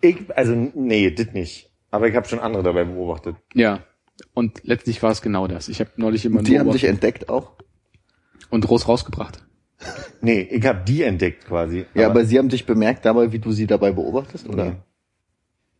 Ich, 0.00 0.16
also, 0.34 0.54
nee, 0.74 1.10
das 1.10 1.34
nicht. 1.34 1.70
Aber 1.90 2.08
ich 2.08 2.16
habe 2.16 2.26
schon 2.26 2.38
andere 2.38 2.62
dabei 2.62 2.84
beobachtet. 2.84 3.36
Ja. 3.52 3.80
Und 4.32 4.64
letztlich 4.64 5.02
war 5.02 5.10
es 5.10 5.20
genau 5.20 5.46
das. 5.46 5.68
Ich 5.68 5.80
habe 5.80 5.90
neulich 5.96 6.24
jemanden 6.24 6.46
Die 6.46 6.58
haben 6.58 6.72
dich 6.72 6.84
entdeckt 6.84 7.28
auch? 7.28 7.52
und 8.48 8.66
groß 8.66 8.88
rausgebracht. 8.88 9.44
Nee, 10.22 10.42
ich 10.42 10.64
habe 10.64 10.82
die 10.86 11.02
entdeckt 11.02 11.46
quasi. 11.46 11.84
Ja, 11.94 12.06
aber 12.06 12.24
sie 12.24 12.38
haben 12.38 12.48
dich 12.48 12.64
bemerkt 12.64 13.04
dabei, 13.04 13.32
wie 13.32 13.40
du 13.40 13.50
sie 13.50 13.66
dabei 13.66 13.90
beobachtest, 13.90 14.48
oder? 14.48 14.84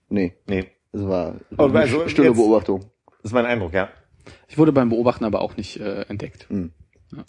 Nee. 0.09 0.35
Nee, 0.49 0.67
Es 0.93 1.07
war 1.07 1.37
eine 1.57 1.79
also 1.81 2.07
stille 2.09 2.29
jetzt- 2.29 2.37
Beobachtung. 2.37 2.81
das 3.23 3.31
ist 3.31 3.33
mein 3.33 3.47
Eindruck, 3.47 3.73
ja. 3.73 3.89
Ich 4.49 4.59
wurde 4.59 4.73
beim 4.73 4.89
Beobachten 4.91 5.25
aber 5.25 5.41
auch 5.41 5.57
nicht 5.57 5.81
äh, 5.81 6.03
entdeckt. 6.03 6.49
Hm. 6.49 6.71
Ja. 7.13 7.25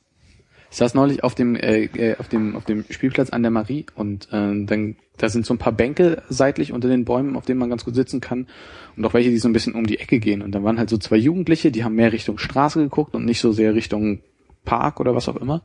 Ich 0.69 0.77
saß 0.77 0.93
neulich 0.93 1.23
auf 1.23 1.33
dem 1.33 1.55
äh, 1.55 1.85
äh, 1.85 2.17
auf 2.17 2.27
dem 2.27 2.55
auf 2.55 2.65
dem 2.65 2.85
Spielplatz 2.89 3.29
an 3.31 3.41
der 3.41 3.51
Marie 3.51 3.85
und 3.95 4.25
äh, 4.31 4.65
dann 4.65 4.95
da 5.17 5.29
sind 5.29 5.45
so 5.45 5.53
ein 5.53 5.59
paar 5.59 5.73
Bänke 5.73 6.23
seitlich 6.29 6.71
unter 6.73 6.87
den 6.87 7.05
Bäumen, 7.05 7.35
auf 7.35 7.45
denen 7.45 7.59
man 7.59 7.69
ganz 7.69 7.85
gut 7.85 7.95
sitzen 7.95 8.19
kann 8.19 8.47
und 8.97 9.05
auch 9.05 9.13
welche, 9.13 9.29
die 9.29 9.37
so 9.37 9.47
ein 9.47 9.53
bisschen 9.53 9.75
um 9.75 9.85
die 9.85 9.99
Ecke 9.99 10.19
gehen. 10.19 10.41
Und 10.41 10.53
dann 10.53 10.63
waren 10.63 10.79
halt 10.79 10.89
so 10.89 10.97
zwei 10.97 11.17
Jugendliche, 11.17 11.71
die 11.71 11.83
haben 11.83 11.95
mehr 11.95 12.11
Richtung 12.11 12.37
Straße 12.39 12.79
geguckt 12.81 13.13
und 13.15 13.23
nicht 13.25 13.39
so 13.39 13.51
sehr 13.51 13.75
Richtung 13.75 14.21
Park 14.65 14.99
oder 14.99 15.13
was 15.13 15.29
auch 15.29 15.35
immer. 15.35 15.63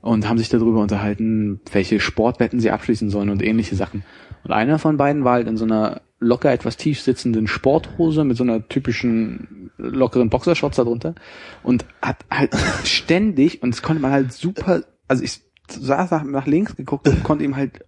Und 0.00 0.28
haben 0.28 0.38
sich 0.38 0.48
darüber 0.48 0.80
unterhalten, 0.80 1.60
welche 1.70 2.00
Sportwetten 2.00 2.58
sie 2.58 2.72
abschließen 2.72 3.08
sollen 3.08 3.30
und 3.30 3.40
ähnliche 3.42 3.76
Sachen. 3.76 4.02
Und 4.44 4.52
einer 4.52 4.78
von 4.78 4.96
beiden 4.96 5.24
war 5.24 5.34
halt 5.34 5.48
in 5.48 5.56
so 5.56 5.64
einer 5.64 6.00
locker 6.22 6.52
etwas 6.52 6.76
tief 6.76 7.00
sitzenden 7.00 7.46
Sporthose 7.46 8.24
mit 8.24 8.36
so 8.36 8.44
einer 8.44 8.68
typischen 8.68 9.70
lockeren 9.76 10.30
Boxershorts 10.30 10.76
darunter 10.76 11.14
und 11.62 11.84
hat 12.00 12.18
halt 12.30 12.54
ständig, 12.84 13.62
und 13.62 13.74
das 13.74 13.82
konnte 13.82 14.02
man 14.02 14.12
halt 14.12 14.32
super, 14.32 14.82
also 15.08 15.22
ich 15.24 15.40
saß 15.68 16.10
nach, 16.10 16.24
nach 16.24 16.46
links 16.46 16.76
geguckt 16.76 17.08
und 17.08 17.22
konnte 17.24 17.44
ihm 17.44 17.56
halt 17.56 17.84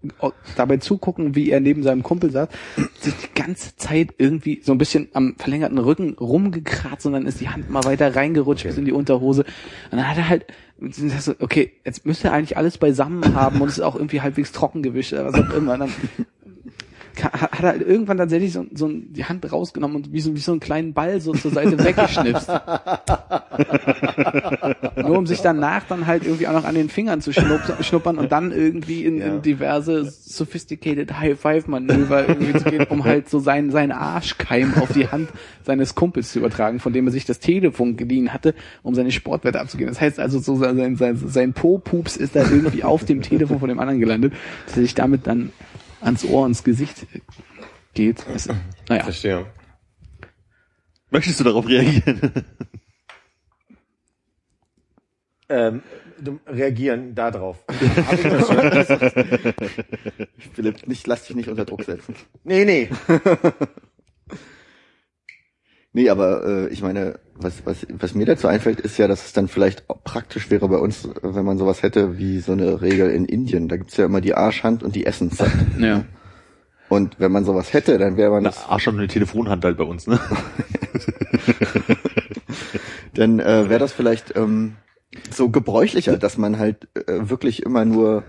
dabei 0.56 0.78
zugucken, 0.78 1.34
wie 1.34 1.50
er 1.50 1.60
neben 1.60 1.82
seinem 1.82 2.02
Kumpel 2.02 2.30
saß, 2.30 2.48
sich 3.00 3.14
die 3.14 3.34
ganze 3.34 3.76
Zeit 3.76 4.14
irgendwie 4.18 4.62
so 4.62 4.72
ein 4.72 4.78
bisschen 4.78 5.08
am 5.12 5.34
verlängerten 5.36 5.78
Rücken 5.78 6.14
rumgekratzt 6.14 7.06
und 7.06 7.12
dann 7.12 7.26
ist 7.26 7.40
die 7.40 7.48
Hand 7.48 7.70
mal 7.70 7.84
weiter 7.84 8.14
reingerutscht 8.14 8.64
bis 8.64 8.78
in 8.78 8.84
die 8.84 8.92
Unterhose. 8.92 9.44
Und 9.90 9.98
dann 9.98 10.08
hat 10.08 10.16
er 10.16 10.28
halt, 10.28 10.46
okay, 11.40 11.72
jetzt 11.84 12.06
müsste 12.06 12.28
er 12.28 12.34
eigentlich 12.34 12.56
alles 12.56 12.78
beisammen 12.78 13.34
haben 13.34 13.60
und 13.60 13.68
es 13.68 13.78
ist 13.78 13.84
auch 13.84 13.96
irgendwie 13.96 14.22
halbwegs 14.22 14.52
trocken 14.52 14.82
gewischt, 14.82 15.12
oder 15.12 15.26
was 15.26 15.34
auch 15.34 15.54
immer. 15.54 15.76
Dann 15.76 15.90
hat 17.22 17.62
er 17.62 17.80
irgendwann 17.80 18.18
tatsächlich 18.18 18.52
so, 18.52 18.66
so 18.74 18.88
die 18.88 19.24
Hand 19.24 19.50
rausgenommen 19.50 19.96
und 19.96 20.12
wie 20.12 20.20
so, 20.20 20.34
wie 20.34 20.40
so 20.40 20.52
einen 20.52 20.60
kleinen 20.60 20.92
Ball 20.92 21.20
so 21.20 21.32
zur 21.32 21.50
Seite 21.50 21.78
weggeschnipst. 21.84 22.48
Nur 24.96 25.18
um 25.18 25.26
sich 25.26 25.40
danach 25.40 25.84
dann 25.88 26.06
halt 26.06 26.24
irgendwie 26.24 26.46
auch 26.48 26.52
noch 26.52 26.64
an 26.64 26.74
den 26.74 26.88
Fingern 26.88 27.20
zu 27.20 27.30
schnupp- 27.30 27.82
schnuppern 27.82 28.18
und 28.18 28.32
dann 28.32 28.52
irgendwie 28.52 29.04
in, 29.04 29.20
in 29.20 29.42
diverse 29.42 30.04
sophisticated 30.04 31.18
High-Five-Manöver 31.18 32.28
irgendwie 32.28 32.58
zu 32.58 32.64
gehen, 32.64 32.86
um 32.88 33.04
halt 33.04 33.28
so 33.28 33.38
seinen, 33.38 33.70
seinen 33.70 33.92
Arschkeim 33.92 34.74
auf 34.80 34.92
die 34.92 35.08
Hand 35.08 35.28
seines 35.62 35.94
Kumpels 35.94 36.32
zu 36.32 36.38
übertragen, 36.38 36.80
von 36.80 36.92
dem 36.92 37.06
er 37.06 37.12
sich 37.12 37.24
das 37.24 37.38
Telefon 37.38 37.96
geliehen 37.96 38.32
hatte, 38.32 38.54
um 38.82 38.94
seine 38.94 39.10
Sportwette 39.10 39.60
abzugeben. 39.60 39.92
Das 39.92 40.00
heißt 40.00 40.20
also, 40.20 40.38
so 40.38 40.56
sein, 40.56 40.96
sein, 40.96 41.16
sein 41.16 41.52
Po-Pups 41.52 42.16
ist 42.16 42.36
da 42.36 42.42
irgendwie 42.42 42.84
auf 42.84 43.04
dem 43.04 43.22
Telefon 43.22 43.60
von 43.60 43.68
dem 43.68 43.78
anderen 43.78 44.00
gelandet, 44.00 44.34
dass 44.66 44.76
er 44.76 44.82
sich 44.82 44.94
damit 44.94 45.26
dann 45.26 45.50
ans 46.04 46.24
Ohr, 46.24 46.46
ins 46.46 46.62
Gesicht 46.64 47.06
geht. 47.94 48.24
Das, 48.32 48.48
naja, 48.88 49.04
Verstehe. 49.04 49.46
Möchtest 51.10 51.40
du 51.40 51.44
darauf 51.44 51.68
reagieren? 51.68 52.44
Ähm, 55.48 55.82
du, 56.18 56.40
reagieren 56.46 57.14
da 57.14 57.30
drauf. 57.30 57.64
Hab 57.68 58.12
ich 58.14 58.22
das 58.22 58.46
schon? 58.46 59.54
Philipp, 60.54 60.86
nicht, 60.86 61.06
lass 61.06 61.26
dich 61.26 61.36
nicht 61.36 61.48
unter 61.48 61.64
Druck 61.64 61.84
setzen. 61.84 62.14
nee, 62.44 62.64
nee. 62.64 62.90
Nee, 65.96 66.10
aber 66.10 66.44
äh, 66.44 66.68
ich 66.70 66.82
meine, 66.82 67.20
was, 67.36 67.66
was, 67.66 67.86
was 67.90 68.14
mir 68.14 68.26
dazu 68.26 68.48
einfällt, 68.48 68.80
ist 68.80 68.98
ja, 68.98 69.08
dass 69.08 69.26
es 69.26 69.32
dann 69.32 69.48
vielleicht 69.48 69.86
praktisch 70.04 70.50
wäre 70.50 70.68
bei 70.68 70.78
uns, 70.78 71.08
wenn 71.22 71.44
man 71.44 71.58
sowas 71.58 71.82
hätte 71.82 72.18
wie 72.18 72.40
so 72.40 72.52
eine 72.52 72.80
Regel 72.80 73.10
in 73.10 73.24
Indien. 73.24 73.68
Da 73.68 73.76
gibt's 73.76 73.96
ja 73.96 74.04
immer 74.04 74.20
die 74.20 74.34
Arschhand 74.34 74.82
und 74.82 74.94
die 74.94 75.06
Essenszeit. 75.06 75.50
Ja. 75.78 76.04
Und 76.90 77.18
wenn 77.18 77.32
man 77.32 77.44
sowas 77.44 77.72
hätte, 77.72 77.98
dann 77.98 78.16
wäre 78.16 78.30
man 78.30 78.42
Na, 78.42 78.50
das, 78.50 78.68
Arsch 78.68 78.86
und 78.88 78.98
eine 78.98 79.08
Telefonhand 79.08 79.64
halt 79.64 79.78
bei 79.78 79.84
uns, 79.84 80.06
ne? 80.06 80.20
dann 83.14 83.40
äh, 83.40 83.68
wäre 83.68 83.80
das 83.80 83.92
vielleicht 83.92 84.36
ähm, 84.36 84.76
so 85.30 85.48
gebräuchlicher, 85.48 86.18
dass 86.18 86.36
man 86.36 86.58
halt 86.58 86.88
äh, 86.94 87.30
wirklich 87.30 87.62
immer 87.62 87.84
nur 87.84 88.22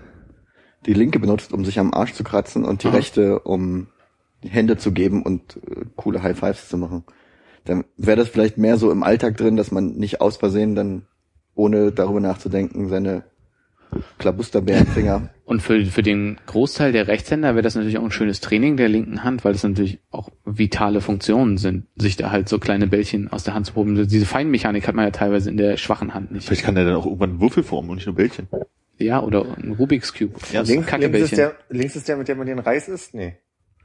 die 0.86 0.94
linke 0.94 1.18
benutzt, 1.18 1.52
um 1.52 1.64
sich 1.64 1.78
am 1.78 1.92
Arsch 1.92 2.14
zu 2.14 2.24
kratzen 2.24 2.64
und 2.64 2.82
die 2.82 2.88
rechte, 2.88 3.40
um 3.40 3.88
die 4.42 4.48
Hände 4.48 4.78
zu 4.78 4.92
geben 4.92 5.22
und 5.22 5.56
äh, 5.56 5.84
coole 5.94 6.22
High 6.22 6.38
Fives 6.38 6.68
zu 6.68 6.78
machen. 6.78 7.04
Dann 7.66 7.84
wäre 7.96 8.16
das 8.16 8.28
vielleicht 8.28 8.58
mehr 8.58 8.78
so 8.78 8.90
im 8.90 9.02
Alltag 9.02 9.36
drin, 9.36 9.56
dass 9.56 9.70
man 9.70 9.96
nicht 9.96 10.20
aus 10.20 10.36
Versehen 10.36 10.74
dann, 10.74 11.06
ohne 11.54 11.92
darüber 11.92 12.20
nachzudenken, 12.20 12.88
seine 12.88 13.24
Klabusterbärenfinger. 14.18 15.30
Und 15.44 15.62
für, 15.62 15.84
für 15.84 16.02
den 16.02 16.38
Großteil 16.46 16.90
der 16.90 17.06
Rechtshänder 17.06 17.54
wäre 17.54 17.62
das 17.62 17.76
natürlich 17.76 17.98
auch 17.98 18.04
ein 18.04 18.10
schönes 18.10 18.40
Training 18.40 18.76
der 18.76 18.88
linken 18.88 19.22
Hand, 19.22 19.44
weil 19.44 19.52
das 19.52 19.62
natürlich 19.62 20.00
auch 20.10 20.28
vitale 20.44 21.00
Funktionen 21.00 21.56
sind, 21.56 21.86
sich 21.94 22.16
da 22.16 22.32
halt 22.32 22.48
so 22.48 22.58
kleine 22.58 22.88
Bällchen 22.88 23.28
aus 23.30 23.44
der 23.44 23.54
Hand 23.54 23.66
zu 23.66 23.74
proben. 23.74 24.08
Diese 24.08 24.26
Feinmechanik 24.26 24.88
hat 24.88 24.96
man 24.96 25.04
ja 25.04 25.12
teilweise 25.12 25.48
in 25.48 25.56
der 25.56 25.76
schwachen 25.76 26.14
Hand 26.14 26.32
nicht. 26.32 26.46
Vielleicht 26.46 26.64
kann 26.64 26.74
der 26.74 26.84
dann 26.84 26.96
auch 26.96 27.06
irgendwann 27.06 27.40
Würfel 27.40 27.62
formen 27.62 27.90
und 27.90 27.96
nicht 27.96 28.06
nur 28.06 28.16
Bällchen. 28.16 28.48
Ja, 28.98 29.22
oder 29.22 29.56
ein 29.56 29.72
Rubik's 29.72 30.12
Cube. 30.12 30.34
Ja, 30.52 30.62
aus 30.62 30.68
Links, 30.68 30.68
links, 30.68 30.86
ist 30.86 30.90
Kackebällchen. 30.90 31.36
der, 31.36 31.54
links 31.68 31.96
ist 31.96 32.08
der, 32.08 32.16
mit 32.16 32.28
dem 32.28 32.38
man 32.38 32.46
den 32.46 32.58
Reis 32.58 32.88
isst? 32.88 33.14
Nee. 33.14 33.36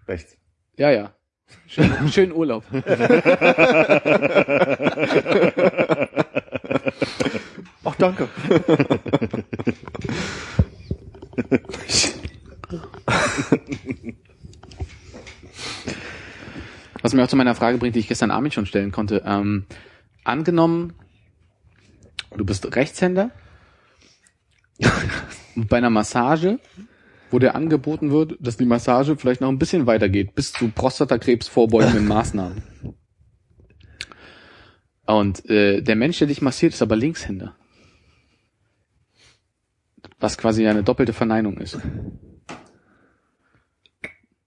Rechts. 0.08 0.38
Ja, 0.78 0.90
ja. 0.90 1.14
Schön, 1.68 1.92
schönen 2.12 2.34
Urlaub. 2.34 2.64
Ach, 7.84 7.96
danke. 7.98 8.28
Was 17.02 17.14
mir 17.14 17.24
auch 17.24 17.28
zu 17.28 17.36
meiner 17.36 17.56
Frage 17.56 17.78
bringt, 17.78 17.96
die 17.96 18.00
ich 18.00 18.08
gestern 18.08 18.32
Abend 18.32 18.54
schon 18.54 18.66
stellen 18.66 18.92
konnte. 18.92 19.24
Ähm, 19.26 19.66
angenommen, 20.24 20.94
du 22.36 22.46
bist 22.46 22.76
Rechtshänder 22.76 23.32
und 25.56 25.68
bei 25.70 25.78
einer 25.78 25.90
Massage, 25.90 26.60
wo 27.32 27.40
dir 27.40 27.56
angeboten 27.56 28.12
wird, 28.12 28.38
dass 28.40 28.58
die 28.58 28.66
Massage 28.66 29.16
vielleicht 29.18 29.42
noch 29.42 29.50
ein 29.50 29.58
bisschen 29.60 29.88
weitergeht, 29.88 30.36
bis 30.36 30.52
zu 30.52 30.70
Prostatakrebs 30.70 31.48
vorbeugenden 31.48 32.08
Maßnahmen. 32.08 32.62
Und 35.06 35.50
äh, 35.50 35.82
der 35.82 35.96
Mensch, 35.96 36.20
der 36.20 36.28
dich 36.28 36.42
massiert, 36.42 36.74
ist 36.74 36.82
aber 36.82 36.96
Linkshänder. 36.96 37.56
Was 40.20 40.38
quasi 40.38 40.68
eine 40.68 40.84
doppelte 40.84 41.14
Verneinung 41.14 41.58
ist. 41.58 41.80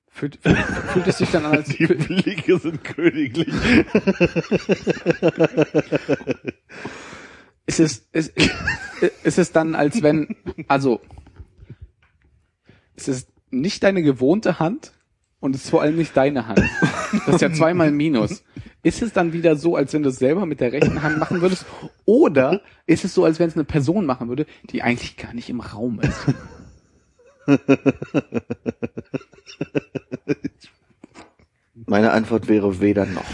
Fühlt, 0.08 0.38
fühlt, 0.40 0.56
fühlt 0.56 1.06
es 1.08 1.18
sich 1.18 1.30
dann 1.32 1.44
an, 1.44 1.56
als 1.56 1.68
Die 1.70 1.86
Blicke 1.86 2.58
sind 2.58 2.84
königlich. 2.84 3.52
ist 7.66 7.80
es, 7.80 8.08
ist, 8.12 8.32
ist 9.24 9.38
es 9.38 9.50
dann, 9.50 9.74
als 9.74 10.02
wenn, 10.02 10.36
also, 10.68 11.00
es 12.96 13.08
ist 13.08 13.28
nicht 13.50 13.82
deine 13.82 14.02
gewohnte 14.02 14.58
Hand 14.58 14.92
und 15.40 15.54
es 15.54 15.64
ist 15.64 15.70
vor 15.70 15.82
allem 15.82 15.96
nicht 15.96 16.16
deine 16.16 16.46
Hand. 16.46 16.62
Das 17.26 17.36
ist 17.36 17.40
ja 17.42 17.52
zweimal 17.52 17.90
Minus. 17.90 18.42
Ist 18.82 19.02
es 19.02 19.12
dann 19.12 19.32
wieder 19.32 19.56
so, 19.56 19.76
als 19.76 19.92
wenn 19.92 20.02
du 20.02 20.08
es 20.08 20.16
selber 20.16 20.46
mit 20.46 20.60
der 20.60 20.72
rechten 20.72 21.02
Hand 21.02 21.18
machen 21.18 21.40
würdest? 21.40 21.64
Oder 22.04 22.60
ist 22.86 23.04
es 23.04 23.14
so, 23.14 23.24
als 23.24 23.38
wenn 23.38 23.48
es 23.48 23.54
eine 23.54 23.64
Person 23.64 24.04
machen 24.06 24.28
würde, 24.28 24.46
die 24.70 24.82
eigentlich 24.82 25.16
gar 25.16 25.32
nicht 25.32 25.48
im 25.48 25.60
Raum 25.60 26.00
ist? 26.00 26.26
Meine 31.86 32.12
Antwort 32.12 32.48
wäre 32.48 32.80
weder 32.80 33.06
noch. 33.06 33.24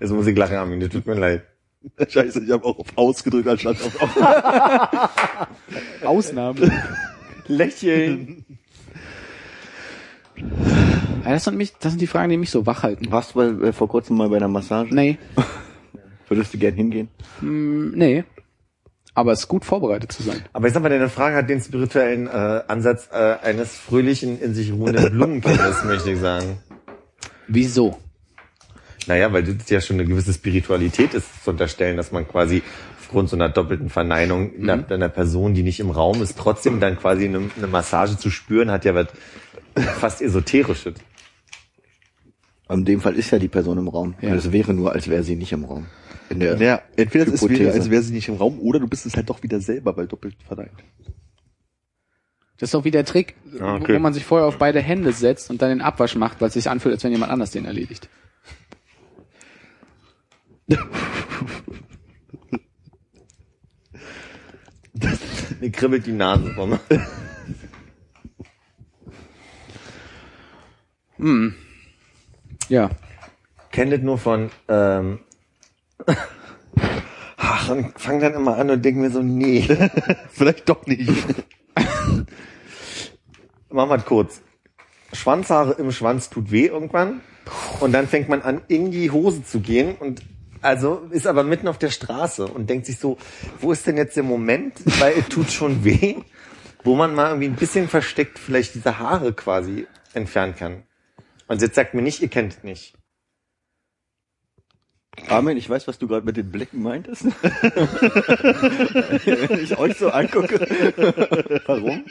Jetzt 0.00 0.10
muss 0.10 0.26
ich 0.26 0.36
lachen, 0.36 0.56
Armin. 0.56 0.80
Das 0.80 0.88
tut 0.88 1.06
mir 1.06 1.14
leid. 1.14 1.44
Scheiße, 2.08 2.44
ich 2.44 2.50
habe 2.50 2.64
auch 2.64 2.78
auf 2.78 2.86
ausgedrückt 2.96 3.48
anstatt 3.48 3.76
auf, 3.82 4.02
auf. 4.02 5.48
Ausnahme. 6.04 6.70
Lächeln. 7.46 8.44
Ja, 11.22 11.32
das, 11.32 11.44
sind 11.44 11.58
mich, 11.58 11.74
das 11.78 11.92
sind 11.92 12.00
die 12.00 12.06
Fragen, 12.06 12.30
die 12.30 12.38
mich 12.38 12.50
so 12.50 12.64
wach 12.64 12.82
halten. 12.82 13.12
Warst 13.12 13.34
du 13.34 13.58
bei, 13.60 13.68
äh, 13.68 13.72
vor 13.74 13.88
kurzem 13.88 14.16
mal 14.16 14.30
bei 14.30 14.38
einer 14.38 14.48
Massage? 14.48 14.94
Nee, 14.94 15.18
Würdest 16.28 16.54
du 16.54 16.58
gern 16.58 16.74
hingehen? 16.74 17.08
mm, 17.42 17.90
nee. 17.94 18.24
Aber 19.12 19.32
es 19.32 19.40
ist 19.40 19.48
gut 19.48 19.66
vorbereitet 19.66 20.12
zu 20.12 20.22
sein. 20.22 20.42
Aber 20.54 20.66
ich 20.66 20.72
sag 20.72 20.82
mal, 20.82 20.88
deine 20.88 21.10
Frage 21.10 21.36
hat 21.36 21.50
den 21.50 21.60
spirituellen 21.60 22.26
äh, 22.26 22.62
Ansatz 22.68 23.10
äh, 23.12 23.36
eines 23.42 23.76
fröhlichen, 23.76 24.40
in 24.40 24.54
sich 24.54 24.72
ruhenden 24.72 25.10
Blumenkindes, 25.10 25.84
möchte 25.84 26.12
ich 26.12 26.20
sagen. 26.20 26.56
Wieso? 27.48 27.98
Naja, 29.06 29.32
weil 29.32 29.42
das 29.42 29.68
ja 29.70 29.80
schon 29.80 29.98
eine 29.98 30.06
gewisse 30.08 30.32
Spiritualität 30.32 31.14
ist, 31.14 31.44
zu 31.44 31.50
unterstellen, 31.50 31.96
dass 31.96 32.12
man 32.12 32.28
quasi 32.28 32.62
aufgrund 33.00 33.28
so 33.28 33.36
einer 33.36 33.48
doppelten 33.48 33.88
Verneinung 33.88 34.52
einer, 34.60 34.88
einer 34.90 35.08
Person, 35.08 35.54
die 35.54 35.62
nicht 35.62 35.80
im 35.80 35.90
Raum 35.90 36.22
ist, 36.22 36.38
trotzdem 36.38 36.80
dann 36.80 36.96
quasi 36.98 37.24
eine, 37.24 37.50
eine 37.56 37.66
Massage 37.66 38.16
zu 38.18 38.30
spüren, 38.30 38.70
hat 38.70 38.84
ja 38.84 38.94
was 38.94 39.08
fast 39.98 40.22
Esoterisches. 40.22 40.94
In 42.68 42.84
dem 42.84 43.00
Fall 43.00 43.14
ist 43.16 43.30
ja 43.32 43.38
die 43.38 43.48
Person 43.48 43.78
im 43.78 43.88
Raum. 43.88 44.14
Ja. 44.20 44.34
Es 44.34 44.52
wäre 44.52 44.72
nur, 44.74 44.92
als 44.92 45.08
wäre 45.08 45.24
sie 45.24 45.34
nicht 45.34 45.50
im 45.52 45.64
Raum. 45.64 45.86
In 46.28 46.38
der 46.38 46.56
Naja, 46.56 46.82
entweder 46.96 47.26
es 47.26 47.42
ist 47.42 47.48
wieder, 47.48 47.72
als 47.72 47.90
wäre 47.90 48.02
sie 48.02 48.12
nicht 48.12 48.28
im 48.28 48.36
Raum, 48.36 48.60
oder 48.60 48.78
du 48.78 48.86
bist 48.86 49.06
es 49.06 49.16
halt 49.16 49.28
doch 49.28 49.42
wieder 49.42 49.60
selber, 49.60 49.96
weil 49.96 50.06
doppelt 50.06 50.36
verneint. 50.46 50.70
Das 52.58 52.68
ist 52.68 52.74
doch 52.74 52.84
wie 52.84 52.90
der 52.92 53.04
Trick, 53.04 53.34
Ah, 53.58 53.76
okay. 53.76 53.94
wo 53.94 53.98
man 53.98 54.12
sich 54.12 54.24
vorher 54.24 54.46
auf 54.46 54.58
beide 54.58 54.80
Hände 54.80 55.12
setzt 55.12 55.50
und 55.50 55.62
dann 55.62 55.70
den 55.70 55.80
Abwasch 55.80 56.14
macht, 56.14 56.40
weil 56.40 56.48
es 56.48 56.54
sich 56.54 56.68
anfühlt, 56.70 56.94
als 56.94 57.02
wenn 57.02 57.10
jemand 57.10 57.32
anders 57.32 57.50
den 57.50 57.64
erledigt. 57.64 58.08
Mir 65.60 65.70
kribbelt 65.72 66.06
die 66.06 66.12
Nase 66.12 66.54
rum. 66.56 66.78
Ja. 72.68 72.90
Kennt 73.72 73.92
das 73.92 74.00
nur 74.00 74.18
von 74.18 74.50
ähm, 74.68 75.20
Ach, 77.36 77.70
und 77.70 77.98
fang 77.98 78.20
dann 78.20 78.34
immer 78.34 78.56
an 78.56 78.70
und 78.70 78.84
denk 78.84 78.96
mir 78.96 79.10
so, 79.10 79.22
nee. 79.22 79.62
Vielleicht 80.30 80.68
doch 80.68 80.86
nicht. 80.86 81.10
Machen 83.70 83.90
wir 83.90 83.98
kurz. 83.98 84.42
Schwanzhaare 85.12 85.72
im 85.72 85.90
Schwanz 85.90 86.30
tut 86.30 86.50
weh 86.50 86.66
irgendwann. 86.66 87.22
Und 87.80 87.92
dann 87.92 88.06
fängt 88.06 88.28
man 88.28 88.42
an, 88.42 88.60
in 88.68 88.90
die 88.90 89.10
Hose 89.10 89.42
zu 89.42 89.60
gehen 89.60 89.96
und 89.96 90.22
also 90.62 91.08
ist 91.10 91.26
aber 91.26 91.42
mitten 91.42 91.68
auf 91.68 91.78
der 91.78 91.90
Straße 91.90 92.46
und 92.46 92.68
denkt 92.68 92.86
sich 92.86 92.98
so, 92.98 93.18
wo 93.60 93.72
ist 93.72 93.86
denn 93.86 93.96
jetzt 93.96 94.16
der 94.16 94.22
Moment, 94.22 94.74
weil 95.00 95.14
es 95.18 95.28
tut 95.28 95.50
schon 95.50 95.84
weh, 95.84 96.16
wo 96.84 96.94
man 96.94 97.14
mal 97.14 97.28
irgendwie 97.28 97.48
ein 97.48 97.56
bisschen 97.56 97.88
versteckt 97.88 98.38
vielleicht 98.38 98.74
diese 98.74 98.98
Haare 98.98 99.32
quasi 99.32 99.86
entfernen 100.14 100.54
kann. 100.56 100.82
Und 101.48 101.62
jetzt 101.62 101.74
sagt 101.74 101.94
mir 101.94 102.02
nicht, 102.02 102.20
ihr 102.22 102.28
kennt 102.28 102.52
es 102.52 102.62
nicht. 102.62 102.94
Armin, 105.28 105.56
ich 105.56 105.68
weiß, 105.68 105.88
was 105.88 105.98
du 105.98 106.06
gerade 106.06 106.24
mit 106.24 106.36
den 106.36 106.50
Blicken 106.50 106.82
meintest. 106.82 107.24
Wenn 109.24 109.60
ich 109.60 109.76
euch 109.76 109.96
so 109.96 110.10
angucke. 110.10 110.60
Warum? 111.66 112.04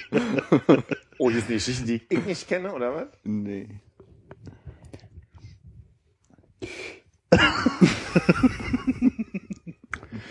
Oh, 1.17 1.29
hier 1.29 1.39
ist 1.39 1.47
eine 1.47 1.55
Geschichte, 1.55 1.85
die 1.85 2.01
ich 2.09 2.25
nicht 2.25 2.47
kenne, 2.47 2.73
oder 2.73 2.93
was? 2.95 3.07
Nee. 3.23 3.69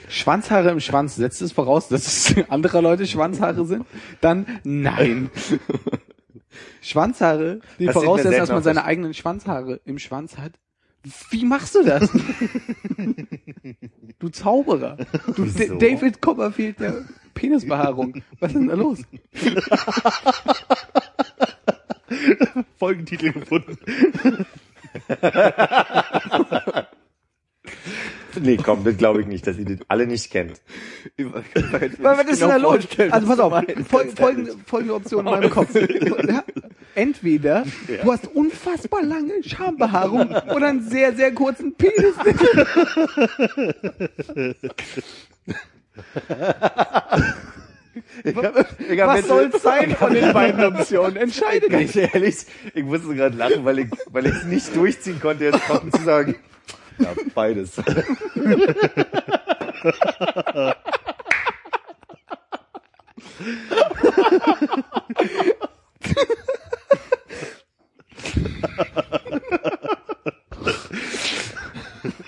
Schwanzhaare 0.09 0.71
im 0.71 0.81
Schwanz, 0.81 1.17
setzt 1.17 1.43
es 1.43 1.53
voraus, 1.53 1.89
dass 1.89 2.07
es 2.07 2.35
andere 2.49 2.81
Leute 2.81 3.07
Schwanzhaare 3.07 3.67
sind? 3.67 3.85
Dann 4.21 4.47
nein. 4.65 5.31
Schwanzhaare, 6.81 7.61
die 7.79 7.87
Das 7.87 7.95
selten 7.95 8.31
dass 8.31 8.51
man 8.51 8.63
seine 8.63 8.85
eigenen 8.85 9.15
Schwanzhaare 9.15 9.81
im 9.85 9.99
Schwanz 9.99 10.39
hat. 10.39 10.53
Wie 11.31 11.45
machst 11.45 11.75
du 11.75 11.85
das? 11.85 12.11
du 14.19 14.29
Zauberer. 14.29 14.97
Du 15.37 15.45
Wieso? 15.45 15.77
David 15.77 16.21
Copperfield 16.21 16.81
der 16.81 17.05
Penisbehaarung. 17.35 18.23
Was 18.41 18.53
ist 18.53 18.59
denn 18.59 18.69
da 18.69 18.75
los? 18.75 18.99
Folgentitel 22.79 23.33
gefunden. 23.33 23.79
Nee, 28.43 28.57
komm, 28.57 28.85
das 28.85 28.97
glaube 28.97 29.21
ich 29.21 29.27
nicht, 29.27 29.47
dass 29.47 29.59
ihr 29.59 29.65
das 29.65 29.79
alle 29.89 30.07
nicht 30.07 30.31
kennt. 30.31 30.61
Was 31.99 32.25
ist 32.25 32.43
denn 32.43 32.49
da 32.49 32.57
los? 32.57 32.87
Also 33.11 33.27
pass 33.27 33.39
auf, 33.39 33.53
fol 33.89 34.07
folgende, 34.17 34.55
folgende 34.67 34.95
Option 34.95 35.27
in 35.27 35.33
meinem 35.33 35.51
Kopf. 35.51 35.69
Ja? 36.29 36.45
Entweder 36.95 37.65
du 38.03 38.13
hast 38.13 38.27
unfassbar 38.35 39.03
lange 39.03 39.43
Schambehaarung 39.43 40.31
oder 40.55 40.69
einen 40.69 40.83
sehr, 40.83 41.15
sehr 41.15 41.33
kurzen 41.33 41.75
Penis. 41.75 42.15
Was 48.25 49.27
soll's 49.27 49.63
sein 49.63 49.97
von 49.97 50.13
den 50.13 50.33
beiden 50.33 50.65
Optionen? 50.65 51.17
Entscheide 51.17 51.69
Ganz 51.69 51.93
dich. 51.93 52.15
ehrlich, 52.15 52.37
ich 52.75 52.85
musste 52.85 53.15
gerade 53.15 53.37
lachen, 53.37 53.65
weil 53.65 53.81
ich, 53.81 53.87
weil 54.11 54.27
ich 54.27 54.35
es 54.35 54.45
nicht 54.45 54.77
durchziehen 54.77 55.21
konnte, 55.21 55.45
jetzt 55.45 55.65
trocken 55.67 55.93
zu 55.93 56.03
sagen. 56.03 56.37
Ja, 56.99 57.15
beides. 57.35 57.81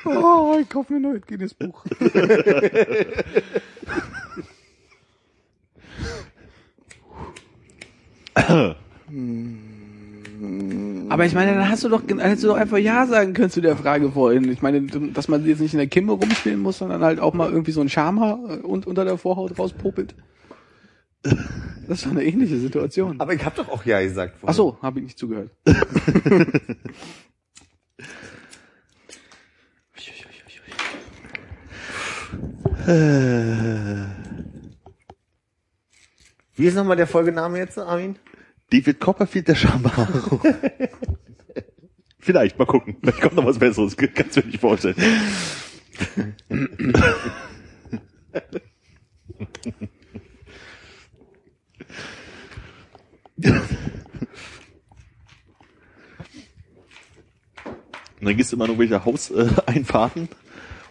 Oh, 0.04 0.58
ich 0.60 0.68
kauf 0.68 0.88
mir 0.88 0.96
ein 0.96 1.20
Guinness 1.26 1.54
Buch. 1.54 1.84
Aber 11.10 11.26
ich 11.26 11.34
meine, 11.34 11.54
dann 11.54 11.68
hast 11.68 11.82
du 11.82 11.88
doch, 11.88 12.02
dann 12.06 12.20
hättest 12.20 12.44
du 12.44 12.48
doch 12.48 12.56
einfach 12.56 12.78
Ja 12.78 13.04
sagen 13.04 13.34
können 13.34 13.50
zu 13.50 13.60
der 13.60 13.76
Frage 13.76 14.12
vorhin. 14.12 14.50
Ich 14.50 14.62
meine, 14.62 14.82
dass 14.82 15.26
man 15.26 15.44
jetzt 15.44 15.60
nicht 15.60 15.74
in 15.74 15.78
der 15.78 15.88
Kimme 15.88 16.12
rumspielen 16.12 16.60
muss, 16.60 16.78
sondern 16.78 17.02
halt 17.02 17.18
auch 17.18 17.34
mal 17.34 17.50
irgendwie 17.50 17.72
so 17.72 17.80
ein 17.80 17.88
Schamhaar 17.88 18.38
äh, 18.48 18.56
und 18.58 18.86
unter 18.86 19.04
der 19.04 19.18
Vorhaut 19.18 19.58
rauspopelt. 19.58 20.14
Das 21.22 21.98
ist 21.98 22.06
doch 22.06 22.12
eine 22.12 22.24
ähnliche 22.24 22.58
Situation. 22.58 23.20
Aber 23.20 23.34
ich 23.34 23.44
habe 23.44 23.56
doch 23.56 23.68
auch 23.68 23.84
Ja 23.84 24.00
gesagt. 24.00 24.36
vorhin. 24.38 24.50
Ach 24.50 24.54
so, 24.54 24.78
habe 24.80 25.00
ich 25.00 25.06
nicht 25.06 25.18
zugehört. 25.18 25.50
Wie 36.54 36.66
ist 36.66 36.74
nochmal 36.76 36.96
der 36.96 37.06
Folgename 37.06 37.58
jetzt, 37.58 37.78
Armin? 37.78 38.16
David 38.70 39.00
Copperfield, 39.00 39.48
der 39.48 39.54
Schambehaarung. 39.56 40.40
Vielleicht, 42.18 42.58
mal 42.58 42.66
gucken. 42.66 42.96
Vielleicht 43.00 43.20
kommt 43.20 43.34
noch 43.34 43.46
was 43.46 43.58
Besseres. 43.58 43.96
Kannst 43.96 44.36
du 44.36 44.42
dir 44.42 44.48
nicht 44.48 44.60
vorstellen. 44.60 44.96
Und 58.20 58.26
dann 58.26 58.36
gehst 58.36 58.52
du 58.52 58.56
immer 58.56 58.66
in 58.66 58.72
irgendwelche 58.72 59.04
Hauseinfahrten 59.04 60.28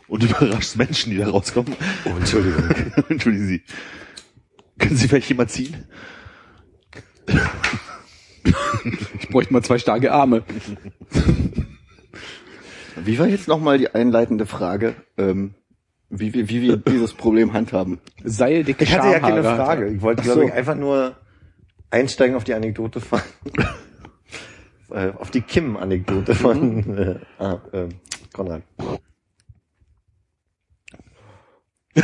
und 0.07 0.23
überraschst 0.23 0.77
Menschen, 0.77 1.11
die 1.11 1.17
da 1.17 1.29
rauskommen. 1.29 1.75
Oh, 2.05 2.17
Entschuldigung. 2.17 2.63
Entschuldigen 3.09 3.47
Sie. 3.47 3.61
Können 4.79 4.97
Sie 4.97 5.07
vielleicht 5.07 5.29
jemand 5.29 5.51
ziehen? 5.51 5.85
Ich 9.19 9.29
bräuchte 9.29 9.53
mal 9.53 9.61
zwei 9.61 9.77
starke 9.77 10.11
Arme. 10.11 10.43
Wie 12.95 13.19
war 13.19 13.27
jetzt 13.27 13.47
nochmal 13.47 13.77
die 13.77 13.93
einleitende 13.93 14.45
Frage, 14.45 14.95
ähm, 15.17 15.53
wie, 16.09 16.33
wie, 16.33 16.49
wie 16.49 16.61
wir 16.61 16.77
dieses 16.77 17.13
Problem 17.13 17.53
handhaben? 17.53 17.99
Seildicke 18.23 18.83
Ich 18.83 18.97
hatte 18.97 19.11
ja 19.11 19.19
keine. 19.19 19.43
Frage. 19.43 19.89
Ich 19.89 20.01
wollte, 20.01 20.21
Ach 20.21 20.25
glaube 20.25 20.41
so. 20.41 20.47
ich, 20.47 20.53
einfach 20.53 20.75
nur 20.75 21.15
einsteigen 21.91 22.35
auf 22.35 22.43
die 22.43 22.53
Anekdote 22.53 22.99
von, 22.99 23.21
äh, 24.91 25.11
auf 25.11 25.29
die 25.31 25.41
Kim-Anekdote 25.41 26.35
von 26.35 26.97
äh, 26.97 27.19
ah, 27.37 27.59
äh, 27.71 27.89
Konrad. 28.33 28.63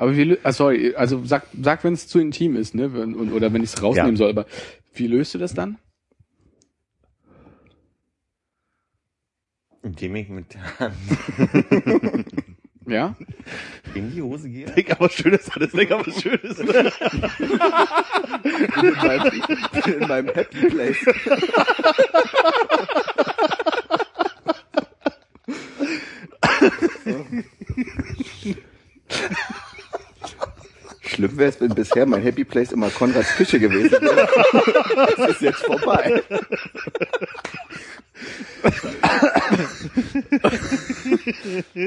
Aber 0.00 0.16
wie, 0.16 0.38
ah, 0.44 0.52
sorry, 0.52 0.94
also 0.94 1.22
sag, 1.26 1.42
sag 1.60 1.84
wenn 1.84 1.92
es 1.92 2.08
zu 2.08 2.18
intim 2.20 2.56
ist, 2.56 2.74
ne, 2.74 2.94
wenn- 2.94 3.14
und, 3.14 3.32
oder 3.34 3.52
wenn 3.52 3.62
ich 3.62 3.74
es 3.74 3.82
rausnehmen 3.82 4.12
Ja. 4.12 4.16
soll, 4.16 4.30
aber 4.30 4.46
wie 4.94 5.06
löst 5.06 5.34
du 5.34 5.38
das 5.38 5.52
dann? 5.52 5.76
Indem 9.82 10.16
ich 10.16 10.30
mit 10.30 10.54
der 10.54 10.78
Hand 10.78 10.94
Ja? 12.86 13.14
in 13.94 14.10
die 14.10 14.22
Hose 14.22 14.48
gehe. 14.48 14.64
Denk 14.70 14.90
aber 14.90 15.10
schönes, 15.10 15.50
das 15.54 15.70
denk 15.72 15.90
aber 15.90 16.10
schönes. 16.10 16.58
In 16.58 16.66
meinem, 19.06 19.42
in 20.00 20.08
meinem 20.08 20.28
Happy 20.34 20.66
Place. 20.70 20.96
Wäre 31.40 31.50
es, 31.50 31.60
wenn 31.60 31.74
bisher 31.74 32.06
mein 32.06 32.22
Happy 32.22 32.44
Place 32.44 32.72
immer 32.72 32.90
Konrads 32.90 33.34
Küche 33.36 33.58
gewesen 33.58 33.98
wäre. 34.00 34.28
Das 35.16 35.30
ist 35.30 35.40
jetzt 35.40 35.64
vorbei. 35.64 36.22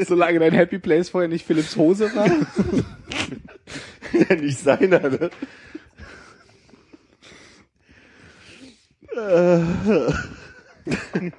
Solange 0.05 0.39
dein 0.39 0.53
Happy 0.53 0.79
Place 0.79 1.09
vorher 1.09 1.29
nicht 1.29 1.45
Philips 1.45 1.75
Hose 1.75 2.11
war? 2.15 2.29
Ja, 4.13 4.35
nicht 4.35 4.59
seiner, 4.59 4.99
ne? 4.99 5.29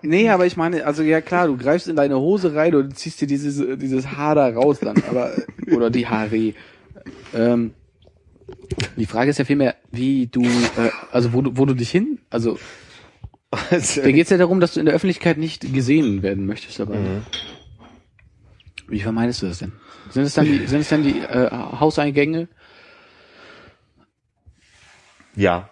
nee, 0.03 0.29
aber 0.29 0.47
ich 0.47 0.57
meine, 0.57 0.85
also 0.87 1.03
ja 1.03 1.21
klar, 1.21 1.47
du 1.49 1.57
greifst 1.57 1.89
in 1.89 1.97
deine 1.97 2.19
Hose 2.19 2.55
rein 2.55 2.75
und 2.75 2.97
ziehst 2.97 3.21
dir 3.21 3.27
dieses, 3.27 3.79
dieses 3.79 4.13
Haar 4.13 4.35
da 4.35 4.49
raus 4.49 4.79
dann, 4.81 5.03
aber, 5.09 5.33
oder 5.71 5.91
die 5.91 6.07
Haare. 6.07 6.55
Ähm, 7.35 7.75
die 8.97 9.07
Frage 9.07 9.31
ist 9.31 9.39
ja 9.39 9.45
vielmehr, 9.45 9.77
wie 9.91 10.27
du, 10.27 10.43
äh, 10.43 10.91
also 11.13 11.33
wo 11.33 11.43
du, 11.43 11.57
wo 11.57 11.67
du 11.67 11.75
dich 11.75 11.91
hin, 11.91 12.19
also 12.31 12.59
Also, 13.71 14.03
da 14.03 14.11
geht 14.11 14.25
es 14.25 14.31
ja 14.31 14.37
darum, 14.37 14.61
dass 14.61 14.75
du 14.75 14.81
in 14.81 14.87
der 14.87 14.95
Öffentlichkeit 14.95 15.39
nicht 15.39 15.73
gesehen 15.73 16.23
werden 16.23 16.47
möchtest, 16.47 16.81
aber 16.81 16.97
wie 18.89 19.01
vermeidest 19.01 19.43
du 19.43 19.47
das 19.47 19.59
denn? 19.59 19.73
Sind 20.11 20.25
es 20.25 20.35
dann 20.35 20.45
die, 20.45 20.67
sind 20.67 20.81
es 20.81 20.89
dann 20.89 21.03
die 21.03 21.21
äh, 21.21 21.51
Hauseingänge? 21.51 22.49
ja. 25.35 25.71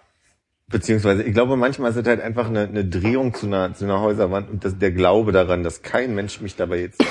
Beziehungsweise, 0.68 1.22
ich 1.22 1.34
glaube, 1.34 1.56
manchmal 1.56 1.90
ist 1.90 1.98
es 1.98 2.06
halt 2.06 2.22
einfach 2.22 2.48
eine, 2.48 2.60
eine 2.60 2.84
Drehung 2.86 3.34
zu 3.34 3.44
einer, 3.44 3.74
zu 3.74 3.84
einer 3.84 4.00
Häuserwand 4.00 4.48
und 4.48 4.64
das, 4.64 4.78
der 4.78 4.90
Glaube 4.90 5.30
daran, 5.30 5.62
dass 5.62 5.82
kein 5.82 6.14
Mensch 6.14 6.40
mich 6.40 6.56
dabei 6.56 6.80
jetzt 6.80 7.04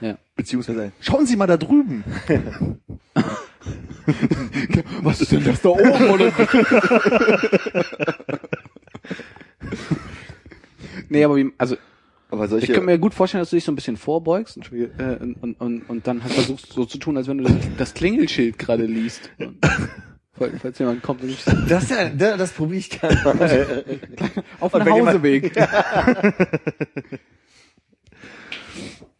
Ja. 0.00 0.16
Beziehungsweise, 0.34 0.90
schauen 1.00 1.26
Sie 1.26 1.36
mal 1.36 1.46
da 1.46 1.58
drüben. 1.58 2.02
Was 5.02 5.20
ist 5.20 5.32
denn 5.32 5.44
das 5.44 5.60
da 5.62 5.68
oben? 5.70 6.10
Oder? 6.10 6.32
nee, 11.08 11.24
aber 11.24 11.36
wie, 11.36 11.52
also 11.58 11.76
Aber 12.30 12.44
ich 12.44 12.50
solche, 12.50 12.72
kann 12.72 12.84
mir 12.84 12.98
gut 12.98 13.14
vorstellen, 13.14 13.42
dass 13.42 13.50
du 13.50 13.56
dich 13.56 13.64
so 13.64 13.72
ein 13.72 13.76
bisschen 13.76 13.96
vorbeugst 13.96 14.58
äh, 14.72 15.16
und, 15.40 15.54
und, 15.60 15.82
und 15.88 16.06
dann 16.06 16.22
halt 16.22 16.32
versuchst 16.32 16.72
so 16.72 16.84
zu 16.84 16.98
tun, 16.98 17.16
als 17.16 17.28
wenn 17.28 17.38
du 17.38 17.44
das, 17.44 17.54
das 17.76 17.94
Klingelschild 17.94 18.58
gerade 18.58 18.84
liest. 18.86 19.30
Falls, 20.60 20.78
jemand 20.78 21.02
kommt 21.02 21.22
und 21.22 21.28
dich 21.28 21.44
Das, 21.68 21.88
ja, 21.90 22.08
das, 22.08 22.52
probiere 22.52 22.78
ich 22.78 22.90
gerne 22.90 23.20
mal. 23.22 23.84
auf 24.60 24.72
den 24.72 24.84
wenn 24.86 24.94
jemand- 24.96 25.22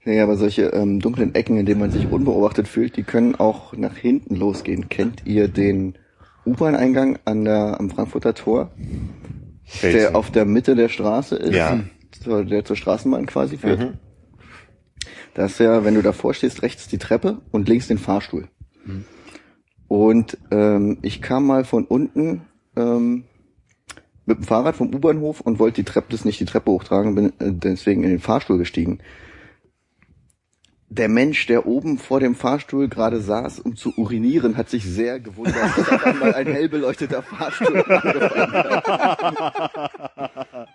Nee, 0.05 0.21
aber 0.21 0.37
solche 0.37 0.63
ähm, 0.67 0.99
dunklen 1.01 1.35
Ecken, 1.35 1.57
in 1.57 1.67
denen 1.67 1.81
man 1.81 1.91
sich 1.93 2.11
unbeobachtet 2.11 2.67
fühlt, 2.67 2.97
die 2.97 3.05
können 3.05 3.37
auch 3.37 3.73
nach 3.77 3.97
hinten 3.97 4.35
losgehen. 4.35 4.89
Kennt 4.89 5.27
ihr 5.27 5.47
den 5.49 5.97
U-Bahn-Eingang 6.45 7.19
an 7.25 7.45
der, 7.45 7.79
am 7.79 7.89
Frankfurter 7.91 8.35
Tor? 8.35 8.73
der 9.81 10.17
auf 10.17 10.31
der 10.31 10.45
Mitte 10.45 10.75
der 10.75 10.89
Straße 10.89 11.37
ist, 11.37 11.55
Ja. 11.55 11.81
zur, 12.23 12.45
der 12.45 12.65
zur 12.65 12.77
Straßenbahn 12.77 13.27
quasi 13.27 13.57
führt. 13.57 13.95
Da 15.35 15.47
ist 15.47 15.61
ja, 15.61 15.85
wenn 15.85 15.95
du 15.95 16.03
davor 16.03 16.35
stehst, 16.35 16.63
rechts 16.63 16.89
die 16.89 16.99
Treppe 16.99 17.41
und 17.53 17.69
links 17.69 17.87
den 17.89 17.99
Fahrstuhl. 17.99 18.49
Und 19.89 20.37
ähm, 20.51 20.99
ich 21.03 21.23
kam 21.23 21.47
mal 21.47 21.65
von 21.65 21.85
unten 21.85 22.43
ähm, 22.77 23.25
mit 24.27 24.39
dem 24.39 24.45
Fahrrad 24.45 24.77
vom 24.77 24.95
U-Bahnhof 24.95 25.41
und 25.41 25.59
wollte 25.59 25.77
die 25.83 25.85
Treppe, 25.91 26.09
das 26.11 26.25
nicht 26.25 26.41
die 26.41 26.45
Treppe 26.45 26.71
hochtragen, 26.71 27.15
bin 27.15 27.27
äh, 27.39 27.53
deswegen 27.53 28.03
in 28.03 28.11
den 28.11 28.21
Fahrstuhl 28.21 28.59
gestiegen. 28.59 28.99
Der 30.95 31.09
Mensch, 31.09 31.47
der 31.47 31.65
oben 31.65 31.97
vor 31.97 32.21
dem 32.21 32.35
Fahrstuhl 32.35 32.87
gerade 32.87 33.23
saß, 33.23 33.61
um 33.61 33.77
zu 33.77 33.95
urinieren, 33.97 34.59
hat 34.59 34.69
sich 34.69 34.85
sehr 34.85 35.21
gewundert, 35.21 35.75
dass 35.75 35.89
auf 35.89 36.05
einmal 36.05 36.35
ein 36.35 36.49
hell 36.49 36.69
beleuchteter 36.69 37.23
Fahrstuhl 37.23 37.83
angefangen 37.83 38.53
hat. 38.53 40.69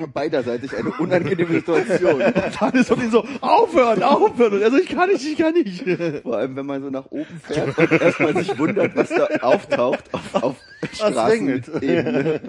war 0.00 0.08
beiderseitig 0.12 0.76
eine 0.76 0.90
unangenehme 0.90 1.52
Situation. 1.52 2.20
Dann 2.60 2.74
ist 2.74 2.90
ihm 2.90 3.10
so, 3.10 3.24
aufhören, 3.40 4.02
aufhören. 4.02 4.54
Und 4.54 4.62
er 4.62 4.70
so, 4.70 4.78
ich 4.78 4.88
kann 4.88 5.10
nicht, 5.10 5.26
ich 5.26 5.36
kann 5.36 5.54
nicht. 5.54 5.84
Vor 6.22 6.36
allem, 6.36 6.56
wenn 6.56 6.66
man 6.66 6.82
so 6.82 6.90
nach 6.90 7.06
oben 7.10 7.40
fährt 7.42 7.76
und 7.78 7.92
erstmal 7.92 8.36
sich 8.36 8.58
wundert, 8.58 8.96
was 8.96 9.08
da 9.08 9.26
auftaucht 9.40 10.04
auf, 10.12 10.34
auf 10.34 10.56
Straßenebene. 10.92 12.40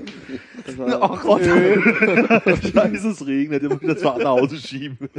Oh 1.02 1.18
Gott. 1.18 1.42
Scheiße, 2.74 3.10
es 3.10 3.26
regnet. 3.26 3.64
Ihr 3.64 3.70
müsst 3.70 3.84
das 3.84 4.02
Fahrrad 4.02 4.24
nach 4.24 4.32
Hause 4.32 4.58
schieben. 4.58 5.10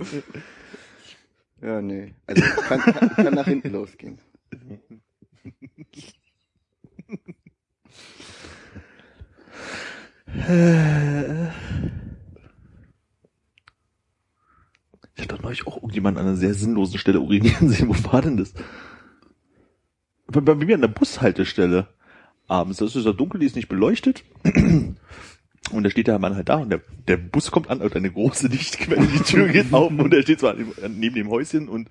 Ja, 1.62 1.82
nee. 1.82 2.15
Also 2.27 2.43
kann, 2.69 2.81
kann, 2.81 3.11
kann 3.16 3.35
nach 3.35 3.47
hinten 3.47 3.73
losgehen. 3.73 4.19
Ich 15.15 15.23
hatte 15.23 15.37
doch 15.37 15.43
neulich 15.43 15.67
auch 15.67 15.77
irgendjemand 15.77 16.19
an 16.19 16.27
einer 16.27 16.37
sehr 16.37 16.55
sinnlosen 16.55 16.99
Stelle 16.99 17.21
urinieren 17.21 17.69
sehen. 17.69 17.89
Wo 17.89 18.12
war 18.12 18.23
denn 18.23 18.37
das? 18.37 18.55
Bei, 20.27 20.41
bei 20.41 20.55
mir 20.55 20.75
an 20.75 20.81
der 20.81 20.89
Bushaltestelle. 20.89 21.89
Abends. 22.49 22.79
Das 22.79 22.97
ist 22.97 23.05
ja 23.07 23.12
dunkel, 23.12 23.41
die 23.41 23.47
ist 23.47 23.57
nicht 23.57 23.69
beleuchtet. 23.69 24.25
Und 25.73 25.85
da 25.85 25.91
steht 25.91 26.09
der 26.09 26.19
Mann 26.19 26.35
halt 26.35 26.49
da 26.49 26.57
und 26.57 26.71
der, 26.71 26.81
der 27.07 27.17
Bus 27.17 27.51
kommt 27.51 27.71
an, 27.71 27.81
also 27.81 27.95
eine 27.95 28.11
große 28.11 28.49
Lichtquelle, 28.49 29.07
die 29.07 29.23
Tür 29.23 29.47
geht 29.47 29.73
auf 29.73 29.93
und 29.93 30.12
er 30.12 30.23
steht 30.23 30.41
zwar 30.41 30.57
neben 30.89 31.15
dem 31.15 31.29
Häuschen 31.31 31.69
und 31.69 31.89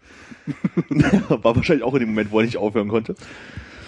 war 0.90 1.56
wahrscheinlich 1.56 1.84
auch 1.84 1.94
in 1.94 2.02
dem 2.02 2.10
Moment, 2.10 2.32
wo 2.32 2.40
er 2.40 2.46
nicht 2.46 2.58
aufhören 2.58 2.90
konnte. 2.90 3.16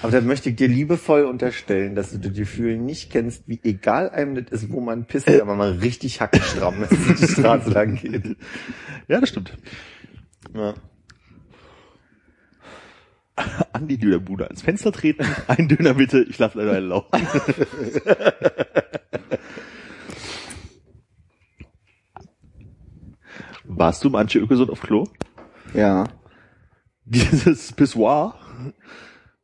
Aber 0.01 0.11
dann 0.11 0.25
möchte 0.25 0.49
ich 0.49 0.55
dir 0.55 0.67
liebevoll 0.67 1.25
unterstellen, 1.25 1.93
dass 1.93 2.11
du 2.11 2.17
das 2.17 2.33
Gefühl 2.33 2.77
nicht 2.77 3.11
kennst, 3.11 3.47
wie 3.47 3.59
egal 3.63 4.09
einem 4.09 4.33
das 4.35 4.63
ist, 4.63 4.71
wo 4.71 4.81
man 4.81 5.05
pisst, 5.05 5.29
aber 5.29 5.55
mal 5.55 5.73
richtig 5.73 6.21
hackenstramm, 6.21 6.81
wenn 6.81 7.13
es 7.13 7.19
die 7.21 7.27
Straße 7.27 7.69
lang 7.69 7.95
geht. 8.01 8.35
Ja, 9.07 9.19
das 9.19 9.29
stimmt. 9.29 9.55
Ja. 10.55 10.73
An 13.73 13.87
die 13.87 13.97
Dönerbude 13.99 14.45
ans 14.45 14.61
Fenster 14.63 14.91
treten, 14.91 15.25
ein 15.47 15.67
Döner 15.67 15.93
bitte, 15.93 16.21
ich 16.23 16.37
lasse 16.39 16.57
leider 16.57 16.73
einen 16.73 16.89
laufen. 16.89 17.09
Warst 23.63 24.03
du 24.03 24.09
manche 24.09 24.39
Ökosund 24.39 24.69
auf 24.69 24.81
Klo? 24.81 25.07
Ja. 25.73 26.03
Dieses 27.05 27.71
Pissoir 27.71 28.35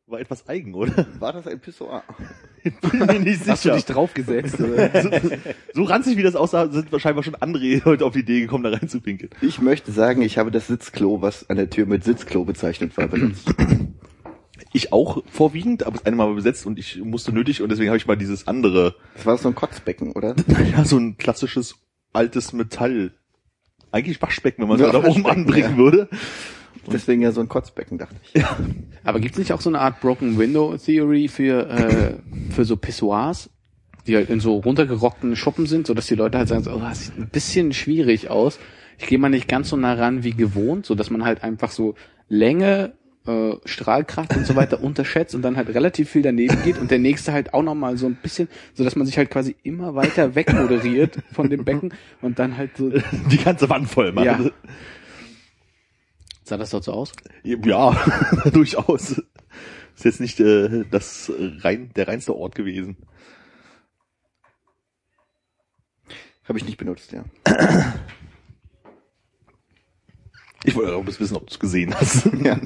war 0.08 0.20
etwas 0.20 0.48
eigen, 0.48 0.74
oder? 0.74 1.06
War 1.18 1.32
das 1.32 1.46
ein 1.46 1.60
Pissoir? 1.60 2.02
Bin 2.90 2.98
mir 3.06 3.20
nicht 3.20 3.40
Hast 3.40 3.64
du 3.64 3.68
sicher. 3.68 3.74
dich 3.76 3.84
draufgesetzt? 3.84 4.56
So, 4.98 5.10
so 5.74 5.84
ranzig 5.84 6.16
wie 6.16 6.22
das 6.22 6.34
aussah, 6.34 6.68
sind 6.68 6.90
wahrscheinlich 6.92 7.24
schon 7.24 7.34
andere 7.36 7.84
heute 7.84 8.04
auf 8.04 8.14
die 8.14 8.20
Idee 8.20 8.40
gekommen, 8.40 8.64
da 8.64 8.70
reinzupinkeln. 8.70 9.30
Ich 9.42 9.60
möchte 9.60 9.92
sagen, 9.92 10.22
ich 10.22 10.38
habe 10.38 10.50
das 10.50 10.66
Sitzklo, 10.66 11.22
was 11.22 11.48
an 11.50 11.56
der 11.56 11.70
Tür 11.70 11.86
mit 11.86 12.04
Sitzklo 12.04 12.44
bezeichnet 12.44 12.96
war, 12.96 13.08
benutzt. 13.08 13.54
Ich 14.72 14.92
auch 14.92 15.22
vorwiegend, 15.30 15.84
aber 15.84 15.96
das 15.96 16.04
eine 16.04 16.16
Mal 16.16 16.26
war 16.26 16.34
besetzt 16.34 16.66
und 16.66 16.78
ich 16.78 16.98
musste 17.02 17.32
nötig 17.32 17.62
und 17.62 17.70
deswegen 17.70 17.88
habe 17.88 17.96
ich 17.96 18.06
mal 18.06 18.16
dieses 18.16 18.46
andere, 18.46 18.96
Das 19.14 19.24
war 19.24 19.38
so 19.38 19.48
ein 19.48 19.54
Kotzbecken, 19.54 20.12
oder? 20.12 20.34
ja, 20.72 20.84
so 20.84 20.98
ein 20.98 21.16
klassisches 21.16 21.76
altes 22.12 22.52
Metall. 22.52 23.12
Eigentlich 23.92 24.20
Waschbecken, 24.20 24.62
wenn 24.62 24.68
man 24.68 24.78
es 24.78 24.86
Ja, 24.86 24.92
mal 24.92 25.00
da 25.02 25.08
oben 25.08 25.26
anbringen 25.26 25.70
ja. 25.72 25.76
würde. 25.78 26.08
Deswegen 26.86 27.22
ja 27.22 27.32
so 27.32 27.40
ein 27.40 27.48
Kotzbecken, 27.48 27.98
dachte 27.98 28.16
ich. 28.32 28.42
Aber 29.04 29.20
gibt's 29.20 29.38
nicht 29.38 29.52
auch 29.52 29.60
so 29.60 29.70
eine 29.70 29.80
Art 29.80 30.00
Broken 30.00 30.38
Window 30.38 30.76
Theory 30.76 31.28
für, 31.28 31.68
äh, 31.68 32.14
für 32.52 32.64
so 32.64 32.76
Pissoirs, 32.76 33.50
die 34.06 34.16
halt 34.16 34.30
in 34.30 34.40
so 34.40 34.56
runtergerockten 34.58 35.36
Schuppen 35.36 35.66
sind, 35.66 35.86
so 35.86 35.94
dass 35.94 36.06
die 36.06 36.14
Leute 36.14 36.38
halt 36.38 36.48
sagen, 36.48 36.64
so, 36.64 36.72
oh, 36.72 36.80
das 36.80 37.06
sieht 37.06 37.18
ein 37.18 37.28
bisschen 37.28 37.72
schwierig 37.72 38.30
aus. 38.30 38.58
Ich 38.98 39.06
gehe 39.06 39.18
mal 39.18 39.28
nicht 39.28 39.48
ganz 39.48 39.68
so 39.68 39.76
nah 39.76 39.94
ran 39.94 40.24
wie 40.24 40.32
gewohnt, 40.32 40.86
so 40.86 40.94
dass 40.94 41.10
man 41.10 41.24
halt 41.24 41.44
einfach 41.44 41.70
so 41.70 41.94
Länge, 42.28 42.94
äh, 43.26 43.52
Strahlkraft 43.64 44.34
und 44.36 44.46
so 44.46 44.56
weiter 44.56 44.82
unterschätzt 44.82 45.34
und 45.34 45.42
dann 45.42 45.56
halt 45.56 45.68
relativ 45.68 46.10
viel 46.10 46.22
daneben 46.22 46.62
geht 46.64 46.78
und 46.78 46.90
der 46.90 46.98
nächste 46.98 47.32
halt 47.32 47.54
auch 47.54 47.62
nochmal 47.62 47.96
so 47.96 48.06
ein 48.06 48.16
bisschen, 48.16 48.48
so 48.74 48.84
dass 48.84 48.96
man 48.96 49.06
sich 49.06 49.18
halt 49.18 49.30
quasi 49.30 49.54
immer 49.62 49.94
weiter 49.94 50.34
wegmoderiert 50.34 51.18
von 51.32 51.50
dem 51.50 51.64
Becken 51.64 51.92
und 52.22 52.38
dann 52.38 52.56
halt 52.56 52.76
so, 52.76 52.90
Die 53.30 53.36
ganze 53.36 53.68
Wand 53.68 53.88
voll 53.88 54.12
machen. 54.12 54.24
Ja. 54.26 54.50
Sah 56.48 56.56
das 56.56 56.70
dort 56.70 56.84
so 56.84 56.92
aus? 56.92 57.12
Ja, 57.44 57.92
durchaus. 58.52 59.22
Ist 59.94 60.04
jetzt 60.04 60.20
nicht 60.20 60.40
äh, 60.40 60.84
das 60.90 61.30
rein, 61.60 61.90
der 61.94 62.08
reinste 62.08 62.34
Ort 62.34 62.54
gewesen. 62.54 62.96
Habe 66.44 66.58
ich 66.58 66.64
nicht 66.64 66.78
benutzt, 66.78 67.12
ja. 67.12 67.24
Ich 70.64 70.74
wollte 70.74 70.96
auch 70.96 71.06
wissen, 71.06 71.36
ob 71.36 71.46
du 71.46 71.52
es 71.52 71.58
gesehen 71.58 71.94
hast. 71.94 72.26
ja. 72.42 72.58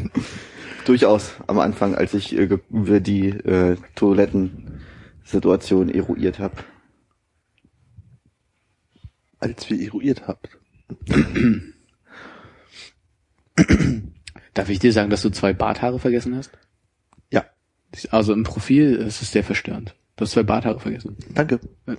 Durchaus 0.84 1.34
am 1.46 1.58
Anfang, 1.58 1.94
als 1.94 2.14
ich 2.14 2.36
äh, 2.36 2.58
über 2.70 3.00
die 3.00 3.28
äh, 3.28 3.76
Toilettensituation 3.94 5.88
eruiert 5.88 6.38
habe. 6.38 6.56
Als 9.38 9.68
wir 9.68 9.80
eruiert 9.80 10.28
habt. 10.28 10.58
Darf 14.54 14.68
ich 14.68 14.78
dir 14.78 14.92
sagen, 14.92 15.10
dass 15.10 15.22
du 15.22 15.30
zwei 15.30 15.52
Barthaare 15.52 15.98
vergessen 15.98 16.36
hast? 16.36 16.50
Ja, 17.30 17.44
Also 18.10 18.32
im 18.32 18.42
Profil 18.44 18.94
ist 18.94 19.22
es 19.22 19.32
sehr 19.32 19.44
verstörend. 19.44 19.94
Du 20.16 20.22
hast 20.24 20.32
zwei 20.32 20.42
Barthaare 20.42 20.78
vergessen. 20.80 21.16
danke. 21.34 21.58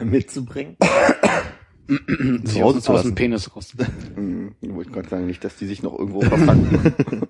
Mitzubringen. 0.00 0.76
Sie 2.44 2.62
Hause 2.62 2.78
aus, 2.78 2.84
zu 2.84 2.92
aus 2.92 2.98
lassen. 2.98 3.08
dem 3.10 3.14
Penis 3.14 3.54
raus. 3.54 3.72
Hm, 4.14 4.54
ich 4.60 4.72
wollte 4.72 4.90
gerade 4.90 5.08
sagen, 5.08 5.26
nicht, 5.26 5.44
dass 5.44 5.56
die 5.56 5.66
sich 5.66 5.82
noch 5.82 5.98
irgendwo 5.98 6.20
verfangen. 6.22 6.94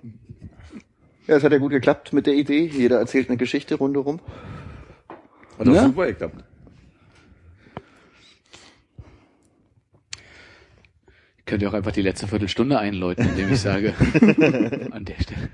ja, 1.27 1.35
es 1.37 1.43
hat 1.43 1.51
ja 1.51 1.57
gut 1.57 1.71
geklappt 1.71 2.13
mit 2.13 2.25
der 2.25 2.35
Idee. 2.35 2.65
Jeder 2.67 2.99
erzählt 2.99 3.27
eine 3.29 3.37
Geschichte 3.37 3.75
rundherum. 3.75 4.19
Hat 5.59 5.67
doch 5.67 5.73
Ja. 5.73 5.83
super 5.85 6.05
geklappt. 6.07 6.43
Ich 11.45 11.51
könnte 11.51 11.69
auch 11.69 11.73
einfach 11.75 11.91
die 11.91 12.01
letzte 12.01 12.27
Viertelstunde 12.27 12.79
einläuten, 12.79 13.23
indem 13.29 13.53
ich 13.53 13.61
sage, 13.61 13.93
an 14.91 15.05
der 15.05 15.13
Stelle. 15.21 15.49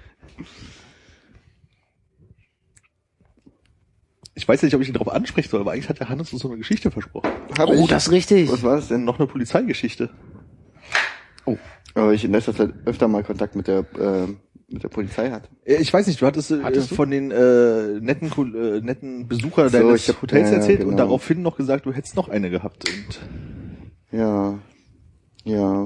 Ich 4.36 4.48
weiß 4.48 4.64
nicht, 4.64 4.74
ob 4.74 4.82
ich 4.82 4.88
ihn 4.88 4.94
darauf 4.94 5.10
ansprechen 5.12 5.50
soll, 5.50 5.60
aber 5.60 5.74
eigentlich 5.74 5.90
hat 5.90 6.00
der 6.00 6.08
Hannes 6.08 6.32
uns 6.32 6.44
so 6.44 6.48
eine 6.48 6.58
Geschichte 6.58 6.92
versprochen. 6.92 7.30
Hab 7.58 7.68
Oh, 7.68 7.74
ich. 7.74 7.88
das 7.90 8.06
ist 8.08 8.14
richtig. 8.14 8.50
Was 8.50 8.64
war 8.64 8.78
das 8.78 8.88
denn? 8.88 9.04
Noch 9.04 9.20
eine 9.20 9.28
Polizeigeschichte. 9.28 10.10
Aber 11.94 12.14
ich 12.14 12.24
in 12.24 12.32
letzter 12.32 12.56
Zeit 12.56 12.70
öfter 12.86 13.10
mal 13.10 13.22
Kontakt 13.26 13.58
mit 13.58 13.68
der, 13.68 13.80
äh, 14.00 14.28
mit 14.70 14.82
der 14.84 14.88
Polizei 14.88 15.30
hatte. 15.30 15.50
Äh, 15.66 15.76
Ich 15.82 15.92
weiß 15.92 16.08
nicht, 16.08 16.22
du 16.22 16.26
hattest, 16.26 16.52
äh, 16.52 16.64
Hattest 16.64 16.92
du? 16.92 16.96
von 16.96 17.12
den 17.12 17.32
äh, 17.32 18.00
netten, 18.00 18.32
äh, 18.56 18.80
netten 18.80 19.28
Besucher 19.28 19.68
So, 19.70 19.78
deines 19.78 20.04
ich 20.08 20.16
hab- 20.16 20.22
Hotels 20.22 20.48
ja, 20.52 20.54
ja, 20.54 20.60
erzählt 20.62 20.80
und 20.84 20.92
genau. 20.92 20.98
daraufhin 21.00 21.42
noch 21.42 21.58
gesagt, 21.58 21.86
du 21.86 21.92
hättest 21.92 22.16
noch 22.16 22.30
eine 22.30 22.50
gehabt. 22.50 22.86
Und 22.90 24.18
Ja. 24.18 24.58
Ja. 25.44 25.86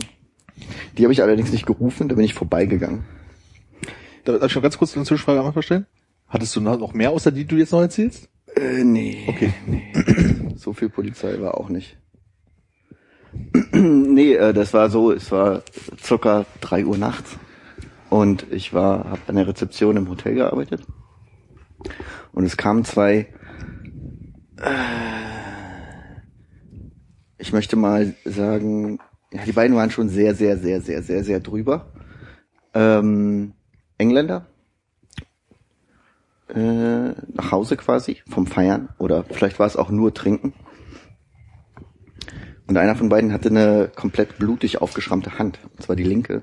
Die 0.97 1.03
habe 1.03 1.13
ich 1.13 1.21
allerdings 1.21 1.51
nicht 1.51 1.65
gerufen, 1.65 2.07
da 2.07 2.15
bin 2.15 2.25
ich 2.25 2.33
vorbeigegangen. 2.33 3.03
da 4.23 4.37
darf 4.37 4.49
ich 4.49 4.55
noch 4.55 4.63
ganz 4.63 4.77
kurz 4.77 4.95
eine 4.95 5.05
Zwischenfrage 5.05 5.39
am 5.39 5.47
Anfang 5.47 5.63
stellen? 5.63 5.85
Hattest 6.27 6.55
du 6.55 6.61
noch 6.61 6.93
mehr 6.93 7.11
außer 7.11 7.31
die, 7.31 7.41
die 7.41 7.47
du 7.47 7.57
jetzt 7.57 7.71
noch 7.71 7.81
erzählst? 7.81 8.29
Äh, 8.55 8.83
nee. 8.83 9.25
Okay. 9.27 9.53
So 10.57 10.71
viel 10.71 10.87
Polizei 10.87 11.39
war 11.41 11.57
auch 11.59 11.67
nicht. 11.67 11.97
nee, 13.73 14.33
äh, 14.33 14.53
das 14.53 14.73
war 14.73 14.89
so, 14.89 15.11
es 15.11 15.31
war 15.31 15.63
circa 16.01 16.45
drei 16.61 16.85
Uhr 16.85 16.97
nachts 16.97 17.37
und 18.09 18.45
ich 18.51 18.73
war, 18.73 19.03
habe 19.09 19.21
an 19.27 19.35
der 19.35 19.47
Rezeption 19.47 19.97
im 19.97 20.09
Hotel 20.09 20.35
gearbeitet 20.35 20.81
und 22.31 22.45
es 22.45 22.57
kamen 22.57 22.85
zwei, 22.85 23.27
äh, 24.61 24.71
ich 27.37 27.51
möchte 27.51 27.75
mal 27.75 28.15
sagen, 28.23 28.99
ja, 29.35 29.43
die 29.45 29.51
beiden 29.51 29.75
waren 29.75 29.91
schon 29.91 30.09
sehr, 30.09 30.33
sehr, 30.33 30.57
sehr, 30.57 30.81
sehr, 30.81 31.03
sehr, 31.03 31.23
sehr 31.23 31.39
drüber. 31.39 31.91
Ähm, 32.73 33.53
Engländer, 33.97 34.47
äh, 36.53 37.09
nach 37.33 37.51
Hause 37.51 37.77
quasi 37.77 38.21
vom 38.27 38.47
Feiern 38.47 38.89
oder 38.97 39.23
vielleicht 39.23 39.59
war 39.59 39.67
es 39.67 39.75
auch 39.75 39.89
nur 39.89 40.13
Trinken. 40.13 40.53
Und 42.67 42.77
einer 42.77 42.95
von 42.95 43.09
beiden 43.09 43.31
hatte 43.31 43.49
eine 43.49 43.91
komplett 43.93 44.37
blutig 44.39 44.81
aufgeschrammte 44.81 45.37
Hand, 45.37 45.59
und 45.71 45.83
zwar 45.83 45.95
die 45.95 46.03
linke. 46.03 46.41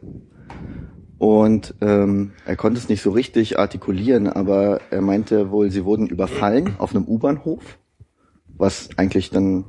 Und 1.19 1.75
ähm, 1.81 2.33
er 2.45 2.57
konnte 2.57 2.79
es 2.79 2.89
nicht 2.89 3.03
so 3.03 3.11
richtig 3.11 3.59
artikulieren, 3.59 4.29
aber 4.29 4.81
er 4.91 5.01
meinte 5.01 5.51
wohl, 5.51 5.71
sie 5.71 5.85
wurden 5.85 6.09
überfallen 6.09 6.75
auf 6.79 6.95
einem 6.95 7.07
U-Bahnhof, 7.07 7.79
was 8.49 8.91
eigentlich 8.97 9.31
dann 9.31 9.65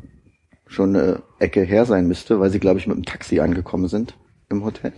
schon 0.74 0.96
eine 0.96 1.24
Ecke 1.40 1.62
her 1.62 1.86
sein 1.86 2.08
müsste, 2.08 2.40
weil 2.40 2.50
sie, 2.50 2.60
glaube 2.60 2.80
ich, 2.80 2.88
mit 2.88 2.98
dem 2.98 3.06
Taxi 3.06 3.40
angekommen 3.40 3.88
sind 3.88 4.18
im 4.50 4.64
Hotel. 4.64 4.94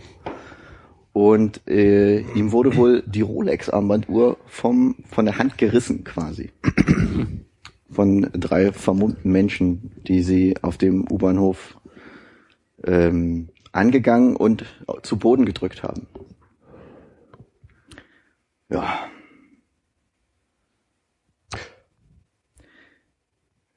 Und 1.12 1.66
äh, 1.68 2.20
ihm 2.20 2.52
wurde 2.52 2.76
wohl 2.76 3.04
die 3.06 3.22
Rolex-Armbanduhr 3.22 4.38
vom 4.48 4.96
von 5.10 5.26
der 5.26 5.38
Hand 5.38 5.58
gerissen 5.58 6.04
quasi. 6.04 6.52
Von 7.90 8.30
drei 8.34 8.74
vermummten 8.74 9.32
Menschen, 9.32 9.92
die 10.08 10.24
sie 10.24 10.56
auf 10.62 10.78
dem 10.78 11.10
U-Bahnhof 11.10 11.78
ähm, 12.84 13.50
angegangen 13.72 14.36
und 14.36 14.66
zu 15.04 15.18
Boden 15.18 15.46
gedrückt 15.46 15.84
haben. 15.84 16.08
Ja. 18.70 19.08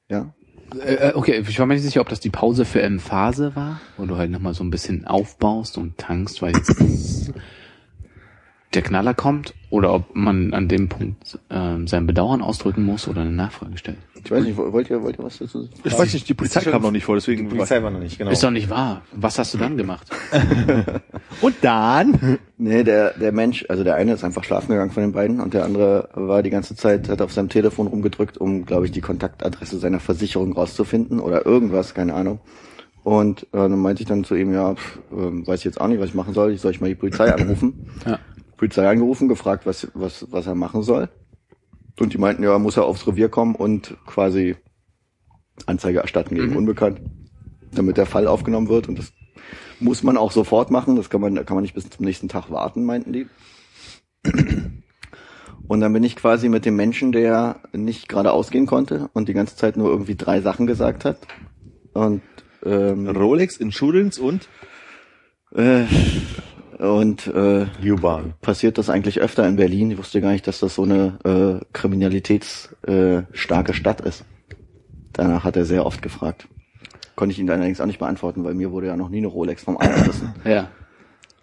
Ja. 0.09 0.33
Äh, 0.77 1.13
okay, 1.15 1.43
ich 1.47 1.59
war 1.59 1.65
mir 1.65 1.73
nicht 1.73 1.83
sicher, 1.83 2.01
ob 2.01 2.09
das 2.09 2.19
die 2.19 2.29
Pause 2.29 2.65
für 2.65 2.81
Emphase 2.81 3.55
war, 3.55 3.81
wo 3.97 4.05
du 4.05 4.17
halt 4.17 4.31
nochmal 4.31 4.53
so 4.53 4.63
ein 4.63 4.69
bisschen 4.69 5.05
aufbaust 5.05 5.77
und 5.77 5.97
tankst, 5.97 6.41
weil 6.41 6.55
jetzt 6.55 7.33
der 8.73 8.81
Knaller 8.83 9.13
kommt, 9.13 9.55
oder 9.69 9.93
ob 9.93 10.15
man 10.15 10.53
an 10.53 10.67
dem 10.67 10.89
Punkt 10.89 11.39
ähm, 11.49 11.87
sein 11.87 12.05
Bedauern 12.05 12.41
ausdrücken 12.41 12.83
muss 12.83 13.07
oder 13.07 13.21
eine 13.21 13.31
Nachfrage 13.31 13.77
stellt. 13.77 13.97
Ich 14.23 14.31
weiß 14.31 14.43
nicht, 14.43 14.57
wollt 14.57 14.89
ihr, 14.89 15.01
wollt 15.01 15.17
ihr 15.17 15.23
was 15.23 15.37
dazu 15.37 15.63
sagen? 15.63 15.73
Ich 15.83 15.97
weiß 15.97 16.13
nicht, 16.13 16.27
die 16.29 16.33
Polizei 16.33 16.61
kam 16.61 16.81
noch 16.81 16.91
nicht 16.91 17.05
vor, 17.05 17.15
deswegen. 17.15 17.49
Die 17.49 17.55
Polizei 17.55 17.81
war 17.81 17.91
noch 17.91 17.99
nicht, 17.99 18.17
genau. 18.17 18.31
Ist 18.31 18.43
doch 18.43 18.51
nicht 18.51 18.69
wahr. 18.69 19.01
Was 19.13 19.39
hast 19.39 19.53
du 19.53 19.57
dann 19.57 19.77
gemacht? 19.77 20.09
Und 21.41 21.55
dann? 21.61 22.39
Nee, 22.57 22.83
der, 22.83 23.13
der 23.17 23.31
Mensch, 23.31 23.65
also 23.69 23.83
der 23.83 23.95
eine 23.95 24.13
ist 24.13 24.23
einfach 24.23 24.43
schlafen 24.43 24.69
gegangen 24.69 24.91
von 24.91 25.03
den 25.03 25.13
beiden 25.13 25.39
und 25.39 25.53
der 25.53 25.63
andere 25.63 26.09
war 26.13 26.43
die 26.43 26.49
ganze 26.49 26.75
Zeit, 26.75 27.07
hat 27.07 27.21
auf 27.21 27.31
seinem 27.31 27.47
Telefon 27.47 27.87
rumgedrückt, 27.87 28.37
um, 28.37 28.65
glaube 28.65 28.85
ich, 28.85 28.91
die 28.91 28.99
Kontaktadresse 28.99 29.79
seiner 29.79 30.01
Versicherung 30.01 30.51
rauszufinden 30.51 31.21
oder 31.21 31.45
irgendwas, 31.45 31.93
keine 31.93 32.15
Ahnung. 32.15 32.39
Und 33.03 33.43
äh, 33.53 33.57
dann 33.57 33.79
meinte 33.79 34.03
ich 34.03 34.09
dann 34.09 34.23
zu 34.23 34.35
ihm, 34.35 34.53
ja, 34.53 34.75
pf, 34.75 34.99
äh, 35.11 35.47
weiß 35.47 35.59
ich 35.59 35.65
jetzt 35.65 35.79
auch 35.79 35.87
nicht, 35.87 35.99
was 35.99 36.09
ich 36.09 36.15
machen 36.15 36.33
soll. 36.33 36.51
Ich 36.51 36.61
soll 36.61 36.71
ich 36.71 36.81
mal 36.81 36.87
die 36.87 36.95
Polizei 36.95 37.33
anrufen. 37.33 37.85
Ja. 38.05 38.19
Polizei 38.57 38.87
angerufen, 38.89 39.29
gefragt, 39.29 39.65
was, 39.65 39.87
was, 39.93 40.27
was 40.31 40.45
er 40.45 40.55
machen 40.55 40.83
soll. 40.83 41.09
Und 42.01 42.13
die 42.13 42.17
meinten, 42.17 42.43
ja, 42.43 42.57
muss 42.59 42.77
er 42.77 42.85
aufs 42.85 43.07
Revier 43.07 43.29
kommen 43.29 43.55
und 43.55 43.97
quasi 44.05 44.55
Anzeige 45.65 45.99
erstatten 45.99 46.35
gegen 46.35 46.55
Unbekannt, 46.55 47.01
damit 47.73 47.97
der 47.97 48.05
Fall 48.05 48.27
aufgenommen 48.27 48.69
wird. 48.69 48.87
Und 48.87 48.97
das 48.97 49.11
muss 49.79 50.03
man 50.03 50.17
auch 50.17 50.31
sofort 50.31 50.71
machen. 50.71 50.95
Das 50.95 51.09
kann 51.09 51.21
man, 51.21 51.35
kann 51.45 51.55
man 51.55 51.63
nicht 51.63 51.75
bis 51.75 51.89
zum 51.89 52.05
nächsten 52.05 52.29
Tag 52.29 52.51
warten, 52.51 52.85
meinten 52.85 53.13
die. 53.13 53.27
Und 55.67 55.81
dann 55.81 55.93
bin 55.93 56.03
ich 56.03 56.15
quasi 56.15 56.49
mit 56.49 56.65
dem 56.65 56.75
Menschen, 56.75 57.11
der 57.11 57.59
nicht 57.73 58.09
gerade 58.09 58.31
ausgehen 58.31 58.65
konnte 58.65 59.09
und 59.13 59.29
die 59.29 59.33
ganze 59.33 59.55
Zeit 59.55 59.77
nur 59.77 59.89
irgendwie 59.89 60.15
drei 60.15 60.41
Sachen 60.41 60.65
gesagt 60.65 61.05
hat. 61.05 61.19
Und 61.93 62.21
ähm, 62.65 63.07
Rolex, 63.07 63.57
Insurance 63.57 64.21
und? 64.21 64.49
äh, 65.55 65.85
und 66.79 67.27
äh, 67.27 67.65
passiert 68.41 68.77
das 68.77 68.89
eigentlich 68.89 69.19
öfter 69.19 69.45
in 69.47 69.57
Berlin. 69.57 69.91
Ich 69.91 69.97
wusste 69.97 70.21
gar 70.21 70.31
nicht, 70.31 70.47
dass 70.47 70.59
das 70.59 70.75
so 70.75 70.83
eine 70.83 71.19
äh, 71.25 71.65
kriminalitätsstarke 71.73 73.71
äh, 73.71 73.75
Stadt 73.75 74.01
ist. 74.01 74.23
Danach 75.11 75.43
hat 75.43 75.57
er 75.57 75.65
sehr 75.65 75.85
oft 75.85 76.01
gefragt. 76.01 76.47
Konnte 77.17 77.33
ich 77.33 77.39
ihn 77.39 77.49
allerdings 77.49 77.81
auch 77.81 77.85
nicht 77.85 77.99
beantworten, 77.99 78.45
weil 78.45 78.53
mir 78.53 78.71
wurde 78.71 78.87
ja 78.87 78.95
noch 78.95 79.09
nie 79.09 79.17
eine 79.17 79.27
Rolex 79.27 79.63
vom 79.63 79.77
Arm 79.77 79.93
gerissen. 79.93 80.33
Ja. 80.45 80.69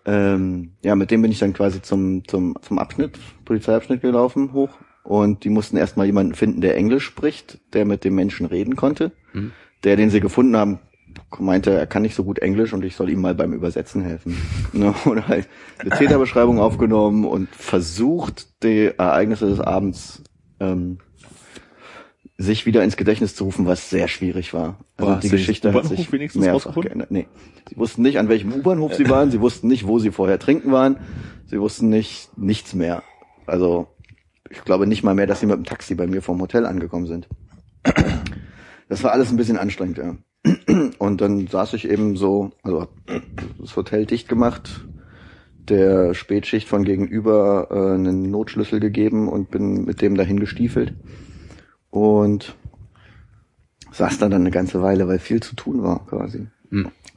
Ähm, 0.09 0.71
ja, 0.83 0.95
mit 0.95 1.11
dem 1.11 1.21
bin 1.21 1.33
ich 1.33 1.41
dann 1.41 1.53
quasi 1.53 1.83
zum, 1.83 2.27
zum, 2.29 2.57
zum 2.63 2.79
Abschnitt, 2.79 3.19
Polizeiabschnitt 3.45 4.03
gelaufen, 4.03 4.53
hoch. 4.53 4.71
Und 5.03 5.43
die 5.43 5.51
mussten 5.51 5.77
erstmal 5.77 6.07
jemanden 6.07 6.35
finden, 6.35 6.61
der 6.61 6.77
Englisch 6.77 7.05
spricht, 7.05 7.59
der 7.75 7.85
mit 7.85 8.05
dem 8.05 8.15
Menschen 8.15 8.47
reden 8.47 8.77
konnte. 8.77 9.13
Der, 9.85 9.97
den 9.97 10.11
sie 10.11 10.21
gefunden 10.21 10.57
haben, 10.57 10.79
meinte, 11.39 11.71
er 11.71 11.87
kann 11.87 12.03
nicht 12.03 12.15
so 12.15 12.25
gut 12.25 12.39
Englisch 12.39 12.73
und 12.73 12.85
ich 12.85 12.97
soll 12.97 13.11
ihm 13.11 13.21
mal 13.21 13.35
beim 13.35 13.53
Übersetzen 13.53 14.03
helfen. 14.03 14.37
Ne, 14.73 14.95
und 15.05 15.27
halt 15.27 15.49
eine 15.79 15.91
Täterbeschreibung 15.91 16.59
aufgenommen 16.59 17.25
und 17.25 17.49
versucht, 17.55 18.63
die 18.63 18.91
Ereignisse 18.99 19.47
des 19.47 19.61
Abends 19.61 20.23
ähm, 20.61 20.99
sich 22.39 22.67
wieder 22.67 22.85
ins 22.85 22.97
Gedächtnis 22.97 23.35
zu 23.35 23.45
rufen, 23.45 23.67
was 23.67 23.89
sehr 23.89 24.09
schwierig 24.09 24.53
war. 24.53 24.79
Also 24.97 25.13
War 25.13 25.21
die 25.21 25.31
Geschichte 25.31 25.73
hat 25.73 25.87
sich 25.87 26.13
wenigstens 26.13 26.45
mehrfach 26.45 26.75
geändert. 26.75 27.11
Nee. 27.11 27.27
Sie 27.69 27.77
wussten 27.77 28.03
nicht, 28.03 28.19
an 28.19 28.29
welchem 28.29 28.53
U-Bahnhof 28.53 28.95
sie 28.95 29.09
waren, 29.09 29.31
sie 29.31 29.41
wussten 29.41 29.69
nicht, 29.69 29.87
wo 29.87 29.99
sie 29.99 30.11
vorher 30.11 30.39
trinken 30.39 30.73
waren, 30.73 30.99
sie 31.47 31.59
wussten 31.59 31.89
nicht 31.89 32.37
nichts 32.37 32.75
mehr. 32.75 33.03
Also 33.47 33.89
ich 34.51 34.63
glaube 34.65 34.87
nicht 34.87 35.03
mal 35.03 35.15
mehr, 35.15 35.27
dass 35.27 35.41
sie 35.41 35.47
mit 35.47 35.57
dem 35.57 35.65
Taxi 35.65 35.95
bei 35.95 36.07
mir 36.07 36.21
vom 36.21 36.41
Hotel 36.41 36.67
angekommen 36.67 37.07
sind. 37.07 37.29
Das 38.89 39.03
war 39.03 39.13
alles 39.13 39.31
ein 39.31 39.37
bisschen 39.37 39.59
anstrengend, 39.59 39.99
ja. 39.99 40.17
Und 40.99 41.21
dann 41.21 41.47
saß 41.47 41.75
ich 41.75 41.89
eben 41.89 42.17
so, 42.17 42.51
also 42.63 42.89
das 43.59 43.77
Hotel 43.77 44.07
dicht 44.07 44.29
gemacht, 44.29 44.87
der 45.69 46.15
Spätschicht 46.15 46.69
von 46.69 46.85
gegenüber 46.85 47.69
äh, 47.71 47.95
einen 47.95 48.31
Notschlüssel 48.31 48.79
gegeben 48.79 49.29
und 49.29 49.51
bin 49.51 49.85
mit 49.85 50.01
dem 50.01 50.15
dahin 50.15 50.39
gestiefelt. 50.39 50.95
Und 51.91 52.57
saß 53.91 54.19
da 54.19 54.29
dann 54.29 54.43
eine 54.43 54.51
ganze 54.51 54.83
Weile, 54.83 55.09
weil 55.09 55.19
viel 55.19 55.43
zu 55.43 55.57
tun 55.57 55.83
war 55.83 56.07
quasi. 56.07 56.47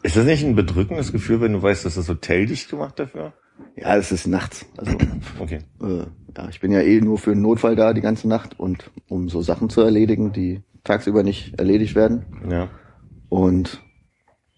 Ist 0.01 0.15
das 0.15 0.25
nicht 0.25 0.45
ein 0.45 0.55
bedrückendes 0.55 1.11
Gefühl, 1.11 1.41
wenn 1.41 1.53
du 1.53 1.61
weißt, 1.61 1.85
dass 1.85 1.95
das 1.95 2.07
Hotel 2.07 2.45
dich 2.45 2.69
gemacht 2.69 2.99
dafür? 2.99 3.33
Ja, 3.75 3.97
es 3.97 4.11
ist 4.11 4.27
nachts. 4.27 4.65
Also 4.77 4.97
Okay. 5.39 5.59
äh, 5.81 6.05
ja, 6.37 6.49
ich 6.49 6.59
bin 6.59 6.71
ja 6.71 6.81
eh 6.81 7.01
nur 7.01 7.17
für 7.17 7.31
einen 7.31 7.41
Notfall 7.41 7.75
da 7.75 7.93
die 7.93 8.01
ganze 8.01 8.27
Nacht 8.27 8.59
und 8.59 8.91
um 9.07 9.29
so 9.29 9.41
Sachen 9.41 9.69
zu 9.69 9.81
erledigen, 9.81 10.31
die 10.31 10.61
tagsüber 10.89 11.21
nicht 11.23 11.59
erledigt 11.59 11.95
werden. 11.95 12.25
Ja. 12.49 12.69
Und 13.29 13.81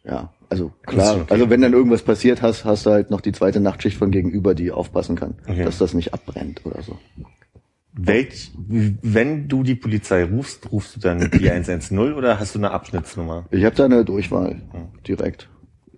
ja, 0.04 0.34
also 0.50 0.72
klar, 0.86 1.18
okay. 1.18 1.34
also 1.34 1.50
wenn 1.50 1.62
dann 1.62 1.74
irgendwas 1.74 2.02
passiert 2.02 2.42
hast, 2.42 2.64
hast 2.66 2.86
du 2.86 2.92
halt 2.92 3.12
noch 3.12 3.22
die 3.22 3.34
zweite 3.34 3.60
Nachtschicht 3.60 3.98
von 3.98 4.12
gegenüber, 4.12 4.56
die 4.56 4.72
aufpassen 4.72 5.16
kann, 5.16 5.36
Okay. 5.48 5.66
dass 5.66 5.78
das 5.78 5.94
nicht 5.94 6.14
abbrennt 6.14 6.66
oder 6.66 6.82
so. 6.82 6.98
Welch, 7.94 8.52
wenn 8.58 9.50
du 9.50 9.64
die 9.64 9.76
Polizei 9.76 10.24
rufst, 10.24 10.72
rufst 10.72 10.96
du 10.96 11.00
dann 11.02 11.30
die 11.32 11.52
110 11.52 12.00
oder 12.14 12.40
hast 12.40 12.56
du 12.56 12.60
eine 12.60 12.72
Abschnittsnummer? 12.72 13.46
Ich 13.52 13.66
habe 13.66 13.76
da 13.76 13.84
eine 13.86 14.06
Durchwahl 14.06 14.62
direkt. 15.06 15.50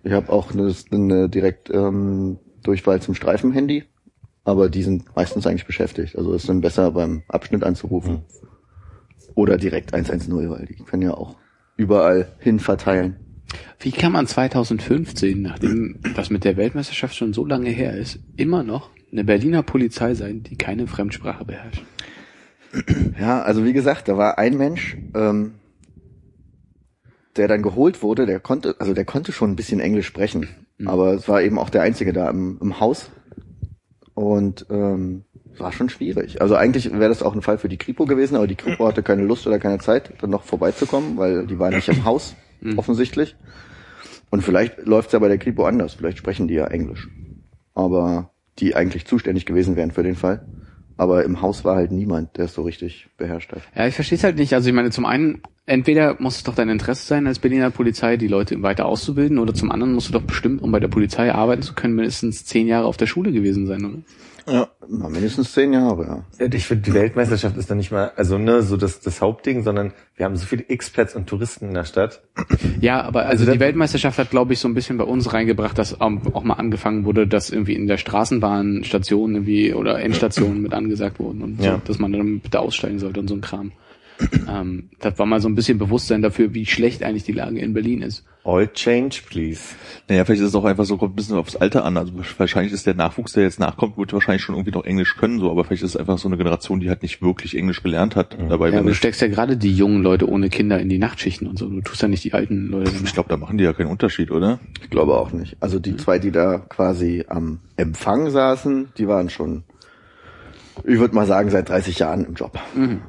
Ich 0.02 0.12
habe 0.12 0.30
auch 0.32 0.52
eine, 0.52 0.74
eine 0.90 1.28
direkt 1.28 1.70
ähm, 1.70 2.38
Durchwahl 2.64 3.00
zum 3.00 3.14
Streifenhandy, 3.14 3.84
aber 4.42 4.68
die 4.68 4.82
sind 4.82 5.14
meistens 5.14 5.46
eigentlich 5.46 5.66
beschäftigt. 5.66 6.18
Also 6.18 6.34
es 6.34 6.42
ist 6.42 6.48
dann 6.48 6.60
besser 6.60 6.90
beim 6.90 7.22
Abschnitt 7.28 7.62
anzurufen 7.62 8.24
oder 9.34 9.56
direkt 9.56 9.94
110, 9.94 10.50
weil 10.50 10.66
die 10.66 10.74
können 10.74 11.02
ja 11.02 11.14
auch 11.14 11.36
überall 11.76 12.28
hin 12.38 12.60
verteilen. 12.60 13.16
Wie 13.78 13.92
kann 13.92 14.12
man 14.12 14.26
2015, 14.26 15.42
nachdem 15.42 16.00
das 16.16 16.30
mit 16.30 16.44
der 16.44 16.56
Weltmeisterschaft 16.56 17.14
schon 17.14 17.32
so 17.32 17.44
lange 17.44 17.70
her 17.70 17.96
ist, 17.96 18.18
immer 18.36 18.62
noch 18.62 18.90
eine 19.12 19.24
Berliner 19.24 19.62
Polizei 19.62 20.14
sein, 20.14 20.42
die 20.42 20.56
keine 20.56 20.86
Fremdsprache 20.86 21.44
beherrscht? 21.44 21.84
Ja, 23.20 23.42
also 23.42 23.64
wie 23.64 23.72
gesagt, 23.72 24.08
da 24.08 24.16
war 24.16 24.38
ein 24.38 24.56
Mensch, 24.56 24.96
ähm, 25.14 25.54
der 27.36 27.46
dann 27.46 27.62
geholt 27.62 28.02
wurde, 28.02 28.26
der 28.26 28.40
konnte, 28.40 28.76
also 28.78 28.94
der 28.94 29.04
konnte 29.04 29.32
schon 29.32 29.52
ein 29.52 29.56
bisschen 29.56 29.80
Englisch 29.80 30.06
sprechen, 30.06 30.48
aber 30.84 31.14
es 31.14 31.28
war 31.28 31.42
eben 31.42 31.58
auch 31.58 31.70
der 31.70 31.82
einzige 31.82 32.12
da 32.12 32.28
im, 32.30 32.58
im 32.60 32.80
Haus 32.80 33.10
und 34.14 34.66
ähm, 34.70 35.24
war 35.58 35.72
schon 35.72 35.88
schwierig. 35.88 36.40
Also 36.40 36.56
eigentlich 36.56 36.90
wäre 36.92 37.08
das 37.08 37.22
auch 37.22 37.34
ein 37.34 37.42
Fall 37.42 37.58
für 37.58 37.68
die 37.68 37.76
Kripo 37.76 38.06
gewesen, 38.06 38.36
aber 38.36 38.46
die 38.46 38.56
Kripo 38.56 38.86
hatte 38.86 39.02
keine 39.02 39.22
Lust 39.22 39.46
oder 39.46 39.58
keine 39.58 39.78
Zeit, 39.78 40.12
dann 40.20 40.30
noch 40.30 40.44
vorbeizukommen, 40.44 41.16
weil 41.16 41.46
die 41.46 41.58
waren 41.58 41.74
nicht 41.74 41.88
im 41.88 42.04
Haus, 42.04 42.34
offensichtlich. 42.76 43.36
Und 44.30 44.42
vielleicht 44.42 44.84
läuft's 44.86 45.12
ja 45.12 45.18
bei 45.18 45.28
der 45.28 45.38
Kripo 45.38 45.64
anders, 45.64 45.94
vielleicht 45.94 46.18
sprechen 46.18 46.48
die 46.48 46.54
ja 46.54 46.66
Englisch. 46.66 47.08
Aber 47.74 48.30
die 48.58 48.74
eigentlich 48.74 49.06
zuständig 49.06 49.46
gewesen 49.46 49.76
wären 49.76 49.90
für 49.90 50.02
den 50.02 50.16
Fall. 50.16 50.46
Aber 50.96 51.24
im 51.24 51.40
Haus 51.40 51.64
war 51.64 51.76
halt 51.76 51.90
niemand, 51.90 52.36
der 52.36 52.44
es 52.44 52.54
so 52.54 52.62
richtig 52.62 53.08
beherrscht 53.16 53.52
hat. 53.52 53.62
Ja, 53.74 53.86
ich 53.86 53.94
verstehe 53.94 54.16
es 54.16 54.24
halt 54.24 54.36
nicht. 54.36 54.54
Also 54.54 54.68
ich 54.68 54.74
meine, 54.74 54.90
zum 54.90 55.06
einen, 55.06 55.42
entweder 55.66 56.16
muss 56.18 56.36
es 56.36 56.42
doch 56.44 56.54
dein 56.54 56.68
Interesse 56.68 57.06
sein, 57.06 57.26
als 57.26 57.38
Berliner 57.38 57.70
Polizei 57.70 58.16
die 58.16 58.28
Leute 58.28 58.62
weiter 58.62 58.86
auszubilden, 58.86 59.38
oder 59.38 59.54
zum 59.54 59.70
anderen 59.70 59.94
musst 59.94 60.08
du 60.08 60.12
doch 60.12 60.22
bestimmt, 60.22 60.62
um 60.62 60.72
bei 60.72 60.80
der 60.80 60.88
Polizei 60.88 61.32
arbeiten 61.32 61.62
zu 61.62 61.74
können, 61.74 61.94
mindestens 61.94 62.44
zehn 62.44 62.66
Jahre 62.66 62.86
auf 62.86 62.96
der 62.96 63.06
Schule 63.06 63.32
gewesen 63.32 63.66
sein, 63.66 63.84
oder? 63.84 63.98
Ja, 64.46 64.68
mindestens 65.08 65.54
zehn 65.54 65.72
Jahre, 65.72 66.24
ja. 66.38 66.46
Ich 66.52 66.66
finde, 66.66 66.82
die 66.82 66.92
Weltmeisterschaft 66.92 67.56
ist 67.56 67.70
dann 67.70 67.78
nicht 67.78 67.90
mal, 67.90 68.12
also 68.14 68.36
ne, 68.36 68.60
so 68.62 68.76
das, 68.76 69.00
das 69.00 69.22
Hauptding, 69.22 69.62
sondern 69.62 69.94
wir 70.16 70.26
haben 70.26 70.36
so 70.36 70.44
viele 70.44 70.64
X-Plätze 70.68 71.16
und 71.16 71.26
Touristen 71.26 71.68
in 71.68 71.72
der 71.74 71.84
Stadt. 71.84 72.20
Ja, 72.78 73.00
aber 73.00 73.24
also 73.24 73.50
die 73.50 73.58
Weltmeisterschaft 73.58 74.18
hat, 74.18 74.28
glaube 74.28 74.52
ich, 74.52 74.58
so 74.58 74.68
ein 74.68 74.74
bisschen 74.74 74.98
bei 74.98 75.04
uns 75.04 75.32
reingebracht, 75.32 75.78
dass 75.78 75.98
auch 75.98 76.44
mal 76.44 76.54
angefangen 76.54 77.06
wurde, 77.06 77.26
dass 77.26 77.48
irgendwie 77.48 77.72
in 77.72 77.86
der 77.86 77.96
Straßenbahnstation 77.96 79.34
irgendwie 79.34 79.72
oder 79.72 79.98
Endstationen 80.00 80.60
mit 80.60 80.74
angesagt 80.74 81.18
wurden 81.20 81.40
und 81.40 81.62
so, 81.62 81.64
Ja. 81.66 81.80
dass 81.82 81.98
man 81.98 82.12
dann 82.12 82.40
bitte 82.40 82.60
aussteigen 82.60 82.98
sollte 82.98 83.20
und 83.20 83.28
so 83.28 83.36
ein 83.36 83.40
Kram. 83.40 83.72
Ähm, 84.48 84.90
das 85.00 85.18
war 85.18 85.26
mal 85.26 85.40
so 85.40 85.48
ein 85.48 85.54
bisschen 85.54 85.78
Bewusstsein 85.78 86.22
dafür, 86.22 86.54
wie 86.54 86.66
schlecht 86.66 87.02
eigentlich 87.02 87.24
die 87.24 87.32
Lage 87.32 87.58
in 87.58 87.74
Berlin 87.74 88.02
ist. 88.02 88.24
All 88.46 88.68
change, 88.68 89.20
please. 89.28 89.74
Naja, 90.06 90.24
vielleicht 90.24 90.42
ist 90.42 90.48
es 90.48 90.54
auch 90.54 90.66
einfach 90.66 90.84
so, 90.84 90.98
kommt 90.98 91.14
ein 91.14 91.16
bisschen 91.16 91.36
aufs 91.38 91.56
Alter 91.56 91.84
an. 91.84 91.96
Also 91.96 92.12
wahrscheinlich 92.36 92.74
ist 92.74 92.86
der 92.86 92.94
Nachwuchs, 92.94 93.32
der 93.32 93.44
jetzt 93.44 93.58
nachkommt, 93.58 93.96
wird 93.96 94.12
wahrscheinlich 94.12 94.42
schon 94.42 94.54
irgendwie 94.54 94.70
noch 94.72 94.84
Englisch 94.84 95.16
können, 95.16 95.40
so, 95.40 95.50
aber 95.50 95.64
vielleicht 95.64 95.82
ist 95.82 95.90
es 95.90 95.96
einfach 95.96 96.18
so 96.18 96.28
eine 96.28 96.36
Generation, 96.36 96.78
die 96.78 96.90
halt 96.90 97.02
nicht 97.02 97.22
wirklich 97.22 97.56
Englisch 97.56 97.82
gelernt 97.82 98.16
hat. 98.16 98.36
Dabei, 98.50 98.68
Ja, 98.70 98.80
aber 98.80 98.88
du 98.90 98.94
steckst 98.94 99.22
ja 99.22 99.28
gerade 99.28 99.56
die 99.56 99.74
jungen 99.74 100.02
Leute 100.02 100.28
ohne 100.28 100.50
Kinder 100.50 100.78
in 100.78 100.90
die 100.90 100.98
Nachtschichten 100.98 101.46
und 101.48 101.58
so. 101.58 101.68
Du 101.70 101.80
tust 101.80 102.02
ja 102.02 102.08
nicht 102.08 102.22
die 102.22 102.34
alten 102.34 102.66
Leute. 102.68 102.92
ich 103.02 103.14
glaube, 103.14 103.30
da 103.30 103.38
machen 103.38 103.56
die 103.56 103.64
ja 103.64 103.72
keinen 103.72 103.88
Unterschied, 103.90 104.30
oder? 104.30 104.60
Ich 104.82 104.90
glaube 104.90 105.14
auch 105.14 105.32
nicht. 105.32 105.56
Also 105.60 105.78
Mhm. 105.78 105.82
die 105.82 105.96
zwei, 105.96 106.18
die 106.18 106.30
da 106.30 106.58
quasi 106.58 107.24
am 107.28 107.60
Empfang 107.76 108.28
saßen, 108.30 108.90
die 108.98 109.08
waren 109.08 109.30
schon, 109.30 109.64
ich 110.84 110.98
würde 110.98 111.14
mal 111.14 111.26
sagen, 111.26 111.48
seit 111.50 111.68
30 111.70 111.98
Jahren 112.00 112.24
im 112.26 112.34
Job. 112.34 112.58
Mhm. 112.74 113.00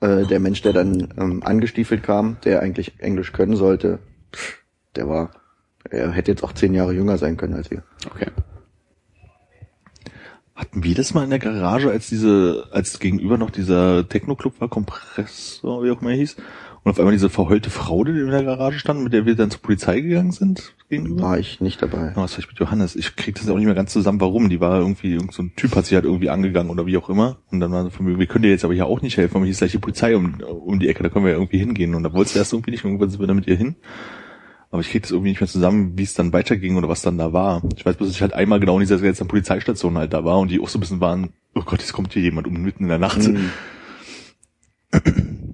Äh, 0.00 0.26
der 0.26 0.40
Mensch, 0.40 0.60
der 0.60 0.74
dann 0.74 1.08
ähm, 1.16 1.42
angestiefelt 1.42 2.02
kam, 2.02 2.36
der 2.44 2.60
eigentlich 2.60 2.94
Englisch 2.98 3.32
können 3.32 3.56
sollte, 3.56 3.98
der 4.94 5.08
war, 5.08 5.30
er 5.88 6.10
hätte 6.12 6.30
jetzt 6.30 6.44
auch 6.44 6.52
zehn 6.52 6.74
Jahre 6.74 6.92
jünger 6.92 7.16
sein 7.16 7.38
können 7.38 7.54
als 7.54 7.70
wir. 7.70 7.82
Okay. 8.10 8.26
Hatten 10.54 10.84
wir 10.84 10.94
das 10.94 11.14
mal 11.14 11.24
in 11.24 11.30
der 11.30 11.38
Garage, 11.38 11.90
als 11.90 12.08
diese, 12.08 12.68
als 12.72 12.98
gegenüber 12.98 13.38
noch 13.38 13.50
dieser 13.50 14.06
Techno-Club 14.08 14.60
war, 14.60 14.68
Kompressor, 14.68 15.82
wie 15.82 15.90
auch 15.90 16.00
immer 16.00 16.10
er 16.10 16.16
hieß, 16.16 16.36
und 16.82 16.90
auf 16.90 16.98
einmal 16.98 17.12
diese 17.12 17.30
verheulte 17.30 17.70
Frau, 17.70 18.04
die 18.04 18.12
in 18.12 18.30
der 18.30 18.44
Garage 18.44 18.78
stand, 18.78 19.02
mit 19.02 19.12
der 19.12 19.24
wir 19.24 19.34
dann 19.34 19.50
zur 19.50 19.60
Polizei 19.60 20.00
gegangen 20.00 20.32
sind? 20.32 20.74
War 20.88 21.38
ich 21.38 21.60
nicht 21.60 21.82
dabei. 21.82 22.12
Oh, 22.14 22.22
was 22.22 22.34
war 22.34 22.38
ich 22.38 22.48
mit 22.48 22.58
Johannes? 22.60 22.94
Ich 22.94 23.16
krieg 23.16 23.34
das 23.34 23.48
auch 23.48 23.56
nicht 23.56 23.66
mehr 23.66 23.74
ganz 23.74 23.92
zusammen, 23.92 24.20
warum. 24.20 24.48
Die 24.48 24.60
war 24.60 24.78
irgendwie, 24.78 25.14
irgend 25.14 25.32
so 25.32 25.42
ein 25.42 25.56
Typ 25.56 25.74
hat 25.74 25.86
sich 25.86 25.94
halt 25.94 26.04
irgendwie 26.04 26.30
angegangen 26.30 26.70
oder 26.70 26.86
wie 26.86 26.96
auch 26.96 27.08
immer. 27.08 27.38
Und 27.50 27.58
dann 27.58 27.72
war 27.72 27.82
so 27.82 27.90
von 27.90 28.06
mir, 28.06 28.18
wir 28.18 28.26
können 28.26 28.42
dir 28.42 28.50
jetzt 28.50 28.64
aber 28.64 28.74
hier 28.74 28.86
auch 28.86 29.02
nicht 29.02 29.16
helfen, 29.16 29.36
aber 29.36 29.44
hier 29.44 29.52
ist 29.52 29.58
gleich 29.58 29.72
die 29.72 29.78
Polizei 29.78 30.16
um, 30.16 30.40
um 30.40 30.78
die 30.78 30.88
Ecke, 30.88 31.02
da 31.02 31.08
können 31.08 31.24
wir 31.24 31.32
ja 31.32 31.38
irgendwie 31.38 31.58
hingehen. 31.58 31.96
Und 31.96 32.04
da 32.04 32.12
wolltest 32.12 32.36
du 32.36 32.38
erst 32.38 32.52
irgendwie 32.52 32.70
nicht, 32.70 32.84
irgendwann 32.84 33.10
sind 33.10 33.18
wir 33.18 33.26
dann 33.26 33.36
mit 33.36 33.48
ihr 33.48 33.56
hin. 33.56 33.74
Aber 34.70 34.80
ich 34.80 34.90
krieg 34.90 35.02
das 35.02 35.10
irgendwie 35.10 35.30
nicht 35.30 35.40
mehr 35.40 35.48
zusammen, 35.48 35.98
wie 35.98 36.04
es 36.04 36.14
dann 36.14 36.32
weiterging 36.32 36.76
oder 36.76 36.88
was 36.88 37.02
dann 37.02 37.18
da 37.18 37.32
war. 37.32 37.62
Ich 37.76 37.84
weiß 37.84 37.96
bloß, 37.96 38.08
dass 38.08 38.16
ich 38.16 38.22
halt 38.22 38.34
einmal 38.34 38.60
genau 38.60 38.74
in 38.74 38.80
dieser 38.80 38.98
ganzen 38.98 39.26
Polizeistation 39.26 39.98
halt 39.98 40.12
da 40.12 40.24
war 40.24 40.38
und 40.38 40.50
die 40.50 40.60
auch 40.60 40.68
so 40.68 40.78
ein 40.78 40.80
bisschen 40.80 41.00
waren, 41.00 41.30
oh 41.54 41.62
Gott, 41.62 41.80
jetzt 41.80 41.94
kommt 41.94 42.12
hier 42.12 42.22
jemand 42.22 42.46
um 42.46 42.54
mitten 42.54 42.84
in 42.84 42.88
der 42.88 42.98
Nacht. 42.98 43.24
Hm. 43.24 43.50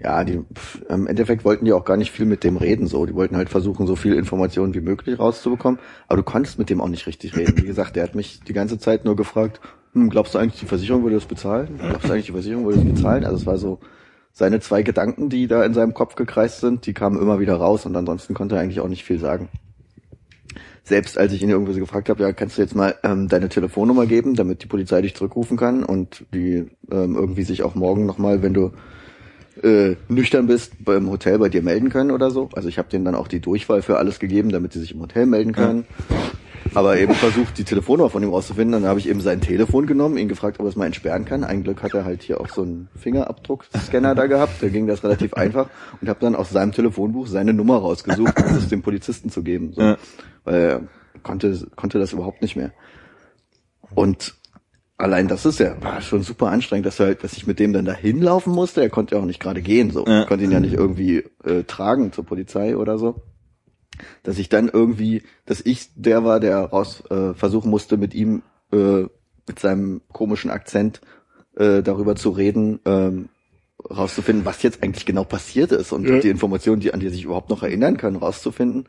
Ja, 0.00 0.22
die, 0.22 0.38
pf, 0.54 0.82
im 0.88 1.06
Endeffekt 1.08 1.44
wollten 1.44 1.64
die 1.64 1.72
auch 1.72 1.84
gar 1.84 1.96
nicht 1.96 2.12
viel 2.12 2.26
mit 2.26 2.44
dem 2.44 2.56
reden, 2.56 2.86
so. 2.86 3.04
Die 3.04 3.14
wollten 3.14 3.36
halt 3.36 3.48
versuchen, 3.48 3.86
so 3.86 3.96
viel 3.96 4.14
Informationen 4.14 4.74
wie 4.74 4.80
möglich 4.80 5.18
rauszubekommen. 5.18 5.80
Aber 6.06 6.18
du 6.18 6.22
konntest 6.22 6.58
mit 6.58 6.70
dem 6.70 6.80
auch 6.80 6.88
nicht 6.88 7.06
richtig 7.06 7.36
reden. 7.36 7.56
Wie 7.56 7.66
gesagt, 7.66 7.96
der 7.96 8.04
hat 8.04 8.14
mich 8.14 8.40
die 8.46 8.52
ganze 8.52 8.78
Zeit 8.78 9.04
nur 9.04 9.16
gefragt, 9.16 9.60
hm, 9.94 10.08
glaubst 10.08 10.34
du 10.34 10.38
eigentlich, 10.38 10.60
die 10.60 10.66
Versicherung 10.66 11.02
würde 11.02 11.16
das 11.16 11.26
bezahlen? 11.26 11.78
Glaubst 11.78 12.08
du 12.08 12.12
eigentlich, 12.12 12.26
die 12.26 12.32
Versicherung 12.32 12.64
würde 12.64 12.78
das 12.78 12.94
bezahlen? 12.94 13.24
Also 13.24 13.36
es 13.36 13.46
war 13.46 13.58
so 13.58 13.80
seine 14.32 14.60
zwei 14.60 14.82
Gedanken, 14.84 15.30
die 15.30 15.48
da 15.48 15.64
in 15.64 15.74
seinem 15.74 15.94
Kopf 15.94 16.14
gekreist 16.14 16.60
sind, 16.60 16.86
die 16.86 16.94
kamen 16.94 17.20
immer 17.20 17.40
wieder 17.40 17.56
raus 17.56 17.86
und 17.86 17.96
ansonsten 17.96 18.34
konnte 18.34 18.54
er 18.54 18.60
eigentlich 18.60 18.80
auch 18.80 18.88
nicht 18.88 19.04
viel 19.04 19.18
sagen. 19.18 19.48
Selbst 20.84 21.18
als 21.18 21.32
ich 21.32 21.42
ihn 21.42 21.50
irgendwie 21.50 21.72
so 21.72 21.80
gefragt 21.80 22.08
habe, 22.08 22.22
ja, 22.22 22.32
kannst 22.32 22.56
du 22.56 22.62
jetzt 22.62 22.76
mal 22.76 22.94
ähm, 23.02 23.28
deine 23.28 23.48
Telefonnummer 23.48 24.06
geben, 24.06 24.36
damit 24.36 24.62
die 24.62 24.68
Polizei 24.68 25.02
dich 25.02 25.16
zurückrufen 25.16 25.56
kann 25.56 25.82
und 25.82 26.24
die 26.32 26.66
ähm, 26.90 27.16
irgendwie 27.16 27.42
sich 27.42 27.64
auch 27.64 27.74
morgen 27.74 28.06
nochmal, 28.06 28.42
wenn 28.42 28.54
du 28.54 28.70
äh, 29.62 29.96
nüchtern 30.08 30.46
bist, 30.46 30.72
beim 30.84 31.10
Hotel 31.10 31.38
bei 31.38 31.48
dir 31.48 31.62
melden 31.62 31.90
können 31.90 32.10
oder 32.10 32.30
so. 32.30 32.48
Also 32.54 32.68
ich 32.68 32.78
habe 32.78 32.88
denen 32.88 33.04
dann 33.04 33.14
auch 33.14 33.28
die 33.28 33.40
Durchwahl 33.40 33.82
für 33.82 33.98
alles 33.98 34.18
gegeben, 34.18 34.50
damit 34.50 34.72
sie 34.72 34.80
sich 34.80 34.92
im 34.92 35.00
Hotel 35.00 35.26
melden 35.26 35.52
können. 35.52 35.86
Aber 36.74 36.98
eben 36.98 37.14
versucht, 37.14 37.58
die 37.58 37.64
Telefonnummer 37.64 38.10
von 38.10 38.22
ihm 38.22 38.30
rauszufinden. 38.30 38.72
Dann 38.72 38.88
habe 38.88 38.98
ich 38.98 39.08
eben 39.08 39.20
sein 39.20 39.40
Telefon 39.40 39.86
genommen, 39.86 40.18
ihn 40.18 40.28
gefragt, 40.28 40.60
ob 40.60 40.66
er 40.66 40.68
es 40.68 40.76
mal 40.76 40.86
entsperren 40.86 41.24
kann. 41.24 41.44
Ein 41.44 41.62
Glück 41.62 41.82
hat 41.82 41.94
er 41.94 42.04
halt 42.04 42.22
hier 42.22 42.40
auch 42.40 42.48
so 42.48 42.62
einen 42.62 42.88
Fingerabdruckscanner 42.96 44.14
da 44.14 44.26
gehabt. 44.26 44.62
Da 44.62 44.68
ging 44.68 44.86
das 44.86 45.02
relativ 45.02 45.34
einfach. 45.34 45.70
Und 46.00 46.08
habe 46.08 46.20
dann 46.20 46.34
aus 46.34 46.50
seinem 46.50 46.72
Telefonbuch 46.72 47.26
seine 47.26 47.54
Nummer 47.54 47.78
rausgesucht, 47.78 48.34
um 48.38 48.56
es 48.56 48.68
dem 48.68 48.82
Polizisten 48.82 49.30
zu 49.30 49.42
geben. 49.42 49.72
So. 49.72 49.80
Ja. 49.80 49.96
Weil 50.44 50.54
er 50.54 50.80
konnte, 51.22 51.66
konnte 51.74 51.98
das 51.98 52.12
überhaupt 52.12 52.42
nicht 52.42 52.56
mehr. 52.56 52.72
Und 53.94 54.34
allein 54.98 55.28
das 55.28 55.46
ist 55.46 55.60
ja 55.60 55.80
war 55.80 56.00
schon 56.02 56.22
super 56.22 56.48
anstrengend, 56.48 56.86
dass 56.86 57.00
er 57.00 57.06
halt, 57.06 57.24
dass 57.24 57.34
ich 57.34 57.46
mit 57.46 57.58
dem 57.58 57.72
dann 57.72 57.84
da 57.84 57.94
hinlaufen 57.94 58.52
musste. 58.52 58.82
Er 58.82 58.90
konnte 58.90 59.14
ja 59.14 59.20
auch 59.20 59.26
nicht 59.26 59.40
gerade 59.40 59.62
gehen, 59.62 59.90
so. 59.90 60.04
Ja. 60.06 60.22
Ich 60.22 60.26
konnte 60.26 60.44
ihn 60.44 60.50
ja 60.50 60.60
nicht 60.60 60.74
irgendwie 60.74 61.24
äh, 61.44 61.62
tragen 61.66 62.12
zur 62.12 62.24
Polizei 62.26 62.76
oder 62.76 62.98
so. 62.98 63.22
Dass 64.22 64.38
ich 64.38 64.48
dann 64.48 64.68
irgendwie, 64.68 65.22
dass 65.46 65.60
ich 65.60 65.88
der 65.94 66.24
war, 66.24 66.40
der 66.40 66.58
raus 66.58 67.02
äh, 67.10 67.34
versuchen 67.34 67.70
musste, 67.70 67.96
mit 67.96 68.14
ihm 68.14 68.42
äh, 68.72 69.04
mit 69.46 69.58
seinem 69.58 70.02
komischen 70.12 70.50
Akzent 70.50 71.00
äh, 71.56 71.82
darüber 71.82 72.14
zu 72.14 72.30
reden, 72.30 72.80
ähm, 72.84 73.28
rauszufinden, 73.90 74.44
was 74.44 74.62
jetzt 74.62 74.82
eigentlich 74.82 75.06
genau 75.06 75.24
passiert 75.24 75.72
ist 75.72 75.92
und 75.92 76.06
Ja. 76.06 76.18
die 76.18 76.28
Informationen, 76.28 76.80
die 76.80 76.92
an 76.92 77.00
die 77.00 77.06
er 77.06 77.12
sich 77.12 77.24
überhaupt 77.24 77.48
noch 77.48 77.62
erinnern 77.62 77.96
kann, 77.96 78.16
rauszufinden 78.16 78.88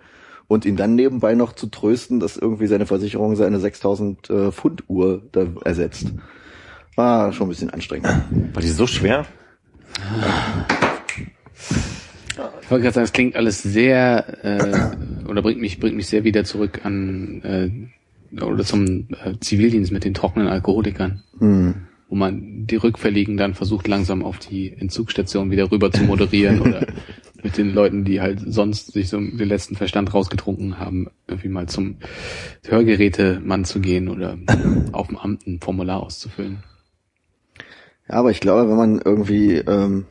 und 0.50 0.66
ihn 0.66 0.76
dann 0.76 0.96
nebenbei 0.96 1.36
noch 1.36 1.54
zu 1.54 1.68
trösten, 1.68 2.20
dass 2.20 2.36
irgendwie 2.36 2.66
seine 2.68 2.88
Versicherung 2.88 3.36
seine 3.38 3.60
6000 3.60 4.30
äh, 4.30 4.52
Pfund 4.52 4.84
Uhr 4.90 5.22
da 5.32 5.46
ersetzt. 5.64 6.12
War 6.96 7.32
schon 7.32 7.46
ein 7.48 7.50
bisschen 7.50 7.70
anstrengend. 7.70 8.08
War 8.08 8.62
die 8.62 8.68
so 8.68 8.88
schwer? 8.88 9.26
Ich 12.62 12.72
wollte 12.72 12.84
gerade 12.84 12.94
sagen, 12.96 13.06
es 13.06 13.14
klingt 13.14 13.36
alles 13.36 13.62
sehr 13.62 14.44
äh, 14.44 15.28
oder 15.30 15.42
bringt 15.42 15.62
mich 15.62 15.80
bringt 15.80 15.96
mich 15.96 16.08
sehr 16.08 16.24
wieder 16.24 16.44
zurück 16.44 16.82
an 16.84 17.90
äh, 18.32 18.42
oder 18.44 18.64
zum 18.64 19.08
äh, 19.24 19.38
Zivildienst 19.40 19.92
mit 19.92 20.04
den 20.04 20.14
trockenen 20.16 20.48
Alkoholikern, 20.48 21.24
Hm. 21.40 21.76
wo 22.10 22.16
man 22.16 22.66
die 22.66 22.76
Rückfälligen 22.76 23.38
dann 23.38 23.54
versucht 23.54 23.88
langsam 23.88 24.24
auf 24.26 24.40
die 24.40 24.74
Entzugsstation 24.74 25.52
wieder 25.52 25.72
rüber 25.72 25.92
zu 25.92 26.04
moderieren 26.04 26.62
oder 26.62 26.88
mit 27.44 27.58
den 27.58 27.74
Leuten, 27.74 28.06
die 28.06 28.22
halt 28.22 28.42
sonst 28.46 28.94
sich 28.94 29.10
so 29.10 29.18
den 29.18 29.48
letzten 29.48 29.76
Verstand 29.76 30.14
rausgetrunken 30.14 30.80
haben, 30.80 31.10
irgendwie 31.28 31.50
mal 31.50 31.68
zum 31.68 31.98
Hörgerätemann 32.68 33.66
zu 33.66 33.80
gehen 33.80 34.10
oder 34.10 34.38
auf 34.92 35.08
dem 35.08 35.18
Amt 35.18 35.48
ein 35.48 35.60
Formular 35.62 36.04
auszufüllen. 36.04 36.64
Ja, 38.08 38.16
aber 38.16 38.32
ich 38.32 38.40
glaube, 38.40 38.70
wenn 38.70 38.78
man 38.78 39.02
irgendwie 39.04 39.56
ähm, 39.56 40.06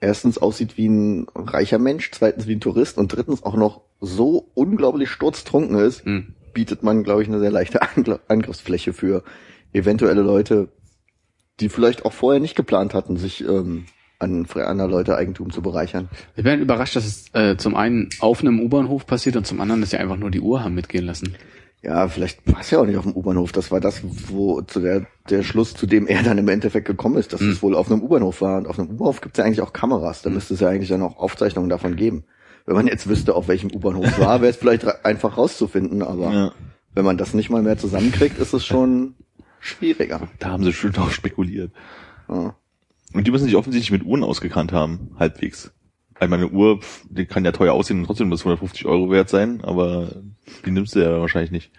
erstens 0.00 0.38
aussieht 0.38 0.76
wie 0.76 0.88
ein 0.88 1.26
reicher 1.34 1.78
Mensch, 1.78 2.10
zweitens 2.12 2.46
wie 2.46 2.54
ein 2.54 2.60
Tourist 2.60 2.98
und 2.98 3.14
drittens 3.14 3.42
auch 3.42 3.56
noch 3.56 3.82
so 4.00 4.50
unglaublich 4.54 5.10
sturztrunken 5.10 5.78
ist, 5.78 6.04
Hm. 6.04 6.34
bietet 6.54 6.82
man, 6.82 7.02
glaube 7.04 7.22
ich, 7.22 7.28
eine 7.28 7.40
sehr 7.40 7.50
leichte 7.50 7.80
Angl 7.96 8.20
Angriffsfläche 8.28 8.92
für 8.92 9.22
eventuelle 9.72 10.22
Leute, 10.22 10.68
die 11.60 11.68
vielleicht 11.68 12.04
auch 12.04 12.12
vorher 12.12 12.40
nicht 12.40 12.56
geplant 12.56 12.94
hatten, 12.94 13.16
sich 13.16 13.42
ähm, 13.46 13.86
an 14.22 14.46
anderer 14.54 14.88
Leute 14.88 15.16
Eigentum 15.16 15.50
zu 15.50 15.60
bereichern. 15.62 16.08
Ich 16.36 16.44
bin 16.44 16.60
überrascht, 16.60 16.96
dass 16.96 17.04
es 17.04 17.26
äh, 17.34 17.56
zum 17.56 17.76
einen 17.76 18.08
auf 18.20 18.40
einem 18.40 18.60
U-Bahnhof 18.60 19.06
passiert 19.06 19.36
und 19.36 19.46
zum 19.46 19.60
anderen, 19.60 19.80
dass 19.80 19.90
sie 19.90 19.98
einfach 19.98 20.16
nur 20.16 20.30
die 20.30 20.40
Uhr 20.40 20.64
haben 20.64 20.74
mitgehen 20.74 21.04
lassen. 21.04 21.34
Ja, 21.82 22.06
vielleicht 22.06 22.40
war 22.50 22.60
es 22.60 22.70
ja 22.70 22.78
auch 22.78 22.86
nicht 22.86 22.96
auf 22.96 23.02
dem 23.04 23.12
U-Bahnhof. 23.16 23.50
Das 23.50 23.72
war 23.72 23.80
das, 23.80 24.02
wo 24.28 24.62
zu 24.62 24.78
der, 24.80 25.04
der 25.28 25.42
Schluss, 25.42 25.74
zu 25.74 25.86
dem 25.86 26.06
er 26.06 26.22
dann 26.22 26.38
im 26.38 26.48
Endeffekt 26.48 26.86
gekommen 26.86 27.16
ist, 27.16 27.32
dass 27.32 27.40
Hm. 27.40 27.50
es 27.50 27.62
wohl 27.62 27.74
auf 27.74 27.90
einem 27.90 28.02
U-Bahnhof 28.02 28.40
war. 28.40 28.58
Und 28.58 28.68
auf 28.68 28.78
einem 28.78 28.90
U-Bahnhof 28.90 29.20
gibt 29.20 29.36
es 29.36 29.38
ja 29.38 29.44
eigentlich 29.44 29.62
auch 29.62 29.72
Kameras. 29.72 30.22
Da 30.22 30.30
müsste 30.30 30.54
es 30.54 30.60
ja 30.60 30.68
eigentlich 30.68 30.90
dann 30.90 31.02
auch 31.02 31.16
Aufzeichnungen 31.18 31.68
davon 31.68 31.96
geben. 31.96 32.22
Wenn 32.66 32.76
man 32.76 32.86
jetzt 32.86 33.08
wüsste, 33.08 33.34
auf 33.34 33.48
welchem 33.48 33.72
U-Bahnhof 33.74 34.06
es 34.06 34.18
war, 34.20 34.40
wäre 34.40 34.50
es 34.50 34.56
vielleicht 34.58 35.04
einfach 35.04 35.36
rauszufinden. 35.36 36.02
Aber 36.02 36.32
Ja. 36.32 36.52
wenn 36.94 37.04
man 37.04 37.16
das 37.18 37.34
nicht 37.34 37.50
mal 37.50 37.62
mehr 37.62 37.76
zusammenkriegt, 37.76 38.38
ist 38.38 38.52
es 38.52 38.64
schon 38.64 39.16
schwieriger. 39.58 40.28
Da 40.38 40.50
haben 40.50 40.62
sie 40.62 40.72
schön 40.72 40.92
drauf 40.92 41.12
spekuliert. 41.12 41.72
Ja. 42.28 42.54
Und 43.12 43.26
die 43.26 43.30
müssen 43.30 43.44
sich 43.44 43.56
offensichtlich 43.56 43.92
mit 43.92 44.04
Uhren 44.04 44.24
ausgekannt 44.24 44.72
haben, 44.72 45.14
halbwegs. 45.18 45.72
Weil 46.18 46.28
meine 46.28 46.48
Uhr, 46.48 46.80
die 47.10 47.26
kann 47.26 47.44
ja 47.44 47.52
teuer 47.52 47.72
aussehen 47.74 48.00
und 48.00 48.06
trotzdem 48.06 48.28
muss 48.28 48.40
150 48.40 48.86
Euro 48.86 49.10
wert 49.10 49.28
sein, 49.28 49.60
aber 49.62 50.22
die 50.64 50.70
nimmst 50.70 50.94
du 50.94 51.00
ja 51.00 51.20
wahrscheinlich 51.20 51.50
nicht. 51.50 51.72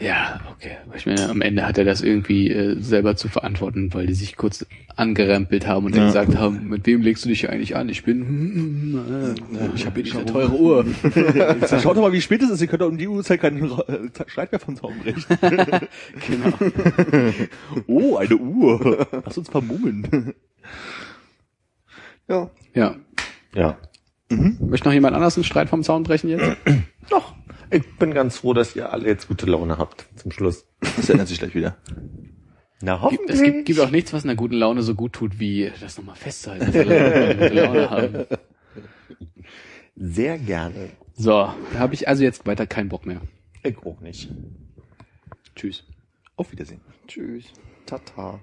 Ja, 0.00 0.40
okay. 0.50 0.78
Ich 0.96 1.04
meine, 1.04 1.28
am 1.28 1.42
Ende 1.42 1.66
hat 1.66 1.76
er 1.76 1.84
das 1.84 2.00
irgendwie 2.00 2.50
äh, 2.50 2.80
selber 2.80 3.16
zu 3.16 3.28
verantworten, 3.28 3.92
weil 3.92 4.06
die 4.06 4.14
sich 4.14 4.34
kurz 4.36 4.64
angerempelt 4.96 5.66
haben 5.66 5.84
und 5.86 5.94
dann 5.94 6.02
Ja. 6.04 6.06
gesagt 6.08 6.36
haben, 6.38 6.68
mit 6.68 6.86
wem 6.86 7.02
legst 7.02 7.24
du 7.24 7.28
dich 7.28 7.40
hier 7.40 7.50
eigentlich 7.50 7.76
an? 7.76 7.88
Ich 7.90 8.02
bin, 8.04 8.20
hm, 8.26 9.34
äh, 9.54 9.68
ich 9.74 9.84
habe 9.84 9.96
hier 9.96 10.04
diese 10.04 10.24
teure 10.24 10.52
Uhr. 10.58 10.86
Schaut 11.82 11.96
doch 11.96 12.02
mal, 12.02 12.12
wie 12.12 12.20
spät 12.22 12.42
es 12.42 12.50
ist. 12.50 12.62
Ihr 12.62 12.66
könnt 12.66 12.80
doch 12.80 12.88
um 12.88 12.96
die 12.96 13.08
Uhrzeit 13.08 13.40
keinen 13.42 13.62
äh, 13.70 14.08
Streitwehr 14.26 14.58
vom 14.58 14.74
Zaun 14.76 14.94
brechen. 15.00 15.22
genau. 16.26 17.34
oh, 17.86 18.16
eine 18.16 18.36
Uhr. 18.36 19.06
Lass 19.24 19.36
uns 19.36 19.50
vermummen. 19.50 20.34
ja. 22.26 22.50
Ja. 22.74 22.96
Ja. 23.54 23.76
Möchte 24.30 24.88
noch 24.88 24.94
jemand 24.94 25.14
anders 25.16 25.36
einen 25.36 25.44
Streit 25.44 25.68
vom 25.68 25.82
Zaun 25.82 26.04
brechen 26.04 26.30
jetzt? 26.30 26.56
Doch. 27.10 27.34
Ich 27.70 27.86
bin 27.98 28.12
ganz 28.14 28.38
froh, 28.38 28.52
dass 28.52 28.74
ihr 28.74 28.92
alle 28.92 29.06
jetzt 29.06 29.28
gute 29.28 29.46
Laune 29.46 29.78
habt 29.78 30.06
zum 30.16 30.32
Schluss. 30.32 30.66
Das 30.80 31.08
ändert 31.08 31.28
sich 31.28 31.38
gleich 31.38 31.54
wieder. 31.54 31.76
Na, 32.82 33.08
Gibt, 33.10 33.28
es 33.28 33.42
gibt, 33.42 33.66
gibt 33.66 33.80
auch 33.80 33.90
nichts, 33.90 34.12
was 34.12 34.24
einer 34.24 34.34
guten 34.36 34.54
Laune 34.54 34.82
so 34.82 34.94
gut 34.94 35.12
tut, 35.12 35.38
wie 35.38 35.70
das 35.80 35.98
nochmal 35.98 36.16
festzuhalten, 36.16 36.66
dass 36.66 36.74
alle 36.76 37.14
eine 37.14 37.34
gute 37.36 37.54
Laune 37.54 37.90
haben. 37.90 38.26
Sehr 39.96 40.38
gerne. 40.38 40.90
So, 41.14 41.30
da 41.30 41.78
habe 41.78 41.94
ich 41.94 42.08
also 42.08 42.22
jetzt 42.22 42.46
weiter 42.46 42.66
keinen 42.66 42.88
Bock 42.88 43.04
mehr. 43.04 43.20
Ich 43.62 43.76
auch 43.84 44.00
nicht. 44.00 44.30
Tschüss. 45.54 45.84
Auf 46.36 46.52
Wiedersehen. 46.52 46.80
Tschüss. 47.06 47.44
Tata. 47.84 48.40